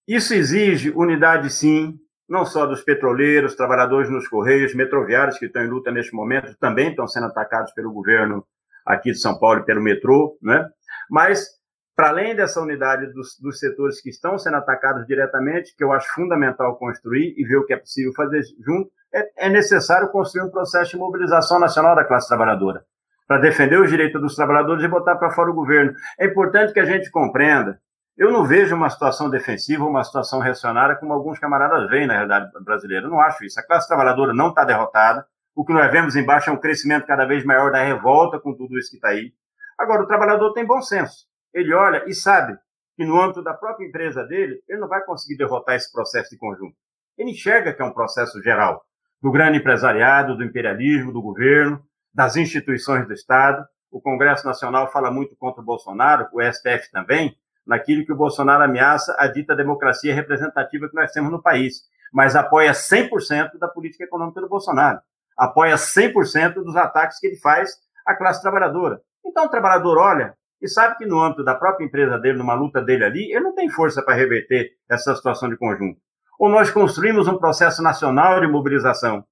Isso 0.06 0.34
exige 0.34 0.90
unidade, 0.90 1.50
sim, 1.50 1.98
não 2.30 2.46
só 2.46 2.64
dos 2.64 2.82
petroleiros, 2.84 3.56
trabalhadores 3.56 4.08
nos 4.08 4.28
correios, 4.28 4.72
metroviários 4.72 5.36
que 5.36 5.46
estão 5.46 5.62
em 5.62 5.68
luta 5.68 5.90
neste 5.90 6.14
momento, 6.14 6.56
também 6.60 6.90
estão 6.90 7.08
sendo 7.08 7.26
atacados 7.26 7.72
pelo 7.72 7.92
governo 7.92 8.46
aqui 8.86 9.10
de 9.10 9.18
São 9.18 9.36
Paulo 9.36 9.60
e 9.60 9.64
pelo 9.64 9.82
metrô, 9.82 10.38
né? 10.40 10.64
Mas, 11.10 11.48
para 11.96 12.10
além 12.10 12.36
dessa 12.36 12.60
unidade 12.60 13.12
dos, 13.12 13.36
dos, 13.40 13.58
setores 13.58 14.00
que 14.00 14.10
estão 14.10 14.38
sendo 14.38 14.56
atacados 14.56 15.04
diretamente, 15.06 15.74
que 15.76 15.82
eu 15.82 15.92
acho 15.92 16.08
fundamental 16.14 16.78
construir 16.78 17.34
e 17.36 17.44
ver 17.44 17.56
o 17.56 17.66
que 17.66 17.74
é 17.74 17.76
possível 17.76 18.12
fazer 18.14 18.42
junto, 18.64 18.88
é, 19.12 19.46
é 19.46 19.48
necessário 19.48 20.08
construir 20.12 20.46
um 20.46 20.50
processo 20.52 20.92
de 20.92 20.98
mobilização 20.98 21.58
nacional 21.58 21.96
da 21.96 22.04
classe 22.04 22.28
trabalhadora, 22.28 22.84
para 23.26 23.40
defender 23.40 23.80
os 23.80 23.90
direitos 23.90 24.20
dos 24.20 24.36
trabalhadores 24.36 24.84
e 24.84 24.88
botar 24.88 25.16
para 25.16 25.32
fora 25.32 25.50
o 25.50 25.54
governo. 25.54 25.94
É 26.18 26.26
importante 26.26 26.72
que 26.72 26.80
a 26.80 26.84
gente 26.84 27.10
compreenda 27.10 27.80
eu 28.20 28.30
não 28.30 28.44
vejo 28.44 28.76
uma 28.76 28.90
situação 28.90 29.30
defensiva, 29.30 29.82
uma 29.82 30.04
situação 30.04 30.40
reacionária, 30.40 30.94
como 30.94 31.14
alguns 31.14 31.38
camaradas 31.38 31.88
veem 31.88 32.06
na 32.06 32.12
realidade 32.12 32.52
brasileira. 32.62 33.06
Eu 33.06 33.10
não 33.10 33.18
acho 33.18 33.42
isso. 33.46 33.58
A 33.58 33.62
classe 33.62 33.88
trabalhadora 33.88 34.34
não 34.34 34.50
está 34.50 34.62
derrotada. 34.62 35.26
O 35.56 35.64
que 35.64 35.72
nós 35.72 35.90
vemos 35.90 36.14
embaixo 36.14 36.50
é 36.50 36.52
um 36.52 36.60
crescimento 36.60 37.06
cada 37.06 37.24
vez 37.24 37.46
maior 37.46 37.72
da 37.72 37.82
revolta 37.82 38.38
com 38.38 38.54
tudo 38.54 38.78
isso 38.78 38.90
que 38.90 38.96
está 38.96 39.08
aí. 39.08 39.32
Agora, 39.78 40.02
o 40.02 40.06
trabalhador 40.06 40.52
tem 40.52 40.66
bom 40.66 40.82
senso. 40.82 41.24
Ele 41.54 41.72
olha 41.72 42.04
e 42.06 42.12
sabe 42.12 42.58
que 42.94 43.06
no 43.06 43.18
âmbito 43.18 43.42
da 43.42 43.54
própria 43.54 43.86
empresa 43.86 44.22
dele, 44.24 44.62
ele 44.68 44.80
não 44.80 44.88
vai 44.88 45.02
conseguir 45.02 45.38
derrotar 45.38 45.76
esse 45.76 45.90
processo 45.90 46.28
de 46.28 46.36
conjunto. 46.36 46.76
Ele 47.16 47.30
enxerga 47.30 47.72
que 47.72 47.80
é 47.80 47.84
um 47.86 47.94
processo 47.94 48.38
geral 48.42 48.84
do 49.22 49.32
grande 49.32 49.56
empresariado, 49.56 50.36
do 50.36 50.44
imperialismo, 50.44 51.10
do 51.10 51.22
governo, 51.22 51.82
das 52.12 52.36
instituições 52.36 53.06
do 53.06 53.14
Estado. 53.14 53.64
O 53.90 53.98
Congresso 53.98 54.46
Nacional 54.46 54.92
fala 54.92 55.10
muito 55.10 55.34
contra 55.36 55.62
o 55.62 55.64
Bolsonaro, 55.64 56.28
o 56.34 56.42
STF 56.42 56.90
também, 56.92 57.34
naquilo 57.70 58.04
que 58.04 58.12
o 58.12 58.16
Bolsonaro 58.16 58.64
ameaça 58.64 59.14
a 59.16 59.28
dita 59.28 59.54
democracia 59.54 60.12
representativa 60.12 60.88
que 60.88 60.96
nós 60.96 61.12
temos 61.12 61.30
no 61.30 61.40
país, 61.40 61.84
mas 62.12 62.34
apoia 62.34 62.72
100% 62.72 63.60
da 63.60 63.68
política 63.68 64.02
econômica 64.02 64.40
do 64.40 64.48
Bolsonaro, 64.48 64.98
apoia 65.38 65.76
100% 65.76 66.54
dos 66.54 66.74
ataques 66.74 67.20
que 67.20 67.28
ele 67.28 67.36
faz 67.36 67.70
à 68.04 68.16
classe 68.16 68.42
trabalhadora. 68.42 69.00
Então 69.24 69.44
o 69.44 69.48
trabalhador 69.48 69.98
olha 69.98 70.34
e 70.60 70.66
sabe 70.66 70.96
que 70.96 71.06
no 71.06 71.20
âmbito 71.20 71.44
da 71.44 71.54
própria 71.54 71.84
empresa 71.84 72.18
dele, 72.18 72.38
numa 72.38 72.54
luta 72.54 72.82
dele 72.82 73.04
ali, 73.04 73.32
ele 73.32 73.44
não 73.44 73.54
tem 73.54 73.70
força 73.70 74.02
para 74.02 74.16
reverter 74.16 74.72
essa 74.90 75.14
situação 75.14 75.48
de 75.48 75.56
conjunto. 75.56 76.00
Ou 76.40 76.48
nós 76.48 76.72
construímos 76.72 77.28
um 77.28 77.38
processo 77.38 77.80
nacional 77.84 78.40
de 78.40 78.48
mobilização 78.48 79.24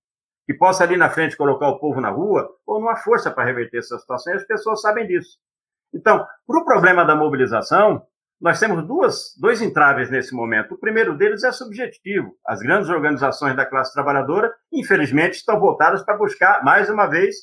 que 0.47 0.55
possa 0.55 0.85
ali 0.85 0.97
na 0.97 1.11
frente 1.11 1.37
colocar 1.37 1.69
o 1.69 1.81
povo 1.81 2.01
na 2.01 2.09
rua, 2.09 2.49
ou 2.65 2.81
não 2.81 2.89
há 2.89 2.97
força 2.97 3.33
para 3.33 3.45
reverter 3.45 3.79
essa 3.79 3.99
situação, 3.99 4.33
e 4.33 4.37
as 4.37 4.47
pessoas 4.47 4.81
sabem 4.81 5.07
disso. 5.09 5.39
Então, 5.93 6.25
para 6.47 6.61
o 6.61 6.65
problema 6.65 7.05
da 7.05 7.17
mobilização, 7.17 8.07
nós 8.41 8.61
temos 8.61 8.87
duas, 8.87 9.35
dois 9.37 9.61
entraves 9.61 10.11
nesse 10.11 10.33
momento. 10.33 10.75
O 10.75 10.79
primeiro 10.79 11.17
deles 11.17 11.43
é 11.43 11.51
subjetivo. 11.51 12.37
As 12.47 12.61
grandes 12.61 12.89
organizações 12.89 13.57
da 13.57 13.67
classe 13.67 13.93
trabalhadora, 13.93 14.53
infelizmente, 14.73 15.35
estão 15.35 15.59
voltadas 15.59 16.05
para 16.05 16.17
buscar, 16.17 16.63
mais 16.63 16.89
uma 16.89 17.07
vez, 17.07 17.35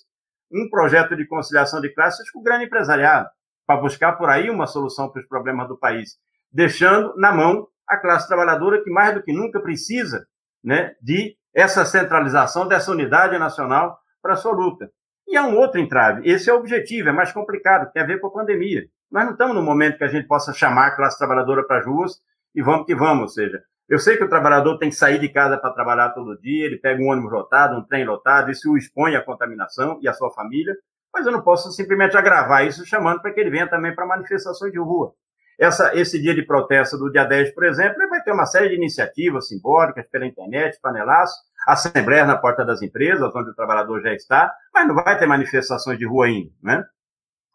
um 0.52 0.70
projeto 0.70 1.16
de 1.16 1.28
conciliação 1.28 1.82
de 1.82 1.94
classes 1.94 2.30
com 2.32 2.40
o 2.40 2.44
grande 2.44 2.66
empresariado, 2.66 3.28
para 3.68 3.82
buscar 3.82 4.14
por 4.14 4.30
aí 4.30 4.50
uma 4.50 4.68
solução 4.68 5.12
para 5.12 5.22
os 5.22 5.28
problemas 5.28 5.68
do 5.68 5.78
país, 5.78 6.12
deixando 6.52 7.14
na 7.18 7.34
mão 7.34 7.68
a 7.88 7.98
classe 7.98 8.28
trabalhadora 8.28 8.82
que 8.82 8.90
mais 8.90 9.14
do 9.14 9.22
que 9.22 9.34
nunca 9.34 9.60
precisa 9.60 10.26
né, 10.64 10.96
de 11.02 11.36
essa 11.54 11.86
centralização 11.86 12.68
dessa 12.68 12.92
unidade 12.92 13.38
nacional 13.38 13.98
para 14.22 14.34
a 14.34 14.38
sua 14.38 14.54
luta. 14.54 14.90
E 15.28 15.36
há 15.36 15.44
um 15.44 15.58
outro 15.58 15.80
entrave. 15.80 16.30
Esse 16.30 16.50
é 16.50 16.54
o 16.54 16.58
objetivo, 16.58 17.10
é 17.10 17.12
mais 17.12 17.32
complicado, 17.32 17.92
tem 17.92 18.02
a 18.02 18.06
ver 18.06 18.20
com 18.20 18.28
a 18.28 18.34
pandemia. 18.34 18.84
Nós 19.16 19.24
não 19.24 19.32
estamos 19.32 19.56
no 19.56 19.64
momento 19.64 19.98
que 19.98 20.04
a 20.04 20.10
gente 20.10 20.28
possa 20.28 20.52
chamar 20.52 20.88
a 20.88 20.92
classe 20.92 21.18
trabalhadora 21.18 21.64
para 21.66 21.80
as 21.80 21.86
ruas 21.86 22.20
e 22.54 22.62
vamos 22.62 22.86
que 22.86 22.94
vamos. 22.94 23.22
Ou 23.22 23.30
seja, 23.30 23.64
eu 23.88 23.98
sei 23.98 24.18
que 24.18 24.26
o 24.26 24.28
trabalhador 24.28 24.78
tem 24.78 24.90
que 24.90 24.96
sair 24.98 25.18
de 25.18 25.30
casa 25.30 25.58
para 25.58 25.72
trabalhar 25.72 26.10
todo 26.10 26.38
dia, 26.42 26.66
ele 26.66 26.76
pega 26.76 27.02
um 27.02 27.08
ônibus 27.08 27.32
lotado, 27.32 27.78
um 27.78 27.82
trem 27.82 28.04
lotado, 28.04 28.52
isso 28.52 28.70
o 28.70 28.78
expõe 28.78 29.16
à 29.16 29.24
contaminação 29.24 30.00
e 30.02 30.10
à 30.10 30.14
sua 30.14 30.30
família, 30.32 30.76
mas 31.14 31.26
eu 31.26 31.32
não 31.32 31.42
posso 31.42 31.72
simplesmente 31.72 32.18
agravar 32.18 32.68
isso 32.68 32.86
chamando 32.86 33.22
para 33.22 33.32
que 33.32 33.40
ele 33.40 33.50
venha 33.50 33.70
também 33.70 33.96
para 33.96 34.06
manifestações 34.06 34.74
de 34.74 34.80
rua. 34.80 35.14
Essa, 35.58 35.96
esse 35.96 36.22
dia 36.22 36.36
de 36.36 36.44
protesto 36.44 36.98
do 36.98 37.10
dia 37.10 37.24
10, 37.24 37.54
por 37.54 37.64
exemplo, 37.64 37.96
vai 38.10 38.22
ter 38.22 38.34
uma 38.34 38.46
série 38.46 38.68
de 38.68 38.76
iniciativas 38.76 39.48
simbólicas 39.48 40.06
pela 40.10 40.26
internet, 40.26 40.78
panelaço, 40.82 41.34
assembleia 41.66 42.26
na 42.26 42.36
porta 42.36 42.66
das 42.66 42.82
empresas, 42.82 43.34
onde 43.34 43.52
o 43.52 43.56
trabalhador 43.56 44.02
já 44.02 44.14
está, 44.14 44.54
mas 44.74 44.86
não 44.86 44.94
vai 44.94 45.18
ter 45.18 45.26
manifestações 45.26 45.98
de 45.98 46.06
rua 46.06 46.26
ainda, 46.26 46.52
né? 46.62 46.86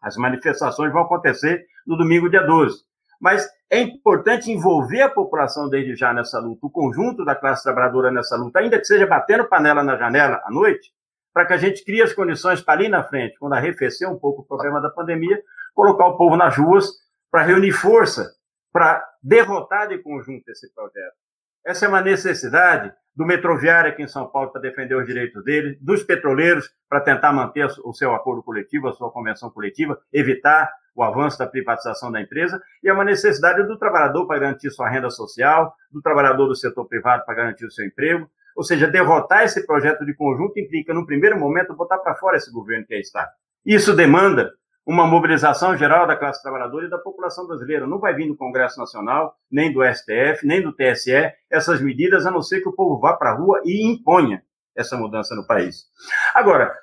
As 0.01 0.17
manifestações 0.17 0.91
vão 0.91 1.03
acontecer 1.03 1.65
no 1.85 1.97
domingo, 1.97 2.29
dia 2.29 2.41
12. 2.41 2.83
Mas 3.19 3.47
é 3.69 3.79
importante 3.79 4.51
envolver 4.51 5.01
a 5.03 5.09
população 5.09 5.69
desde 5.69 5.95
já 5.95 6.11
nessa 6.11 6.39
luta, 6.39 6.65
o 6.65 6.69
conjunto 6.69 7.23
da 7.23 7.35
classe 7.35 7.63
trabalhadora 7.63 8.11
nessa 8.11 8.35
luta, 8.35 8.59
ainda 8.59 8.79
que 8.79 8.85
seja 8.85 9.05
batendo 9.05 9.47
panela 9.47 9.83
na 9.83 9.95
janela 9.95 10.41
à 10.43 10.51
noite, 10.51 10.91
para 11.33 11.45
que 11.45 11.53
a 11.53 11.57
gente 11.57 11.85
crie 11.85 12.01
as 12.01 12.13
condições 12.13 12.61
para 12.61 12.73
ali 12.73 12.89
na 12.89 13.03
frente, 13.03 13.37
quando 13.39 13.53
arrefecer 13.53 14.09
um 14.09 14.17
pouco 14.17 14.41
o 14.41 14.45
problema 14.45 14.81
da 14.81 14.89
pandemia, 14.89 15.41
colocar 15.73 16.07
o 16.07 16.17
povo 16.17 16.35
nas 16.35 16.57
ruas 16.57 16.89
para 17.29 17.43
reunir 17.43 17.71
força, 17.71 18.33
para 18.73 19.03
derrotar 19.21 19.87
de 19.87 19.99
conjunto 19.99 20.49
esse 20.49 20.73
projeto. 20.73 21.15
Essa 21.65 21.85
é 21.85 21.87
uma 21.87 22.01
necessidade 22.01 22.91
do 23.15 23.25
metroviário 23.25 23.91
aqui 23.91 24.01
em 24.01 24.07
São 24.07 24.27
Paulo 24.27 24.51
para 24.51 24.61
defender 24.61 24.95
os 24.95 25.05
direitos 25.05 25.43
dele, 25.43 25.77
dos 25.81 26.03
petroleiros 26.03 26.69
para 26.89 27.01
tentar 27.01 27.33
manter 27.33 27.67
o 27.83 27.93
seu 27.93 28.13
acordo 28.13 28.41
coletivo, 28.43 28.87
a 28.87 28.93
sua 28.93 29.11
convenção 29.11 29.49
coletiva, 29.49 29.99
evitar 30.13 30.71
o 30.95 31.03
avanço 31.03 31.37
da 31.37 31.47
privatização 31.47 32.11
da 32.11 32.21
empresa, 32.21 32.61
e 32.83 32.89
é 32.89 32.93
uma 32.93 33.05
necessidade 33.05 33.63
do 33.63 33.77
trabalhador 33.77 34.27
para 34.27 34.39
garantir 34.39 34.69
sua 34.71 34.89
renda 34.89 35.09
social, 35.09 35.73
do 35.91 36.01
trabalhador 36.01 36.47
do 36.47 36.55
setor 36.55 36.85
privado 36.85 37.23
para 37.25 37.35
garantir 37.35 37.65
o 37.65 37.71
seu 37.71 37.85
emprego. 37.85 38.29
Ou 38.55 38.63
seja, 38.63 38.87
derrotar 38.87 39.43
esse 39.43 39.65
projeto 39.65 40.05
de 40.05 40.13
conjunto 40.13 40.59
implica, 40.59 40.93
no 40.93 41.05
primeiro 41.05 41.39
momento, 41.39 41.73
botar 41.73 41.97
para 41.99 42.15
fora 42.15 42.35
esse 42.35 42.51
governo 42.51 42.85
que 42.85 42.93
aí 42.93 42.99
está. 42.99 43.29
Isso 43.65 43.95
demanda 43.95 44.51
uma 44.85 45.05
mobilização 45.05 45.77
geral 45.77 46.07
da 46.07 46.15
classe 46.15 46.41
trabalhadora 46.41 46.85
e 46.85 46.89
da 46.89 46.97
população 46.97 47.47
brasileira. 47.47 47.85
Não 47.85 47.99
vai 47.99 48.13
vir 48.13 48.27
do 48.27 48.35
Congresso 48.35 48.79
Nacional, 48.79 49.35
nem 49.49 49.71
do 49.71 49.83
STF, 49.83 50.45
nem 50.45 50.61
do 50.61 50.73
TSE 50.73 51.31
essas 51.49 51.81
medidas, 51.81 52.25
a 52.25 52.31
não 52.31 52.41
ser 52.41 52.61
que 52.61 52.69
o 52.69 52.73
povo 52.73 52.99
vá 52.99 53.13
para 53.13 53.31
a 53.31 53.35
rua 53.35 53.61
e 53.63 53.85
imponha 53.85 54.43
essa 54.75 54.97
mudança 54.97 55.35
no 55.35 55.45
país. 55.45 55.85
Agora, 56.33 56.73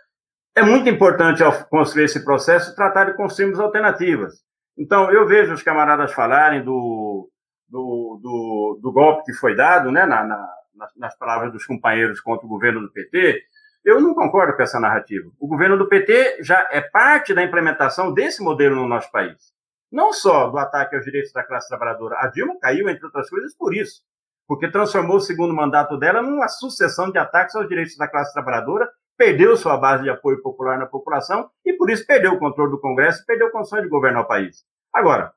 é 0.54 0.62
muito 0.62 0.88
importante, 0.88 1.42
ao 1.42 1.52
construir 1.66 2.04
esse 2.04 2.24
processo, 2.24 2.74
tratar 2.74 3.04
de 3.06 3.16
construirmos 3.16 3.60
alternativas. 3.60 4.34
Então, 4.76 5.10
eu 5.10 5.26
vejo 5.26 5.52
os 5.52 5.62
camaradas 5.62 6.12
falarem 6.12 6.64
do, 6.64 7.28
do, 7.68 8.20
do, 8.22 8.80
do 8.82 8.92
golpe 8.92 9.24
que 9.24 9.32
foi 9.32 9.56
dado, 9.56 9.90
né, 9.90 10.06
na, 10.06 10.24
na, 10.24 10.48
nas 10.96 11.16
palavras 11.18 11.52
dos 11.52 11.66
companheiros 11.66 12.20
contra 12.20 12.46
o 12.46 12.48
governo 12.48 12.80
do 12.80 12.92
PT, 12.92 13.42
eu 13.84 14.00
não 14.00 14.14
concordo 14.14 14.56
com 14.56 14.62
essa 14.62 14.80
narrativa. 14.80 15.30
O 15.38 15.46
governo 15.46 15.76
do 15.78 15.88
PT 15.88 16.42
já 16.42 16.68
é 16.70 16.80
parte 16.80 17.32
da 17.34 17.42
implementação 17.42 18.12
desse 18.12 18.42
modelo 18.42 18.76
no 18.76 18.88
nosso 18.88 19.10
país. 19.10 19.52
Não 19.90 20.12
só 20.12 20.48
do 20.48 20.58
ataque 20.58 20.94
aos 20.94 21.04
direitos 21.04 21.32
da 21.32 21.42
classe 21.42 21.68
trabalhadora. 21.68 22.16
A 22.18 22.26
Dilma 22.28 22.58
caiu, 22.60 22.88
entre 22.88 23.04
outras 23.06 23.30
coisas, 23.30 23.56
por 23.56 23.74
isso. 23.74 24.02
Porque 24.46 24.70
transformou 24.70 25.16
o 25.16 25.20
segundo 25.20 25.54
mandato 25.54 25.98
dela 25.98 26.22
numa 26.22 26.48
sucessão 26.48 27.10
de 27.10 27.18
ataques 27.18 27.54
aos 27.54 27.68
direitos 27.68 27.96
da 27.96 28.08
classe 28.08 28.32
trabalhadora, 28.32 28.90
perdeu 29.16 29.56
sua 29.56 29.76
base 29.76 30.04
de 30.04 30.10
apoio 30.10 30.42
popular 30.42 30.78
na 30.78 30.86
população 30.86 31.50
e, 31.64 31.72
por 31.72 31.90
isso, 31.90 32.06
perdeu 32.06 32.32
o 32.32 32.38
controle 32.38 32.70
do 32.70 32.80
Congresso 32.80 33.24
perdeu 33.26 33.50
condições 33.50 33.82
de 33.82 33.88
governar 33.88 34.22
o 34.22 34.28
país. 34.28 34.64
Agora, 34.92 35.32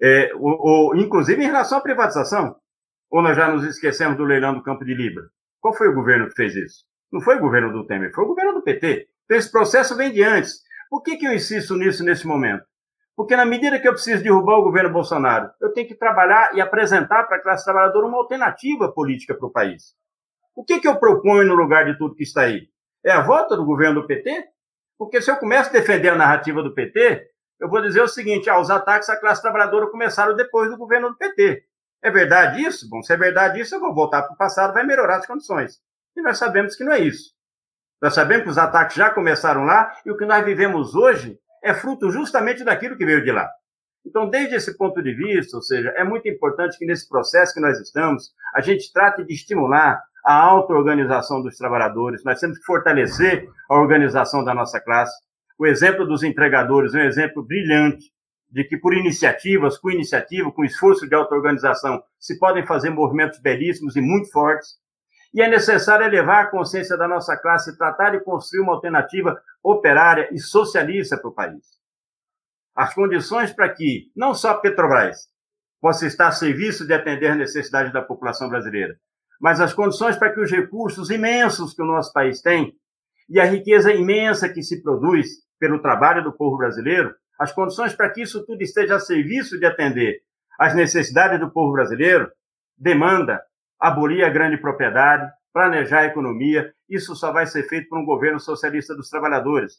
é, 0.00 0.32
o, 0.34 0.90
o, 0.90 0.96
inclusive 0.96 1.42
em 1.42 1.46
relação 1.46 1.78
à 1.78 1.80
privatização, 1.80 2.56
ou 3.10 3.22
nós 3.22 3.36
já 3.36 3.48
nos 3.48 3.64
esquecemos 3.64 4.16
do 4.16 4.24
leilão 4.24 4.54
do 4.54 4.62
Campo 4.62 4.84
de 4.84 4.94
Libra? 4.94 5.24
Qual 5.60 5.74
foi 5.74 5.88
o 5.88 5.94
governo 5.94 6.28
que 6.28 6.34
fez 6.34 6.54
isso? 6.54 6.84
Não 7.12 7.20
foi 7.20 7.36
o 7.36 7.40
governo 7.40 7.72
do 7.72 7.86
Temer, 7.86 8.12
foi 8.12 8.24
o 8.24 8.28
governo 8.28 8.54
do 8.54 8.62
PT. 8.62 9.08
Então, 9.24 9.36
esse 9.36 9.50
processo 9.50 9.96
vem 9.96 10.12
de 10.12 10.22
antes. 10.22 10.60
Por 10.88 11.02
que, 11.02 11.16
que 11.16 11.26
eu 11.26 11.32
insisto 11.32 11.74
nisso 11.76 12.04
nesse 12.04 12.26
momento? 12.26 12.64
Porque 13.16 13.34
na 13.34 13.46
medida 13.46 13.80
que 13.80 13.88
eu 13.88 13.92
preciso 13.92 14.22
derrubar 14.22 14.58
o 14.58 14.62
governo 14.62 14.92
Bolsonaro, 14.92 15.50
eu 15.60 15.72
tenho 15.72 15.88
que 15.88 15.94
trabalhar 15.94 16.54
e 16.54 16.60
apresentar 16.60 17.24
para 17.24 17.38
a 17.38 17.42
classe 17.42 17.64
trabalhadora 17.64 18.06
uma 18.06 18.18
alternativa 18.18 18.92
política 18.92 19.34
para 19.34 19.46
o 19.46 19.50
país. 19.50 19.94
O 20.54 20.62
que, 20.62 20.80
que 20.80 20.86
eu 20.86 20.96
proponho 20.96 21.44
no 21.44 21.54
lugar 21.54 21.86
de 21.86 21.96
tudo 21.96 22.14
que 22.14 22.22
está 22.22 22.42
aí? 22.42 22.68
É 23.04 23.12
a 23.12 23.22
volta 23.22 23.56
do 23.56 23.64
governo 23.64 24.02
do 24.02 24.06
PT? 24.06 24.48
Porque 24.98 25.20
se 25.20 25.30
eu 25.30 25.36
começo 25.36 25.70
a 25.70 25.72
defender 25.72 26.10
a 26.10 26.14
narrativa 26.14 26.62
do 26.62 26.74
PT, 26.74 27.26
eu 27.60 27.68
vou 27.68 27.80
dizer 27.80 28.02
o 28.02 28.08
seguinte: 28.08 28.50
ah, 28.50 28.60
os 28.60 28.70
ataques 28.70 29.08
à 29.08 29.18
classe 29.18 29.40
trabalhadora 29.40 29.90
começaram 29.90 30.34
depois 30.34 30.70
do 30.70 30.76
governo 30.76 31.10
do 31.10 31.16
PT. 31.16 31.64
É 32.02 32.10
verdade 32.10 32.62
isso? 32.62 32.88
Bom, 32.88 33.02
se 33.02 33.12
é 33.12 33.16
verdade 33.16 33.60
isso, 33.60 33.74
eu 33.74 33.80
vou 33.80 33.94
voltar 33.94 34.22
para 34.22 34.34
o 34.34 34.36
passado, 34.36 34.74
vai 34.74 34.84
melhorar 34.84 35.16
as 35.16 35.26
condições. 35.26 35.80
E 36.16 36.22
nós 36.22 36.38
sabemos 36.38 36.74
que 36.74 36.84
não 36.84 36.92
é 36.92 37.00
isso. 37.00 37.34
Nós 38.00 38.14
sabemos 38.14 38.44
que 38.44 38.50
os 38.50 38.58
ataques 38.58 38.96
já 38.96 39.10
começaram 39.10 39.64
lá 39.64 39.94
e 40.04 40.10
o 40.10 40.16
que 40.16 40.24
nós 40.24 40.44
vivemos 40.44 40.94
hoje 40.94 41.38
é 41.62 41.74
fruto 41.74 42.10
justamente 42.10 42.64
daquilo 42.64 42.96
que 42.96 43.04
veio 43.04 43.22
de 43.22 43.32
lá. 43.32 43.48
Então, 44.04 44.28
desde 44.28 44.54
esse 44.54 44.76
ponto 44.76 45.02
de 45.02 45.12
vista, 45.12 45.56
ou 45.56 45.62
seja, 45.62 45.92
é 45.96 46.04
muito 46.04 46.28
importante 46.28 46.78
que 46.78 46.86
nesse 46.86 47.08
processo 47.08 47.52
que 47.52 47.60
nós 47.60 47.78
estamos, 47.80 48.32
a 48.54 48.60
gente 48.60 48.92
trate 48.92 49.24
de 49.24 49.34
estimular 49.34 50.00
a 50.24 50.34
auto-organização 50.34 51.42
dos 51.42 51.56
trabalhadores. 51.56 52.22
Nós 52.24 52.38
temos 52.38 52.58
que 52.58 52.64
fortalecer 52.64 53.48
a 53.68 53.74
organização 53.74 54.44
da 54.44 54.54
nossa 54.54 54.80
classe. 54.80 55.14
O 55.58 55.66
exemplo 55.66 56.06
dos 56.06 56.22
entregadores 56.22 56.94
é 56.94 56.98
um 56.98 57.04
exemplo 57.04 57.42
brilhante 57.42 58.12
de 58.48 58.62
que, 58.64 58.76
por 58.76 58.94
iniciativas, 58.94 59.76
com 59.76 59.90
iniciativa, 59.90 60.52
com 60.52 60.64
esforço 60.64 61.08
de 61.08 61.14
auto-organização, 61.14 62.00
se 62.18 62.38
podem 62.38 62.64
fazer 62.64 62.90
movimentos 62.90 63.40
belíssimos 63.40 63.96
e 63.96 64.00
muito 64.00 64.30
fortes 64.30 64.76
e 65.36 65.42
é 65.42 65.50
necessário 65.50 66.06
elevar 66.06 66.44
a 66.44 66.50
consciência 66.50 66.96
da 66.96 67.06
nossa 67.06 67.36
classe 67.36 67.70
e 67.70 67.76
tratar 67.76 68.12
de 68.12 68.24
construir 68.24 68.62
uma 68.62 68.72
alternativa 68.72 69.38
operária 69.62 70.30
e 70.32 70.38
socialista 70.38 71.18
para 71.18 71.28
o 71.28 71.34
país. 71.34 71.62
As 72.74 72.94
condições 72.94 73.52
para 73.52 73.68
que 73.68 74.10
não 74.16 74.32
só 74.32 74.52
a 74.52 74.58
Petrobras 74.58 75.28
possa 75.78 76.06
estar 76.06 76.28
a 76.28 76.32
serviço 76.32 76.86
de 76.86 76.94
atender 76.94 77.26
as 77.26 77.36
necessidades 77.36 77.92
da 77.92 78.00
população 78.00 78.48
brasileira, 78.48 78.96
mas 79.38 79.60
as 79.60 79.74
condições 79.74 80.16
para 80.16 80.32
que 80.32 80.40
os 80.40 80.50
recursos 80.50 81.10
imensos 81.10 81.74
que 81.74 81.82
o 81.82 81.86
nosso 81.86 82.14
país 82.14 82.40
tem 82.40 82.72
e 83.28 83.38
a 83.38 83.44
riqueza 83.44 83.92
imensa 83.92 84.48
que 84.48 84.62
se 84.62 84.82
produz 84.82 85.26
pelo 85.60 85.82
trabalho 85.82 86.24
do 86.24 86.32
povo 86.32 86.56
brasileiro, 86.56 87.14
as 87.38 87.52
condições 87.52 87.94
para 87.94 88.08
que 88.08 88.22
isso 88.22 88.42
tudo 88.46 88.62
esteja 88.62 88.96
a 88.96 89.00
serviço 89.00 89.58
de 89.58 89.66
atender 89.66 90.22
às 90.58 90.74
necessidades 90.74 91.38
do 91.38 91.50
povo 91.50 91.72
brasileiro, 91.72 92.32
demanda 92.78 93.42
abolir 93.78 94.24
a 94.24 94.30
grande 94.30 94.56
propriedade, 94.56 95.30
planejar 95.56 96.00
a 96.00 96.04
economia. 96.04 96.70
Isso 96.86 97.16
só 97.16 97.32
vai 97.32 97.46
ser 97.46 97.62
feito 97.62 97.88
por 97.88 97.98
um 97.98 98.04
governo 98.04 98.38
socialista 98.38 98.94
dos 98.94 99.08
trabalhadores. 99.08 99.78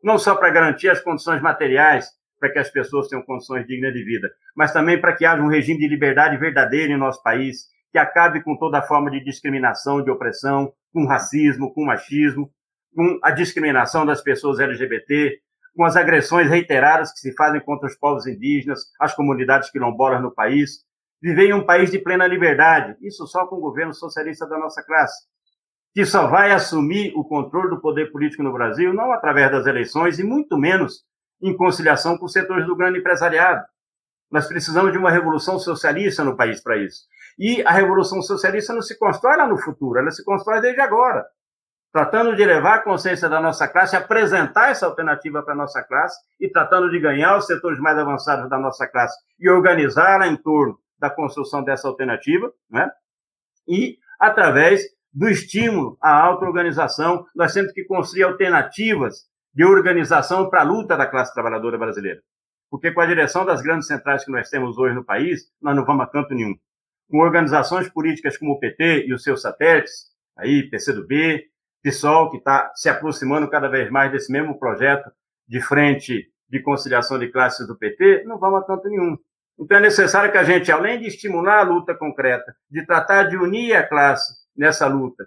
Não 0.00 0.18
só 0.18 0.36
para 0.36 0.50
garantir 0.50 0.88
as 0.88 1.00
condições 1.00 1.42
materiais, 1.42 2.06
para 2.38 2.52
que 2.52 2.60
as 2.60 2.70
pessoas 2.70 3.08
tenham 3.08 3.24
condições 3.24 3.66
dignas 3.66 3.92
de 3.92 4.04
vida, 4.04 4.30
mas 4.54 4.72
também 4.72 5.00
para 5.00 5.16
que 5.16 5.24
haja 5.24 5.42
um 5.42 5.48
regime 5.48 5.80
de 5.80 5.88
liberdade 5.88 6.36
verdadeiro 6.36 6.92
em 6.92 6.96
nosso 6.96 7.20
país, 7.24 7.64
que 7.90 7.98
acabe 7.98 8.40
com 8.40 8.56
toda 8.56 8.80
forma 8.82 9.10
de 9.10 9.18
discriminação, 9.18 10.00
de 10.00 10.12
opressão, 10.12 10.72
com 10.92 11.06
racismo, 11.06 11.74
com 11.74 11.84
machismo, 11.84 12.48
com 12.94 13.18
a 13.20 13.32
discriminação 13.32 14.06
das 14.06 14.22
pessoas 14.22 14.60
LGBT, 14.60 15.40
com 15.74 15.82
as 15.82 15.96
agressões 15.96 16.48
reiteradas 16.48 17.12
que 17.12 17.18
se 17.18 17.34
fazem 17.34 17.60
contra 17.60 17.88
os 17.88 17.96
povos 17.96 18.28
indígenas, 18.28 18.92
as 19.00 19.12
comunidades 19.12 19.70
quilombolas 19.70 20.22
no 20.22 20.32
país, 20.32 20.85
viver 21.26 21.48
em 21.48 21.54
um 21.54 21.66
país 21.66 21.90
de 21.90 21.98
plena 21.98 22.24
liberdade, 22.24 22.96
isso 23.00 23.26
só 23.26 23.48
com 23.48 23.56
o 23.56 23.60
governo 23.60 23.92
socialista 23.92 24.46
da 24.46 24.56
nossa 24.56 24.80
classe, 24.80 25.26
que 25.92 26.04
só 26.04 26.28
vai 26.28 26.52
assumir 26.52 27.12
o 27.16 27.24
controle 27.24 27.68
do 27.68 27.80
poder 27.80 28.12
político 28.12 28.44
no 28.44 28.52
Brasil 28.52 28.94
não 28.94 29.12
através 29.12 29.50
das 29.50 29.66
eleições 29.66 30.20
e 30.20 30.22
muito 30.22 30.56
menos 30.56 31.02
em 31.42 31.56
conciliação 31.56 32.16
com 32.16 32.26
os 32.26 32.32
setores 32.32 32.64
do 32.64 32.76
grande 32.76 33.00
empresariado. 33.00 33.64
Nós 34.30 34.46
precisamos 34.46 34.92
de 34.92 34.98
uma 34.98 35.10
revolução 35.10 35.58
socialista 35.58 36.22
no 36.22 36.36
país 36.36 36.62
para 36.62 36.76
isso. 36.76 37.02
E 37.36 37.60
a 37.66 37.72
revolução 37.72 38.22
socialista 38.22 38.72
não 38.72 38.80
se 38.80 38.96
constrói 38.96 39.36
lá 39.36 39.48
no 39.48 39.58
futuro, 39.58 39.98
ela 39.98 40.12
se 40.12 40.24
constrói 40.24 40.60
desde 40.60 40.80
agora. 40.80 41.26
tratando 41.92 42.36
de 42.36 42.44
levar 42.44 42.74
a 42.76 42.82
consciência 42.84 43.28
da 43.28 43.40
nossa 43.40 43.66
classe, 43.66 43.96
apresentar 43.96 44.70
essa 44.70 44.86
alternativa 44.86 45.42
para 45.42 45.54
a 45.54 45.56
nossa 45.56 45.82
classe 45.82 46.16
e 46.38 46.48
tratando 46.48 46.88
de 46.88 47.00
ganhar 47.00 47.36
os 47.36 47.46
setores 47.46 47.80
mais 47.80 47.98
avançados 47.98 48.48
da 48.48 48.58
nossa 48.58 48.86
classe 48.86 49.16
e 49.40 49.48
organizá-la 49.48 50.28
em 50.28 50.36
torno 50.36 50.78
da 50.98 51.10
construção 51.10 51.62
dessa 51.62 51.88
alternativa, 51.88 52.52
né? 52.70 52.90
E 53.68 53.98
através 54.18 54.82
do 55.12 55.28
estímulo 55.28 55.96
à 56.00 56.10
auto-organização, 56.10 57.26
nós 57.34 57.52
temos 57.52 57.72
que 57.72 57.84
construir 57.84 58.24
alternativas 58.24 59.26
de 59.54 59.64
organização 59.64 60.50
para 60.50 60.60
a 60.60 60.64
luta 60.64 60.96
da 60.96 61.06
classe 61.06 61.32
trabalhadora 61.32 61.78
brasileira. 61.78 62.20
Porque 62.70 62.92
com 62.92 63.00
a 63.00 63.06
direção 63.06 63.44
das 63.44 63.62
grandes 63.62 63.86
centrais 63.86 64.24
que 64.24 64.30
nós 64.30 64.50
temos 64.50 64.76
hoje 64.76 64.94
no 64.94 65.04
país, 65.04 65.50
nós 65.62 65.74
não 65.74 65.84
vamos 65.84 66.04
a 66.04 66.06
canto 66.06 66.34
nenhum. 66.34 66.54
Com 67.08 67.18
organizações 67.18 67.88
políticas 67.88 68.36
como 68.36 68.52
o 68.52 68.58
PT 68.58 69.06
e 69.06 69.14
os 69.14 69.22
seus 69.22 69.40
satélites, 69.40 70.10
aí 70.36 70.68
PCdoB, 70.68 71.44
PSOL, 71.82 72.30
que 72.30 72.36
está 72.36 72.70
se 72.74 72.88
aproximando 72.88 73.48
cada 73.48 73.68
vez 73.68 73.90
mais 73.90 74.12
desse 74.12 74.30
mesmo 74.30 74.58
projeto 74.58 75.10
de 75.48 75.60
frente 75.60 76.30
de 76.48 76.60
conciliação 76.60 77.18
de 77.18 77.28
classes 77.28 77.66
do 77.66 77.76
PT, 77.76 78.24
não 78.24 78.38
vamos 78.38 78.62
a 78.62 78.66
canto 78.66 78.88
nenhum. 78.88 79.16
Então 79.58 79.78
é 79.78 79.80
necessário 79.80 80.30
que 80.30 80.38
a 80.38 80.44
gente, 80.44 80.70
além 80.70 81.00
de 81.00 81.06
estimular 81.06 81.60
a 81.60 81.62
luta 81.62 81.94
concreta, 81.94 82.54
de 82.70 82.84
tratar 82.84 83.24
de 83.24 83.36
unir 83.36 83.74
a 83.74 83.86
classe 83.86 84.32
nessa 84.56 84.86
luta, 84.86 85.26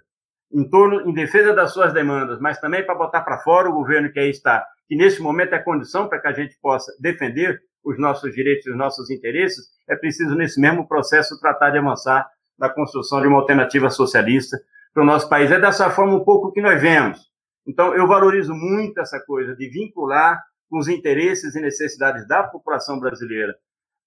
em 0.52 0.68
torno, 0.68 1.08
em 1.08 1.12
defesa 1.12 1.52
das 1.52 1.72
suas 1.72 1.92
demandas, 1.92 2.40
mas 2.40 2.60
também 2.60 2.84
para 2.84 2.94
botar 2.94 3.22
para 3.22 3.38
fora 3.38 3.68
o 3.68 3.72
governo 3.72 4.10
que 4.12 4.18
aí 4.18 4.30
está, 4.30 4.64
que 4.88 4.96
nesse 4.96 5.20
momento 5.20 5.54
é 5.54 5.58
condição 5.58 6.08
para 6.08 6.20
que 6.20 6.28
a 6.28 6.32
gente 6.32 6.56
possa 6.60 6.92
defender 7.00 7.60
os 7.84 7.98
nossos 7.98 8.32
direitos 8.34 8.66
e 8.66 8.70
os 8.70 8.76
nossos 8.76 9.10
interesses, 9.10 9.66
é 9.88 9.96
preciso, 9.96 10.34
nesse 10.34 10.60
mesmo 10.60 10.86
processo, 10.86 11.38
tratar 11.40 11.70
de 11.70 11.78
avançar 11.78 12.28
na 12.58 12.68
construção 12.68 13.20
de 13.20 13.26
uma 13.26 13.38
alternativa 13.38 13.88
socialista 13.88 14.58
para 14.92 15.02
o 15.02 15.06
nosso 15.06 15.28
país. 15.28 15.50
É 15.50 15.58
dessa 15.58 15.90
forma 15.90 16.14
um 16.14 16.24
pouco 16.24 16.52
que 16.52 16.60
nós 16.60 16.80
vemos. 16.80 17.30
Então, 17.66 17.94
eu 17.94 18.06
valorizo 18.06 18.54
muito 18.54 19.00
essa 19.00 19.18
coisa 19.20 19.56
de 19.56 19.68
vincular 19.68 20.40
com 20.68 20.78
os 20.78 20.88
interesses 20.88 21.54
e 21.54 21.60
necessidades 21.60 22.26
da 22.28 22.42
população 22.42 23.00
brasileira 23.00 23.54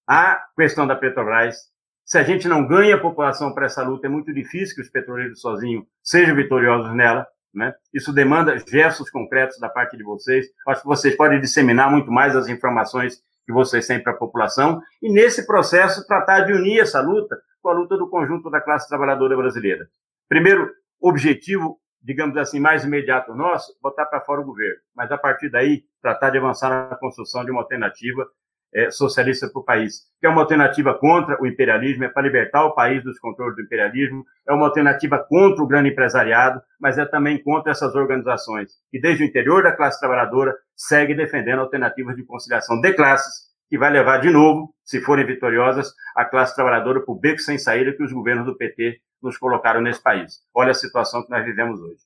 a 0.06 0.42
questão 0.56 0.86
da 0.86 0.96
Petrobras. 0.96 1.56
Se 2.04 2.18
a 2.18 2.22
gente 2.22 2.46
não 2.46 2.66
ganha 2.66 2.96
a 2.96 3.00
população 3.00 3.54
para 3.54 3.66
essa 3.66 3.82
luta, 3.82 4.06
é 4.06 4.10
muito 4.10 4.32
difícil 4.32 4.74
que 4.74 4.82
os 4.82 4.90
petroleiros 4.90 5.40
sozinhos 5.40 5.84
sejam 6.02 6.36
vitoriosos 6.36 6.94
nela. 6.94 7.26
Né? 7.52 7.72
Isso 7.92 8.12
demanda 8.12 8.58
gestos 8.58 9.08
concretos 9.10 9.58
da 9.58 9.68
parte 9.68 9.96
de 9.96 10.02
vocês. 10.02 10.46
Acho 10.68 10.82
que 10.82 10.88
vocês 10.88 11.16
podem 11.16 11.40
disseminar 11.40 11.90
muito 11.90 12.10
mais 12.10 12.36
as 12.36 12.48
informações 12.48 13.22
que 13.46 13.52
vocês 13.52 13.86
têm 13.86 14.02
para 14.02 14.12
a 14.12 14.16
população 14.16 14.82
e, 15.00 15.10
nesse 15.10 15.46
processo, 15.46 16.06
tratar 16.06 16.40
de 16.40 16.52
unir 16.52 16.80
essa 16.80 17.00
luta 17.00 17.36
com 17.62 17.68
a 17.68 17.72
luta 17.72 17.96
do 17.96 18.08
conjunto 18.08 18.50
da 18.50 18.60
classe 18.60 18.88
trabalhadora 18.88 19.36
brasileira. 19.36 19.88
Primeiro 20.28 20.70
objetivo, 21.00 21.78
digamos 22.02 22.36
assim, 22.36 22.58
mais 22.58 22.84
imediato 22.84 23.34
nosso, 23.34 23.74
botar 23.80 24.06
para 24.06 24.20
fora 24.20 24.40
o 24.40 24.44
governo. 24.44 24.80
Mas, 24.94 25.10
a 25.12 25.18
partir 25.18 25.48
daí, 25.48 25.84
tratar 26.02 26.30
de 26.30 26.38
avançar 26.38 26.90
na 26.90 26.96
construção 26.96 27.44
de 27.44 27.50
uma 27.50 27.60
alternativa 27.60 28.26
é, 28.74 28.90
socialista 28.90 29.48
para 29.48 29.60
o 29.60 29.64
país, 29.64 30.00
que 30.20 30.26
é 30.26 30.30
uma 30.30 30.42
alternativa 30.42 30.92
contra 30.94 31.40
o 31.40 31.46
imperialismo, 31.46 32.04
é 32.04 32.08
para 32.08 32.22
libertar 32.22 32.64
o 32.64 32.74
país 32.74 33.02
dos 33.04 33.18
controles 33.18 33.54
do 33.54 33.62
imperialismo, 33.62 34.24
é 34.48 34.52
uma 34.52 34.66
alternativa 34.66 35.18
contra 35.18 35.62
o 35.62 35.66
grande 35.66 35.90
empresariado, 35.90 36.60
mas 36.80 36.98
é 36.98 37.06
também 37.06 37.42
contra 37.42 37.70
essas 37.70 37.94
organizações 37.94 38.72
que, 38.90 39.00
desde 39.00 39.22
o 39.22 39.26
interior 39.26 39.62
da 39.62 39.72
classe 39.72 40.00
trabalhadora, 40.00 40.54
seguem 40.74 41.16
defendendo 41.16 41.60
alternativas 41.60 42.16
de 42.16 42.24
conciliação 42.24 42.80
de 42.80 42.92
classes, 42.92 43.54
que 43.70 43.78
vai 43.78 43.90
levar 43.90 44.18
de 44.18 44.30
novo, 44.30 44.74
se 44.84 45.00
forem 45.00 45.24
vitoriosas, 45.24 45.92
a 46.14 46.24
classe 46.24 46.54
trabalhadora 46.54 47.00
para 47.00 47.12
o 47.12 47.18
beco 47.18 47.40
sem 47.40 47.58
saída 47.58 47.92
que 47.92 48.02
os 48.02 48.12
governos 48.12 48.44
do 48.44 48.56
PT 48.56 49.00
nos 49.22 49.38
colocaram 49.38 49.80
nesse 49.80 50.02
país. 50.02 50.40
Olha 50.54 50.72
a 50.72 50.74
situação 50.74 51.24
que 51.24 51.30
nós 51.30 51.44
vivemos 51.44 51.80
hoje. 51.80 52.00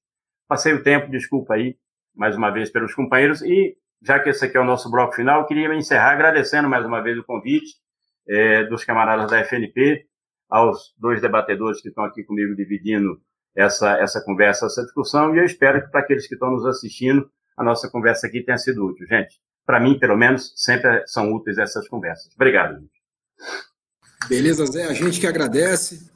Passei 0.47 0.73
o 0.73 0.83
tempo, 0.83 1.11
desculpa 1.11 1.55
aí, 1.55 1.77
mais 2.15 2.37
uma 2.37 2.51
vez, 2.51 2.71
pelos 2.71 2.95
companheiros, 2.95 3.43
e 3.43 3.77
já 4.03 4.21
que 4.21 4.31
esse 4.31 4.45
aqui 4.45 4.57
é 4.57 4.61
o 4.61 4.65
nosso 4.65 4.91
bloco 4.91 5.15
final, 5.15 5.41
eu 5.41 5.47
queria 5.47 5.73
encerrar 5.75 6.13
agradecendo 6.13 6.69
mais 6.69 6.85
uma 6.85 7.03
vez 7.03 7.19
o 7.19 7.25
convite 7.25 7.75
é, 8.29 8.65
dos 8.65 8.85
camaradas 8.85 9.31
da 9.31 9.41
FNP, 9.45 10.07
aos 10.49 10.95
dois 10.97 11.21
debatedores 11.21 11.81
que 11.81 11.89
estão 11.89 12.05
aqui 12.05 12.23
comigo 12.25 12.55
dividindo 12.55 13.21
essa, 13.55 13.99
essa 13.99 14.23
conversa, 14.25 14.67
essa 14.67 14.83
discussão, 14.83 15.35
e 15.35 15.39
eu 15.39 15.45
espero 15.45 15.83
que 15.83 15.91
para 15.91 16.01
aqueles 16.01 16.27
que 16.27 16.35
estão 16.35 16.51
nos 16.51 16.65
assistindo, 16.65 17.29
a 17.57 17.65
nossa 17.65 17.91
conversa 17.91 18.27
aqui 18.27 18.43
tenha 18.43 18.57
sido 18.57 18.87
útil. 18.87 19.07
Gente, 19.07 19.35
para 19.67 19.81
mim, 19.81 19.99
pelo 19.99 20.17
menos, 20.17 20.53
sempre 20.57 21.05
são 21.07 21.33
úteis 21.33 21.59
essas 21.59 21.89
conversas. 21.89 22.33
Obrigado, 22.35 22.79
gente. 22.79 22.99
Beleza, 24.29 24.65
Zé, 24.67 24.85
a 24.85 24.93
gente 24.93 25.21
que 25.21 25.27
agradece. 25.27 26.11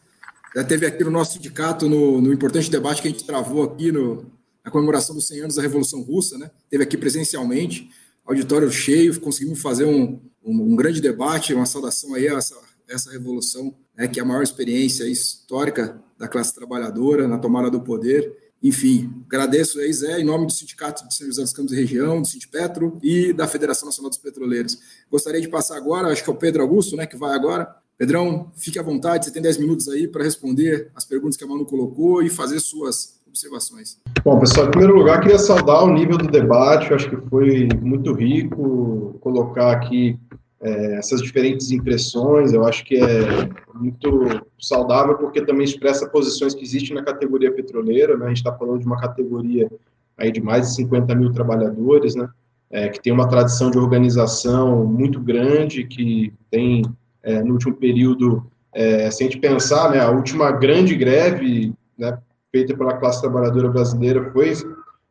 Já 0.54 0.62
teve 0.62 0.86
aqui 0.86 1.02
no 1.02 1.10
nosso 1.10 1.32
sindicato, 1.32 1.88
no, 1.88 2.20
no 2.20 2.32
importante 2.32 2.70
debate 2.70 3.02
que 3.02 3.08
a 3.08 3.10
gente 3.10 3.26
travou 3.26 3.64
aqui 3.64 3.90
no, 3.90 4.30
a 4.64 4.70
comemoração 4.70 5.14
dos 5.14 5.26
100 5.28 5.40
anos 5.40 5.56
da 5.56 5.62
Revolução 5.62 6.02
Russa, 6.02 6.38
né? 6.38 6.50
Teve 6.70 6.84
aqui 6.84 6.96
presencialmente, 6.96 7.90
auditório 8.24 8.70
cheio, 8.70 9.18
conseguimos 9.20 9.60
fazer 9.60 9.84
um, 9.84 10.20
um, 10.44 10.72
um 10.72 10.76
grande 10.76 11.00
debate, 11.00 11.54
uma 11.54 11.66
saudação 11.66 12.14
aí 12.14 12.28
a 12.28 12.34
essa, 12.34 12.56
essa 12.88 13.10
revolução, 13.10 13.74
né, 13.96 14.06
que 14.06 14.20
é 14.20 14.22
a 14.22 14.26
maior 14.26 14.42
experiência 14.42 15.04
histórica 15.04 16.00
da 16.16 16.28
classe 16.28 16.54
trabalhadora 16.54 17.26
na 17.26 17.38
tomada 17.38 17.70
do 17.70 17.80
poder. 17.80 18.36
Enfim, 18.62 19.12
agradeço 19.26 19.80
aí, 19.80 19.92
Zé, 19.92 20.20
em 20.20 20.24
nome 20.24 20.46
do 20.46 20.52
Sindicato 20.52 21.06
de 21.08 21.14
São 21.14 21.26
José 21.26 21.42
dos 21.42 21.52
Campos 21.52 21.72
e 21.72 21.76
Região, 21.76 22.22
do 22.22 22.28
Sindipetro 22.28 22.96
e 23.02 23.32
da 23.32 23.48
Federação 23.48 23.86
Nacional 23.86 24.08
dos 24.08 24.18
Petroleiros. 24.18 24.78
Gostaria 25.10 25.40
de 25.40 25.48
passar 25.48 25.76
agora, 25.76 26.08
acho 26.08 26.22
que 26.22 26.30
é 26.30 26.32
o 26.32 26.36
Pedro 26.36 26.62
Augusto, 26.62 26.96
né, 26.96 27.04
que 27.04 27.16
vai 27.16 27.34
agora. 27.34 27.74
Pedrão, 27.98 28.52
fique 28.56 28.78
à 28.78 28.82
vontade, 28.82 29.24
você 29.24 29.30
tem 29.32 29.42
10 29.42 29.58
minutos 29.58 29.88
aí 29.88 30.06
para 30.06 30.22
responder 30.22 30.90
as 30.94 31.04
perguntas 31.04 31.36
que 31.36 31.44
a 31.44 31.46
Manu 31.46 31.66
colocou 31.66 32.22
e 32.22 32.30
fazer 32.30 32.60
suas 32.60 33.20
observações. 33.32 33.98
Bom, 34.22 34.38
pessoal, 34.38 34.66
em 34.66 34.70
primeiro 34.70 34.94
lugar, 34.94 35.20
queria 35.20 35.38
saudar 35.38 35.82
o 35.82 35.92
nível 35.92 36.18
do 36.18 36.28
debate, 36.28 36.90
eu 36.90 36.96
acho 36.96 37.08
que 37.08 37.16
foi 37.28 37.68
muito 37.80 38.12
rico 38.12 39.16
colocar 39.20 39.72
aqui 39.72 40.18
é, 40.60 40.96
essas 40.96 41.20
diferentes 41.22 41.70
impressões, 41.70 42.52
eu 42.52 42.64
acho 42.64 42.84
que 42.84 42.96
é 42.96 43.48
muito 43.74 44.46
saudável, 44.60 45.16
porque 45.16 45.44
também 45.44 45.64
expressa 45.64 46.08
posições 46.08 46.54
que 46.54 46.62
existem 46.62 46.94
na 46.94 47.02
categoria 47.02 47.52
petroleira, 47.52 48.16
né? 48.16 48.26
a 48.26 48.28
gente 48.28 48.36
está 48.36 48.52
falando 48.52 48.80
de 48.80 48.86
uma 48.86 49.00
categoria 49.00 49.68
aí 50.16 50.30
de 50.30 50.40
mais 50.40 50.68
de 50.68 50.74
50 50.76 51.14
mil 51.14 51.32
trabalhadores, 51.32 52.14
né? 52.14 52.28
É, 52.70 52.88
que 52.88 53.02
tem 53.02 53.12
uma 53.12 53.28
tradição 53.28 53.70
de 53.70 53.76
organização 53.76 54.86
muito 54.86 55.20
grande, 55.20 55.84
que 55.84 56.32
tem, 56.50 56.82
é, 57.22 57.42
no 57.42 57.52
último 57.52 57.74
período, 57.74 58.46
é, 58.72 59.10
se 59.10 59.22
a 59.22 59.26
gente 59.26 59.38
pensar, 59.38 59.90
né, 59.90 60.00
a 60.00 60.10
última 60.10 60.50
grande 60.52 60.94
greve, 60.94 61.74
né, 61.98 62.16
feita 62.52 62.76
pela 62.76 62.98
classe 62.98 63.22
trabalhadora 63.22 63.68
brasileira 63.68 64.30
foi 64.30 64.52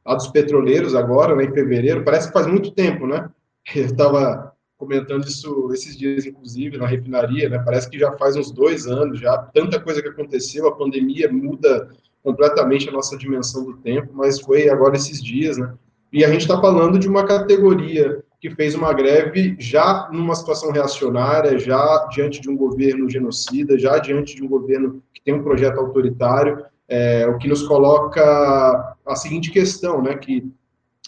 a 0.05 0.15
dos 0.15 0.27
petroleiros 0.27 0.95
agora, 0.95 1.35
né, 1.35 1.43
em 1.45 1.53
fevereiro, 1.53 2.03
parece 2.03 2.27
que 2.27 2.34
faz 2.34 2.47
muito 2.47 2.72
tempo, 2.72 3.05
né? 3.05 3.30
Eu 3.76 3.85
estava 3.85 4.53
comentando 4.77 5.26
isso 5.26 5.69
esses 5.73 5.95
dias, 5.95 6.26
inclusive, 6.26 6.77
na 6.77 6.88
refinaria, 6.88 7.49
né? 7.49 7.59
Parece 7.59 7.89
que 7.89 7.99
já 7.99 8.11
faz 8.13 8.35
uns 8.35 8.51
dois 8.51 8.88
anos, 8.88 9.19
já 9.19 9.38
tanta 9.38 9.80
coisa 9.80 10.01
que 10.01 10.07
aconteceu, 10.07 10.68
a 10.68 10.76
pandemia 10.76 11.31
muda 11.31 11.89
completamente 12.23 12.89
a 12.89 12.91
nossa 12.91 13.18
dimensão 13.18 13.63
do 13.63 13.77
tempo, 13.77 14.11
mas 14.13 14.39
foi 14.39 14.69
agora 14.69 14.95
esses 14.95 15.23
dias, 15.23 15.57
né? 15.57 15.73
E 16.11 16.26
a 16.26 16.30
gente 16.30 16.41
está 16.41 16.59
falando 16.59 16.99
de 16.99 17.07
uma 17.07 17.26
categoria 17.26 18.23
que 18.39 18.49
fez 18.49 18.73
uma 18.73 18.91
greve 18.91 19.55
já 19.59 20.09
numa 20.11 20.34
situação 20.34 20.72
reacionária, 20.72 21.59
já 21.59 22.07
diante 22.11 22.41
de 22.41 22.49
um 22.49 22.57
governo 22.57 23.07
genocida, 23.07 23.77
já 23.77 23.99
diante 23.99 24.35
de 24.35 24.43
um 24.43 24.47
governo 24.47 25.01
que 25.13 25.22
tem 25.23 25.35
um 25.35 25.43
projeto 25.43 25.80
autoritário, 25.80 26.65
é, 26.91 27.26
o 27.26 27.38
que 27.38 27.47
nos 27.47 27.63
coloca 27.63 28.95
a 29.05 29.15
seguinte 29.15 29.49
questão, 29.49 30.01
né, 30.01 30.18
que 30.18 30.45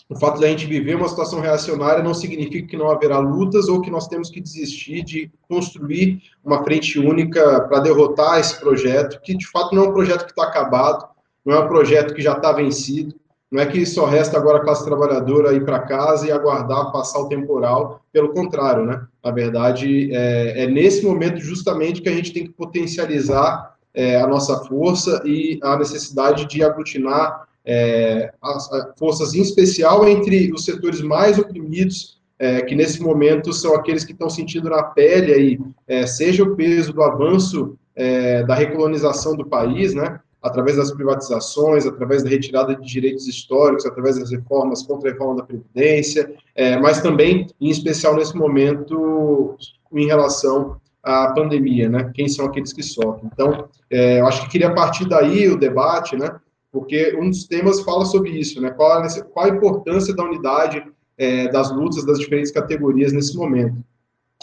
o 0.07 0.18
fato 0.18 0.39
de 0.39 0.45
a 0.45 0.47
gente 0.47 0.65
viver 0.65 0.95
uma 0.95 1.10
situação 1.10 1.41
reacionária 1.41 2.01
não 2.01 2.14
significa 2.14 2.68
que 2.68 2.77
não 2.77 2.89
haverá 2.89 3.19
lutas 3.19 3.68
ou 3.68 3.81
que 3.81 3.91
nós 3.91 4.07
temos 4.07 4.30
que 4.30 4.39
desistir 4.39 5.03
de 5.03 5.30
construir 5.49 6.22
uma 6.43 6.64
frente 6.64 6.97
única 6.97 7.61
para 7.61 7.80
derrotar 7.80 8.39
esse 8.39 8.57
projeto, 8.60 9.19
que 9.22 9.35
de 9.35 9.45
fato 9.47 9.76
não 9.76 9.85
é 9.85 9.88
um 9.89 9.93
projeto 9.93 10.23
que 10.23 10.31
está 10.31 10.43
acabado, 10.43 11.05
não 11.45 11.53
é 11.53 11.60
um 11.60 11.68
projeto 11.68 12.14
que 12.14 12.22
já 12.22 12.34
está 12.34 12.53
vencido, 12.53 13.14
não 13.51 13.61
é 13.61 13.65
que 13.65 13.85
só 13.85 14.05
resta 14.05 14.38
agora 14.38 14.60
a 14.60 14.64
classe 14.64 14.85
trabalhadora 14.85 15.53
ir 15.53 15.65
para 15.65 15.80
casa 15.80 16.27
e 16.27 16.31
aguardar 16.31 16.91
passar 16.91 17.19
o 17.19 17.27
temporal, 17.27 18.01
pelo 18.11 18.34
contrário, 18.34 18.85
né? 18.85 19.05
Na 19.23 19.31
verdade, 19.31 20.10
é, 20.14 20.64
é 20.64 20.68
nesse 20.68 21.05
momento 21.05 21.39
justamente 21.39 22.01
que 22.01 22.10
a 22.10 22.14
gente 22.14 22.31
tem 22.31 22.45
que 22.45 22.53
potencializar 22.53 23.73
é, 23.94 24.20
a 24.20 24.28
nossa 24.28 24.64
força 24.65 25.22
e 25.26 25.60
a 25.61 25.78
necessidade 25.78 26.48
de 26.48 26.64
aglutinar 26.64 27.48
é, 27.65 28.34
as, 28.41 28.72
as 28.72 28.99
forças, 28.99 29.34
em 29.34 29.41
especial 29.41 30.07
entre 30.07 30.52
os 30.52 30.65
setores 30.65 31.02
mais 31.02 31.38
oprimidos, 31.38 32.22
é, 32.40 32.61
que 32.61 32.76
nesse 32.76 33.02
momento 33.02 33.53
são 33.53 33.74
aqueles 33.74 34.03
que 34.03 34.11
estão 34.11 34.30
sentindo 34.30 34.70
na 34.70 34.84
pele 34.84 35.34
aí, 35.34 35.60
é, 35.88 36.06
seja 36.06 36.44
o 36.44 36.56
peso 36.56 36.91
do 36.91 37.02
avanço 37.02 37.78
é, 37.95 38.44
da 38.44 38.56
recolonização 38.56 39.36
do 39.36 39.45
país, 39.45 39.94
né, 39.94 40.20
através 40.41 40.76
das 40.76 40.91
privatizações, 40.91 41.86
através 41.86 42.22
da 42.22 42.30
retirada 42.30 42.76
de 42.76 42.86
direitos 42.86 43.28
históricos, 43.28 43.86
através 43.86 44.20
das 44.20 44.30
reformas 44.30 44.84
contra 44.84 45.10
a 45.10 45.14
reforma 45.14 45.38
da 45.38 45.44
Previdência, 45.44 46.34
é, 46.53 46.78
mas 46.78 47.02
também, 47.02 47.48
em 47.61 47.70
especial 47.70 48.15
nesse 48.15 48.36
momento, 48.36 49.56
em 49.94 50.06
relação 50.06 50.82
a 51.04 51.34
pandemia, 51.34 51.90
né? 51.90 52.12
Quem 52.14 52.28
são 52.28 52.46
aqueles 52.46 52.72
que 52.72 52.82
sofrem? 52.82 53.30
Então, 53.32 53.68
é, 53.90 54.22
eu 54.22 54.28
acho 54.28 54.44
que 54.44 54.52
queria 54.52 54.74
partir 54.74 55.06
daí 55.08 55.50
o 55.50 55.58
debate, 55.58 56.16
né? 56.16 56.40
porque 56.74 57.16
um 57.16 57.30
dos 57.30 57.46
temas 57.46 57.82
fala 57.82 58.04
sobre 58.04 58.32
isso, 58.32 58.60
né? 58.60 58.72
Qual 58.72 58.92
a, 58.92 59.08
qual 59.26 59.46
a 59.46 59.50
importância 59.50 60.14
da 60.16 60.24
unidade 60.24 60.84
é, 61.16 61.48
das 61.50 61.72
lutas 61.72 62.04
das 62.04 62.18
diferentes 62.18 62.52
categorias 62.52 63.14
nesse 63.14 63.38
momento. 63.38 63.78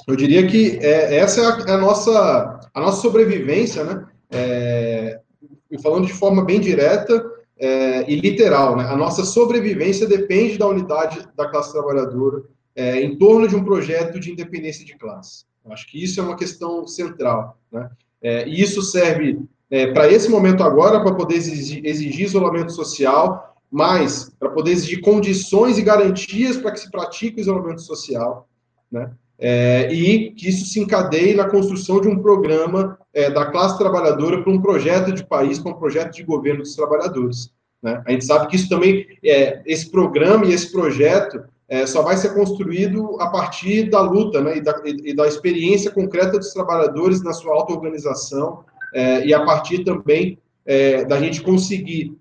Eu 0.07 0.15
diria 0.15 0.47
que 0.47 0.79
é, 0.81 1.17
essa 1.17 1.41
é 1.41 1.45
a, 1.45 1.75
a, 1.75 1.77
nossa, 1.77 2.61
a 2.73 2.81
nossa 2.81 3.03
sobrevivência, 3.03 3.83
né? 3.83 4.07
É, 4.31 5.21
falando 5.83 6.07
de 6.07 6.13
forma 6.13 6.45
bem 6.45 6.61
direta 6.61 7.21
é, 7.59 8.09
e 8.09 8.15
literal, 8.15 8.77
né? 8.77 8.85
A 8.85 8.97
nossa 8.97 9.25
sobrevivência 9.25 10.07
depende 10.07 10.57
da 10.57 10.69
unidade 10.69 11.29
da 11.37 11.49
classe 11.49 11.73
trabalhadora 11.73 12.45
é, 12.77 13.01
em 13.03 13.19
torno 13.19 13.49
de 13.49 13.57
um 13.57 13.65
projeto 13.65 14.21
de 14.21 14.31
independência 14.31 14.85
de 14.85 14.97
classe. 14.97 15.45
Acho 15.69 15.87
que 15.87 16.03
isso 16.03 16.21
é 16.21 16.23
uma 16.23 16.37
questão 16.37 16.87
central, 16.87 17.59
né? 17.71 17.91
É, 18.23 18.47
e 18.49 18.61
isso 18.61 18.83
serve 18.83 19.41
é, 19.71 19.93
para 19.93 20.11
esse 20.11 20.29
momento 20.29 20.63
agora, 20.63 21.01
para 21.01 21.15
poder 21.15 21.37
exigir, 21.37 21.85
exigir 21.85 22.27
isolamento 22.27 22.73
social, 22.73 23.57
mas 23.71 24.31
para 24.39 24.51
poder 24.51 24.73
exigir 24.73 25.01
condições 25.01 25.79
e 25.79 25.83
garantias 25.83 26.57
para 26.57 26.73
que 26.73 26.81
se 26.81 26.91
pratique 26.91 27.39
o 27.39 27.41
isolamento 27.41 27.81
social, 27.81 28.49
né? 28.91 29.11
É, 29.43 29.91
e 29.91 30.33
que 30.33 30.51
isso 30.51 30.67
se 30.67 30.79
encadeie 30.81 31.35
na 31.35 31.49
construção 31.49 31.99
de 31.99 32.09
um 32.09 32.21
programa 32.21 32.99
é, 33.15 33.31
da 33.31 33.47
classe 33.47 33.79
trabalhadora 33.79 34.43
para 34.43 34.53
um 34.53 34.61
projeto 34.61 35.13
de 35.13 35.25
país, 35.25 35.59
para 35.59 35.73
um 35.73 35.79
projeto 35.79 36.13
de 36.15 36.23
governo 36.23 36.61
dos 36.61 36.77
trabalhadores. 36.77 37.51
Né? 37.83 38.03
A 38.07 38.11
gente 38.11 38.27
sabe 38.27 38.49
que 38.49 38.57
isso 38.57 38.69
também, 38.69 39.07
é, 39.25 39.63
esse 39.65 39.91
programa 39.91 40.45
e 40.45 40.53
esse 40.53 40.71
projeto 40.71 41.43
é, 41.71 41.87
só 41.87 42.03
vai 42.03 42.17
ser 42.17 42.35
construído 42.35 43.17
a 43.21 43.29
partir 43.29 43.89
da 43.89 44.01
luta 44.01 44.41
né, 44.41 44.57
e, 44.57 44.61
da, 44.61 44.75
e 44.85 45.15
da 45.15 45.29
experiência 45.29 45.93
concreta 45.93 46.37
dos 46.37 46.53
trabalhadores 46.53 47.23
na 47.23 47.33
sua 47.33 47.55
auto-organização 47.55 48.65
é, 48.93 49.25
e 49.25 49.33
a 49.33 49.45
partir 49.45 49.85
também 49.85 50.37
é, 50.67 51.05
da 51.05 51.21
gente 51.21 51.41
conseguir 51.41 52.19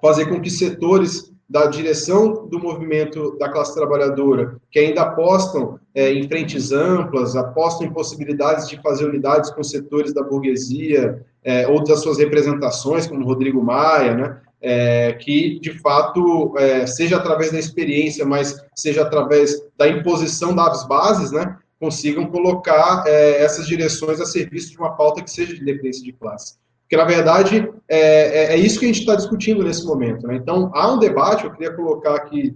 fazer 0.00 0.26
com 0.26 0.40
que 0.40 0.48
setores 0.48 1.32
da 1.48 1.66
direção 1.66 2.46
do 2.46 2.58
movimento 2.58 3.36
da 3.36 3.48
classe 3.48 3.74
trabalhadora, 3.74 4.56
que 4.70 4.78
ainda 4.78 5.02
apostam 5.02 5.78
é, 5.94 6.12
em 6.12 6.26
frentes 6.28 6.72
amplas, 6.72 7.36
apostam 7.36 7.86
em 7.86 7.92
possibilidades 7.92 8.68
de 8.68 8.80
fazer 8.80 9.06
unidades 9.06 9.50
com 9.50 9.62
setores 9.62 10.14
da 10.14 10.22
burguesia 10.22 11.24
é, 11.42 11.66
ou 11.66 11.82
das 11.84 12.00
suas 12.00 12.18
representações, 12.18 13.06
como 13.06 13.26
Rodrigo 13.26 13.62
Maia, 13.62 14.14
né, 14.14 14.40
é, 14.64 15.12
que 15.12 15.60
de 15.60 15.78
fato 15.78 16.54
é, 16.56 16.86
seja 16.86 17.18
através 17.18 17.52
da 17.52 17.58
experiência, 17.58 18.24
mas 18.24 18.64
seja 18.74 19.02
através 19.02 19.62
da 19.76 19.86
imposição 19.86 20.54
das 20.54 20.88
bases, 20.88 21.30
né, 21.30 21.58
consigam 21.78 22.24
colocar 22.26 23.04
é, 23.06 23.42
essas 23.44 23.66
direções 23.66 24.22
a 24.22 24.24
serviço 24.24 24.70
de 24.70 24.78
uma 24.78 24.96
pauta 24.96 25.22
que 25.22 25.30
seja 25.30 25.54
de 25.54 25.60
independência 25.60 26.02
de 26.02 26.14
classe. 26.14 26.54
Porque, 26.80 26.96
na 26.96 27.04
verdade, 27.04 27.70
é, 27.86 27.98
é, 27.98 28.54
é 28.54 28.56
isso 28.56 28.78
que 28.78 28.86
a 28.86 28.88
gente 28.88 29.00
está 29.00 29.14
discutindo 29.14 29.62
nesse 29.62 29.84
momento. 29.84 30.26
Né? 30.26 30.36
Então, 30.36 30.70
há 30.74 30.90
um 30.90 30.98
debate, 30.98 31.44
eu 31.44 31.52
queria 31.52 31.72
colocar 31.72 32.14
aqui 32.14 32.54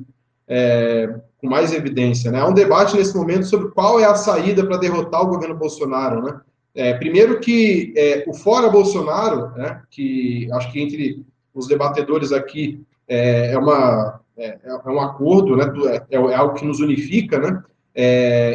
é, 0.49 1.15
com 1.39 1.47
mais 1.47 1.75
evidência, 1.75 2.31
né? 2.31 2.41
há 2.41 2.47
um 2.47 2.55
debate 2.55 2.97
nesse 2.97 3.15
momento 3.15 3.45
sobre 3.45 3.71
qual 3.73 4.01
é 4.01 4.07
a 4.07 4.15
saída 4.15 4.65
para 4.65 4.79
derrotar 4.79 5.23
o 5.23 5.29
governo 5.29 5.57
Bolsonaro. 5.57 6.23
Né? 6.23 6.95
Primeiro 6.99 7.41
que 7.41 7.93
o 8.29 8.33
fora 8.33 8.71
Bolsonaro, 8.71 9.51
né, 9.57 9.83
que 9.91 10.49
acho 10.53 10.71
que 10.71 10.81
entre 10.81 11.27
os 11.59 11.67
debatedores 11.67 12.33
aqui 12.33 12.81
é, 13.09 13.53
é 13.53 13.59
uma, 13.59 14.21
é, 14.37 14.59
é, 14.65 14.91
um 14.91 15.01
acordo, 15.01 15.57
né, 15.57 15.65
é, 16.11 16.17
é, 16.17 16.35
algo 16.35 16.55
que 16.55 16.65
nos 16.65 16.81
unifica, 16.81 17.39
né? 17.39 17.63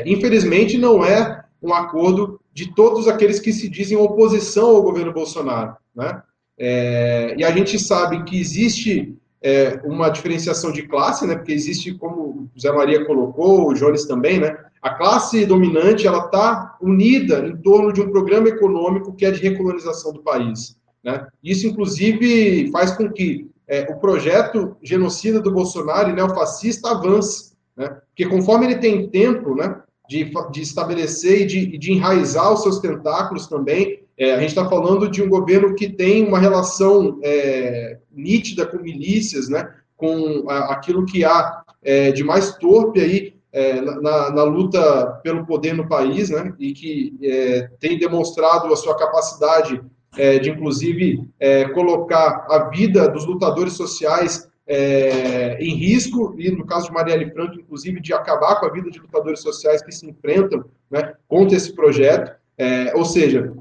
infelizmente 0.06 0.78
não 0.78 1.04
é 1.04 1.44
um 1.62 1.74
acordo 1.74 2.40
de 2.54 2.74
todos 2.74 3.08
aqueles 3.08 3.40
que 3.40 3.52
se 3.52 3.68
dizem 3.68 3.98
oposição 3.98 4.70
ao 4.70 4.84
governo 4.84 5.12
Bolsonaro. 5.12 5.76
Né? 5.94 6.22
É, 6.58 7.36
e 7.38 7.44
a 7.44 7.52
gente 7.52 7.78
sabe 7.78 8.24
que 8.24 8.40
existe 8.40 9.18
é, 9.42 9.82
uma 9.84 10.10
diferenciação 10.10 10.72
de 10.72 10.84
classe, 10.84 11.28
né? 11.28 11.36
porque 11.36 11.52
existe, 11.52 11.94
como 11.96 12.50
Zé 12.58 12.72
Maria 12.72 13.06
colocou, 13.06 13.68
o 13.68 13.74
Jones 13.74 14.06
também, 14.06 14.40
né? 14.40 14.56
a 14.82 14.92
classe 14.92 15.46
dominante 15.46 16.06
ela 16.06 16.26
está 16.26 16.78
unida 16.82 17.48
em 17.48 17.58
torno 17.58 17.92
de 17.92 18.02
um 18.02 18.12
programa 18.12 18.50
econômico 18.50 19.14
que 19.14 19.26
é 19.26 19.32
de 19.32 19.42
recolonização 19.42 20.14
do 20.14 20.22
país. 20.22 20.78
Né? 21.04 21.28
Isso, 21.44 21.68
inclusive, 21.68 22.72
faz 22.72 22.92
com 22.92 23.12
que 23.12 23.50
é, 23.68 23.92
o 23.92 23.98
projeto 23.98 24.78
genocida 24.82 25.40
do 25.40 25.52
Bolsonaro 25.52 26.10
e 26.10 26.14
neofascista 26.14 26.92
avance, 26.92 27.54
né? 27.76 27.90
porque 28.08 28.26
conforme 28.26 28.68
ele 28.68 28.78
tem 28.78 29.10
tempo, 29.10 29.56
né, 29.56 29.82
de, 30.08 30.32
de 30.52 30.62
estabelecer 30.62 31.42
e 31.42 31.46
de, 31.46 31.78
de 31.78 31.92
enraizar 31.92 32.52
os 32.52 32.62
seus 32.62 32.80
tentáculos 32.80 33.48
também. 33.48 34.04
É, 34.18 34.34
a 34.34 34.40
gente 34.40 34.50
está 34.50 34.70
falando 34.70 35.10
de 35.10 35.24
um 35.24 35.30
governo 35.30 35.74
que 35.76 35.90
tem 35.90 36.28
uma 36.28 36.38
relação 36.38 37.20
é, 37.24 37.98
nítida 38.12 38.66
com 38.66 38.78
milícias, 38.78 39.50
né, 39.50 39.68
com 39.98 40.46
a, 40.50 40.74
aquilo 40.74 41.06
que 41.06 41.26
há 41.26 41.64
é, 41.82 42.12
de 42.12 42.24
mais 42.24 42.56
torpe 42.58 43.00
aí 43.00 43.34
é, 43.52 43.82
na, 43.82 44.32
na, 44.32 44.44
luta 44.44 45.20
pelo 45.24 45.46
poder 45.46 45.74
no 45.74 45.88
país, 45.88 46.30
né, 46.30 46.54
e 46.60 46.74
que 46.74 47.16
é, 47.22 47.70
tem 47.80 47.98
demonstrado 47.98 48.72
a 48.72 48.76
sua 48.76 48.96
capacidade 48.96 49.82
é, 50.18 50.40
de, 50.40 50.50
inclusive, 50.50 51.28
colocar 51.74 52.46
a 52.50 52.70
vida 52.70 53.08
dos 53.10 53.26
lutadores 53.26 53.74
sociais 53.74 54.48
é, 54.66 55.58
em 55.60 55.76
risco, 55.76 56.36
e 56.38 56.50
no 56.52 56.66
caso 56.66 56.88
de 56.88 56.94
Marielle 56.94 57.32
Franco, 57.32 57.56
inclusive, 57.56 58.00
de 58.00 58.14
acabar 58.14 58.60
com 58.60 58.66
a 58.66 58.72
vida 58.72 58.90
de 58.90 59.00
lutadores 59.00 59.42
sociais 59.42 59.82
que 59.82 59.92
se 59.92 60.10
enfrentam 60.10 60.66
né, 60.90 61.14
contra 61.28 61.58
esse 61.58 61.74
projeto. 61.74 62.32
É, 62.58 62.94
ou 62.96 63.04
seja, 63.04 63.54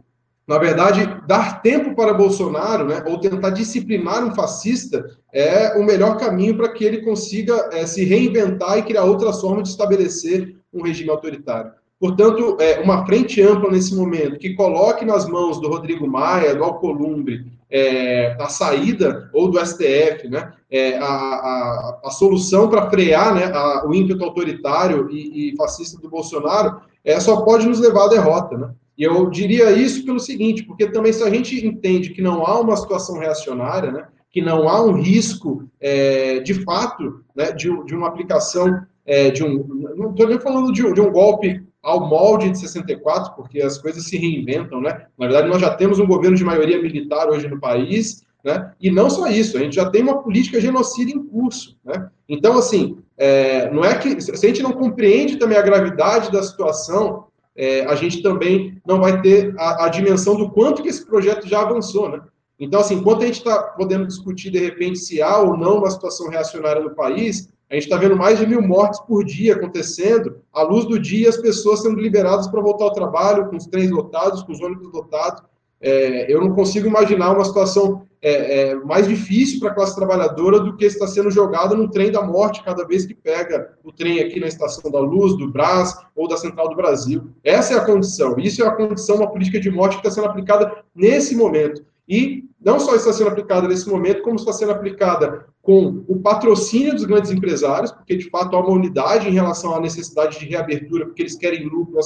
na 0.46 0.58
verdade, 0.58 1.08
dar 1.26 1.62
tempo 1.62 1.94
para 1.94 2.14
Bolsonaro, 2.14 2.86
né, 2.86 3.02
ou 3.06 3.18
tentar 3.18 3.50
disciplinar 3.50 4.24
um 4.24 4.34
fascista, 4.34 5.04
é 5.32 5.76
o 5.78 5.84
melhor 5.84 6.18
caminho 6.18 6.56
para 6.56 6.72
que 6.72 6.84
ele 6.84 7.02
consiga 7.02 7.70
é, 7.72 7.86
se 7.86 8.04
reinventar 8.04 8.78
e 8.78 8.82
criar 8.82 9.04
outras 9.04 9.40
formas 9.40 9.64
de 9.64 9.70
estabelecer 9.70 10.56
um 10.72 10.82
regime 10.82 11.10
autoritário. 11.10 11.72
Portanto, 12.02 12.56
é, 12.58 12.80
uma 12.80 13.06
frente 13.06 13.40
ampla 13.40 13.70
nesse 13.70 13.94
momento, 13.94 14.36
que 14.36 14.54
coloque 14.54 15.04
nas 15.04 15.28
mãos 15.28 15.60
do 15.60 15.68
Rodrigo 15.68 16.04
Maia, 16.04 16.52
do 16.52 16.64
Alcolumbre, 16.64 17.46
é, 17.70 18.36
a 18.40 18.48
saída, 18.48 19.30
ou 19.32 19.48
do 19.48 19.64
STF, 19.64 20.28
né, 20.28 20.52
é, 20.68 20.98
a, 20.98 21.04
a, 21.04 22.00
a, 22.04 22.10
solução 22.10 22.68
para 22.68 22.90
frear 22.90 23.32
né, 23.32 23.44
a, 23.44 23.86
o 23.86 23.94
ímpeto 23.94 24.24
autoritário 24.24 25.08
e, 25.12 25.52
e, 25.52 25.56
fascista 25.56 25.96
do 26.00 26.10
Bolsonaro, 26.10 26.80
é, 27.04 27.20
só 27.20 27.42
pode 27.42 27.68
nos 27.68 27.78
levar 27.78 28.06
à 28.06 28.08
derrota. 28.08 28.58
Né? 28.58 28.70
E 28.98 29.04
eu 29.04 29.30
diria 29.30 29.70
isso 29.70 30.04
pelo 30.04 30.18
seguinte, 30.18 30.64
porque 30.64 30.88
também 30.90 31.12
se 31.12 31.22
a 31.22 31.30
gente 31.30 31.64
entende 31.64 32.10
que 32.10 32.20
não 32.20 32.44
há 32.44 32.58
uma 32.58 32.76
situação 32.76 33.20
reacionária, 33.20 33.92
né, 33.92 34.08
que 34.28 34.42
não 34.42 34.68
há 34.68 34.82
um 34.82 35.00
risco, 35.00 35.68
é, 35.80 36.40
de 36.40 36.54
fato, 36.64 37.22
né, 37.32 37.52
de, 37.52 37.68
de 37.84 37.94
uma 37.94 38.08
aplicação 38.08 38.82
é, 39.06 39.30
de 39.30 39.44
um. 39.44 39.64
Não 39.94 40.10
estou 40.10 40.26
nem 40.26 40.40
falando 40.40 40.72
de, 40.72 40.92
de 40.92 41.00
um 41.00 41.12
golpe 41.12 41.62
ao 41.82 42.06
molde 42.06 42.50
de 42.50 42.58
64, 42.58 43.34
porque 43.34 43.60
as 43.60 43.78
coisas 43.78 44.04
se 44.04 44.16
reinventam, 44.16 44.80
né? 44.80 45.06
Na 45.18 45.26
verdade, 45.26 45.48
nós 45.48 45.60
já 45.60 45.74
temos 45.74 45.98
um 45.98 46.06
governo 46.06 46.36
de 46.36 46.44
maioria 46.44 46.80
militar 46.80 47.28
hoje 47.28 47.48
no 47.48 47.58
país, 47.58 48.22
né? 48.44 48.72
E 48.80 48.90
não 48.90 49.10
só 49.10 49.26
isso, 49.26 49.56
a 49.56 49.60
gente 49.60 49.76
já 49.76 49.90
tem 49.90 50.02
uma 50.02 50.22
política 50.22 50.60
genocida 50.60 51.10
em 51.10 51.22
curso, 51.22 51.76
né? 51.84 52.08
Então, 52.28 52.56
assim, 52.56 52.98
é, 53.18 53.70
não 53.70 53.84
é 53.84 53.96
que 53.96 54.20
se 54.20 54.32
a 54.32 54.48
gente 54.48 54.62
não 54.62 54.72
compreende 54.72 55.36
também 55.36 55.58
a 55.58 55.62
gravidade 55.62 56.30
da 56.30 56.42
situação, 56.42 57.26
é, 57.54 57.84
a 57.84 57.94
gente 57.94 58.22
também 58.22 58.80
não 58.86 59.00
vai 59.00 59.20
ter 59.20 59.54
a, 59.58 59.84
a, 59.84 59.88
dimensão 59.88 60.36
do 60.36 60.50
quanto 60.50 60.82
que 60.82 60.88
esse 60.88 61.04
projeto 61.04 61.46
já 61.46 61.60
avançou, 61.60 62.08
né? 62.08 62.20
Então, 62.58 62.80
assim, 62.80 62.94
enquanto 62.94 63.22
a 63.22 63.26
gente 63.26 63.38
está 63.38 63.60
podendo 63.60 64.06
discutir 64.06 64.50
de 64.50 64.58
repente 64.58 64.98
se 64.98 65.20
há 65.20 65.38
ou 65.38 65.56
não 65.56 65.78
uma 65.78 65.90
situação 65.90 66.28
reacionária 66.28 66.80
no 66.80 66.94
país, 66.94 67.48
a 67.72 67.74
gente 67.74 67.84
está 67.84 67.96
vendo 67.96 68.14
mais 68.14 68.38
de 68.38 68.46
mil 68.46 68.60
mortes 68.60 69.00
por 69.00 69.24
dia 69.24 69.54
acontecendo, 69.54 70.36
à 70.52 70.62
luz 70.62 70.84
do 70.84 70.98
dia, 70.98 71.30
as 71.30 71.38
pessoas 71.38 71.80
sendo 71.80 71.98
liberadas 71.98 72.46
para 72.46 72.60
voltar 72.60 72.84
ao 72.84 72.92
trabalho, 72.92 73.48
com 73.48 73.56
os 73.56 73.66
trens 73.66 73.90
lotados, 73.90 74.42
com 74.42 74.52
os 74.52 74.60
ônibus 74.60 74.92
lotados. 74.92 75.42
É, 75.80 76.30
eu 76.30 76.38
não 76.38 76.54
consigo 76.54 76.86
imaginar 76.86 77.32
uma 77.32 77.46
situação 77.46 78.06
é, 78.20 78.72
é, 78.72 78.74
mais 78.74 79.08
difícil 79.08 79.58
para 79.58 79.70
a 79.70 79.74
classe 79.74 79.96
trabalhadora 79.96 80.60
do 80.60 80.76
que 80.76 80.84
estar 80.84 81.06
sendo 81.06 81.30
jogada 81.30 81.74
no 81.74 81.90
trem 81.90 82.12
da 82.12 82.22
morte 82.22 82.62
cada 82.62 82.86
vez 82.86 83.06
que 83.06 83.14
pega 83.14 83.72
o 83.82 83.90
trem 83.90 84.20
aqui 84.20 84.38
na 84.38 84.48
Estação 84.48 84.90
da 84.90 85.00
Luz, 85.00 85.34
do 85.38 85.50
Brás 85.50 85.96
ou 86.14 86.28
da 86.28 86.36
Central 86.36 86.68
do 86.68 86.76
Brasil. 86.76 87.30
Essa 87.42 87.72
é 87.72 87.78
a 87.78 87.86
condição. 87.86 88.38
Isso 88.38 88.62
é 88.62 88.66
a 88.66 88.72
condição, 88.72 89.16
uma 89.16 89.30
política 89.30 89.58
de 89.58 89.70
morte 89.70 89.94
que 89.94 90.06
está 90.06 90.10
sendo 90.10 90.28
aplicada 90.28 90.84
nesse 90.94 91.34
momento. 91.34 91.82
E 92.06 92.44
não 92.64 92.78
só 92.78 92.94
está 92.94 93.12
sendo 93.12 93.30
aplicada 93.30 93.68
nesse 93.68 93.88
momento, 93.88 94.22
como 94.22 94.36
está 94.36 94.52
sendo 94.52 94.72
aplicada 94.72 95.46
com 95.60 96.04
o 96.08 96.20
patrocínio 96.20 96.94
dos 96.94 97.04
grandes 97.04 97.30
empresários, 97.30 97.92
porque 97.92 98.16
de 98.16 98.28
fato 98.30 98.56
há 98.56 98.60
uma 98.60 98.72
unidade 98.72 99.28
em 99.28 99.32
relação 99.32 99.74
à 99.74 99.80
necessidade 99.80 100.38
de 100.38 100.46
reabertura, 100.46 101.06
porque 101.06 101.22
eles 101.22 101.36
querem 101.36 101.68
lucro 101.68 101.98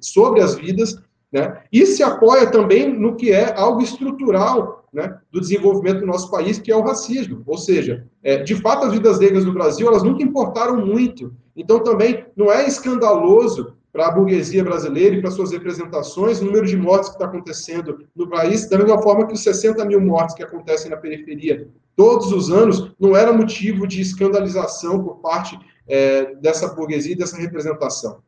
sobre 0.00 0.40
as 0.40 0.54
vidas, 0.54 0.98
né? 1.32 1.62
E 1.72 1.84
se 1.84 2.02
apoia 2.02 2.48
também 2.48 2.96
no 2.96 3.16
que 3.16 3.32
é 3.32 3.58
algo 3.58 3.82
estrutural 3.82 4.84
né, 4.92 5.18
do 5.32 5.40
desenvolvimento 5.40 5.98
do 5.98 6.06
nosso 6.06 6.30
país, 6.30 6.60
que 6.60 6.70
é 6.70 6.76
o 6.76 6.82
racismo. 6.82 7.42
Ou 7.44 7.58
seja, 7.58 8.06
é, 8.22 8.36
de 8.36 8.54
fato, 8.54 8.86
as 8.86 8.92
vidas 8.92 9.18
negras 9.18 9.44
no 9.44 9.52
Brasil, 9.52 9.88
elas 9.88 10.04
nunca 10.04 10.22
importaram 10.22 10.86
muito. 10.86 11.34
Então, 11.56 11.82
também 11.82 12.24
não 12.36 12.52
é 12.52 12.68
escandaloso 12.68 13.73
para 13.94 14.08
a 14.08 14.10
burguesia 14.10 14.64
brasileira 14.64 15.14
e 15.14 15.20
para 15.20 15.30
suas 15.30 15.52
representações, 15.52 16.40
o 16.40 16.44
número 16.44 16.66
de 16.66 16.76
mortes 16.76 17.10
que 17.10 17.14
está 17.14 17.26
acontecendo 17.26 18.04
no 18.14 18.28
país, 18.28 18.68
da 18.68 18.76
mesma 18.76 19.00
forma 19.00 19.24
que 19.24 19.34
os 19.34 19.42
60 19.44 19.84
mil 19.84 20.00
mortes 20.00 20.34
que 20.34 20.42
acontecem 20.42 20.90
na 20.90 20.96
periferia 20.96 21.68
todos 21.94 22.32
os 22.32 22.50
anos, 22.50 22.90
não 22.98 23.16
era 23.16 23.32
motivo 23.32 23.86
de 23.86 24.00
escandalização 24.00 25.00
por 25.00 25.20
parte 25.20 25.56
é, 25.86 26.34
dessa 26.34 26.74
burguesia 26.74 27.12
e 27.12 27.16
dessa 27.16 27.36
representação. 27.36 28.18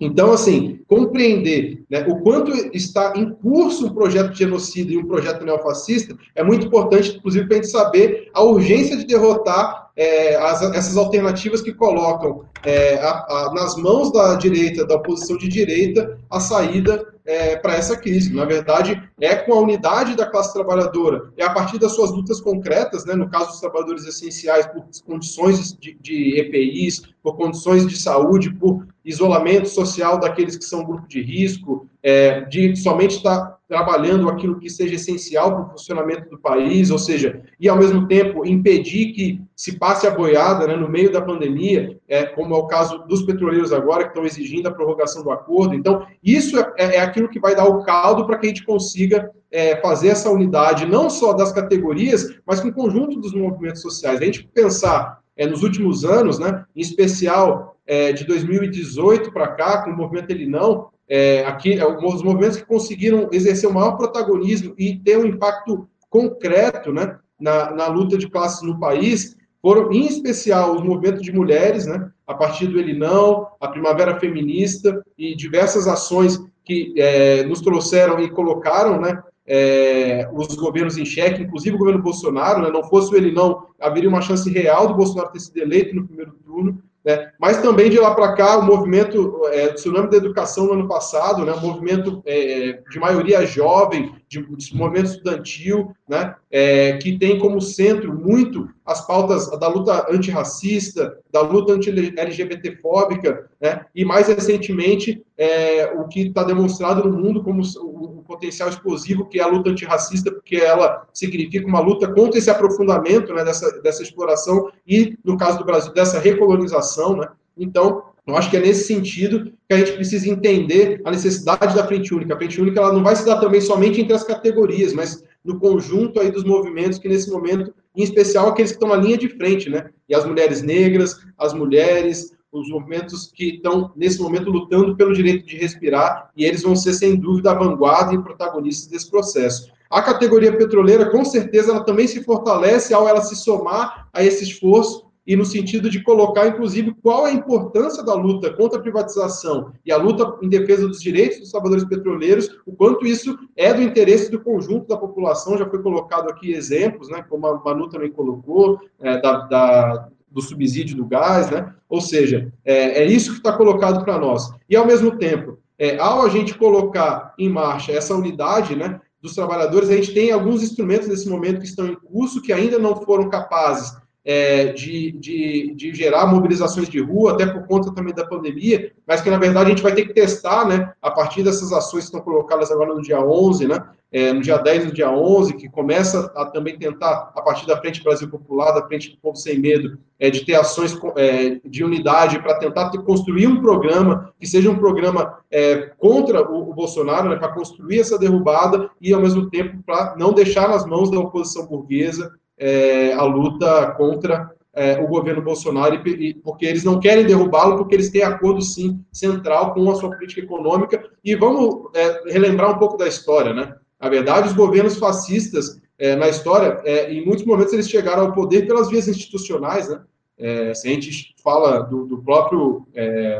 Então, 0.00 0.32
assim, 0.32 0.80
compreender 0.88 1.84
né, 1.88 2.04
o 2.08 2.18
quanto 2.18 2.50
está 2.76 3.12
em 3.14 3.30
curso 3.30 3.86
um 3.86 3.94
projeto 3.94 4.32
de 4.32 4.40
genocídio 4.40 4.94
e 4.94 4.98
um 5.00 5.06
projeto 5.06 5.44
neofascista 5.44 6.16
é 6.34 6.42
muito 6.42 6.66
importante, 6.66 7.16
inclusive, 7.16 7.46
para 7.46 7.58
a 7.58 7.62
gente 7.62 7.70
saber 7.70 8.30
a 8.34 8.42
urgência 8.42 8.96
de 8.96 9.06
derrotar 9.06 9.83
é, 9.96 10.34
as, 10.36 10.62
essas 10.62 10.96
alternativas 10.96 11.62
que 11.62 11.72
colocam 11.72 12.44
é, 12.64 12.96
a, 12.96 13.10
a, 13.10 13.52
nas 13.54 13.76
mãos 13.76 14.12
da 14.12 14.34
direita, 14.34 14.86
da 14.86 14.96
oposição 14.96 15.36
de 15.36 15.48
direita, 15.48 16.18
a 16.30 16.40
saída 16.40 17.14
é, 17.24 17.56
para 17.56 17.74
essa 17.74 17.96
crise. 17.96 18.34
Na 18.34 18.44
verdade, 18.44 19.00
é 19.20 19.34
com 19.34 19.54
a 19.54 19.60
unidade 19.60 20.16
da 20.16 20.26
classe 20.26 20.52
trabalhadora, 20.52 21.32
é 21.36 21.44
a 21.44 21.50
partir 21.50 21.78
das 21.78 21.92
suas 21.92 22.10
lutas 22.10 22.40
concretas, 22.40 23.04
né, 23.04 23.14
no 23.14 23.30
caso 23.30 23.50
dos 23.50 23.60
trabalhadores 23.60 24.04
essenciais, 24.04 24.66
por 24.66 24.84
condições 25.06 25.72
de, 25.74 25.96
de 26.00 26.38
EPIs, 26.40 27.02
por 27.22 27.36
condições 27.36 27.86
de 27.86 27.96
saúde, 27.96 28.52
por 28.52 28.86
isolamento 29.04 29.68
social 29.68 30.18
daqueles 30.18 30.56
que 30.56 30.64
são 30.64 30.84
grupo 30.84 31.06
de 31.08 31.22
risco, 31.22 31.86
é, 32.02 32.42
de 32.42 32.76
somente 32.76 33.16
estar 33.16 33.58
trabalhando 33.68 34.28
aquilo 34.28 34.58
que 34.58 34.68
seja 34.68 34.94
essencial 34.94 35.52
para 35.52 35.62
o 35.62 35.70
funcionamento 35.70 36.28
do 36.28 36.38
país, 36.38 36.90
ou 36.90 36.98
seja, 36.98 37.42
e 37.58 37.68
ao 37.68 37.78
mesmo 37.78 38.06
tempo 38.06 38.46
impedir 38.46 39.12
que 39.12 39.40
se 39.56 39.78
passe 39.78 40.06
a 40.06 40.10
boiada 40.10 40.66
né, 40.66 40.74
no 40.74 40.88
meio 40.88 41.12
da 41.12 41.20
pandemia, 41.20 41.98
é, 42.08 42.24
como 42.24 42.54
é 42.54 42.58
o 42.58 42.66
caso 42.66 42.98
dos 43.06 43.22
petroleiros 43.22 43.72
agora, 43.72 44.04
que 44.04 44.10
estão 44.10 44.24
exigindo 44.24 44.66
a 44.66 44.72
prorrogação 44.72 45.22
do 45.22 45.30
acordo. 45.30 45.74
Então, 45.74 46.06
isso 46.22 46.58
é, 46.58 46.96
é 46.96 47.00
aquilo 47.00 47.28
que 47.28 47.38
vai 47.38 47.54
dar 47.54 47.66
o 47.66 47.82
caldo 47.84 48.26
para 48.26 48.38
que 48.38 48.46
a 48.46 48.48
gente 48.48 48.64
consiga 48.64 49.30
é, 49.50 49.80
fazer 49.80 50.08
essa 50.08 50.30
unidade, 50.30 50.86
não 50.86 51.08
só 51.08 51.32
das 51.32 51.52
categorias, 51.52 52.36
mas 52.44 52.60
com 52.60 52.68
o 52.68 52.74
conjunto 52.74 53.20
dos 53.20 53.32
movimentos 53.32 53.82
sociais. 53.82 54.20
A 54.20 54.24
gente 54.24 54.48
pensar 54.52 55.20
é, 55.36 55.46
nos 55.46 55.62
últimos 55.62 56.04
anos, 56.04 56.38
né, 56.38 56.64
em 56.74 56.80
especial 56.80 57.76
é, 57.86 58.12
de 58.12 58.24
2018 58.24 59.32
para 59.32 59.48
cá, 59.48 59.82
com 59.82 59.90
o 59.90 59.96
movimento 59.96 60.30
Ele 60.30 60.46
Não, 60.46 60.88
é, 61.08 61.44
aqui, 61.44 61.74
é, 61.78 61.86
os 61.86 62.22
movimentos 62.22 62.56
que 62.56 62.66
conseguiram 62.66 63.28
exercer 63.30 63.68
o 63.68 63.74
maior 63.74 63.96
protagonismo 63.96 64.74
e 64.78 64.96
ter 64.98 65.18
um 65.18 65.26
impacto 65.26 65.88
concreto 66.08 66.92
né, 66.92 67.18
na, 67.38 67.70
na 67.72 67.86
luta 67.86 68.16
de 68.16 68.28
classes 68.28 68.62
no 68.62 68.78
país, 68.78 69.36
foram, 69.64 69.90
em 69.90 70.04
especial, 70.04 70.76
os 70.76 70.82
movimentos 70.82 71.22
de 71.22 71.32
mulheres, 71.32 71.86
né, 71.86 72.10
a 72.26 72.34
partir 72.34 72.66
do 72.66 72.78
Ele 72.78 72.92
Não, 72.92 73.48
a 73.58 73.66
Primavera 73.66 74.20
Feminista 74.20 75.02
e 75.16 75.34
diversas 75.34 75.88
ações 75.88 76.38
que 76.62 76.92
é, 76.98 77.42
nos 77.44 77.62
trouxeram 77.62 78.20
e 78.20 78.28
colocaram 78.28 79.00
né, 79.00 79.22
é, 79.46 80.28
os 80.34 80.54
governos 80.54 80.98
em 80.98 81.06
xeque, 81.06 81.44
inclusive 81.44 81.76
o 81.76 81.78
governo 81.78 82.02
Bolsonaro, 82.02 82.60
né, 82.60 82.70
não 82.70 82.84
fosse 82.84 83.16
ele 83.16 83.32
não, 83.32 83.68
haveria 83.80 84.10
uma 84.10 84.20
chance 84.20 84.50
real 84.50 84.86
do 84.86 84.96
Bolsonaro 84.96 85.32
ter 85.32 85.40
sido 85.40 85.56
eleito 85.56 85.96
no 85.96 86.06
primeiro 86.06 86.32
turno, 86.44 86.82
né? 87.04 87.30
Mas 87.38 87.60
também 87.60 87.90
de 87.90 87.98
lá 87.98 88.14
para 88.14 88.34
cá, 88.34 88.58
o 88.58 88.64
movimento 88.64 89.42
é, 89.46 89.68
do 89.68 89.74
Tsunami 89.74 90.10
da 90.10 90.16
Educação 90.16 90.66
no 90.66 90.72
ano 90.72 90.88
passado, 90.88 91.44
né? 91.44 91.52
um 91.52 91.60
movimento 91.60 92.22
é, 92.24 92.80
de 92.90 92.98
maioria 92.98 93.44
jovem, 93.44 94.14
de, 94.28 94.40
de 94.56 94.76
movimento 94.76 95.10
estudantil, 95.10 95.94
né? 96.08 96.34
É, 96.50 96.96
que 96.98 97.18
tem 97.18 97.38
como 97.38 97.60
centro 97.60 98.12
muito 98.14 98.68
as 98.84 99.06
pautas 99.06 99.50
da 99.58 99.66
luta 99.66 100.06
antirracista, 100.10 101.18
da 101.32 101.40
luta 101.40 101.72
anti-LGBTfóbica, 101.72 103.48
né? 103.60 103.86
e 103.94 104.04
mais 104.04 104.28
recentemente 104.28 105.24
é, 105.38 105.86
o 105.94 106.06
que 106.06 106.28
está 106.28 106.44
demonstrado 106.44 107.08
no 107.08 107.18
mundo 107.18 107.42
como 107.42 107.62
o, 107.62 107.86
o 107.86 107.93
potencial 108.24 108.68
explosivo 108.68 109.26
que 109.26 109.38
é 109.38 109.42
a 109.42 109.46
luta 109.46 109.70
antirracista, 109.70 110.32
porque 110.32 110.56
ela 110.56 111.06
significa 111.12 111.66
uma 111.66 111.80
luta 111.80 112.12
contra 112.12 112.38
esse 112.38 112.50
aprofundamento 112.50 113.32
né, 113.32 113.44
dessa, 113.44 113.80
dessa 113.82 114.02
exploração 114.02 114.70
e, 114.86 115.16
no 115.24 115.36
caso 115.36 115.58
do 115.58 115.64
Brasil, 115.64 115.92
dessa 115.92 116.18
recolonização. 116.18 117.16
Né? 117.16 117.28
Então, 117.56 118.02
eu 118.26 118.36
acho 118.36 118.50
que 118.50 118.56
é 118.56 118.60
nesse 118.60 118.86
sentido 118.86 119.52
que 119.68 119.74
a 119.74 119.78
gente 119.78 119.92
precisa 119.92 120.28
entender 120.28 121.00
a 121.04 121.10
necessidade 121.10 121.74
da 121.74 121.86
frente 121.86 122.14
única. 122.14 122.34
A 122.34 122.38
frente 122.38 122.60
única 122.60 122.80
ela 122.80 122.92
não 122.92 123.02
vai 123.02 123.14
se 123.14 123.24
dar 123.24 123.38
também 123.38 123.60
somente 123.60 124.00
entre 124.00 124.14
as 124.14 124.24
categorias, 124.24 124.94
mas 124.94 125.22
no 125.44 125.58
conjunto 125.58 126.18
aí 126.18 126.30
dos 126.30 126.42
movimentos 126.42 126.98
que 126.98 127.08
nesse 127.08 127.30
momento, 127.30 127.74
em 127.94 128.02
especial 128.02 128.48
aqueles 128.48 128.70
que 128.70 128.76
estão 128.76 128.88
na 128.88 128.96
linha 128.96 129.18
de 129.18 129.28
frente, 129.28 129.68
né? 129.68 129.90
E 130.08 130.14
as 130.14 130.24
mulheres 130.24 130.62
negras, 130.62 131.18
as 131.36 131.52
mulheres, 131.52 132.33
os 132.60 132.68
movimentos 132.68 133.30
que 133.32 133.56
estão 133.56 133.92
nesse 133.96 134.20
momento 134.20 134.50
lutando 134.50 134.96
pelo 134.96 135.12
direito 135.12 135.46
de 135.46 135.56
respirar, 135.56 136.30
e 136.36 136.44
eles 136.44 136.62
vão 136.62 136.76
ser 136.76 136.94
sem 136.94 137.16
dúvida 137.16 137.50
a 137.50 137.54
vanguarda 137.54 138.14
e 138.14 138.22
protagonistas 138.22 138.88
desse 138.88 139.10
processo. 139.10 139.72
A 139.90 140.02
categoria 140.02 140.56
petroleira, 140.56 141.10
com 141.10 141.24
certeza, 141.24 141.70
ela 141.70 141.84
também 141.84 142.06
se 142.06 142.24
fortalece 142.24 142.92
ao 142.92 143.08
ela 143.08 143.20
se 143.20 143.36
somar 143.36 144.08
a 144.12 144.24
esse 144.24 144.44
esforço 144.44 145.04
e 145.26 145.34
no 145.36 145.44
sentido 145.44 145.88
de 145.88 146.02
colocar, 146.02 146.46
inclusive, 146.46 146.94
qual 147.02 147.24
a 147.24 147.32
importância 147.32 148.02
da 148.02 148.14
luta 148.14 148.52
contra 148.52 148.78
a 148.78 148.82
privatização 148.82 149.72
e 149.84 149.90
a 149.90 149.96
luta 149.96 150.36
em 150.42 150.48
defesa 150.48 150.86
dos 150.86 151.00
direitos 151.00 151.40
dos 151.40 151.50
trabalhadores 151.50 151.88
petroleiros, 151.88 152.58
o 152.66 152.72
quanto 152.72 153.06
isso 153.06 153.38
é 153.56 153.72
do 153.72 153.82
interesse 153.82 154.30
do 154.30 154.40
conjunto 154.40 154.86
da 154.86 154.96
população. 154.96 155.56
Já 155.56 155.68
foi 155.68 155.82
colocado 155.82 156.28
aqui 156.28 156.52
exemplos, 156.52 157.08
né, 157.08 157.24
como 157.28 157.46
a 157.46 157.58
Manu 157.58 157.88
também 157.88 158.10
colocou, 158.10 158.80
é, 159.00 159.18
da, 159.20 159.38
da, 159.46 160.08
do 160.34 160.42
subsídio 160.42 160.96
do 160.96 161.06
gás, 161.06 161.48
né? 161.48 161.72
Ou 161.88 162.00
seja, 162.00 162.52
é, 162.64 163.02
é 163.02 163.04
isso 163.06 163.30
que 163.30 163.38
está 163.38 163.56
colocado 163.56 164.04
para 164.04 164.18
nós. 164.18 164.50
E, 164.68 164.74
ao 164.74 164.86
mesmo 164.86 165.16
tempo, 165.16 165.58
é, 165.78 165.96
ao 165.98 166.26
a 166.26 166.28
gente 166.28 166.58
colocar 166.58 167.32
em 167.38 167.48
marcha 167.48 167.92
essa 167.92 168.14
unidade, 168.14 168.74
né, 168.74 169.00
dos 169.22 169.34
trabalhadores, 169.34 169.88
a 169.88 169.94
gente 169.94 170.12
tem 170.12 170.32
alguns 170.32 170.62
instrumentos 170.62 171.08
nesse 171.08 171.28
momento 171.28 171.60
que 171.60 171.66
estão 171.66 171.86
em 171.86 171.94
curso 171.94 172.42
que 172.42 172.52
ainda 172.52 172.78
não 172.78 172.96
foram 172.96 173.30
capazes 173.30 173.96
é, 174.24 174.72
de, 174.72 175.12
de, 175.12 175.74
de, 175.74 175.94
gerar 175.94 176.26
mobilizações 176.26 176.88
de 176.88 176.98
rua, 176.98 177.32
até 177.32 177.44
por 177.46 177.66
conta 177.66 177.92
também 177.92 178.14
da 178.14 178.26
pandemia, 178.26 178.92
mas 179.06 179.20
que, 179.20 179.28
na 179.28 179.38
verdade, 179.38 179.66
a 179.66 179.70
gente 179.70 179.82
vai 179.82 179.94
ter 179.94 180.06
que 180.06 180.14
testar, 180.14 180.66
né, 180.66 180.92
a 181.02 181.10
partir 181.10 181.42
dessas 181.42 181.72
ações 181.72 182.04
que 182.04 182.06
estão 182.06 182.22
colocadas 182.22 182.70
agora 182.70 182.94
no 182.94 183.02
dia 183.02 183.20
11, 183.20 183.68
né, 183.68 183.84
é, 184.10 184.32
no 184.32 184.40
dia 184.40 184.56
10 184.56 184.84
e 184.84 184.86
no 184.86 184.94
dia 184.94 185.10
11, 185.10 185.54
que 185.54 185.68
começa 185.68 186.32
a 186.36 186.46
também 186.46 186.78
tentar, 186.78 187.32
a 187.34 187.42
partir 187.42 187.66
da 187.66 187.76
Frente 187.76 188.02
Brasil 188.02 188.30
Popular, 188.30 188.72
da 188.72 188.86
Frente 188.86 189.10
do 189.10 189.18
Povo 189.18 189.36
Sem 189.36 189.58
Medo, 189.58 189.98
é, 190.18 190.30
de 190.30 190.44
ter 190.44 190.54
ações 190.54 190.96
é, 191.16 191.60
de 191.64 191.84
unidade 191.84 192.38
para 192.38 192.54
tentar 192.54 192.90
ter, 192.90 193.02
construir 193.02 193.46
um 193.46 193.60
programa 193.60 194.32
que 194.38 194.46
seja 194.46 194.70
um 194.70 194.78
programa 194.78 195.38
é, 195.50 195.90
contra 195.98 196.48
o, 196.48 196.70
o 196.70 196.74
Bolsonaro, 196.74 197.28
né, 197.28 197.36
para 197.36 197.52
construir 197.52 198.00
essa 198.00 198.18
derrubada 198.18 198.88
e, 199.00 199.12
ao 199.12 199.20
mesmo 199.20 199.50
tempo, 199.50 199.82
para 199.84 200.14
não 200.16 200.32
deixar 200.32 200.68
nas 200.68 200.86
mãos 200.86 201.10
da 201.10 201.18
oposição 201.18 201.66
burguesa 201.66 202.32
é, 202.58 203.12
a 203.12 203.22
luta 203.22 203.92
contra 203.96 204.50
é, 204.74 204.98
o 205.00 205.06
governo 205.06 205.40
Bolsonaro, 205.40 206.02
e, 206.06 206.10
e, 206.10 206.34
porque 206.34 206.66
eles 206.66 206.84
não 206.84 206.98
querem 206.98 207.24
derrubá-lo, 207.24 207.76
porque 207.76 207.94
eles 207.94 208.10
têm 208.10 208.22
acordo, 208.22 208.60
sim, 208.60 209.00
central 209.12 209.72
com 209.72 209.88
a 209.90 209.94
sua 209.94 210.10
política 210.10 210.40
econômica. 210.40 211.02
E 211.24 211.34
vamos 211.36 211.90
é, 211.94 212.32
relembrar 212.32 212.72
um 212.72 212.78
pouco 212.78 212.96
da 212.96 213.06
história, 213.06 213.54
né? 213.54 213.74
Na 214.00 214.08
verdade, 214.08 214.48
os 214.48 214.54
governos 214.54 214.98
fascistas, 214.98 215.80
é, 215.98 216.16
na 216.16 216.28
história, 216.28 216.80
é, 216.84 217.12
em 217.12 217.24
muitos 217.24 217.44
momentos, 217.44 217.72
eles 217.72 217.88
chegaram 217.88 218.24
ao 218.26 218.32
poder 218.32 218.66
pelas 218.66 218.90
vias 218.90 219.06
institucionais, 219.06 219.88
né? 219.88 220.00
É, 220.36 220.74
se 220.74 220.88
a 220.88 220.90
gente 220.90 221.34
fala 221.42 221.78
do, 221.78 222.06
do 222.06 222.18
próprio 222.18 222.84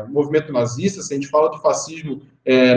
movimento 0.07 0.53
nazista, 0.53 1.01
se 1.01 1.13
a 1.13 1.17
gente 1.17 1.27
fala 1.27 1.49
do 1.49 1.59
fascismo 1.59 2.21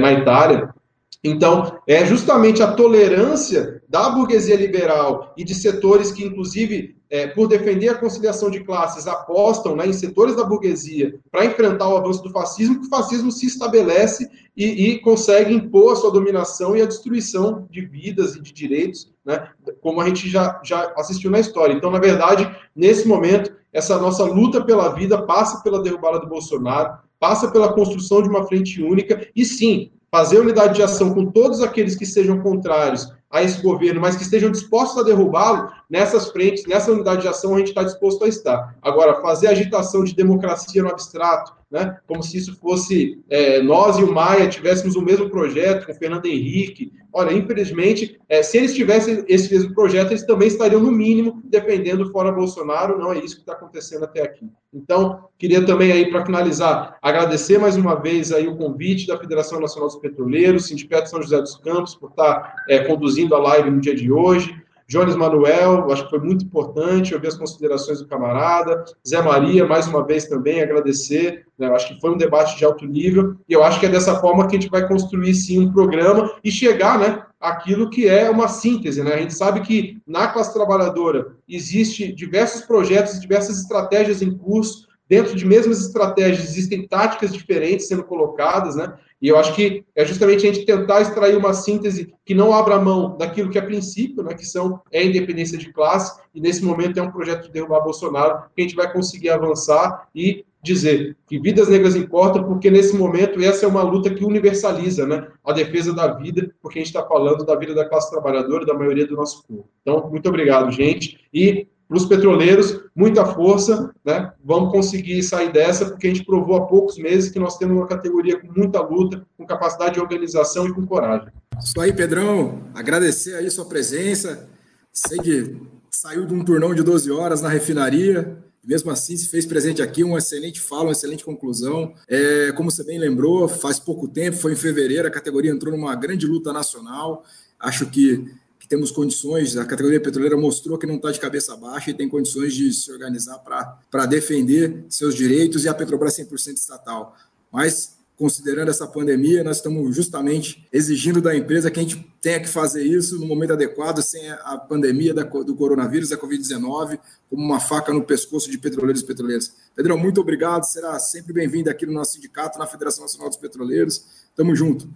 na 0.00 0.12
Itália, 0.12 0.74
então, 1.22 1.80
é 1.86 2.04
justamente 2.04 2.62
a 2.62 2.72
tolerância 2.72 3.77
da 3.88 4.10
burguesia 4.10 4.54
liberal 4.54 5.32
e 5.36 5.42
de 5.42 5.54
setores 5.54 6.12
que, 6.12 6.22
inclusive, 6.22 6.94
é, 7.10 7.26
por 7.26 7.48
defender 7.48 7.88
a 7.88 7.94
conciliação 7.94 8.50
de 8.50 8.60
classes, 8.60 9.06
apostam 9.06 9.74
né, 9.74 9.86
em 9.86 9.94
setores 9.94 10.36
da 10.36 10.44
burguesia 10.44 11.18
para 11.30 11.46
enfrentar 11.46 11.88
o 11.88 11.96
avanço 11.96 12.22
do 12.22 12.30
fascismo, 12.30 12.80
que 12.80 12.86
o 12.86 12.90
fascismo 12.90 13.32
se 13.32 13.46
estabelece 13.46 14.28
e, 14.54 14.90
e, 14.90 14.98
consegue 14.98 15.54
impor 15.54 15.92
a 15.92 15.96
sua 15.96 16.10
dominação 16.10 16.76
e 16.76 16.82
a 16.82 16.86
destruição 16.86 17.66
de 17.70 17.80
vidas 17.80 18.36
e 18.36 18.42
de 18.42 18.52
direitos, 18.52 19.10
né, 19.24 19.48
como 19.80 20.02
a 20.02 20.06
gente 20.06 20.28
já, 20.28 20.60
já 20.62 20.92
assistiu 20.96 21.30
na 21.30 21.40
história. 21.40 21.72
Então, 21.72 21.90
na 21.90 21.98
verdade, 21.98 22.54
nesse 22.76 23.08
momento, 23.08 23.56
essa 23.72 23.98
nossa 23.98 24.24
luta 24.24 24.62
pela 24.62 24.90
vida 24.90 25.22
passa 25.22 25.62
pela 25.62 25.82
derrubada 25.82 26.20
do 26.20 26.28
Bolsonaro, 26.28 26.98
passa 27.18 27.50
pela 27.50 27.72
construção 27.72 28.22
de 28.22 28.28
uma 28.28 28.46
frente 28.46 28.82
única, 28.82 29.26
e 29.34 29.46
sim, 29.46 29.90
fazer 30.10 30.40
unidade 30.40 30.74
de 30.74 30.82
ação 30.82 31.14
com 31.14 31.26
todos 31.26 31.62
aqueles 31.62 31.94
que 31.94 32.06
sejam 32.06 32.40
contrários 32.40 33.12
a 33.30 33.42
esse 33.42 33.60
governo, 33.62 34.00
mas 34.00 34.16
que 34.16 34.22
estejam 34.22 34.50
dispostos 34.50 34.98
a 34.98 35.02
derrubá-lo, 35.02 35.70
nessas 35.88 36.30
frentes, 36.30 36.66
nessa 36.66 36.90
unidade 36.90 37.22
de 37.22 37.28
ação, 37.28 37.54
a 37.54 37.58
gente 37.58 37.68
está 37.68 37.82
disposto 37.82 38.24
a 38.24 38.28
estar. 38.28 38.74
Agora, 38.80 39.20
fazer 39.20 39.48
agitação 39.48 40.02
de 40.02 40.14
democracia 40.14 40.82
no 40.82 40.88
abstrato, 40.88 41.57
né? 41.70 41.98
como 42.06 42.22
se 42.22 42.38
isso 42.38 42.58
fosse 42.58 43.20
é, 43.28 43.60
nós 43.60 43.98
e 43.98 44.04
o 44.04 44.12
Maia 44.12 44.48
tivéssemos 44.48 44.96
o 44.96 45.02
mesmo 45.02 45.28
projeto 45.28 45.84
com 45.84 45.92
o 45.92 45.94
Fernando 45.94 46.26
Henrique. 46.26 46.92
Olha, 47.12 47.32
infelizmente, 47.32 48.18
é, 48.28 48.42
se 48.42 48.58
eles 48.58 48.74
tivessem 48.74 49.24
esse 49.28 49.52
mesmo 49.52 49.74
projeto, 49.74 50.12
eles 50.12 50.24
também 50.24 50.48
estariam, 50.48 50.80
no 50.80 50.90
mínimo, 50.90 51.42
defendendo 51.44 52.10
fora 52.10 52.32
Bolsonaro. 52.32 52.98
Não 52.98 53.12
é 53.12 53.18
isso 53.18 53.36
que 53.36 53.42
está 53.42 53.52
acontecendo 53.52 54.04
até 54.04 54.22
aqui. 54.22 54.46
Então, 54.72 55.24
queria 55.38 55.64
também 55.64 55.92
aí, 55.92 56.10
para 56.10 56.24
finalizar, 56.24 56.96
agradecer 57.02 57.58
mais 57.58 57.76
uma 57.76 57.94
vez 57.94 58.32
aí 58.32 58.46
o 58.46 58.56
convite 58.56 59.06
da 59.06 59.18
Federação 59.18 59.60
Nacional 59.60 59.88
dos 59.88 59.98
Petroleiros, 59.98 60.66
Sindicato 60.66 61.10
São 61.10 61.22
José 61.22 61.38
dos 61.40 61.56
Campos, 61.56 61.94
por 61.94 62.10
estar 62.10 62.54
é, 62.68 62.78
conduzindo 62.80 63.34
a 63.34 63.38
live 63.38 63.70
no 63.70 63.80
dia 63.80 63.94
de 63.94 64.10
hoje. 64.10 64.54
Jones 64.88 65.16
Manuel, 65.16 65.92
acho 65.92 66.04
que 66.04 66.10
foi 66.10 66.18
muito 66.18 66.46
importante 66.46 67.14
ouvir 67.14 67.28
as 67.28 67.36
considerações 67.36 68.00
do 68.00 68.08
camarada. 68.08 68.84
Zé 69.06 69.20
Maria, 69.20 69.66
mais 69.66 69.86
uma 69.86 70.04
vez 70.04 70.24
também, 70.26 70.62
agradecer. 70.62 71.46
Né? 71.58 71.68
Acho 71.68 71.88
que 71.88 72.00
foi 72.00 72.10
um 72.10 72.16
debate 72.16 72.56
de 72.56 72.64
alto 72.64 72.86
nível. 72.86 73.36
E 73.46 73.52
eu 73.52 73.62
acho 73.62 73.78
que 73.78 73.84
é 73.84 73.88
dessa 73.90 74.18
forma 74.18 74.48
que 74.48 74.56
a 74.56 74.60
gente 74.60 74.70
vai 74.70 74.88
construir, 74.88 75.34
sim, 75.34 75.58
um 75.58 75.72
programa 75.72 76.32
e 76.42 76.50
chegar, 76.50 76.98
né? 76.98 77.22
Aquilo 77.38 77.90
que 77.90 78.08
é 78.08 78.30
uma 78.30 78.48
síntese, 78.48 79.02
né? 79.04 79.12
A 79.12 79.18
gente 79.18 79.34
sabe 79.34 79.60
que 79.60 80.00
na 80.06 80.28
classe 80.28 80.54
trabalhadora 80.54 81.36
existe 81.46 82.10
diversos 82.10 82.62
projetos, 82.62 83.20
diversas 83.20 83.60
estratégias 83.60 84.22
em 84.22 84.36
curso, 84.36 84.88
dentro 85.08 85.34
de 85.34 85.44
mesmas 85.44 85.80
estratégias 85.80 86.48
existem 86.48 86.86
táticas 86.86 87.32
diferentes 87.32 87.88
sendo 87.88 88.04
colocadas, 88.04 88.74
né? 88.74 88.94
E 89.20 89.28
eu 89.28 89.36
acho 89.36 89.54
que 89.54 89.84
é 89.96 90.04
justamente 90.04 90.46
a 90.46 90.52
gente 90.52 90.64
tentar 90.64 91.00
extrair 91.00 91.36
uma 91.36 91.52
síntese 91.52 92.14
que 92.24 92.34
não 92.34 92.52
abra 92.52 92.78
mão 92.78 93.16
daquilo 93.16 93.50
que 93.50 93.58
é 93.58 93.62
princípio, 93.62 94.22
né, 94.22 94.34
que 94.34 94.46
são 94.46 94.80
é 94.92 95.00
a 95.00 95.04
independência 95.04 95.58
de 95.58 95.72
classe, 95.72 96.20
e 96.34 96.40
nesse 96.40 96.64
momento 96.64 96.98
é 96.98 97.02
um 97.02 97.10
projeto 97.10 97.46
de 97.46 97.52
derrubar 97.52 97.80
Bolsonaro, 97.80 98.44
que 98.54 98.60
a 98.60 98.62
gente 98.62 98.76
vai 98.76 98.92
conseguir 98.92 99.30
avançar 99.30 100.08
e 100.14 100.44
dizer 100.62 101.16
que 101.26 101.38
vidas 101.38 101.68
negras 101.68 101.94
importam, 101.94 102.44
porque 102.44 102.70
nesse 102.70 102.96
momento 102.96 103.40
essa 103.40 103.64
é 103.64 103.68
uma 103.68 103.82
luta 103.82 104.12
que 104.12 104.24
universaliza 104.24 105.06
né, 105.06 105.28
a 105.44 105.52
defesa 105.52 105.92
da 105.92 106.14
vida, 106.14 106.52
porque 106.60 106.78
a 106.78 106.82
gente 106.82 106.94
está 106.94 107.06
falando 107.06 107.44
da 107.44 107.56
vida 107.56 107.74
da 107.74 107.88
classe 107.88 108.10
trabalhadora, 108.10 108.66
da 108.66 108.74
maioria 108.74 109.06
do 109.06 109.16
nosso 109.16 109.44
povo. 109.46 109.68
Então, 109.82 110.08
muito 110.10 110.28
obrigado, 110.28 110.70
gente, 110.70 111.20
e 111.32 111.66
para 111.88 111.96
os 111.96 112.04
petroleiros, 112.04 112.80
muita 112.94 113.24
força, 113.24 113.90
né? 114.04 114.30
Vamos 114.44 114.70
conseguir 114.70 115.22
sair 115.22 115.50
dessa, 115.50 115.86
porque 115.86 116.06
a 116.06 116.10
gente 116.10 116.24
provou 116.24 116.56
há 116.56 116.66
poucos 116.66 116.98
meses 116.98 117.30
que 117.30 117.38
nós 117.38 117.56
temos 117.56 117.76
uma 117.76 117.86
categoria 117.86 118.38
com 118.38 118.52
muita 118.54 118.80
luta, 118.80 119.26
com 119.38 119.46
capacidade 119.46 119.94
de 119.94 120.00
organização 120.00 120.66
e 120.66 120.74
com 120.74 120.86
coragem. 120.86 121.28
Isso 121.58 121.80
aí, 121.80 121.92
Pedrão. 121.92 122.60
Agradecer 122.74 123.34
aí 123.36 123.50
sua 123.50 123.64
presença. 123.64 124.48
Sei 124.92 125.18
que 125.18 125.56
saiu 125.90 126.26
de 126.26 126.34
um 126.34 126.44
turnão 126.44 126.74
de 126.74 126.82
12 126.82 127.10
horas 127.10 127.40
na 127.40 127.48
refinaria, 127.48 128.36
mesmo 128.62 128.90
assim 128.90 129.16
se 129.16 129.28
fez 129.28 129.46
presente 129.46 129.80
aqui, 129.80 130.04
uma 130.04 130.18
excelente 130.18 130.60
fala, 130.60 130.84
uma 130.84 130.92
excelente 130.92 131.24
conclusão. 131.24 131.94
É, 132.06 132.52
como 132.52 132.70
você 132.70 132.84
bem 132.84 132.98
lembrou, 132.98 133.48
faz 133.48 133.78
pouco 133.78 134.06
tempo, 134.06 134.36
foi 134.36 134.52
em 134.52 134.56
fevereiro, 134.56 135.08
a 135.08 135.10
categoria 135.10 135.50
entrou 135.50 135.74
numa 135.74 135.94
grande 135.94 136.26
luta 136.26 136.52
nacional. 136.52 137.24
Acho 137.58 137.86
que 137.86 138.26
que 138.26 138.47
temos 138.68 138.90
condições, 138.90 139.56
a 139.56 139.64
categoria 139.64 140.00
petroleira 140.00 140.36
mostrou 140.36 140.76
que 140.76 140.86
não 140.86 140.96
está 140.96 141.10
de 141.10 141.18
cabeça 141.18 141.56
baixa 141.56 141.90
e 141.90 141.94
tem 141.94 142.08
condições 142.08 142.52
de 142.52 142.72
se 142.72 142.92
organizar 142.92 143.38
para 143.38 144.06
defender 144.06 144.84
seus 144.90 145.14
direitos 145.14 145.64
e 145.64 145.68
a 145.68 145.74
Petrobras 145.74 146.16
100% 146.16 146.54
estatal. 146.54 147.16
Mas, 147.50 147.96
considerando 148.16 148.68
essa 148.68 148.86
pandemia, 148.86 149.42
nós 149.42 149.56
estamos 149.56 149.96
justamente 149.96 150.68
exigindo 150.70 151.20
da 151.22 151.34
empresa 151.34 151.70
que 151.70 151.80
a 151.80 151.82
gente 151.82 152.06
tenha 152.20 152.38
que 152.40 152.48
fazer 152.48 152.84
isso 152.84 153.18
no 153.18 153.26
momento 153.26 153.54
adequado, 153.54 154.02
sem 154.02 154.28
a 154.30 154.58
pandemia 154.58 155.14
do 155.14 155.54
coronavírus, 155.56 156.10
da 156.10 156.18
Covid-19, 156.18 156.98
como 157.30 157.42
uma 157.42 157.60
faca 157.60 157.90
no 157.92 158.04
pescoço 158.04 158.50
de 158.50 158.58
petroleiros 158.58 159.00
e 159.00 159.06
petroleiras. 159.06 159.54
Pedrão, 159.74 159.96
muito 159.96 160.20
obrigado, 160.20 160.64
será 160.64 160.98
sempre 160.98 161.32
bem-vindo 161.32 161.70
aqui 161.70 161.86
no 161.86 161.92
nosso 161.92 162.14
sindicato, 162.14 162.58
na 162.58 162.66
Federação 162.66 163.02
Nacional 163.02 163.30
dos 163.30 163.38
Petroleiros. 163.38 164.04
Tamo 164.36 164.54
junto. 164.54 164.86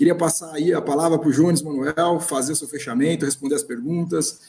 Queria 0.00 0.14
passar 0.14 0.54
aí 0.54 0.72
a 0.72 0.80
palavra 0.80 1.18
para 1.18 1.28
o 1.28 1.30
Jones 1.30 1.60
Manuel, 1.60 2.20
fazer 2.20 2.54
seu 2.54 2.66
fechamento, 2.66 3.26
responder 3.26 3.54
as 3.54 3.62
perguntas, 3.62 4.40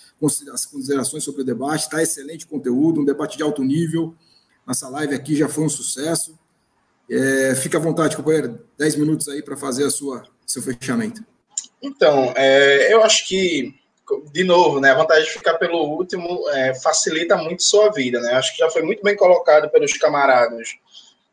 as 0.53 0.65
considerações 0.65 1.25
sobre 1.25 1.41
o 1.41 1.43
debate. 1.43 1.81
Está 1.81 2.01
excelente 2.01 2.47
conteúdo, 2.47 3.01
um 3.01 3.03
debate 3.03 3.35
de 3.35 3.43
alto 3.43 3.61
nível. 3.61 4.15
Nossa 4.65 4.87
live 4.87 5.13
aqui 5.13 5.35
já 5.35 5.49
foi 5.49 5.65
um 5.65 5.69
sucesso. 5.69 6.39
É, 7.11 7.53
fica 7.53 7.77
à 7.77 7.81
vontade, 7.81 8.15
companheiro, 8.15 8.65
10 8.77 8.95
minutos 8.95 9.27
aí 9.27 9.43
para 9.43 9.57
fazer 9.57 9.83
a 9.83 9.89
sua 9.89 10.23
seu 10.47 10.61
fechamento. 10.61 11.21
Então, 11.81 12.31
é, 12.37 12.93
eu 12.93 13.03
acho 13.03 13.27
que, 13.27 13.75
de 14.31 14.45
novo, 14.45 14.79
né, 14.79 14.91
a 14.91 14.95
vantagem 14.95 15.25
de 15.25 15.31
ficar 15.31 15.55
pelo 15.55 15.83
último 15.83 16.49
é, 16.51 16.75
facilita 16.75 17.35
muito 17.35 17.61
sua 17.61 17.91
vida. 17.91 18.21
Né? 18.21 18.35
Acho 18.35 18.53
que 18.53 18.59
já 18.59 18.69
foi 18.69 18.83
muito 18.83 19.03
bem 19.03 19.17
colocado 19.17 19.69
pelos 19.69 19.91
camaradas 19.97 20.69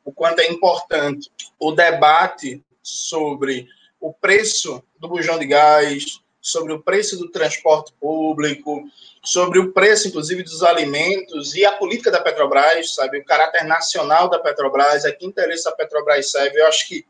o 0.05 0.11
quanto 0.11 0.40
é 0.40 0.51
importante 0.51 1.31
o 1.57 1.70
debate 1.70 2.65
sobre 2.82 3.69
o 4.01 4.12
preço 4.12 4.83
do 4.99 5.09
bujão 5.09 5.39
de 5.39 5.47
gás, 5.47 6.20
sobre 6.41 6.73
o 6.73 6.83
preço 6.83 7.19
do 7.19 7.31
transporte 7.31 7.93
público, 8.01 8.83
sobre 9.23 9.59
o 9.59 9.73
preço, 9.73 10.09
inclusive, 10.09 10.43
dos 10.43 10.62
alimentos 10.62 11.55
e 11.55 11.65
a 11.65 11.73
política 11.73 12.11
da 12.11 12.20
Petrobras, 12.20 12.95
sabe? 12.95 13.19
O 13.19 13.25
caráter 13.25 13.65
nacional 13.65 14.29
da 14.29 14.39
Petrobras, 14.39 15.05
a 15.05 15.12
que 15.12 15.27
interesse 15.27 15.69
a 15.69 15.73
Petrobras 15.73 16.31
serve. 16.31 16.61
Eu 16.61 16.66
acho 16.66 16.89
que 16.89 17.05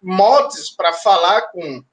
motes 0.00 0.70
para 0.70 0.92
falar 0.92 1.42
com 1.52 1.84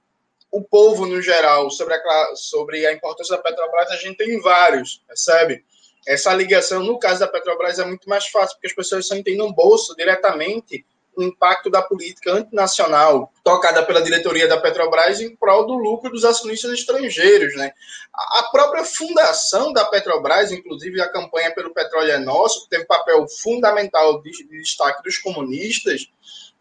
o 0.51 0.63
povo 0.63 1.05
no 1.05 1.21
geral 1.21 1.69
sobre 1.69 1.93
a, 1.93 2.35
sobre 2.35 2.85
a 2.85 2.93
importância 2.93 3.35
da 3.35 3.41
Petrobras, 3.41 3.91
a 3.91 3.97
gente 3.97 4.17
tem 4.17 4.39
vários, 4.39 5.03
percebe? 5.07 5.63
Essa 6.07 6.33
ligação, 6.33 6.81
no 6.81 6.97
caso 6.97 7.19
da 7.19 7.27
Petrobras, 7.27 7.77
é 7.77 7.85
muito 7.85 8.07
mais 8.07 8.25
fácil, 8.27 8.55
porque 8.55 8.67
as 8.67 8.73
pessoas 8.73 9.07
só 9.07 9.15
entendem 9.15 9.51
bolso 9.51 9.95
diretamente 9.95 10.85
o 11.19 11.23
impacto 11.23 11.69
da 11.69 11.81
política 11.81 12.31
antinacional 12.31 13.31
tocada 13.43 13.85
pela 13.85 14.01
diretoria 14.01 14.47
da 14.47 14.59
Petrobras 14.59 15.19
em 15.19 15.35
prol 15.35 15.67
do 15.67 15.73
lucro 15.73 16.09
dos 16.09 16.23
acionistas 16.23 16.71
estrangeiros. 16.71 17.55
Né? 17.55 17.71
A 18.13 18.43
própria 18.51 18.85
fundação 18.85 19.73
da 19.73 19.85
Petrobras, 19.85 20.51
inclusive 20.51 21.01
a 21.01 21.11
campanha 21.11 21.53
pelo 21.53 21.73
Petróleo 21.73 22.11
é 22.11 22.17
Nosso, 22.17 22.63
que 22.63 22.69
teve 22.69 22.85
papel 22.85 23.25
fundamental 23.41 24.21
de, 24.21 24.31
de 24.31 24.61
destaque 24.61 25.03
dos 25.03 25.17
comunistas, 25.17 26.07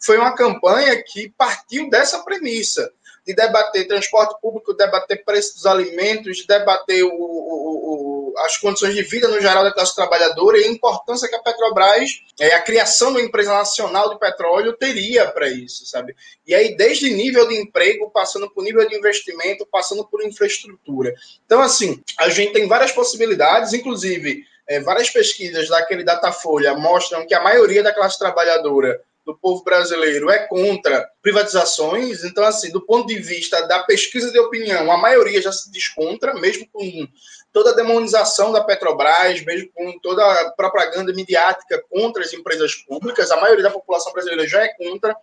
foi 0.01 0.17
uma 0.17 0.35
campanha 0.35 1.03
que 1.03 1.33
partiu 1.37 1.91
dessa 1.91 2.23
premissa 2.25 2.93
de 3.29 3.35
debater 3.35 3.87
transporte 3.87 4.41
público, 4.41 4.73
debater 4.73 5.23
preço 5.23 5.53
dos 5.57 5.67
alimentos, 5.67 6.47
debater 6.47 7.05
o, 7.05 7.11
o, 7.11 8.33
o, 8.33 8.35
as 8.39 8.57
condições 8.57 8.95
de 8.95 9.03
vida 9.03 9.29
no 9.29 9.39
geral 9.39 9.63
da 9.63 9.71
classe 9.71 9.95
trabalhadora 9.95 10.59
e 10.59 10.65
a 10.65 10.69
importância 10.69 11.29
que 11.29 11.35
a 11.35 11.39
Petrobras, 11.39 12.23
é, 12.41 12.55
a 12.55 12.63
criação 12.63 13.13
da 13.13 13.21
empresa 13.21 13.53
nacional 13.53 14.09
de 14.09 14.19
petróleo 14.19 14.73
teria 14.73 15.27
para 15.27 15.47
isso, 15.47 15.85
sabe? 15.85 16.17
E 16.47 16.55
aí, 16.55 16.75
desde 16.75 17.11
nível 17.11 17.47
de 17.47 17.61
emprego, 17.61 18.11
passando 18.11 18.49
por 18.49 18.65
nível 18.65 18.89
de 18.89 18.97
investimento, 18.97 19.69
passando 19.71 20.07
por 20.07 20.25
infraestrutura. 20.25 21.15
Então, 21.45 21.61
assim, 21.61 22.03
a 22.19 22.31
gente 22.31 22.55
tem 22.55 22.67
várias 22.67 22.93
possibilidades, 22.93 23.75
inclusive. 23.75 24.43
É, 24.67 24.81
várias 24.81 25.11
pesquisas 25.11 25.69
daquele 25.69 26.03
Datafolha 26.03 26.75
mostram 26.75 27.27
que 27.27 27.35
a 27.35 27.43
maioria 27.43 27.83
da 27.83 27.93
classe 27.93 28.19
trabalhadora 28.19 29.03
do 29.29 29.37
povo 29.37 29.63
brasileiro 29.63 30.31
é 30.31 30.39
contra 30.47 31.07
privatizações. 31.21 32.25
Então, 32.25 32.43
assim, 32.45 32.71
do 32.71 32.81
ponto 32.81 33.07
de 33.07 33.19
vista 33.19 33.61
da 33.69 33.81
pesquisa 33.81 34.33
de 34.33 34.39
opinião, 34.39 34.91
a 34.91 34.97
maioria 34.97 35.43
já 35.43 35.53
se 35.53 35.71
descontra, 35.71 36.33
mesmo 36.33 36.67
com 36.73 37.07
toda 37.53 37.73
a 37.73 37.75
demonização 37.75 38.51
da 38.51 38.65
Petrobras, 38.65 39.45
mesmo 39.45 39.71
com 39.75 39.99
toda 39.99 40.25
a 40.25 40.51
propaganda 40.53 41.13
midiática 41.13 41.85
contra 41.91 42.23
as 42.23 42.33
empresas 42.33 42.75
públicas, 42.75 43.31
a 43.31 43.37
maioria 43.37 43.65
da 43.65 43.71
população 43.71 44.15
brasileira 44.15 44.49
já 44.49 44.65
é 44.65 44.69
contra. 44.69 45.15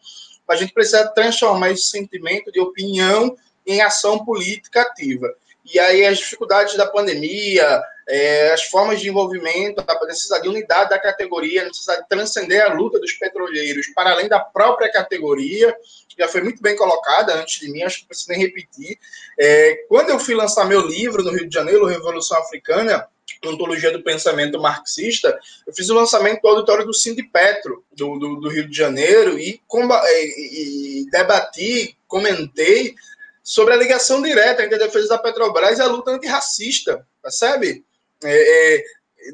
A 0.47 0.55
gente 0.55 0.71
precisa 0.71 1.07
transformar 1.07 1.71
esse 1.71 1.89
sentimento 1.89 2.51
de 2.51 2.59
opinião 2.59 3.35
em 3.65 3.81
ação 3.81 4.23
política 4.23 4.83
ativa. 4.83 5.33
E 5.65 5.79
aí 5.79 6.05
as 6.05 6.19
dificuldades 6.19 6.77
da 6.77 6.85
pandemia, 6.85 7.81
é, 8.07 8.51
as 8.51 8.63
formas 8.63 9.01
de 9.01 9.09
envolvimento, 9.09 9.83
a 9.85 10.05
necessidade 10.05 10.43
de 10.43 10.49
unidade 10.49 10.89
da 10.89 10.99
categoria, 10.99 11.63
a 11.63 11.65
necessidade 11.65 12.03
de 12.03 12.07
transcender 12.07 12.63
a 12.63 12.73
luta 12.73 12.99
dos 12.99 13.13
petroleiros 13.13 13.87
para 13.87 14.11
além 14.11 14.27
da 14.27 14.39
própria 14.39 14.91
categoria, 14.91 15.75
já 16.17 16.27
foi 16.27 16.41
muito 16.41 16.61
bem 16.61 16.75
colocada 16.75 17.33
antes 17.35 17.59
de 17.59 17.69
mim, 17.69 17.83
acho 17.83 17.97
que 17.97 18.01
não 18.03 18.07
preciso 18.07 18.29
nem 18.29 18.39
repetir. 18.39 18.97
É, 19.39 19.85
quando 19.89 20.09
eu 20.09 20.19
fui 20.19 20.33
lançar 20.33 20.65
meu 20.65 20.81
livro 20.81 21.23
no 21.23 21.31
Rio 21.31 21.47
de 21.47 21.53
Janeiro, 21.53 21.85
Revolução 21.85 22.37
Africana, 22.39 23.07
Ontologia 23.43 23.91
do 23.91 24.03
Pensamento 24.03 24.59
Marxista, 24.59 25.37
eu 25.67 25.73
fiz 25.73 25.89
o 25.89 25.93
lançamento 25.93 26.41
do 26.41 26.47
auditório 26.47 26.85
do 26.85 26.93
Sindipetro, 26.93 27.83
do, 27.91 28.17
do, 28.17 28.35
do 28.39 28.49
Rio 28.49 28.67
de 28.69 28.75
Janeiro, 28.75 29.37
e, 29.37 29.61
e, 29.71 31.01
e 31.01 31.09
debati, 31.09 31.97
comentei 32.07 32.95
sobre 33.43 33.73
a 33.73 33.77
ligação 33.77 34.21
direta 34.21 34.63
entre 34.63 34.75
a 34.75 34.85
defesa 34.85 35.09
da 35.09 35.17
Petrobras 35.17 35.77
e 35.77 35.81
a 35.81 35.87
luta 35.87 36.11
antirracista, 36.11 37.05
percebe? 37.21 37.83
É, 38.25 38.75
é, 38.77 38.83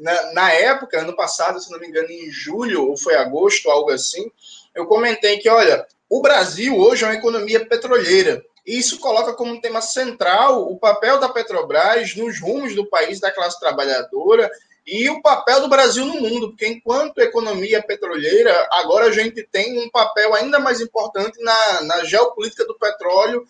na, 0.00 0.32
na, 0.32 0.52
época, 0.52 1.00
ano 1.00 1.14
passado, 1.14 1.60
se 1.60 1.70
não 1.70 1.78
me 1.78 1.86
engano, 1.86 2.10
em 2.10 2.30
julho 2.30 2.88
ou 2.88 2.96
foi 2.96 3.14
agosto, 3.14 3.70
algo 3.70 3.90
assim, 3.90 4.30
eu 4.74 4.86
comentei 4.86 5.38
que, 5.38 5.48
olha, 5.48 5.86
o 6.08 6.20
Brasil 6.20 6.76
hoje 6.76 7.04
é 7.04 7.08
uma 7.08 7.14
economia 7.14 7.64
petroleira. 7.66 8.42
E 8.66 8.78
isso 8.78 9.00
coloca 9.00 9.32
como 9.32 9.60
tema 9.60 9.80
central 9.80 10.70
o 10.70 10.78
papel 10.78 11.18
da 11.18 11.28
Petrobras 11.28 12.14
nos 12.14 12.40
rumos 12.40 12.74
do 12.74 12.86
país 12.86 13.18
da 13.18 13.32
classe 13.32 13.58
trabalhadora 13.58 14.50
e 14.86 15.08
o 15.10 15.20
papel 15.20 15.60
do 15.60 15.68
Brasil 15.68 16.04
no 16.04 16.20
mundo, 16.20 16.50
porque 16.50 16.66
enquanto 16.66 17.18
economia 17.18 17.82
petroleira, 17.82 18.68
agora 18.72 19.06
a 19.06 19.12
gente 19.12 19.42
tem 19.50 19.78
um 19.78 19.88
papel 19.90 20.34
ainda 20.34 20.58
mais 20.58 20.80
importante 20.80 21.40
na, 21.42 21.82
na 21.82 22.04
geopolítica 22.04 22.64
do 22.64 22.78
petróleo, 22.78 23.46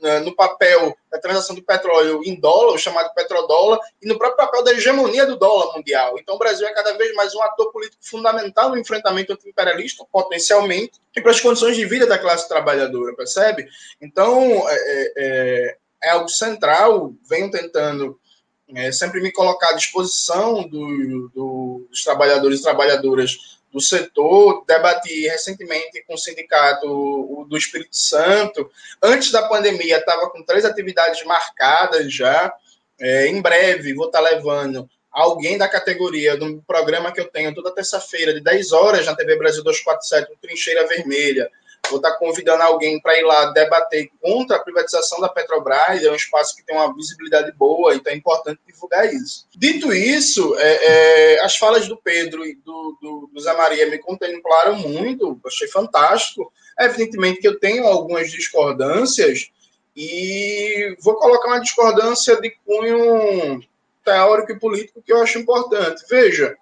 né, 0.00 0.20
no 0.20 0.34
papel 0.34 0.96
da 1.10 1.18
transação 1.18 1.54
do 1.54 1.62
petróleo 1.62 2.20
em 2.24 2.38
dólar, 2.38 2.74
o 2.74 2.78
chamado 2.78 3.12
petrodólar, 3.14 3.80
e 4.02 4.06
no 4.06 4.18
próprio 4.18 4.36
papel 4.36 4.62
da 4.62 4.72
hegemonia 4.72 5.26
do 5.26 5.36
dólar 5.36 5.74
mundial. 5.74 6.18
Então 6.18 6.34
o 6.34 6.38
Brasil 6.38 6.66
é 6.66 6.72
cada 6.72 6.96
vez 6.96 7.14
mais 7.14 7.34
um 7.34 7.42
ator 7.42 7.72
político 7.72 8.04
fundamental 8.04 8.70
no 8.70 8.78
enfrentamento 8.78 9.32
anti-imperialista, 9.32 10.04
potencialmente, 10.10 11.00
e 11.14 11.20
para 11.20 11.30
as 11.30 11.40
condições 11.40 11.76
de 11.76 11.84
vida 11.84 12.06
da 12.06 12.18
classe 12.18 12.48
trabalhadora, 12.48 13.14
percebe? 13.14 13.66
Então, 14.00 14.68
é, 14.68 14.74
é, 14.74 15.12
é, 15.16 15.76
é 16.04 16.10
algo 16.10 16.28
central, 16.28 17.12
venho 17.28 17.50
tentando 17.50 18.18
é, 18.74 18.90
sempre 18.90 19.20
me 19.20 19.30
colocar 19.30 19.70
à 19.70 19.74
disposição 19.74 20.68
do, 20.68 21.28
do, 21.28 21.86
dos 21.88 22.02
trabalhadores 22.02 22.60
e 22.60 22.62
trabalhadoras 22.62 23.55
do 23.76 23.80
setor, 23.82 24.64
debati 24.66 25.28
recentemente 25.28 26.02
com 26.06 26.14
o 26.14 26.18
sindicato 26.18 27.44
do 27.46 27.58
Espírito 27.58 27.94
Santo. 27.94 28.70
Antes 29.02 29.30
da 29.30 29.46
pandemia, 29.46 29.98
estava 29.98 30.30
com 30.30 30.42
três 30.42 30.64
atividades 30.64 31.22
marcadas 31.24 32.10
já. 32.10 32.50
É, 32.98 33.26
em 33.26 33.42
breve, 33.42 33.92
vou 33.92 34.06
estar 34.06 34.22
tá 34.22 34.30
levando 34.30 34.88
alguém 35.12 35.58
da 35.58 35.68
categoria 35.68 36.38
do 36.38 36.62
programa 36.66 37.12
que 37.12 37.20
eu 37.20 37.26
tenho 37.26 37.54
toda 37.54 37.74
terça-feira, 37.74 38.32
de 38.32 38.40
10 38.40 38.72
horas, 38.72 39.04
na 39.04 39.14
TV 39.14 39.36
Brasil 39.36 39.62
247, 39.62 40.32
Trincheira 40.40 40.86
Vermelha 40.86 41.50
vou 41.88 41.96
estar 41.98 42.12
convidando 42.16 42.62
alguém 42.62 43.00
para 43.00 43.18
ir 43.18 43.24
lá 43.24 43.46
debater 43.46 44.10
contra 44.20 44.56
a 44.56 44.60
privatização 44.60 45.20
da 45.20 45.28
Petrobras, 45.28 46.02
é 46.02 46.10
um 46.10 46.14
espaço 46.14 46.56
que 46.56 46.64
tem 46.64 46.76
uma 46.76 46.94
visibilidade 46.94 47.52
boa, 47.52 47.94
então 47.94 48.12
é 48.12 48.16
importante 48.16 48.60
divulgar 48.66 49.12
isso. 49.12 49.46
Dito 49.56 49.92
isso, 49.92 50.56
é, 50.58 51.34
é, 51.34 51.40
as 51.44 51.56
falas 51.56 51.88
do 51.88 51.96
Pedro 51.96 52.44
e 52.44 52.54
do, 52.56 52.98
do, 53.00 53.30
do 53.32 53.40
Zé 53.40 53.52
Maria 53.54 53.88
me 53.88 53.98
contemplaram 53.98 54.76
muito, 54.76 55.40
achei 55.46 55.68
fantástico. 55.68 56.52
Evidentemente 56.78 57.40
que 57.40 57.48
eu 57.48 57.58
tenho 57.58 57.86
algumas 57.86 58.30
discordâncias, 58.30 59.50
e 59.96 60.94
vou 61.00 61.14
colocar 61.14 61.48
uma 61.48 61.60
discordância 61.60 62.38
de 62.38 62.54
cunho 62.66 63.62
teórico 64.04 64.52
e 64.52 64.58
político 64.58 65.02
que 65.02 65.12
eu 65.12 65.22
acho 65.22 65.38
importante. 65.38 66.04
Veja, 66.08 66.54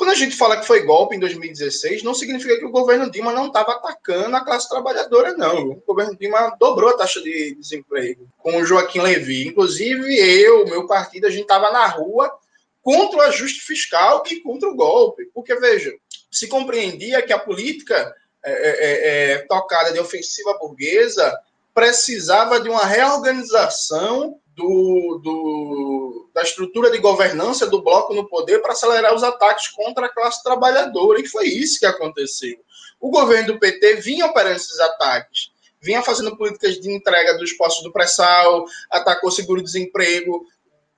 quando 0.00 0.12
a 0.12 0.14
gente 0.14 0.34
fala 0.34 0.56
que 0.56 0.66
foi 0.66 0.80
golpe 0.80 1.14
em 1.14 1.20
2016, 1.20 2.02
não 2.02 2.14
significa 2.14 2.56
que 2.56 2.64
o 2.64 2.70
governo 2.70 3.10
Dilma 3.10 3.34
não 3.34 3.48
estava 3.48 3.72
atacando 3.72 4.34
a 4.34 4.42
classe 4.42 4.66
trabalhadora, 4.66 5.34
não. 5.34 5.72
O 5.72 5.82
governo 5.86 6.16
Dilma 6.16 6.56
dobrou 6.58 6.88
a 6.88 6.96
taxa 6.96 7.20
de 7.20 7.54
desemprego 7.56 8.26
com 8.38 8.56
o 8.56 8.64
Joaquim 8.64 9.00
Levy. 9.00 9.48
Inclusive, 9.48 10.16
eu, 10.16 10.64
meu 10.64 10.86
partido, 10.86 11.26
a 11.26 11.30
gente 11.30 11.42
estava 11.42 11.70
na 11.70 11.86
rua 11.86 12.32
contra 12.80 13.18
o 13.18 13.20
ajuste 13.20 13.60
fiscal 13.60 14.22
e 14.30 14.40
contra 14.40 14.70
o 14.70 14.74
golpe. 14.74 15.26
Porque, 15.34 15.54
veja, 15.56 15.92
se 16.30 16.48
compreendia 16.48 17.20
que 17.20 17.34
a 17.34 17.38
política 17.38 18.10
é, 18.42 18.52
é, 18.52 18.70
é, 18.70 19.32
é 19.32 19.38
tocada 19.40 19.92
de 19.92 20.00
ofensiva 20.00 20.56
burguesa 20.58 21.30
precisava 21.74 22.58
de 22.58 22.70
uma 22.70 22.86
reorganização 22.86 24.40
do, 24.56 25.20
do, 25.22 26.29
da 26.40 26.42
estrutura 26.42 26.90
de 26.90 26.98
governança 26.98 27.66
do 27.66 27.82
bloco 27.82 28.14
no 28.14 28.26
poder 28.26 28.60
para 28.62 28.72
acelerar 28.72 29.14
os 29.14 29.22
ataques 29.22 29.68
contra 29.68 30.06
a 30.06 30.08
classe 30.08 30.42
trabalhadora. 30.42 31.20
E 31.20 31.28
foi 31.28 31.46
isso 31.48 31.78
que 31.78 31.84
aconteceu. 31.84 32.58
O 32.98 33.10
governo 33.10 33.52
do 33.52 33.58
PT 33.58 33.96
vinha 33.96 34.26
operando 34.26 34.56
esses 34.56 34.80
ataques, 34.80 35.50
vinha 35.80 36.02
fazendo 36.02 36.36
políticas 36.36 36.80
de 36.80 36.90
entrega 36.90 37.36
dos 37.36 37.52
postos 37.52 37.84
do 37.84 37.92
pré-sal, 37.92 38.64
atacou 38.90 39.28
o 39.28 39.32
seguro-desemprego, 39.32 40.46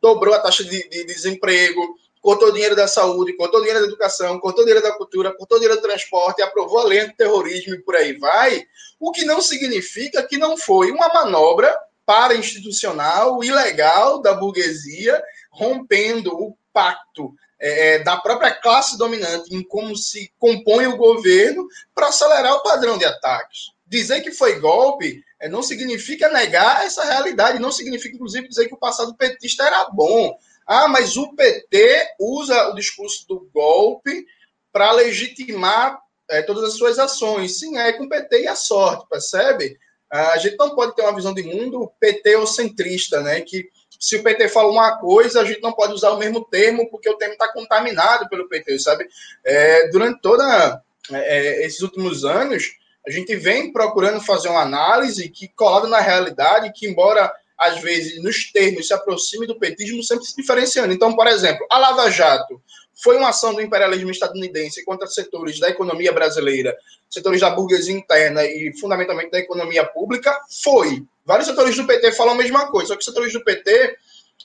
dobrou 0.00 0.32
a 0.32 0.38
taxa 0.38 0.62
de, 0.62 0.88
de, 0.88 1.04
desemprego, 1.04 1.96
cortou 2.20 2.52
dinheiro 2.52 2.76
da 2.76 2.86
saúde, 2.86 3.36
cortou 3.36 3.60
dinheiro 3.60 3.80
da 3.80 3.86
educação, 3.86 4.38
cortou 4.38 4.64
dinheiro 4.64 4.82
da 4.82 4.92
cultura, 4.92 5.36
cortou 5.36 5.58
dinheiro 5.58 5.80
do 5.80 5.86
transporte, 5.86 6.42
aprovou 6.42 6.78
a 6.78 6.84
lei 6.84 7.06
do 7.06 7.16
terrorismo 7.16 7.74
e 7.74 7.82
por 7.82 7.96
aí 7.96 8.16
vai, 8.16 8.64
o 9.00 9.10
que 9.10 9.24
não 9.24 9.40
significa 9.40 10.22
que 10.22 10.38
não 10.38 10.56
foi 10.56 10.92
uma 10.92 11.08
manobra 11.08 11.76
para-institucional, 12.04 13.42
ilegal 13.42 14.20
da 14.20 14.34
burguesia, 14.34 15.22
rompendo 15.50 16.32
o 16.34 16.56
pacto 16.72 17.34
é, 17.60 17.94
é, 17.94 17.98
da 18.00 18.16
própria 18.16 18.50
classe 18.50 18.98
dominante 18.98 19.54
em 19.54 19.62
como 19.62 19.96
se 19.96 20.32
compõe 20.38 20.86
o 20.86 20.96
governo 20.96 21.66
para 21.94 22.08
acelerar 22.08 22.54
o 22.54 22.62
padrão 22.62 22.98
de 22.98 23.04
ataques. 23.04 23.70
Dizer 23.86 24.20
que 24.20 24.32
foi 24.32 24.58
golpe 24.58 25.22
é, 25.38 25.48
não 25.48 25.62
significa 25.62 26.28
negar 26.28 26.84
essa 26.84 27.04
realidade, 27.04 27.58
não 27.58 27.70
significa, 27.70 28.14
inclusive, 28.14 28.48
dizer 28.48 28.66
que 28.66 28.74
o 28.74 28.78
passado 28.78 29.14
petista 29.14 29.64
era 29.64 29.88
bom. 29.90 30.36
Ah, 30.66 30.88
mas 30.88 31.16
o 31.16 31.34
PT 31.34 32.14
usa 32.18 32.68
o 32.68 32.74
discurso 32.74 33.26
do 33.28 33.48
golpe 33.52 34.24
para 34.72 34.92
legitimar 34.92 36.00
é, 36.30 36.42
todas 36.42 36.64
as 36.64 36.74
suas 36.74 36.98
ações. 36.98 37.58
Sim, 37.58 37.76
é 37.76 37.92
com 37.92 38.04
o 38.04 38.08
PT 38.08 38.42
e 38.42 38.48
a 38.48 38.54
sorte, 38.54 39.06
percebe? 39.08 39.78
A 40.12 40.36
gente 40.36 40.56
não 40.58 40.74
pode 40.74 40.94
ter 40.94 41.00
uma 41.02 41.14
visão 41.14 41.32
de 41.32 41.42
mundo 41.42 41.90
PT-centrista, 41.98 43.22
né? 43.22 43.40
Que 43.40 43.70
se 43.98 44.16
o 44.16 44.22
PT 44.22 44.48
fala 44.48 44.70
uma 44.70 44.98
coisa, 44.98 45.40
a 45.40 45.44
gente 45.44 45.62
não 45.62 45.72
pode 45.72 45.94
usar 45.94 46.10
o 46.10 46.18
mesmo 46.18 46.44
termo, 46.44 46.90
porque 46.90 47.08
o 47.08 47.16
termo 47.16 47.32
está 47.32 47.50
contaminado 47.50 48.28
pelo 48.28 48.48
PT, 48.48 48.78
sabe? 48.78 49.08
É, 49.42 49.88
durante 49.88 50.20
toda 50.20 50.82
é, 51.10 51.16
é, 51.16 51.66
esses 51.66 51.80
últimos 51.80 52.24
anos, 52.24 52.64
a 53.06 53.10
gente 53.10 53.34
vem 53.36 53.72
procurando 53.72 54.20
fazer 54.20 54.48
uma 54.48 54.60
análise 54.60 55.30
que, 55.30 55.48
colada 55.48 55.88
na 55.88 56.00
realidade, 56.00 56.72
que 56.74 56.86
embora 56.86 57.32
às 57.58 57.80
vezes 57.80 58.20
nos 58.22 58.50
termos 58.50 58.88
se 58.88 58.92
aproxime 58.92 59.46
do 59.46 59.58
petismo, 59.58 60.02
sempre 60.02 60.26
se 60.26 60.36
diferenciando. 60.36 60.92
Então, 60.92 61.14
por 61.14 61.26
exemplo, 61.28 61.64
a 61.70 61.78
Lava 61.78 62.10
Jato 62.10 62.60
foi 63.02 63.16
uma 63.16 63.30
ação 63.30 63.52
do 63.52 63.60
imperialismo 63.60 64.10
estadunidense 64.10 64.84
contra 64.84 65.06
setores 65.06 65.58
da 65.58 65.68
economia 65.68 66.12
brasileira, 66.12 66.76
setores 67.10 67.40
da 67.40 67.50
burguesia 67.50 67.94
interna 67.94 68.44
e 68.44 68.72
fundamentalmente 68.78 69.30
da 69.30 69.38
economia 69.38 69.84
pública? 69.84 70.38
Foi. 70.62 71.04
Vários 71.24 71.48
setores 71.48 71.76
do 71.76 71.86
PT 71.86 72.12
falam 72.12 72.34
a 72.34 72.36
mesma 72.36 72.70
coisa, 72.70 72.88
só 72.88 72.96
que 72.96 73.04
setores 73.04 73.32
do 73.32 73.42
PT 73.42 73.96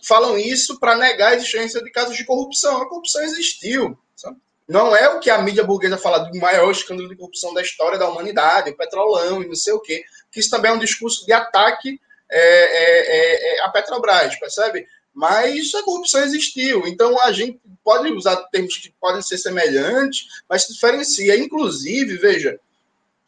falam 0.03 0.37
isso 0.37 0.79
para 0.79 0.95
negar 0.95 1.33
a 1.33 1.35
existência 1.35 1.83
de 1.83 1.91
casos 1.91 2.17
de 2.17 2.25
corrupção. 2.25 2.81
A 2.81 2.89
corrupção 2.89 3.21
existiu. 3.23 3.97
Sabe? 4.15 4.37
Não 4.67 4.95
é 4.95 5.07
o 5.09 5.19
que 5.19 5.29
a 5.29 5.41
mídia 5.41 5.63
burguesa 5.63 5.97
fala 5.97 6.19
do 6.19 6.37
maior 6.39 6.71
escândalo 6.71 7.07
de 7.07 7.15
corrupção 7.15 7.53
da 7.53 7.61
história 7.61 7.97
da 7.97 8.09
humanidade, 8.09 8.71
o 8.71 8.75
petrolão 8.77 9.43
e 9.43 9.47
não 9.47 9.55
sei 9.55 9.73
o 9.73 9.79
quê, 9.79 10.03
que 10.31 10.39
isso 10.39 10.49
também 10.49 10.71
é 10.71 10.73
um 10.73 10.79
discurso 10.79 11.25
de 11.25 11.31
ataque 11.31 11.99
é, 12.29 12.39
é, 12.39 13.61
é, 13.61 13.65
é 13.65 13.69
Petrobras, 13.69 14.35
percebe? 14.37 14.87
Mas 15.17 15.73
a 15.73 15.81
corrupção 15.81 16.21
existiu. 16.21 16.85
Então 16.85 17.19
a 17.23 17.31
gente 17.31 17.59
pode 17.83 18.11
usar 18.11 18.35
termos 18.51 18.77
que 18.77 18.93
podem 19.01 19.19
ser 19.23 19.39
semelhantes, 19.39 20.27
mas 20.47 20.61
se 20.63 20.73
diferencia. 20.73 21.35
Inclusive, 21.35 22.17
veja, 22.17 22.59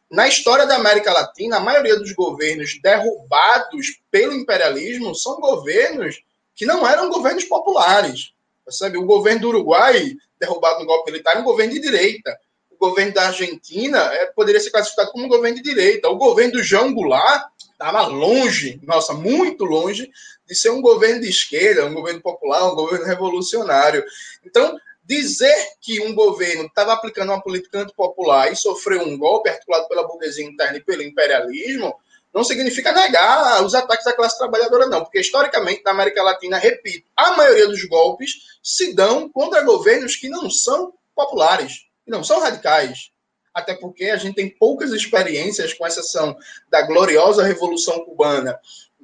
na 0.07 0.28
história 0.28 0.68
da 0.68 0.76
América 0.76 1.11
Latina, 1.11 1.57
a 1.57 1.60
maioria 1.60 1.98
dos 1.98 2.14
governos 2.14 2.80
derrubados 2.80 3.99
pelo 4.11 4.34
imperialismo 4.34 5.16
são 5.16 5.40
governos 5.40 6.22
que 6.53 6.64
não 6.64 6.88
eram 6.88 7.10
governos 7.10 7.45
populares. 7.45 8.34
Percebe? 8.64 8.99
O 8.99 9.07
governo 9.07 9.41
do 9.41 9.48
Uruguai, 9.49 10.16
derrubado 10.40 10.82
no 10.82 10.86
golpe 10.86 11.11
militar, 11.11 11.38
é 11.38 11.40
um 11.40 11.44
governo 11.44 11.74
de 11.74 11.80
direita. 11.80 12.40
O 12.70 12.78
governo 12.78 13.16
da 13.16 13.30
Argentina 13.30 13.98
é, 14.14 14.28
poderia 14.28 14.61
ser 14.61 14.70
classificado 14.70 15.11
como 15.11 15.26
um 15.26 15.30
governo 15.30 15.57
de 15.57 15.64
direita. 15.64 16.07
O 16.07 16.18
governo 16.18 16.53
do 16.53 16.64
João 16.64 16.94
Goulart 16.94 17.49
estava 17.57 18.06
longe, 18.06 18.80
nossa, 18.84 19.11
muito 19.14 19.66
longe 19.66 20.11
de 20.49 20.55
ser 20.55 20.71
um 20.71 20.81
governo 20.81 21.21
de 21.21 21.30
esquerda, 21.30 21.85
um 21.85 21.93
governo 21.93 22.19
popular, 22.21 22.71
um 22.71 22.76
governo 22.76 23.05
revolucionário. 23.05 24.03
Então, 24.43 24.76
dizer 25.03 25.55
que 25.80 26.01
um 26.01 26.15
governo 26.15 26.65
estava 26.65 26.91
aplicando 26.93 27.30
uma 27.30 27.41
política 27.41 27.80
antipopular 27.80 28.51
e 28.51 28.55
sofreu 28.55 29.03
um 29.03 29.15
golpe 29.15 29.47
articulado 29.47 29.88
pela 29.88 30.07
burguesia 30.07 30.43
interna 30.43 30.77
e 30.77 30.84
pelo 30.84 31.03
imperialismo, 31.03 31.95
não 32.34 32.43
significa 32.43 32.91
negar 32.91 33.63
os 33.63 33.76
ataques 33.76 34.07
à 34.07 34.13
classe 34.13 34.39
trabalhadora, 34.39 34.88
não, 34.88 35.03
porque 35.03 35.19
historicamente 35.19 35.84
na 35.84 35.91
América 35.91 36.23
Latina, 36.23 36.57
repito, 36.57 37.07
a 37.15 37.38
maioria 37.38 37.67
dos 37.67 37.84
golpes 37.85 38.59
se 38.63 38.95
dão 38.95 39.30
contra 39.30 39.63
governos 39.63 40.15
que 40.15 40.30
não 40.30 40.49
são 40.49 40.93
populares, 41.15 41.85
que 42.03 42.11
não 42.11 42.23
são 42.23 42.39
radicais. 42.39 43.11
Até 43.53 43.76
porque 43.76 44.05
a 44.05 44.17
gente 44.17 44.35
tem 44.35 44.49
poucas 44.49 44.91
experiências, 44.93 45.73
com 45.73 45.85
exceção 45.85 46.35
da 46.69 46.84
gloriosa 46.84 47.43
Revolução 47.43 48.05
Cubana 48.05 48.59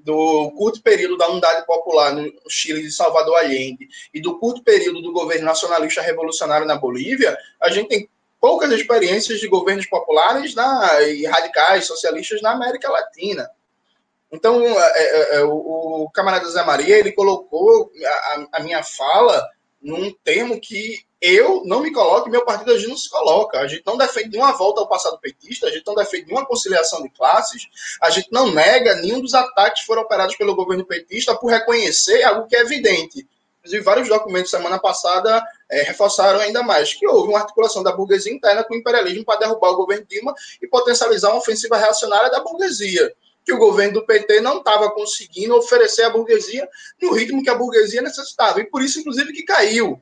do 0.06 0.52
curto 0.52 0.84
período 0.84 1.18
da 1.18 1.28
unidade 1.28 1.66
popular 1.66 2.14
no 2.14 2.32
Chile 2.48 2.84
de 2.84 2.92
Salvador 2.92 3.38
Allende 3.38 3.88
e 4.14 4.22
do 4.22 4.38
curto 4.38 4.64
período 4.64 5.02
do 5.02 5.12
governo 5.12 5.46
nacionalista 5.46 6.00
revolucionário 6.00 6.68
na 6.68 6.76
Bolívia, 6.76 7.36
a 7.60 7.72
gente 7.72 7.90
tem 7.90 8.10
poucas 8.40 8.72
experiências 8.72 9.40
de 9.40 9.48
governos 9.48 9.88
populares 9.88 10.54
na, 10.54 11.02
e 11.02 11.26
radicais, 11.26 11.88
socialistas 11.88 12.40
na 12.44 12.52
América 12.52 12.88
Latina. 12.92 13.50
Então, 14.32 14.64
é, 14.64 14.94
é, 14.96 15.36
é, 15.38 15.44
o, 15.44 16.04
o, 16.04 16.10
camarada 16.12 16.48
Zé 16.50 16.64
Maria, 16.64 17.00
ele 17.00 17.12
colocou 17.12 17.92
a, 18.06 18.48
a 18.60 18.60
minha 18.60 18.84
fala 18.84 19.44
num 19.82 20.14
termo 20.24 20.62
que 20.62 21.00
eu 21.22 21.64
não 21.66 21.82
me 21.82 21.92
coloco 21.92 22.28
e 22.28 22.32
meu 22.32 22.44
partido 22.44 22.72
a 22.72 22.78
gente 22.78 22.90
não 22.90 22.98
se 22.98 23.10
coloca. 23.10 23.60
A 23.60 23.68
gente 23.68 23.84
não 23.86 23.98
defende 23.98 24.38
uma 24.38 24.52
volta 24.52 24.82
ao 24.82 24.88
passado 24.88 25.20
petista, 25.20 25.68
a 25.68 25.72
gente 25.72 25.86
não 25.86 25.96
defende 25.96 26.32
uma 26.32 26.46
conciliação 26.46 27.02
de 27.02 27.10
classes, 27.10 27.64
a 28.02 28.10
gente 28.10 28.30
não 28.32 28.52
nega 28.52 28.96
nenhum 28.96 29.22
dos 29.22 29.34
ataques 29.34 29.82
que 29.82 29.88
foram 29.88 30.04
operados 30.04 30.36
pelo 30.36 30.56
governo 30.56 30.86
petista 30.86 31.36
por 31.36 31.50
reconhecer 31.50 32.24
algo 32.24 32.48
que 32.48 32.56
é 32.56 32.62
evidente. 32.62 33.28
Inclusive, 33.60 33.84
vários 33.84 34.08
documentos 34.08 34.52
semana 34.52 34.78
passada 34.78 35.44
é, 35.72 35.82
reforçaram 35.82 36.40
ainda 36.40 36.62
mais 36.62 36.94
que 36.94 37.08
houve 37.08 37.30
uma 37.30 37.40
articulação 37.40 37.82
da 37.82 37.92
burguesia 37.92 38.32
interna 38.32 38.64
com 38.64 38.76
o 38.76 38.78
imperialismo 38.78 39.26
para 39.26 39.40
derrubar 39.40 39.72
o 39.72 39.78
governo 39.78 40.06
Dilma 40.06 40.36
e 40.62 40.68
potencializar 40.68 41.30
uma 41.30 41.40
ofensiva 41.40 41.76
reacionária 41.76 42.30
da 42.30 42.42
burguesia 42.42 43.12
que 43.44 43.54
o 43.54 43.58
governo 43.58 43.94
do 43.94 44.06
PT 44.06 44.42
não 44.42 44.58
estava 44.58 44.92
conseguindo 44.92 45.56
oferecer 45.56 46.04
à 46.04 46.10
burguesia 46.10 46.68
no 47.02 47.14
ritmo 47.14 47.44
que 47.44 47.50
a 47.50 47.56
burguesia 47.56 48.02
necessitava. 48.02 48.60
E 48.60 48.66
por 48.66 48.82
isso, 48.82 49.00
inclusive, 49.00 49.32
que 49.34 49.44
caiu. 49.44 50.02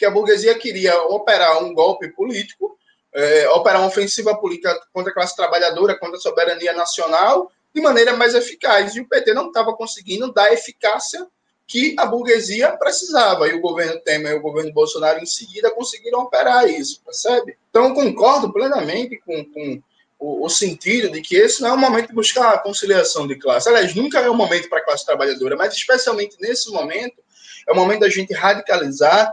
Que 0.00 0.06
a 0.06 0.10
burguesia 0.10 0.54
queria 0.54 0.98
operar 1.02 1.62
um 1.62 1.74
golpe 1.74 2.08
político, 2.08 2.74
é, 3.12 3.46
operar 3.50 3.82
uma 3.82 3.88
ofensiva 3.88 4.34
política 4.34 4.80
contra 4.94 5.10
a 5.10 5.14
classe 5.14 5.36
trabalhadora, 5.36 5.98
contra 5.98 6.16
a 6.16 6.20
soberania 6.20 6.72
nacional, 6.72 7.52
de 7.74 7.82
maneira 7.82 8.16
mais 8.16 8.34
eficaz. 8.34 8.96
E 8.96 9.00
o 9.00 9.06
PT 9.06 9.34
não 9.34 9.48
estava 9.48 9.74
conseguindo 9.74 10.32
dar 10.32 10.44
a 10.44 10.54
eficácia 10.54 11.26
que 11.66 11.94
a 11.98 12.06
burguesia 12.06 12.74
precisava. 12.78 13.46
E 13.46 13.52
o 13.52 13.60
governo 13.60 14.00
Temer 14.00 14.32
e 14.32 14.36
o 14.36 14.40
governo 14.40 14.72
Bolsonaro, 14.72 15.20
em 15.20 15.26
seguida, 15.26 15.70
conseguiram 15.70 16.20
operar 16.20 16.66
isso, 16.66 17.02
percebe? 17.04 17.58
Então, 17.68 17.92
concordo 17.92 18.50
plenamente 18.50 19.18
com, 19.18 19.44
com 19.44 19.82
o, 20.18 20.46
o, 20.46 20.48
sentido 20.48 21.10
de 21.10 21.20
que 21.20 21.36
esse 21.36 21.60
não 21.60 21.68
é 21.68 21.72
o 21.74 21.78
momento 21.78 22.08
de 22.08 22.14
buscar 22.14 22.54
a 22.54 22.58
conciliação 22.58 23.26
de 23.26 23.36
classe. 23.36 23.68
Aliás, 23.68 23.94
nunca 23.94 24.18
é 24.18 24.30
o 24.30 24.34
momento 24.34 24.66
para 24.70 24.78
a 24.78 24.84
classe 24.84 25.04
trabalhadora, 25.04 25.56
mas 25.56 25.74
especialmente 25.74 26.38
nesse 26.40 26.70
momento, 26.70 27.22
é 27.68 27.72
o 27.72 27.76
momento 27.76 28.00
da 28.00 28.08
gente 28.08 28.32
radicalizar, 28.32 29.30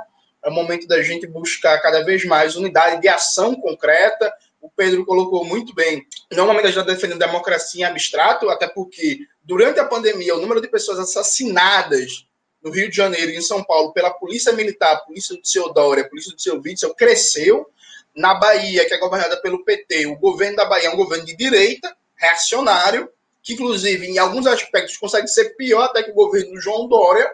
é 0.47 0.49
o 0.49 0.53
momento 0.53 0.87
da 0.87 1.03
gente 1.03 1.27
buscar 1.27 1.77
cada 1.81 2.05
vez 2.05 2.23
mais 2.23 2.55
unidade 2.55 3.01
de 3.01 3.09
ação 3.09 3.53
concreta. 3.53 4.33
O 4.61 4.69
Pedro 4.69 5.05
colocou 5.05 5.43
muito 5.43 5.75
bem. 5.75 6.05
Não 6.31 6.49
é 6.49 6.61
da 6.61 6.71
gente 6.71 6.85
defender 6.85 7.17
democracia 7.17 7.81
em 7.81 7.83
abstrato, 7.83 8.49
até 8.49 8.65
porque 8.65 9.19
durante 9.43 9.79
a 9.79 9.85
pandemia 9.85 10.35
o 10.35 10.39
número 10.39 10.61
de 10.61 10.69
pessoas 10.69 10.99
assassinadas 10.99 12.25
no 12.63 12.71
Rio 12.71 12.89
de 12.89 12.95
Janeiro 12.95 13.31
e 13.31 13.35
em 13.35 13.41
São 13.41 13.61
Paulo 13.61 13.91
pela 13.91 14.09
polícia 14.09 14.53
militar, 14.53 14.93
a 14.93 14.99
polícia 14.99 15.35
do 15.35 15.45
seu 15.45 15.73
Dória, 15.73 16.03
a 16.03 16.09
polícia 16.09 16.33
do 16.33 16.41
seu 16.41 16.61
Witzel 16.61 16.95
cresceu 16.95 17.69
na 18.15 18.33
Bahia, 18.33 18.87
que 18.87 18.93
é 18.93 18.97
governada 18.97 19.39
pelo 19.41 19.65
PT, 19.65 20.07
o 20.07 20.15
governo 20.15 20.55
da 20.55 20.65
Bahia 20.65 20.87
é 20.87 20.91
um 20.91 20.97
governo 20.97 21.25
de 21.25 21.35
direita, 21.35 21.93
reacionário, 22.15 23.09
que 23.43 23.53
inclusive 23.53 24.07
em 24.07 24.17
alguns 24.17 24.47
aspectos 24.47 24.97
consegue 24.97 25.27
ser 25.27 25.55
pior 25.55 25.83
até 25.83 26.03
que 26.03 26.11
o 26.11 26.15
governo 26.15 26.53
do 26.53 26.61
João 26.61 26.87
Dória. 26.87 27.29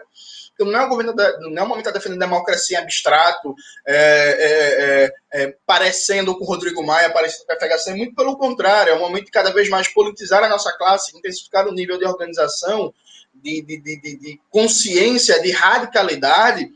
Então 0.54 0.68
não 0.68 0.80
é, 0.80 0.86
um 0.86 0.88
governo 0.88 1.14
da, 1.14 1.38
não 1.40 1.62
é 1.62 1.64
um 1.64 1.68
momento 1.68 1.92
de 1.92 2.18
democracia 2.18 2.78
em 2.78 2.82
abstrato, 2.82 3.54
é, 3.86 3.96
é, 3.96 5.40
é, 5.40 5.42
é, 5.42 5.56
parecendo 5.66 6.36
com 6.38 6.44
o 6.44 6.46
Rodrigo 6.46 6.82
Maia, 6.82 7.10
parecendo 7.10 7.44
com 7.44 7.52
a 7.52 7.56
FHC, 7.56 7.94
muito 7.94 8.14
pelo 8.14 8.38
contrário, 8.38 8.92
é 8.92 8.96
um 8.96 9.00
momento 9.00 9.26
de 9.26 9.32
cada 9.32 9.52
vez 9.52 9.68
mais 9.68 9.88
politizar 9.88 10.44
a 10.44 10.48
nossa 10.48 10.72
classe, 10.72 11.16
intensificar 11.16 11.66
o 11.66 11.72
nível 11.72 11.98
de 11.98 12.04
organização, 12.04 12.94
de, 13.34 13.62
de, 13.62 13.80
de, 13.80 14.16
de 14.16 14.40
consciência, 14.48 15.42
de 15.42 15.50
radicalidade, 15.50 16.70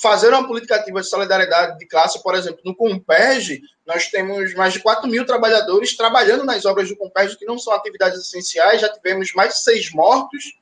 fazer 0.00 0.28
uma 0.28 0.46
política 0.46 0.76
ativa 0.76 1.00
de 1.00 1.08
solidariedade 1.08 1.78
de 1.78 1.86
classe, 1.86 2.22
por 2.22 2.34
exemplo, 2.34 2.60
no 2.64 2.74
Compeg, 2.74 3.60
nós 3.86 4.08
temos 4.08 4.54
mais 4.54 4.72
de 4.72 4.80
4 4.80 5.08
mil 5.08 5.26
trabalhadores 5.26 5.96
trabalhando 5.96 6.44
nas 6.44 6.64
obras 6.64 6.88
do 6.88 6.96
Compeg, 6.96 7.36
que 7.36 7.44
não 7.44 7.58
são 7.58 7.72
atividades 7.72 8.18
essenciais, 8.20 8.80
já 8.80 8.88
tivemos 8.88 9.32
mais 9.32 9.54
de 9.54 9.62
seis 9.62 9.92
mortos, 9.92 10.56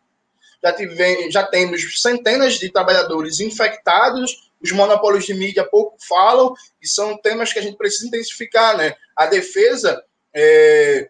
já, 0.62 0.72
tivemos, 0.72 1.32
já 1.32 1.42
temos 1.44 2.00
centenas 2.00 2.54
de 2.54 2.70
trabalhadores 2.70 3.40
infectados, 3.40 4.50
os 4.60 4.72
monopólios 4.72 5.24
de 5.24 5.34
mídia 5.34 5.64
pouco 5.64 5.96
falam, 6.06 6.54
e 6.82 6.86
são 6.86 7.16
temas 7.16 7.52
que 7.52 7.58
a 7.58 7.62
gente 7.62 7.76
precisa 7.76 8.06
intensificar, 8.06 8.76
né? 8.76 8.94
A 9.16 9.26
defesa 9.26 10.02
é, 10.34 11.08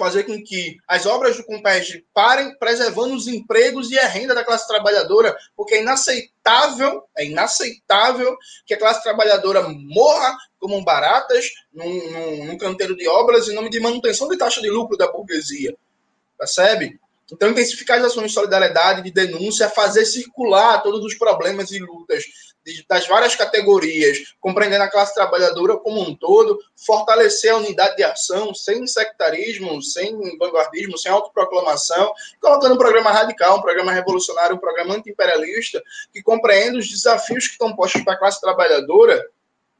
fazer 0.00 0.24
com 0.24 0.42
que 0.42 0.78
as 0.88 1.04
obras 1.04 1.36
do 1.36 1.44
Compeg 1.44 2.06
parem, 2.14 2.56
preservando 2.58 3.14
os 3.14 3.26
empregos 3.26 3.90
e 3.90 3.98
a 3.98 4.06
renda 4.06 4.34
da 4.34 4.44
classe 4.44 4.66
trabalhadora, 4.66 5.36
porque 5.54 5.74
é 5.74 5.82
inaceitável, 5.82 7.02
é 7.16 7.26
inaceitável 7.26 8.36
que 8.64 8.74
a 8.74 8.78
classe 8.78 9.02
trabalhadora 9.02 9.68
morra 9.68 10.36
como 10.58 10.82
baratas 10.82 11.46
num, 11.72 12.10
num, 12.10 12.44
num 12.46 12.58
canteiro 12.58 12.96
de 12.96 13.06
obras 13.08 13.48
em 13.48 13.54
nome 13.54 13.68
de 13.68 13.78
manutenção 13.80 14.28
de 14.28 14.38
taxa 14.38 14.60
de 14.60 14.70
lucro 14.70 14.96
da 14.96 15.10
burguesia. 15.10 15.76
Percebe? 16.38 16.98
Então, 17.32 17.50
intensificar 17.50 17.98
as 17.98 18.06
ações 18.06 18.28
de 18.28 18.34
solidariedade, 18.34 19.02
de 19.02 19.10
denúncia, 19.10 19.68
fazer 19.68 20.04
circular 20.04 20.82
todos 20.82 21.04
os 21.04 21.14
problemas 21.14 21.70
e 21.70 21.78
lutas 21.78 22.24
das 22.88 23.06
várias 23.06 23.34
categorias, 23.34 24.34
compreendendo 24.38 24.84
a 24.84 24.90
classe 24.90 25.14
trabalhadora 25.14 25.78
como 25.78 26.00
um 26.00 26.14
todo, 26.14 26.58
fortalecer 26.76 27.52
a 27.52 27.56
unidade 27.56 27.96
de 27.96 28.04
ação, 28.04 28.54
sem 28.54 28.86
sectarismo, 28.86 29.82
sem 29.82 30.36
vanguardismo, 30.38 30.98
sem 30.98 31.10
autoproclamação, 31.10 32.12
colocando 32.40 32.74
um 32.74 32.78
programa 32.78 33.10
radical, 33.10 33.58
um 33.58 33.62
programa 33.62 33.92
revolucionário, 33.92 34.56
um 34.56 34.60
programa 34.60 34.94
anti-imperialista, 34.94 35.82
que 36.12 36.22
compreenda 36.22 36.78
os 36.78 36.88
desafios 36.88 37.46
que 37.46 37.52
estão 37.52 37.74
postos 37.74 38.02
para 38.02 38.12
a 38.14 38.18
classe 38.18 38.40
trabalhadora 38.40 39.24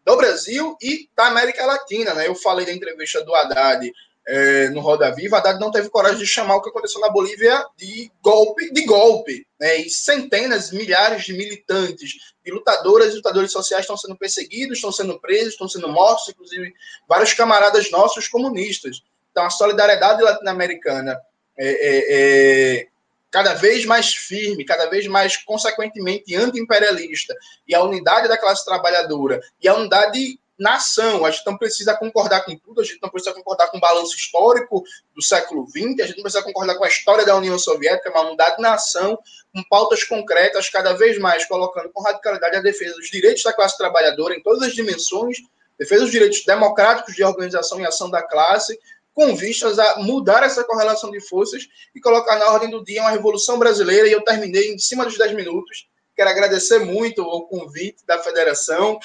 do 0.05 0.17
Brasil 0.17 0.77
e 0.81 1.09
da 1.15 1.27
América 1.27 1.67
Latina. 1.67 2.15
Né? 2.15 2.27
Eu 2.27 2.35
falei 2.35 2.65
da 2.65 2.73
entrevista 2.73 3.23
do 3.23 3.35
Haddad 3.35 3.93
é, 4.33 4.69
no 4.69 4.81
Roda 4.81 5.13
Viva, 5.13 5.39
Haddad 5.39 5.59
não 5.59 5.73
teve 5.73 5.91
coragem 5.91 6.19
de 6.19 6.27
chamar 6.27 6.55
o 6.55 6.63
que 6.63 6.69
aconteceu 6.69 7.01
na 7.01 7.09
Bolívia 7.09 7.67
de 7.77 8.13
golpe 8.23 8.73
de 8.73 8.85
golpe. 8.85 9.45
Né? 9.59 9.79
E 9.79 9.91
centenas, 9.91 10.71
milhares 10.71 11.25
de 11.25 11.33
militantes, 11.33 12.13
de 12.45 12.53
lutadoras 12.53 13.13
e 13.13 13.17
lutadores 13.17 13.51
sociais 13.51 13.83
estão 13.83 13.97
sendo 13.97 14.17
perseguidos, 14.17 14.79
estão 14.79 14.93
sendo 14.93 15.19
presos, 15.19 15.55
estão 15.55 15.69
sendo 15.69 15.89
mortos, 15.89 16.29
inclusive 16.29 16.73
vários 17.09 17.35
camaradas 17.35 17.91
nossos 17.91 18.29
comunistas. 18.29 19.03
Então, 19.33 19.45
a 19.45 19.51
solidariedade 19.51 20.23
latino-americana 20.23 21.21
é, 21.59 21.69
é, 21.69 22.79
é 22.79 22.87
cada 23.33 23.55
vez 23.55 23.85
mais 23.85 24.15
firme, 24.15 24.65
cada 24.65 24.89
vez 24.89 25.09
mais, 25.09 25.37
consequentemente, 25.39 26.37
anti-imperialista, 26.37 27.35
e 27.67 27.75
a 27.75 27.83
unidade 27.83 28.29
da 28.29 28.39
classe 28.39 28.65
trabalhadora, 28.65 29.41
e 29.61 29.69
a 29.69 29.75
unidade 29.75 30.39
nação. 30.61 31.25
A 31.25 31.31
gente 31.31 31.47
não 31.47 31.57
precisa 31.57 31.97
concordar 31.97 32.45
com 32.45 32.55
tudo, 32.55 32.83
a 32.83 32.85
gente 32.85 33.01
não 33.03 33.09
precisa 33.09 33.35
concordar 33.35 33.69
com 33.69 33.79
o 33.79 33.81
balanço 33.81 34.15
histórico 34.15 34.85
do 35.15 35.23
século 35.23 35.67
XX, 35.67 36.01
a 36.01 36.07
gente 36.07 36.17
não 36.17 36.23
precisa 36.23 36.45
concordar 36.45 36.77
com 36.77 36.85
a 36.85 36.89
história 36.89 37.25
da 37.25 37.35
União 37.35 37.59
Soviética, 37.59 38.11
mas 38.15 38.27
unidade 38.27 38.57
de 38.57 38.63
nação, 38.63 39.19
com 39.55 39.63
pautas 39.65 40.05
concretas, 40.05 40.69
cada 40.69 40.93
vez 40.93 41.19
mais 41.19 41.47
colocando 41.47 41.91
com 41.91 42.03
radicalidade 42.03 42.57
a 42.57 42.61
defesa 42.61 42.95
dos 42.95 43.11
direitos 43.11 43.43
da 43.43 43.55
classe 43.55 43.79
trabalhadora 43.79 44.35
em 44.35 44.43
todas 44.43 44.63
as 44.63 44.75
dimensões, 44.75 45.39
defesa 45.79 46.03
dos 46.03 46.13
direitos 46.13 46.45
democráticos 46.45 47.17
de 47.17 47.25
organização 47.25 47.81
e 47.81 47.87
ação 47.87 48.11
da 48.11 48.23
classe, 48.23 48.79
com 49.15 49.35
vistas 49.35 49.79
a 49.79 49.99
mudar 49.99 50.43
essa 50.43 50.63
correlação 50.63 51.11
de 51.11 51.21
forças 51.21 51.67
e 51.95 52.01
colocar 52.01 52.39
na 52.39 52.53
ordem 52.53 52.71
do 52.71 52.85
dia 52.85 53.01
uma 53.01 53.11
revolução 53.11 53.59
brasileira. 53.59 54.07
E 54.07 54.13
eu 54.13 54.23
terminei 54.23 54.73
em 54.73 54.79
cima 54.79 55.05
dos 55.05 55.19
10 55.19 55.35
minutos. 55.35 55.89
Quero 56.15 56.31
agradecer 56.31 56.79
muito 56.79 57.23
o 57.23 57.47
convite 57.47 58.05
da 58.07 58.19
federação 58.19 58.99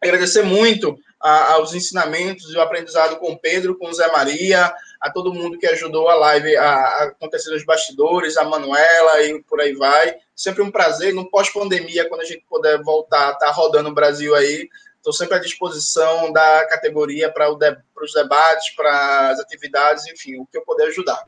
agradecer 0.00 0.42
muito 0.42 0.98
a, 1.20 1.54
aos 1.54 1.74
ensinamentos 1.74 2.52
e 2.52 2.56
o 2.56 2.60
aprendizado 2.60 3.16
com 3.16 3.36
Pedro, 3.36 3.76
com 3.76 3.92
Zé 3.92 4.10
Maria, 4.12 4.72
a 5.00 5.10
todo 5.10 5.34
mundo 5.34 5.58
que 5.58 5.66
ajudou 5.66 6.08
a 6.08 6.14
live 6.14 6.56
a, 6.56 6.70
a 6.70 7.02
acontecer 7.04 7.50
nos 7.50 7.64
bastidores, 7.64 8.36
a 8.36 8.44
Manuela 8.44 9.22
e 9.22 9.42
por 9.42 9.60
aí 9.60 9.74
vai. 9.74 10.14
Sempre 10.34 10.62
um 10.62 10.70
prazer. 10.70 11.12
No 11.12 11.28
pós-pandemia, 11.28 12.08
quando 12.08 12.22
a 12.22 12.24
gente 12.24 12.44
puder 12.48 12.82
voltar, 12.82 13.34
tá 13.34 13.50
rodando 13.50 13.88
o 13.88 13.94
Brasil 13.94 14.34
aí, 14.34 14.68
estou 14.96 15.12
sempre 15.12 15.36
à 15.36 15.40
disposição 15.40 16.32
da 16.32 16.66
categoria 16.66 17.30
para 17.30 17.50
de, 17.54 17.76
os 18.00 18.12
debates, 18.12 18.70
para 18.74 19.30
as 19.30 19.40
atividades, 19.40 20.06
enfim, 20.06 20.38
o 20.38 20.46
que 20.46 20.58
eu 20.58 20.62
puder 20.62 20.88
ajudar. 20.88 21.24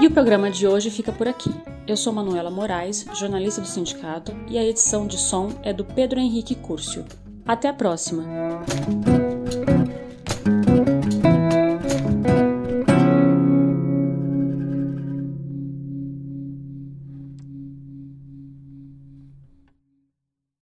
E 0.00 0.06
o 0.06 0.10
programa 0.10 0.50
de 0.50 0.66
hoje 0.66 0.90
fica 0.90 1.12
por 1.12 1.26
aqui. 1.26 1.50
Eu 1.88 1.96
sou 1.96 2.12
Manuela 2.12 2.50
Moraes, 2.50 3.06
jornalista 3.14 3.62
do 3.62 3.66
sindicato, 3.66 4.36
e 4.46 4.58
a 4.58 4.62
edição 4.62 5.06
de 5.06 5.16
som 5.16 5.48
é 5.62 5.72
do 5.72 5.86
Pedro 5.86 6.20
Henrique 6.20 6.54
Curcio. 6.54 7.02
Até 7.46 7.66
a 7.66 7.72
próxima! 7.72 8.24